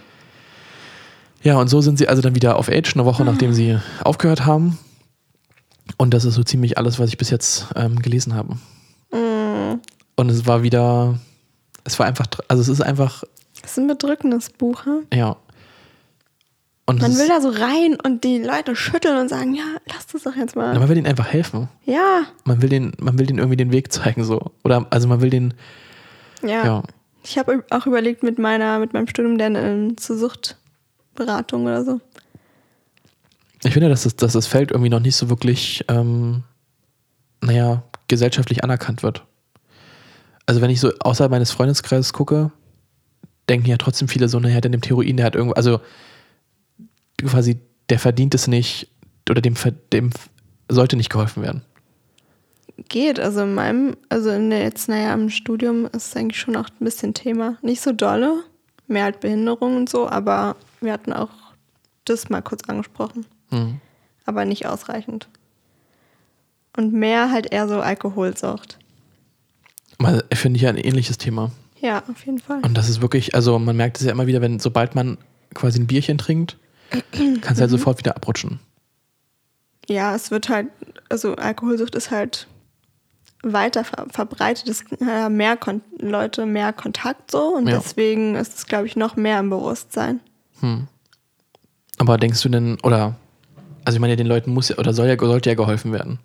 Ja, 1.42 1.56
und 1.56 1.68
so 1.68 1.80
sind 1.80 1.96
sie 1.96 2.08
also 2.08 2.20
dann 2.20 2.34
wieder 2.34 2.56
auf 2.56 2.68
Age, 2.68 2.94
eine 2.94 3.06
Woche 3.06 3.24
nachdem 3.24 3.54
sie 3.54 3.78
aufgehört 4.04 4.44
haben. 4.44 4.78
Und 5.96 6.12
das 6.12 6.26
ist 6.26 6.34
so 6.34 6.42
ziemlich 6.42 6.76
alles, 6.76 6.98
was 6.98 7.08
ich 7.08 7.16
bis 7.16 7.30
jetzt 7.30 7.68
ähm, 7.74 8.00
gelesen 8.02 8.34
habe. 8.34 8.56
Mm. 9.12 9.80
Und 10.16 10.28
es 10.28 10.46
war 10.46 10.62
wieder, 10.62 11.18
es 11.84 11.98
war 11.98 12.04
einfach, 12.04 12.26
also 12.48 12.60
es 12.60 12.68
ist 12.68 12.82
einfach, 12.82 13.24
Das 13.62 13.72
ist 13.72 13.78
ein 13.78 13.86
bedrückendes 13.86 14.50
Buch. 14.50 14.84
Hm? 14.84 15.06
ja. 15.14 15.38
Und 16.90 17.00
Man 17.00 17.16
will 17.16 17.28
da 17.28 17.40
so 17.40 17.50
rein 17.50 17.96
und 18.02 18.24
die 18.24 18.38
Leute 18.38 18.74
schütteln 18.74 19.16
und 19.16 19.28
sagen, 19.28 19.54
ja, 19.54 19.62
lass 19.86 20.08
das 20.08 20.24
doch 20.24 20.34
jetzt 20.34 20.56
mal. 20.56 20.76
man 20.76 20.88
will 20.88 20.96
ihnen 20.96 21.06
einfach 21.06 21.28
helfen. 21.28 21.68
Ja, 21.84 22.22
Man 22.44 22.62
will 22.62 22.68
den, 22.68 22.92
man 22.98 23.16
will 23.16 23.26
denen 23.26 23.38
irgendwie 23.38 23.56
den 23.56 23.70
Weg 23.70 23.92
zeigen, 23.92 24.24
so. 24.24 24.50
Oder, 24.64 24.84
also 24.90 25.06
man 25.06 25.20
will 25.20 25.30
den, 25.30 25.54
ja. 26.42 26.64
ja. 26.64 26.82
Ich 27.22 27.38
habe 27.38 27.62
auch 27.70 27.86
überlegt, 27.86 28.24
mit 28.24 28.40
meiner, 28.40 28.80
mit 28.80 28.92
meinem 28.92 29.06
Studium 29.06 29.38
dann 29.38 29.54
ähm, 29.54 29.96
zur 29.98 30.16
Suchtberatung 30.16 31.66
oder 31.66 31.84
so. 31.84 32.00
Ich 33.62 33.72
finde, 33.72 33.88
dass 33.88 34.02
das, 34.02 34.16
dass 34.16 34.32
das 34.32 34.48
Feld 34.48 34.72
irgendwie 34.72 34.90
noch 34.90 35.00
nicht 35.00 35.14
so 35.14 35.28
wirklich, 35.28 35.84
ähm, 35.86 36.42
naja, 37.40 37.84
gesellschaftlich 38.08 38.64
anerkannt 38.64 39.04
wird. 39.04 39.24
Also 40.46 40.60
wenn 40.60 40.70
ich 40.70 40.80
so 40.80 40.90
außerhalb 40.98 41.30
meines 41.30 41.52
Freundeskreises 41.52 42.12
gucke, 42.12 42.50
denken 43.48 43.68
ja 43.68 43.76
trotzdem 43.76 44.08
viele 44.08 44.28
so, 44.28 44.40
naja, 44.40 44.60
der 44.60 44.72
nimmt 44.72 44.88
Heroin, 44.88 45.16
der 45.16 45.26
hat 45.26 45.36
irgendwo, 45.36 45.54
also 45.54 45.80
quasi, 47.22 47.58
der 47.88 47.98
verdient 47.98 48.34
es 48.34 48.46
nicht 48.46 48.88
oder 49.28 49.40
dem, 49.40 49.54
dem 49.92 50.10
sollte 50.68 50.96
nicht 50.96 51.10
geholfen 51.10 51.42
werden. 51.42 51.62
Geht, 52.88 53.20
also 53.20 53.42
in 53.42 53.54
meinem, 53.54 53.96
also 54.08 54.30
in 54.30 54.50
der 54.50 54.62
jetzt, 54.62 54.88
naja, 54.88 55.12
im 55.12 55.28
Studium 55.28 55.86
ist 55.86 56.08
es 56.08 56.16
eigentlich 56.16 56.40
schon 56.40 56.56
auch 56.56 56.68
ein 56.68 56.84
bisschen 56.84 57.14
Thema. 57.14 57.58
Nicht 57.62 57.82
so 57.82 57.92
dolle, 57.92 58.42
mehr 58.86 59.04
halt 59.04 59.20
Behinderung 59.20 59.76
und 59.76 59.88
so, 59.88 60.08
aber 60.08 60.56
wir 60.80 60.92
hatten 60.92 61.12
auch 61.12 61.30
das 62.04 62.30
mal 62.30 62.42
kurz 62.42 62.68
angesprochen. 62.68 63.26
Hm. 63.50 63.80
Aber 64.24 64.44
nicht 64.44 64.66
ausreichend. 64.66 65.28
Und 66.76 66.92
mehr 66.92 67.30
halt 67.30 67.52
eher 67.52 67.68
so 67.68 67.80
Alkoholsucht. 67.80 68.78
Mal 69.98 70.24
finde 70.32 70.56
ich 70.56 70.62
ja 70.62 70.70
ein 70.70 70.78
ähnliches 70.78 71.18
Thema. 71.18 71.50
Ja, 71.80 72.02
auf 72.08 72.24
jeden 72.24 72.38
Fall. 72.38 72.60
Und 72.62 72.76
das 72.76 72.88
ist 72.88 73.02
wirklich, 73.02 73.34
also 73.34 73.58
man 73.58 73.76
merkt 73.76 73.98
es 73.98 74.06
ja 74.06 74.12
immer 74.12 74.26
wieder, 74.26 74.40
wenn, 74.40 74.58
sobald 74.58 74.94
man 74.94 75.18
quasi 75.54 75.80
ein 75.80 75.86
Bierchen 75.86 76.18
trinkt, 76.18 76.56
kann 76.90 77.52
es 77.54 77.60
halt 77.60 77.70
sofort 77.70 77.98
wieder 77.98 78.16
abrutschen. 78.16 78.60
Ja, 79.88 80.14
es 80.14 80.30
wird 80.30 80.48
halt, 80.48 80.68
also 81.08 81.34
Alkoholsucht 81.34 81.94
ist 81.94 82.10
halt 82.10 82.46
weiter 83.42 83.84
ver 83.84 84.06
verbreitet, 84.10 84.68
es 84.68 84.84
haben 85.04 85.36
mehr 85.36 85.56
Kon 85.56 85.80
Leute 85.98 86.46
mehr 86.46 86.72
Kontakt 86.72 87.30
so 87.30 87.54
und 87.56 87.66
Ja. 87.68 87.78
deswegen 87.78 88.34
ist 88.34 88.58
es, 88.58 88.66
glaube 88.66 88.86
ich, 88.86 88.96
noch 88.96 89.16
mehr 89.16 89.40
im 89.40 89.50
Bewusstsein. 89.50 90.20
Aber 91.98 92.18
denkst 92.18 92.42
du 92.42 92.48
denn, 92.50 92.78
oder, 92.82 93.16
also 93.84 93.96
ich 93.96 94.00
meine, 94.00 94.16
den 94.16 94.26
Leuten 94.26 94.52
muss 94.52 94.68
ja, 94.68 94.78
oder 94.78 94.92
soll 94.92 95.06
ja, 95.08 95.16
sollte 95.18 95.50
ja 95.50 95.56
geholfen 95.56 95.92
werden. 95.92 96.18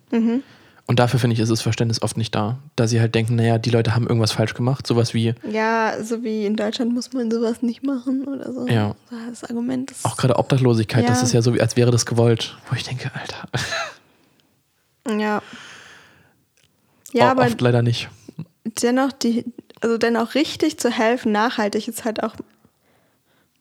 Und 0.88 1.00
dafür 1.00 1.18
finde 1.18 1.34
ich, 1.34 1.40
ist 1.40 1.48
das 1.50 1.62
Verständnis 1.62 2.00
oft 2.02 2.16
nicht 2.16 2.32
da. 2.34 2.58
Da 2.76 2.86
sie 2.86 3.00
halt 3.00 3.14
denken, 3.16 3.34
naja, 3.34 3.58
die 3.58 3.70
Leute 3.70 3.94
haben 3.96 4.06
irgendwas 4.06 4.30
falsch 4.30 4.54
gemacht. 4.54 4.86
Sowas 4.86 5.14
wie, 5.14 5.34
Ja, 5.50 5.94
so 6.02 6.22
wie 6.22 6.46
in 6.46 6.54
Deutschland 6.54 6.94
muss 6.94 7.12
man 7.12 7.28
sowas 7.30 7.60
nicht 7.62 7.82
machen 7.82 8.24
oder 8.28 8.52
so. 8.52 8.68
Ja. 8.68 8.94
Das 9.28 9.42
Argument 9.42 9.90
ist. 9.90 10.04
auch 10.04 10.16
gerade 10.16 10.36
Obdachlosigkeit, 10.38 11.08
das 11.08 11.18
Ja. 11.18 11.24
ist 11.24 11.32
ja 11.32 11.42
so, 11.42 11.54
wie 11.54 11.60
als 11.60 11.76
wäre 11.76 11.90
das 11.90 12.06
gewollt. 12.06 12.56
Wo 12.70 12.76
ich 12.76 12.84
denke, 12.84 13.10
Alter, 13.14 13.48
Ja. 15.18 15.42
Ja, 17.12 17.30
aber 17.30 17.42
oft 17.46 17.60
leider 17.60 17.82
nicht. 17.82 18.08
dennoch 18.82 19.10
die, 19.12 19.44
also 19.80 19.98
dennoch 19.98 20.34
richtig 20.34 20.78
zu 20.78 20.90
helfen, 20.90 21.32
nachhaltig 21.32 21.88
ist 21.88 22.04
halt 22.04 22.22
auch 22.22 22.34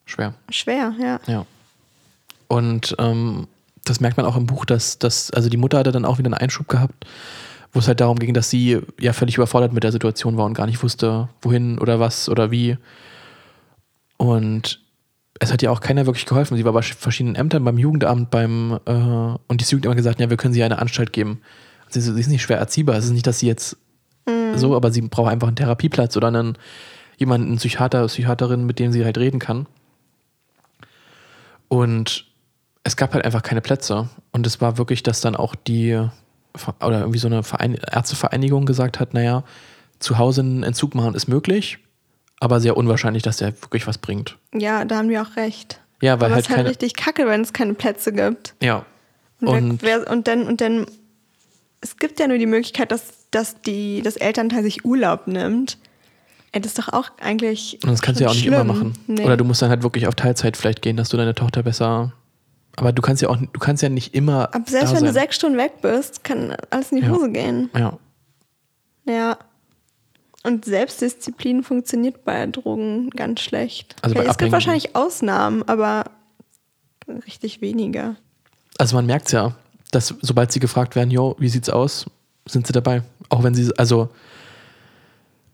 Schwer. 0.05 0.33
schwer, 0.49 0.93
ja. 0.99 1.19
Ja. 1.25 1.45
Und 2.47 2.95
ähm, 2.99 3.47
das 3.85 3.99
merkt 4.01 4.17
man 4.17 4.25
auch 4.25 4.35
im 4.35 4.45
Buch, 4.45 4.65
dass, 4.65 4.99
dass, 4.99 5.31
also 5.31 5.49
die 5.49 5.57
Mutter 5.57 5.79
hatte 5.79 5.91
dann 5.91 6.05
auch 6.05 6.17
wieder 6.17 6.27
einen 6.27 6.33
Einschub 6.33 6.67
gehabt, 6.67 7.05
wo 7.71 7.79
es 7.79 7.87
halt 7.87 8.01
darum 8.01 8.19
ging, 8.19 8.33
dass 8.33 8.49
sie 8.49 8.81
ja 8.99 9.13
völlig 9.13 9.37
überfordert 9.37 9.73
mit 9.73 9.83
der 9.83 9.91
Situation 9.91 10.37
war 10.37 10.45
und 10.45 10.53
gar 10.53 10.65
nicht 10.65 10.81
wusste, 10.83 11.29
wohin 11.41 11.79
oder 11.79 11.99
was 11.99 12.29
oder 12.29 12.51
wie. 12.51 12.77
Und 14.17 14.81
es 15.39 15.51
hat 15.51 15.61
ja 15.61 15.71
auch 15.71 15.81
keiner 15.81 16.05
wirklich 16.05 16.25
geholfen. 16.25 16.57
Sie 16.57 16.65
war 16.65 16.73
bei 16.73 16.81
verschiedenen 16.81 17.35
Ämtern, 17.35 17.63
beim 17.63 17.77
Jugendamt, 17.77 18.31
beim 18.31 18.79
äh, 18.85 18.91
und 18.91 19.61
das 19.61 19.71
Jugendamt 19.71 19.91
hat 19.91 19.97
gesagt, 19.97 20.19
ja, 20.19 20.29
wir 20.29 20.37
können 20.37 20.53
sie 20.53 20.63
eine 20.63 20.79
Anstalt 20.79 21.13
geben. 21.13 21.41
Sie, 21.89 22.01
sie 22.01 22.19
ist 22.19 22.27
nicht 22.27 22.41
schwer 22.41 22.57
erziehbar. 22.57 22.95
Es 22.95 23.05
ist 23.05 23.11
nicht, 23.11 23.27
dass 23.27 23.39
sie 23.39 23.47
jetzt 23.47 23.77
so, 24.55 24.75
aber 24.75 24.91
sie 24.91 25.01
braucht 25.01 25.31
einfach 25.31 25.47
einen 25.47 25.57
Therapieplatz 25.57 26.17
oder 26.17 26.29
einen 26.29 26.57
jemanden, 27.17 27.47
einen 27.47 27.57
Psychiater, 27.57 28.07
Psychiaterin, 28.07 28.65
mit 28.65 28.79
dem 28.79 28.91
sie 28.91 29.05
halt 29.05 29.17
reden 29.17 29.39
kann. 29.39 29.67
Und 31.67 32.25
es 32.85 32.95
gab 32.95 33.13
halt 33.13 33.25
einfach 33.25 33.41
keine 33.41 33.61
Plätze. 33.61 34.07
Und 34.31 34.47
es 34.47 34.61
war 34.61 34.77
wirklich, 34.77 35.03
dass 35.03 35.19
dann 35.19 35.35
auch 35.35 35.55
die, 35.55 35.99
oder 36.79 36.99
irgendwie 36.99 37.19
so 37.19 37.27
eine 37.27 37.43
Verein 37.43 37.73
Ärztevereinigung 37.73 38.65
gesagt 38.65 38.99
hat, 38.99 39.13
naja, 39.13 39.43
zu 39.99 40.17
Hause 40.17 40.41
einen 40.41 40.63
Entzug 40.63 40.93
machen 40.93 41.15
ist 41.15 41.27
möglich, 41.27 41.79
aber 42.39 42.59
sehr 42.61 42.77
unwahrscheinlich, 42.77 43.23
dass 43.23 43.37
der 43.37 43.59
wirklich 43.61 43.87
was 43.87 43.97
bringt. 43.97 44.37
Ja, 44.53 44.85
da 44.85 44.97
haben 44.97 45.09
wir 45.09 45.21
auch 45.23 45.35
recht. 45.35 45.81
Ja, 46.01 46.19
weil 46.19 46.27
Aber 46.27 46.35
halt 46.35 46.41
es 46.41 46.45
ist 46.45 46.49
halt 46.49 46.57
keine. 46.57 46.69
richtig 46.69 46.95
kacke, 46.95 47.25
wenn 47.25 47.41
es 47.41 47.53
keine 47.53 47.73
Plätze 47.73 48.13
gibt. 48.13 48.53
Ja. 48.61 48.85
Und, 49.41 49.47
Und, 49.47 49.81
wer, 49.81 50.01
wer, 50.01 50.11
und 50.11 50.27
dann, 50.27 50.43
und 50.47 50.61
dann, 50.61 50.85
es 51.81 51.97
gibt 51.97 52.19
ja 52.19 52.27
nur 52.27 52.37
die 52.37 52.45
Möglichkeit, 52.45 52.91
dass, 52.91 53.29
dass 53.31 53.61
die, 53.61 54.01
das 54.03 54.15
Elternteil 54.15 54.61
sich 54.61 54.85
Urlaub 54.85 55.25
nimmt. 55.27 55.79
Ey, 56.51 56.61
das 56.61 56.73
ist 56.73 56.79
doch 56.79 56.93
auch 56.93 57.09
eigentlich. 57.19 57.79
und 57.83 57.91
das 57.91 58.01
kannst 58.01 58.19
du 58.21 58.25
ja 58.25 58.29
auch 58.29 58.33
nicht 58.33 58.43
schlimm. 58.43 58.53
immer 58.53 58.63
machen. 58.63 58.93
Nee. 59.07 59.25
Oder 59.25 59.37
du 59.37 59.43
musst 59.43 59.61
dann 59.63 59.69
halt 59.69 59.81
wirklich 59.81 60.07
auf 60.07 60.13
Teilzeit 60.15 60.55
vielleicht 60.55 60.81
gehen, 60.83 60.97
dass 60.97 61.09
du 61.09 61.17
deine 61.17 61.33
Tochter 61.33 61.63
besser. 61.63 62.13
Aber 62.77 62.91
du 62.91 63.01
kannst 63.01 63.21
ja 63.21 63.29
auch, 63.29 63.37
du 63.37 63.59
kannst 63.59 63.81
ja 63.83 63.89
nicht 63.89 64.13
immer. 64.13 64.53
Aber 64.53 64.69
selbst 64.69 64.93
wenn 64.93 65.01
du 65.01 65.11
sein. 65.11 65.13
sechs 65.13 65.35
Stunden 65.37 65.57
weg 65.57 65.81
bist, 65.81 66.23
kann 66.23 66.55
alles 66.69 66.91
in 66.91 66.97
die 66.97 67.03
Ja. 67.05 67.11
Hose 67.11 67.31
gehen. 67.31 67.69
Ja. 67.75 67.97
Ja. 69.05 69.37
Und 70.43 70.65
Selbstdisziplin 70.65 71.63
funktioniert 71.63 72.23
bei 72.23 72.45
Drogen 72.47 73.09
ganz 73.11 73.41
schlecht. 73.41 73.95
Also 74.01 74.15
es 74.19 74.37
gibt 74.37 74.51
wahrscheinlich 74.51 74.95
Ausnahmen, 74.95 75.63
aber 75.67 76.05
richtig 77.25 77.61
weniger. 77.61 78.15
Also 78.77 78.95
man 78.95 79.05
merkt 79.05 79.31
ja, 79.31 79.55
dass 79.91 80.13
sobald 80.21 80.51
sie 80.51 80.59
gefragt 80.59 80.95
werden, 80.95 81.09
jo, 81.09 81.35
wie 81.39 81.49
sieht's 81.49 81.69
aus, 81.69 82.05
sind 82.45 82.67
sie 82.67 82.73
dabei. 82.73 83.01
Auch 83.29 83.43
wenn 83.43 83.55
sie, 83.55 83.71
also, 83.77 84.09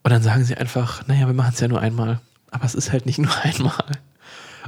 und 0.04 0.12
dann 0.12 0.24
sagen 0.24 0.44
sie 0.44 0.56
einfach, 0.56 1.08
naja, 1.08 1.28
wir 1.28 1.34
machen 1.34 1.52
es 1.54 1.60
ja 1.60 1.68
nur 1.68 1.80
einmal. 1.80 2.20
Aber 2.50 2.66
es 2.66 2.76
ist 2.76 2.92
halt 2.92 3.06
nicht 3.06 3.20
nur 3.20 3.32
einmal. 3.44 3.98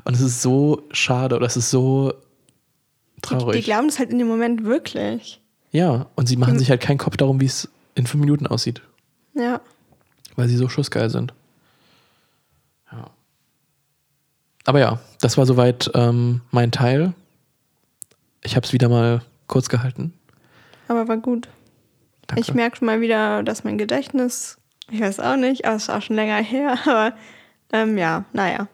Und 0.05 0.13
es 0.13 0.21
ist 0.21 0.41
so 0.41 0.83
schade 0.91 1.35
oder 1.35 1.47
es 1.47 1.57
ist 1.57 1.69
so 1.69 2.13
traurig. 3.23 3.57
die 3.57 3.63
glauben 3.63 3.87
das 3.87 3.99
halt 3.99 4.11
in 4.11 4.19
dem 4.19 4.27
Moment 4.27 4.63
wirklich. 4.63 5.41
ja, 5.71 6.05
und 6.15 6.27
sie 6.27 6.37
machen 6.37 6.53
Die- 6.53 6.59
sich 6.59 6.69
halt 6.69 6.81
keinen 6.81 6.97
Kopf 6.99 7.17
darum, 7.17 7.39
wie 7.41 7.45
es 7.45 7.69
in 7.95 8.05
fünf 8.07 8.21
Minuten 8.21 8.45
aussieht, 8.47 8.81
Ja. 9.33 9.59
weil 10.35 10.47
sie 10.47 10.57
so 10.57 10.69
schussgeil 10.69 11.09
sind. 11.09 11.33
Ja. 12.91 13.09
Aber 14.65 14.79
ja, 14.79 14.99
das 15.21 15.37
war 15.37 15.45
soweit 15.45 15.91
ähm, 15.93 16.41
mein 16.51 16.71
Teil. 16.71 17.13
Ich 18.43 18.55
habe 18.55 18.65
es 18.65 18.73
wieder 18.73 18.89
mal 18.89 19.21
kurz 19.47 19.69
gehalten. 19.69 20.13
Aber 20.87 21.07
war 21.07 21.17
gut. 21.17 21.47
Danke. 22.27 22.41
Ich 22.41 22.53
merke 22.53 22.77
schon 22.77 22.85
mal 22.85 23.01
wieder, 23.01 23.43
dass 23.43 23.63
mein 23.63 23.77
Gedächtnis, 23.77 24.57
ich 24.89 25.01
weiß 25.01 25.19
auch 25.19 25.35
nicht, 25.35 25.65
aber 25.65 25.75
es 25.75 25.83
ist 25.83 25.89
auch 25.89 26.01
schon 26.01 26.15
länger 26.15 26.37
her, 26.41 26.77
aber 26.85 27.13
ähm, 27.71 27.97
ja, 27.97 28.25
naja. 28.33 28.67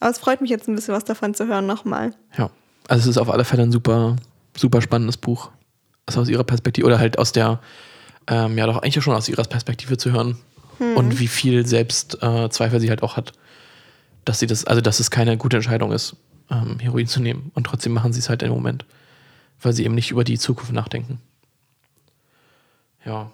Aber 0.00 0.10
es 0.10 0.18
freut 0.18 0.40
mich 0.42 0.50
jetzt 0.50 0.68
ein 0.68 0.74
bisschen 0.74 0.94
was 0.94 1.04
davon 1.04 1.34
zu 1.34 1.46
hören 1.46 1.66
nochmal. 1.66 2.14
Ja, 2.36 2.50
also 2.88 3.02
es 3.02 3.16
ist 3.16 3.18
auf 3.18 3.30
alle 3.30 3.44
Fälle 3.44 3.62
ein 3.62 3.72
super, 3.72 4.16
super 4.56 4.82
spannendes 4.82 5.16
Buch. 5.16 5.50
Also 6.06 6.20
aus 6.20 6.28
ihrer 6.28 6.44
Perspektive 6.44 6.86
oder 6.86 6.98
halt 6.98 7.18
aus 7.18 7.32
der, 7.32 7.60
ähm, 8.26 8.58
ja 8.58 8.66
doch 8.66 8.82
eigentlich 8.82 9.02
schon 9.02 9.14
aus 9.14 9.28
ihrer 9.28 9.44
Perspektive 9.44 9.96
zu 9.96 10.12
hören 10.12 10.36
und 10.78 11.18
wie 11.18 11.28
viel 11.28 11.66
Selbstzweifel 11.66 12.76
äh, 12.76 12.80
sie 12.80 12.90
halt 12.90 13.02
auch 13.02 13.16
hat, 13.16 13.32
dass 14.24 14.38
sie 14.38 14.46
das, 14.46 14.64
also 14.64 14.80
dass 14.80 15.00
es 15.00 15.10
keine 15.10 15.36
gute 15.36 15.56
Entscheidung 15.56 15.92
ist, 15.92 16.16
ähm, 16.50 16.78
Heroin 16.78 17.06
zu 17.06 17.20
nehmen 17.20 17.50
und 17.54 17.64
trotzdem 17.64 17.92
machen 17.92 18.12
sie 18.12 18.20
es 18.20 18.28
halt 18.28 18.42
im 18.42 18.50
Moment, 18.50 18.84
weil 19.60 19.72
sie 19.72 19.84
eben 19.84 19.94
nicht 19.94 20.10
über 20.10 20.24
die 20.24 20.38
Zukunft 20.38 20.72
nachdenken. 20.72 21.20
Ja. 23.04 23.30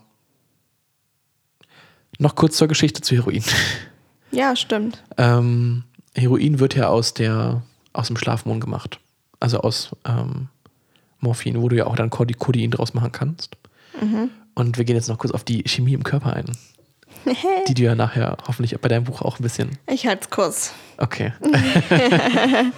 Noch 2.18 2.34
kurz 2.34 2.57
zur 2.57 2.68
Geschichte 2.68 3.01
zu 3.01 3.14
Heroin. 3.14 3.44
Ja, 4.30 4.55
stimmt. 4.57 5.03
Ähm, 5.16 5.84
Heroin 6.14 6.61
wird 6.61 6.74
ja 6.74 6.88
aus, 6.88 7.14
der, 7.14 7.62
aus 7.92 8.09
dem 8.09 8.16
Schlafmond 8.16 8.61
gemacht. 8.61 8.98
Also 9.41 9.61
aus 9.61 9.91
ähm, 10.07 10.49
Morphin, 11.18 11.61
wo 11.61 11.68
du 11.68 11.76
ja 11.76 11.86
auch 11.86 11.97
dann 11.97 12.11
Code- 12.11 12.34
Codein 12.34 12.70
draus 12.70 12.95
machen 12.95 13.12
kannst. 13.12 13.57
Und 14.55 14.78
wir 14.78 14.84
gehen 14.84 14.97
jetzt 14.97 15.09
noch 15.09 15.18
kurz 15.18 15.32
auf 15.32 15.45
die 15.45 15.62
Chemie 15.66 15.95
im 15.95 16.05
Körper 16.05 16.34
ein, 16.34 16.45
die 17.68 17.74
du 17.74 17.82
ja 17.82 17.95
nachher 17.95 18.36
hoffentlich 18.47 18.78
bei 18.80 18.88
deinem 18.88 19.05
Buch 19.05 19.20
auch 19.22 19.38
ein 19.38 19.43
bisschen. 19.43 19.70
Ich 19.91 20.07
halte 20.07 20.22
es 20.22 20.30
kurz. 20.30 20.72
Okay. 20.99 21.32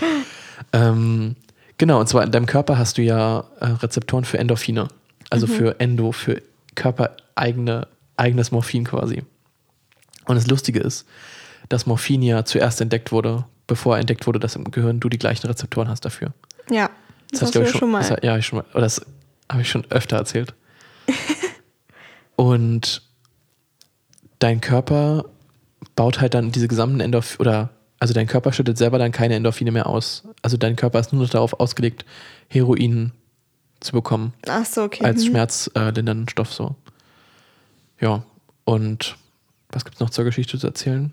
ähm, 0.72 1.36
genau, 1.78 2.00
und 2.00 2.08
zwar 2.08 2.24
in 2.24 2.30
deinem 2.32 2.46
Körper 2.46 2.78
hast 2.78 2.98
du 2.98 3.02
ja 3.02 3.44
äh, 3.60 3.66
Rezeptoren 3.66 4.24
für 4.24 4.38
Endorphine. 4.38 4.88
Also 5.30 5.46
für 5.46 5.80
Endo, 5.80 6.12
für 6.12 6.42
körpereigene, 6.74 7.88
eigenes 8.16 8.50
Morphin 8.52 8.84
quasi. 8.84 9.22
Und 10.26 10.36
das 10.36 10.46
Lustige 10.46 10.80
ist, 10.80 11.06
dass 11.68 11.86
Morphin 11.86 12.22
ja 12.22 12.44
zuerst 12.44 12.80
entdeckt 12.80 13.12
wurde, 13.12 13.44
bevor 13.66 13.98
entdeckt 13.98 14.26
wurde, 14.26 14.38
dass 14.40 14.56
im 14.56 14.70
Gehirn 14.70 15.00
du 15.00 15.08
die 15.08 15.18
gleichen 15.18 15.46
Rezeptoren 15.46 15.88
hast 15.88 16.04
dafür. 16.04 16.32
Ja, 16.70 16.90
das, 17.30 17.40
Das, 17.40 17.42
hast 17.42 17.54
du 17.54 17.60
ich 17.62 17.72
ja 17.72 17.78
schon 17.78 17.90
mal. 17.90 18.06
Das, 18.08 18.22
ja, 18.22 18.36
ich 18.36 18.46
schon 18.46 18.58
mal. 18.58 18.64
Oder 18.72 18.82
das 18.82 19.04
habe 19.50 19.62
ich 19.62 19.68
schon 19.70 19.84
öfter 19.90 20.16
erzählt. 20.16 20.54
und 22.36 23.02
dein 24.38 24.60
Körper 24.60 25.24
baut 25.96 26.20
halt 26.20 26.34
dann 26.34 26.52
diese 26.52 26.68
gesamten 26.68 27.00
Endorphine, 27.00 27.38
oder 27.40 27.70
also 27.98 28.14
dein 28.14 28.26
Körper 28.26 28.52
schüttet 28.52 28.78
selber 28.78 28.98
dann 28.98 29.12
keine 29.12 29.34
Endorphine 29.34 29.70
mehr 29.72 29.86
aus. 29.86 30.24
Also 30.42 30.56
dein 30.56 30.76
Körper 30.76 30.98
ist 31.00 31.12
nur 31.12 31.22
noch 31.22 31.30
darauf 31.30 31.58
ausgelegt, 31.60 32.04
Heroin 32.48 33.12
zu 33.80 33.92
bekommen 33.92 34.32
Ach 34.48 34.64
so, 34.64 34.82
okay. 34.82 35.04
als 35.04 35.22
Mhm. 35.24 35.28
schmerzlindernden 35.30 36.28
Stoff 36.28 36.52
so. 36.52 36.76
Ja, 38.00 38.24
und 38.64 39.16
was 39.70 39.84
gibt 39.84 39.96
es 39.96 40.00
noch 40.00 40.10
zur 40.10 40.24
Geschichte 40.24 40.58
zu 40.58 40.66
erzählen? 40.66 41.12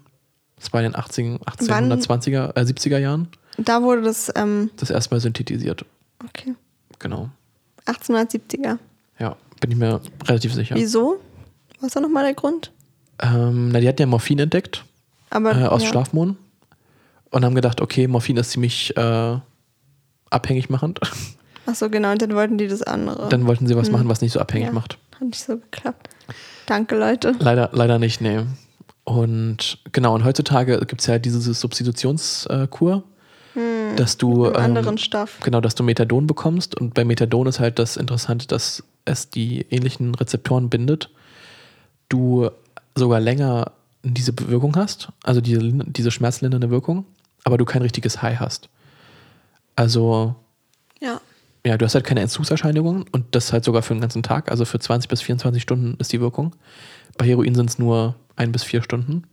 Das 0.57 0.73
war 0.73 0.81
in 0.81 0.91
den 0.91 0.95
80, 0.95 1.39
1820er, 1.41 2.55
äh, 2.57 2.65
70er 2.65 2.97
Jahren 2.97 3.29
Da 3.65 3.81
wurde 3.81 4.01
das, 4.03 4.31
ähm, 4.35 4.69
das 4.77 4.89
erstmal 4.89 5.19
synthetisiert. 5.19 5.85
okay, 6.23 6.55
Genau. 6.99 7.29
1870er. 7.85 8.77
Ja, 9.19 9.35
bin 9.61 9.71
ich 9.71 9.77
mir 9.77 10.01
relativ 10.25 10.53
sicher. 10.53 10.75
Wieso? 10.75 11.19
Was 11.79 11.95
war 11.95 12.01
nochmal 12.01 12.23
der 12.25 12.33
Grund? 12.33 12.71
Ähm, 13.21 13.69
na, 13.69 13.79
die 13.79 13.87
hatten 13.87 14.01
ja 14.01 14.05
Morphin 14.05 14.39
entdeckt 14.39 14.83
Aber, 15.29 15.55
äh, 15.55 15.65
aus 15.65 15.83
ja. 15.83 15.89
Schlafmohn 15.89 16.37
und 17.31 17.45
haben 17.45 17.55
gedacht, 17.55 17.81
okay, 17.81 18.07
Morphin 18.07 18.37
ist 18.37 18.51
ziemlich 18.51 18.95
äh, 18.97 19.37
abhängig 20.29 20.69
machend. 20.69 20.99
Ach 21.65 21.75
so, 21.75 21.89
genau, 21.89 22.11
und 22.11 22.21
dann 22.21 22.33
wollten 22.35 22.57
die 22.57 22.67
das 22.67 22.81
andere. 22.83 23.29
Dann 23.29 23.45
wollten 23.47 23.67
sie 23.67 23.75
was 23.75 23.91
machen, 23.91 24.07
was 24.09 24.21
nicht 24.21 24.31
so 24.33 24.39
abhängig 24.39 24.67
Ja. 24.67 24.73
macht. 24.73 24.97
Hat 25.15 25.21
nicht 25.21 25.43
so 25.43 25.57
geklappt. 25.57 26.09
Danke, 26.65 26.97
Leute. 26.97 27.35
Leider, 27.39 27.69
leider 27.73 27.99
nicht, 27.99 28.21
nee. 28.21 28.41
Und 29.03 29.79
genau, 29.91 30.13
und 30.15 30.23
heutzutage 30.23 30.79
gibt 30.85 31.01
es 31.01 31.07
ja 31.07 31.17
diese 31.19 31.39
Substitutionskur, 31.53 33.03
dass 33.95 34.17
du 34.17 34.47
ähm, 34.47 34.55
anderen 34.55 34.97
Stoff. 34.97 35.39
genau, 35.41 35.61
dass 35.61 35.75
du 35.75 35.83
Methadon 35.83 36.27
bekommst. 36.27 36.75
Und 36.79 36.93
bei 36.93 37.05
Methadon 37.05 37.47
ist 37.47 37.59
halt 37.59 37.79
das 37.79 37.97
Interessante, 37.97 38.47
dass 38.47 38.83
es 39.05 39.29
die 39.29 39.61
ähnlichen 39.69 40.15
Rezeptoren 40.15 40.69
bindet. 40.69 41.09
Du 42.09 42.49
sogar 42.95 43.19
länger 43.19 43.71
diese 44.03 44.33
Wirkung 44.47 44.75
hast, 44.75 45.09
also 45.23 45.41
diese, 45.41 45.59
diese 45.61 46.11
schmerzlindernde 46.11 46.69
Wirkung, 46.69 47.05
aber 47.43 47.57
du 47.57 47.65
kein 47.65 47.81
richtiges 47.81 48.21
High 48.21 48.39
hast. 48.39 48.69
Also, 49.75 50.35
Ja. 51.01 51.19
ja, 51.65 51.77
du 51.77 51.85
hast 51.85 51.95
halt 51.95 52.05
keine 52.05 52.21
Entzugserscheinigungen 52.21 53.05
und 53.11 53.35
das 53.35 53.53
halt 53.53 53.63
sogar 53.63 53.81
für 53.81 53.93
den 53.93 54.01
ganzen 54.01 54.23
Tag. 54.23 54.51
Also 54.51 54.65
für 54.65 54.79
20 54.79 55.09
bis 55.09 55.21
24 55.21 55.61
Stunden 55.61 55.95
ist 55.99 56.11
die 56.13 56.21
Wirkung. 56.21 56.55
Bei 57.17 57.25
Heroin 57.25 57.55
sind 57.55 57.69
es 57.69 57.79
nur 57.79 58.15
ein 58.35 58.51
bis 58.51 58.63
vier 58.63 58.81
Stunden. 58.81 59.23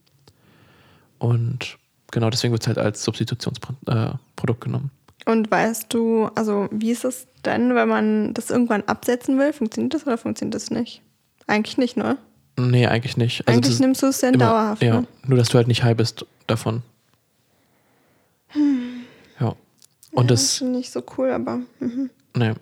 Und 1.18 1.78
genau 2.16 2.30
deswegen 2.30 2.52
wird 2.52 2.62
es 2.62 2.66
halt 2.66 2.78
als 2.78 3.04
Substitutionsprodukt 3.04 3.84
äh, 3.88 4.64
genommen. 4.64 4.90
Und 5.26 5.50
weißt 5.50 5.92
du, 5.92 6.30
also 6.34 6.66
wie 6.70 6.90
ist 6.92 7.04
es 7.04 7.26
denn, 7.44 7.74
wenn 7.74 7.88
man 7.88 8.32
das 8.32 8.48
irgendwann 8.50 8.82
absetzen 8.84 9.38
will? 9.38 9.52
Funktioniert 9.52 9.92
das 9.92 10.06
oder 10.06 10.16
funktioniert 10.16 10.54
das 10.54 10.70
nicht? 10.70 11.02
Eigentlich 11.46 11.76
nicht, 11.76 11.96
ne? 11.98 12.16
Nee, 12.58 12.86
eigentlich 12.86 13.18
nicht. 13.18 13.46
Also 13.46 13.58
Eigentlich 13.58 13.78
nimmst 13.80 14.02
du 14.02 14.06
es 14.06 14.20
dann 14.20 14.32
immer- 14.34 14.46
dauerhaft. 14.46 14.82
Ja, 14.82 15.00
Ne? 15.02 15.06
nur 15.26 15.36
dass 15.36 15.50
du 15.50 15.58
halt 15.58 15.68
nicht 15.68 15.82
high 15.84 15.94
bist 15.96 16.24
davon. 16.46 16.82
Ja. 19.38 19.54
Und 20.12 20.24
ja, 20.24 20.28
das, 20.28 20.42
ist 20.42 20.62
nicht 20.62 20.90
so 20.90 21.02
cool, 21.18 21.30
aber 21.30 21.58
mhm. 21.80 22.08
Nee. 22.34 22.54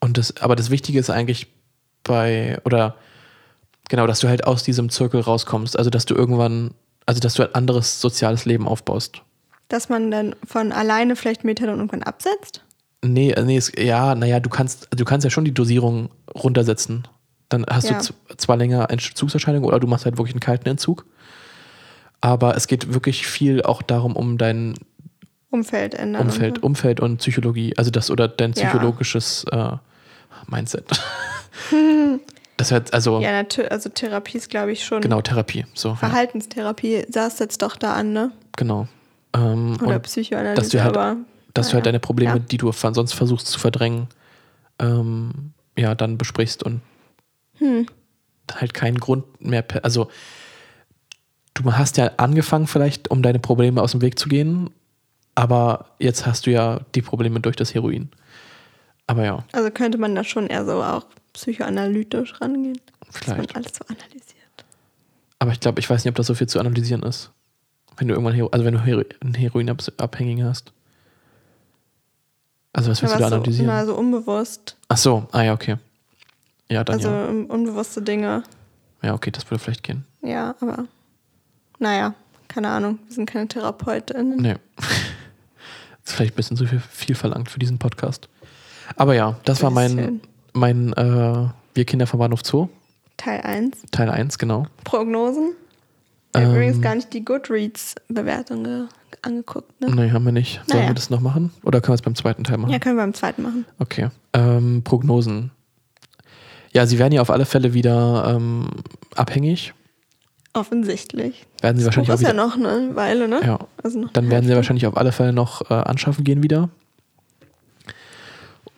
Und 0.00 0.18
das, 0.18 0.36
aber 0.38 0.56
das 0.56 0.68
Wichtige 0.70 0.98
ist 0.98 1.08
eigentlich 1.10 1.46
bei, 2.04 2.58
oder 2.64 2.96
genau, 3.88 4.06
dass 4.06 4.20
du 4.20 4.28
halt 4.28 4.44
aus 4.46 4.62
diesem 4.62 4.90
Zirkel 4.90 5.20
rauskommst. 5.20 5.78
Also, 5.78 5.90
dass 5.90 6.04
du 6.06 6.14
irgendwann, 6.14 6.72
also, 7.10 7.20
dass 7.20 7.34
du 7.34 7.42
ein 7.42 7.54
anderes 7.56 8.00
soziales 8.00 8.44
Leben 8.44 8.68
aufbaust. 8.68 9.22
dass 9.68 9.88
man 9.88 10.10
dann 10.10 10.34
von 10.46 10.70
alleine 10.72 11.14
vielleicht 11.16 11.42
Methadon 11.44 11.76
irgendwann 11.78 12.02
absetzt. 12.04 12.62
Nee, 13.04 13.30
äh, 13.32 13.42
nee, 13.44 13.56
es, 13.56 13.72
ja, 13.76 14.14
naja, 14.14 14.38
du 14.40 14.48
kannst, 14.50 14.88
du 14.94 15.04
kannst 15.04 15.24
ja 15.24 15.30
schon 15.30 15.44
die 15.44 15.52
Dosierung 15.54 16.10
runtersetzen. 16.34 17.06
Dann 17.48 17.64
hast 17.68 17.88
Ja. 17.90 17.98
du 18.00 18.36
zwar 18.36 18.56
länger 18.56 18.90
Entzugserscheinungen 18.90 19.66
oder 19.68 19.80
du 19.80 19.86
machst 19.88 20.04
halt 20.04 20.18
wirklich 20.18 20.34
einen 20.34 20.40
kalten 20.40 20.68
Entzug. 20.68 21.04
Aber 22.20 22.56
es 22.56 22.66
geht 22.68 22.92
wirklich 22.94 23.26
viel 23.26 23.62
auch 23.62 23.82
darum, 23.82 24.14
um 24.16 24.38
dein 24.38 24.74
Umfeld 25.50 25.94
ändern. 25.94 26.22
Umfeld, 26.22 26.58
Und. 26.58 26.64
Umfeld 26.64 27.00
und 27.00 27.16
Psychologie, 27.18 27.74
also 27.76 27.90
das 27.90 28.10
oder 28.10 28.28
dein 28.28 28.52
Ja. 28.52 28.68
psychologisches 28.68 29.44
äh, 29.50 29.72
Mindset. 30.46 30.86
das 32.60 32.72
hat 32.72 32.92
also 32.94 33.20
Ja, 33.20 33.32
natürlich, 33.32 33.70
also 33.72 33.88
Therapie 33.88 34.36
ist, 34.38 34.50
glaube 34.50 34.72
ich, 34.72 34.84
schon. 34.84 35.00
genau 35.00 35.20
Therapie, 35.22 35.64
so 35.74 35.88
ja, 35.90 35.94
Verhaltenstherapie 35.96 37.06
saß 37.08 37.38
jetzt 37.38 37.62
doch 37.62 37.76
da 37.76 37.94
an, 37.94 38.12
ne? 38.12 38.32
genau. 38.56 38.86
Ähm, 39.34 39.78
Oder 39.84 39.98
Psychoanalyse, 40.00 40.54
dass 40.60 40.68
du 40.70 40.82
halt- 40.82 40.96
aber 40.96 41.16
dass 41.54 41.66
du 41.66 41.70
naja. 41.70 41.74
halt 41.76 41.86
deine 41.86 42.00
Probleme, 42.00 42.32
Ja. 42.32 42.38
die 42.38 42.56
du 42.58 42.70
von 42.72 42.94
sonst 42.94 43.12
versuchst 43.14 43.46
zu 43.46 43.58
verdrängen, 43.58 44.08
ähm, 44.78 45.52
ja 45.76 45.94
dann 45.94 46.18
besprichst 46.18 46.62
und 46.62 46.80
Hm. 47.58 47.86
halt 48.52 48.74
keinen 48.74 48.98
Grund 48.98 49.24
mehr, 49.40 49.64
also 49.82 50.10
du 51.54 51.72
hast 51.72 51.96
ja 51.96 52.10
angefangen 52.16 52.66
vielleicht, 52.66 53.10
um 53.10 53.22
deine 53.22 53.38
Probleme 53.38 53.80
aus 53.82 53.92
dem 53.92 54.00
Weg 54.02 54.18
zu 54.18 54.28
gehen, 54.28 54.70
aber 55.34 55.86
jetzt 55.98 56.26
hast 56.26 56.46
du 56.46 56.50
ja 56.50 56.80
die 56.94 57.02
Probleme 57.02 57.40
durch 57.40 57.56
das 57.56 57.74
Heroin. 57.74 58.10
Aber 59.10 59.24
ja, 59.24 59.42
Also 59.50 59.70
könnte 59.72 59.98
man 59.98 60.14
da 60.14 60.22
schon 60.22 60.46
eher 60.46 60.64
so 60.64 60.80
auch 60.84 61.04
psychoanalytisch 61.32 62.40
rangehen. 62.40 62.78
Dass 63.06 63.26
man 63.26 63.36
vielleicht. 63.38 63.56
alles 63.56 63.72
so 63.76 63.84
analysiert. 63.88 64.64
Aber 65.40 65.50
ich 65.50 65.58
glaube, 65.58 65.80
ich 65.80 65.90
weiß 65.90 66.04
nicht, 66.04 66.10
ob 66.12 66.14
das 66.14 66.28
so 66.28 66.34
viel 66.34 66.48
zu 66.48 66.60
analysieren 66.60 67.02
ist. 67.02 67.32
Wenn 67.96 68.06
du 68.06 68.14
irgendwann, 68.14 68.40
also 68.52 68.64
wenn 68.64 68.74
du 68.74 68.84
Hero 68.84 69.02
einen 69.20 69.34
Heroinabhängigen 69.34 70.44
hast. 70.44 70.72
Also 72.72 72.90
was 72.92 73.02
willst 73.02 73.14
Ja, 73.14 73.18
du 73.18 73.20
da 73.22 73.24
was 73.24 73.30
so, 73.30 73.36
analysieren? 73.36 73.66
na, 73.66 73.84
so 73.84 73.96
unbewusst. 73.96 74.76
Ach 74.88 74.96
so, 74.96 75.26
ah 75.32 75.42
ja, 75.42 75.54
okay. 75.54 75.76
Ja, 76.68 76.84
dann 76.84 76.94
Also 76.96 77.08
ja. 77.08 77.24
unbewusste 77.26 78.00
Dinge. 78.02 78.44
Ja, 79.02 79.14
okay, 79.14 79.32
das 79.32 79.50
würde 79.50 79.58
vielleicht 79.64 79.82
gehen. 79.82 80.04
Ja, 80.22 80.54
aber 80.60 80.86
naja, 81.80 82.14
keine 82.46 82.68
Ahnung. 82.68 83.00
Wir 83.08 83.14
sind 83.16 83.26
keine 83.28 83.48
Therapeutinnen. 83.48 84.36
Nee. 84.40 84.54
das 84.76 84.86
ist 86.04 86.12
vielleicht 86.12 86.34
ein 86.34 86.36
bisschen 86.36 86.56
zu 86.56 86.66
viel, 86.68 86.78
viel 86.78 87.16
verlangt 87.16 87.50
für 87.50 87.58
diesen 87.58 87.80
Podcast. 87.80 88.28
Aber 88.96 89.14
ja, 89.14 89.36
das 89.44 89.62
war 89.62 89.70
mein, 89.70 90.20
mein 90.52 90.92
äh, 90.94 91.48
Wir 91.74 91.84
Kinder 91.84 92.06
vom 92.06 92.18
Bahnhof 92.20 92.40
Zoo, 92.44 92.68
Teil 93.16 93.40
1. 93.42 93.76
Teil 93.90 94.10
1, 94.10 94.38
genau. 94.38 94.66
Prognosen. 94.84 95.52
Wir 96.32 96.42
haben 96.42 96.50
Ähm. 96.50 96.56
übrigens 96.56 96.80
gar 96.80 96.94
nicht 96.94 97.12
die 97.12 97.24
Goodreads-Bewertung 97.24 98.64
ge- 98.64 98.84
angeguckt. 99.22 99.80
Ne? 99.80 99.88
Nee, 99.94 100.10
haben 100.12 100.24
wir 100.24 100.32
nicht. 100.32 100.60
Sollen 100.66 100.80
Naja. 100.80 100.90
wir 100.90 100.94
das 100.94 101.10
noch 101.10 101.20
machen? 101.20 101.52
Oder 101.64 101.80
können 101.80 101.90
wir 101.92 101.96
es 101.96 102.02
beim 102.02 102.14
zweiten 102.14 102.44
Teil 102.44 102.58
machen? 102.58 102.70
Ja, 102.72 102.78
können 102.78 102.96
wir 102.96 103.02
beim 103.02 103.14
zweiten 103.14 103.42
machen. 103.42 103.64
Okay. 103.78 104.08
Ähm, 104.32 104.82
Prognosen. 104.84 105.50
Ja, 106.72 106.86
sie 106.86 106.98
werden 107.00 107.12
ja 107.12 107.20
auf 107.20 107.30
alle 107.30 107.46
Fälle 107.46 107.74
wieder 107.74 108.32
ähm, 108.36 108.68
abhängig. 109.16 109.74
Offensichtlich. 110.52 111.46
Werden 111.60 111.78
sie 111.78 111.84
Das 111.84 111.96
wahrscheinlich 111.96 112.08
Buch 112.08 112.14
auch 112.14 112.20
ist 112.20 112.26
ja 112.26 112.32
noch 112.32 112.56
eine 112.56 112.94
Weile, 112.96 113.28
ne? 113.28 113.40
Ja, 113.44 113.58
Also 113.82 114.06
dann 114.12 114.30
werden 114.30 114.46
sie 114.48 114.54
wahrscheinlich 114.54 114.86
auf 114.86 114.96
alle 114.96 115.12
Fälle 115.12 115.32
noch 115.32 115.70
äh, 115.70 115.74
anschaffen 115.74 116.24
gehen 116.24 116.42
wieder. 116.42 116.70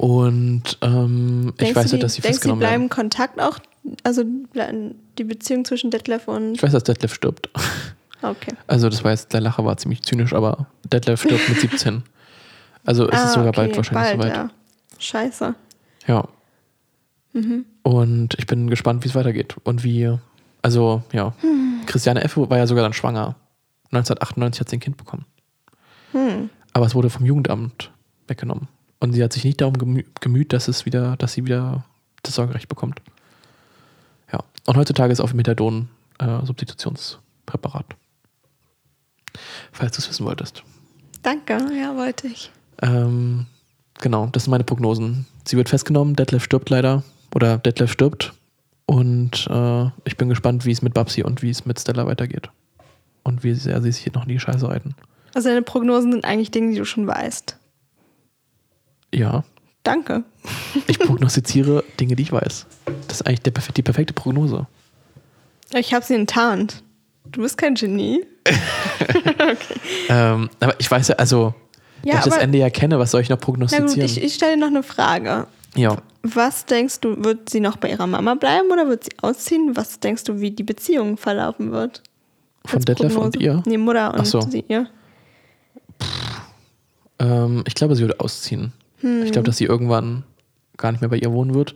Und 0.02 0.78
ähm, 0.80 1.52
ich 1.60 1.76
weiß 1.76 1.92
ja, 1.92 1.98
dass 1.98 2.14
sie 2.14 2.22
denkst, 2.22 2.38
festgenommen 2.38 2.58
bleiben 2.58 2.72
werden. 2.82 2.88
Kontakt 2.88 3.40
auch? 3.40 3.60
Also 4.02 4.24
die 5.16 5.22
Beziehung 5.22 5.64
zwischen 5.64 5.92
Detlef 5.92 6.26
und. 6.26 6.54
Ich 6.54 6.62
weiß, 6.62 6.72
dass 6.72 6.82
Detlef 6.82 7.14
stirbt. 7.14 7.48
Okay. 8.20 8.52
Also 8.66 8.88
das 8.88 9.04
war 9.04 9.12
jetzt, 9.12 9.32
der 9.32 9.40
Lacher 9.40 9.64
war 9.64 9.76
ziemlich 9.76 10.02
zynisch, 10.02 10.32
aber 10.32 10.66
Detlef 10.92 11.22
stirbt 11.22 11.48
mit 11.48 11.60
17. 11.60 12.02
Also 12.84 13.08
ist 13.08 13.14
es 13.16 13.20
Ah, 13.20 13.28
sogar 13.28 13.48
okay, 13.50 13.56
bald 13.60 13.76
wahrscheinlich 13.76 14.18
bald, 14.18 14.22
soweit. 14.22 14.36
Ja. 14.36 14.50
Scheiße. 14.98 15.54
Ja. 16.08 16.28
Mhm. 17.32 17.64
Und 17.84 18.34
ich 18.38 18.46
bin 18.48 18.70
gespannt, 18.70 19.04
wie 19.04 19.08
es 19.08 19.14
weitergeht. 19.14 19.54
Und 19.62 19.84
wie, 19.84 20.16
also 20.62 21.04
ja, 21.12 21.32
Hm. 21.42 21.82
Christiane 21.86 22.24
F. 22.24 22.36
war 22.36 22.58
ja 22.58 22.66
sogar 22.66 22.82
dann 22.82 22.92
schwanger. 22.92 23.36
1998 23.92 24.60
hat 24.60 24.68
sie 24.68 24.76
ein 24.78 24.80
Kind 24.80 24.96
bekommen. 24.96 25.26
Hm. 26.10 26.50
Aber 26.72 26.86
es 26.86 26.94
wurde 26.96 27.08
vom 27.08 27.24
Jugendamt 27.24 27.92
weggenommen. 28.26 28.66
Und 29.02 29.14
sie 29.14 29.24
hat 29.24 29.32
sich 29.32 29.42
nicht 29.42 29.60
darum 29.60 29.74
gemü- 29.74 30.06
gemüht, 30.20 30.52
dass 30.52 30.68
es 30.68 30.86
wieder, 30.86 31.16
dass 31.16 31.32
sie 31.32 31.44
wieder 31.44 31.84
das 32.22 32.36
Sorgerecht 32.36 32.68
bekommt. 32.68 33.02
Ja. 34.32 34.38
Und 34.64 34.76
heutzutage 34.76 35.12
ist 35.12 35.18
auf 35.18 35.34
Methadon 35.34 35.88
äh, 36.20 36.46
Substitutionspräparat. 36.46 37.96
Falls 39.72 39.96
du 39.96 39.98
es 39.98 40.08
wissen 40.08 40.24
wolltest. 40.24 40.62
Danke, 41.24 41.58
ja, 41.76 41.96
wollte 41.96 42.28
ich. 42.28 42.52
Ähm, 42.80 43.46
genau, 44.00 44.28
das 44.30 44.44
sind 44.44 44.52
meine 44.52 44.62
Prognosen. 44.62 45.26
Sie 45.44 45.56
wird 45.56 45.68
festgenommen, 45.68 46.14
Detlef 46.14 46.44
stirbt 46.44 46.70
leider. 46.70 47.02
Oder 47.34 47.58
Detlef 47.58 47.90
stirbt. 47.90 48.34
Und 48.86 49.48
äh, 49.50 49.86
ich 50.04 50.16
bin 50.16 50.28
gespannt, 50.28 50.64
wie 50.64 50.70
es 50.70 50.82
mit 50.82 50.94
Babsi 50.94 51.24
und 51.24 51.42
wie 51.42 51.50
es 51.50 51.66
mit 51.66 51.80
Stella 51.80 52.06
weitergeht. 52.06 52.50
Und 53.24 53.42
wie 53.42 53.54
sehr 53.54 53.82
sie 53.82 53.90
sich 53.90 54.04
hier 54.04 54.12
noch 54.12 54.22
in 54.22 54.28
die 54.28 54.38
Scheiße 54.38 54.68
reiten. 54.68 54.94
Also 55.34 55.48
deine 55.48 55.62
Prognosen 55.62 56.12
sind 56.12 56.24
eigentlich 56.24 56.52
Dinge, 56.52 56.70
die 56.70 56.78
du 56.78 56.84
schon 56.84 57.08
weißt. 57.08 57.56
Ja, 59.14 59.44
Danke. 59.82 60.24
ich 60.86 60.98
prognostiziere 61.00 61.84
Dinge, 62.00 62.16
die 62.16 62.22
ich 62.22 62.32
weiß. 62.32 62.66
Das 63.08 63.20
ist 63.20 63.26
eigentlich 63.26 63.42
der, 63.42 63.52
die 63.76 63.82
perfekte 63.82 64.12
Prognose. 64.14 64.66
Ich 65.74 65.92
habe 65.94 66.04
sie 66.04 66.14
enttarnt. 66.14 66.82
Du 67.26 67.42
bist 67.42 67.56
kein 67.58 67.74
Genie. 67.74 68.24
Ähm, 70.08 70.50
aber 70.60 70.74
ich 70.78 70.90
weiß 70.90 71.08
ja, 71.08 71.16
also, 71.16 71.54
Ja, 72.04 72.14
da 72.14 72.18
ich 72.20 72.24
das 72.26 72.36
Ende 72.38 72.58
ja 72.58 72.70
kenne, 72.70 72.98
was 72.98 73.10
soll 73.10 73.20
ich 73.20 73.28
noch 73.28 73.36
Na 73.36 73.44
gut, 73.44 73.44
prognostizieren? 73.44 74.04
ich, 74.04 74.22
ich 74.22 74.34
stelle 74.34 74.54
dir 74.54 74.60
noch 74.60 74.66
eine 74.68 74.82
Frage. 74.82 75.46
ja, 75.74 75.96
Was 76.22 76.66
denkst 76.66 77.00
du, 77.00 77.22
wird 77.24 77.48
sie 77.50 77.60
noch 77.60 77.76
bei 77.76 77.90
ihrer 77.90 78.06
Mama 78.06 78.34
bleiben 78.34 78.70
oder 78.72 78.88
wird 78.88 79.04
sie 79.04 79.10
ausziehen? 79.20 79.76
Was 79.76 79.98
denkst 80.00 80.24
du, 80.24 80.40
wie 80.40 80.50
die 80.50 80.62
Beziehung 80.62 81.16
verlaufen 81.16 81.72
wird? 81.72 82.02
von 82.64 82.76
Als 82.76 82.84
Detlef 82.84 83.16
und 83.16 83.36
ihr. 83.36 83.62
Nee, 83.66 83.76
Mutter 83.78 84.12
und 84.14 84.20
Ach 84.20 84.24
so. 84.26 84.40
sie, 84.40 84.64
ihr. 84.68 84.86
Ähm, 87.18 87.64
ich 87.66 87.74
glaube, 87.74 87.96
sie 87.96 88.02
würde 88.02 88.20
ausziehen. 88.20 88.72
Hm. 89.02 89.22
Ich 89.24 89.32
glaube, 89.32 89.46
dass 89.46 89.56
sie 89.58 89.64
irgendwann 89.64 90.24
gar 90.76 90.90
nicht 90.92 91.00
mehr 91.00 91.10
bei 91.10 91.18
ihr 91.18 91.30
wohnen 91.32 91.54
wird, 91.54 91.74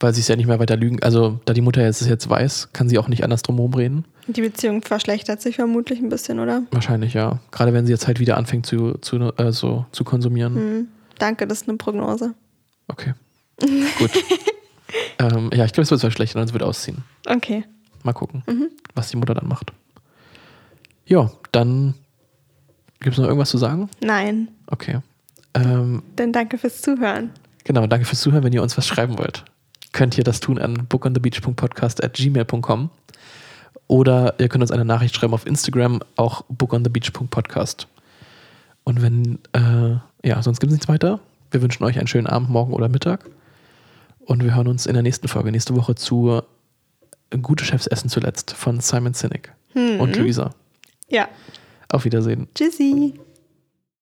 weil 0.00 0.14
sie 0.14 0.20
es 0.22 0.28
ja 0.28 0.36
nicht 0.36 0.46
mehr 0.46 0.58
weiter 0.58 0.76
lügen. 0.76 1.02
Also, 1.02 1.38
da 1.44 1.52
die 1.52 1.60
Mutter 1.60 1.82
jetzt 1.82 2.00
es 2.00 2.08
jetzt 2.08 2.28
weiß, 2.28 2.70
kann 2.72 2.88
sie 2.88 2.98
auch 2.98 3.08
nicht 3.08 3.22
anders 3.22 3.42
drum 3.42 3.56
herum 3.56 3.74
reden. 3.74 4.04
Die 4.26 4.40
Beziehung 4.40 4.82
verschlechtert 4.82 5.40
sich 5.42 5.56
vermutlich 5.56 5.98
ein 6.00 6.08
bisschen, 6.08 6.38
oder? 6.40 6.62
Wahrscheinlich, 6.70 7.14
ja. 7.14 7.38
Gerade 7.50 7.72
wenn 7.72 7.84
sie 7.86 7.92
jetzt 7.92 8.06
halt 8.06 8.18
wieder 8.20 8.36
anfängt 8.36 8.64
zu, 8.66 8.94
zu, 8.98 9.16
äh, 9.36 9.52
so, 9.52 9.84
zu 9.92 10.04
konsumieren. 10.04 10.54
Hm. 10.54 10.88
Danke, 11.18 11.46
das 11.46 11.62
ist 11.62 11.68
eine 11.68 11.76
Prognose. 11.76 12.34
Okay. 12.88 13.12
Gut. 13.98 14.10
ähm, 15.18 15.50
ja, 15.52 15.64
ich 15.66 15.72
glaube, 15.72 15.82
es 15.82 15.90
wird 15.90 16.00
zwar 16.00 16.10
schlechter 16.10 16.40
und 16.40 16.46
sie 16.48 16.54
wird 16.54 16.62
ausziehen. 16.62 17.04
Okay. 17.28 17.64
Mal 18.02 18.14
gucken, 18.14 18.42
Mhm. 18.46 18.68
was 18.94 19.10
die 19.10 19.18
Mutter 19.18 19.34
dann 19.34 19.46
macht. 19.46 19.72
Ja, 21.04 21.30
dann 21.52 21.94
gibt 23.00 23.14
es 23.14 23.18
noch 23.18 23.26
irgendwas 23.26 23.50
zu 23.50 23.58
sagen? 23.58 23.90
Nein. 24.00 24.48
Okay. 24.68 25.00
Ähm, 25.54 26.02
Dann 26.16 26.32
danke 26.32 26.58
fürs 26.58 26.80
Zuhören. 26.82 27.30
genau, 27.64 27.86
danke 27.86 28.06
fürs 28.06 28.20
Zuhören. 28.20 28.44
Wenn 28.44 28.52
ihr 28.52 28.62
uns 28.62 28.76
was 28.76 28.86
schreiben 28.86 29.18
wollt, 29.18 29.44
könnt 29.92 30.16
ihr 30.16 30.24
das 30.24 30.40
tun 30.40 30.58
an 30.58 30.86
bookonthebeach.podcast 30.88 32.02
at 32.04 32.14
gmail.com 32.14 32.90
oder 33.88 34.34
ihr 34.38 34.48
könnt 34.48 34.62
uns 34.62 34.70
eine 34.70 34.84
Nachricht 34.84 35.14
schreiben 35.16 35.34
auf 35.34 35.46
Instagram, 35.46 36.00
auch 36.16 36.44
bookonthebeach.podcast. 36.48 37.88
Und 38.84 39.02
wenn, 39.02 39.38
äh, 39.52 39.96
ja, 40.26 40.42
sonst 40.42 40.60
gibt 40.60 40.70
es 40.70 40.74
nichts 40.74 40.88
weiter. 40.88 41.20
Wir 41.50 41.60
wünschen 41.62 41.82
euch 41.84 41.98
einen 41.98 42.06
schönen 42.06 42.26
Abend, 42.28 42.50
morgen 42.50 42.72
oder 42.72 42.88
Mittag. 42.88 43.28
Und 44.20 44.44
wir 44.44 44.54
hören 44.54 44.68
uns 44.68 44.86
in 44.86 44.94
der 44.94 45.02
nächsten 45.02 45.26
Folge, 45.26 45.50
nächste 45.50 45.74
Woche 45.74 45.96
zu 45.96 46.42
Gute 47.42 47.64
Chefs 47.64 47.86
essen 47.86 48.08
zuletzt 48.08 48.52
von 48.52 48.80
Simon 48.80 49.14
Sinek 49.14 49.52
und 49.74 50.16
Luisa. 50.16 50.50
Ja. 51.08 51.28
Auf 51.88 52.04
Wiedersehen. 52.04 52.48
Tschüssi. 52.54 53.14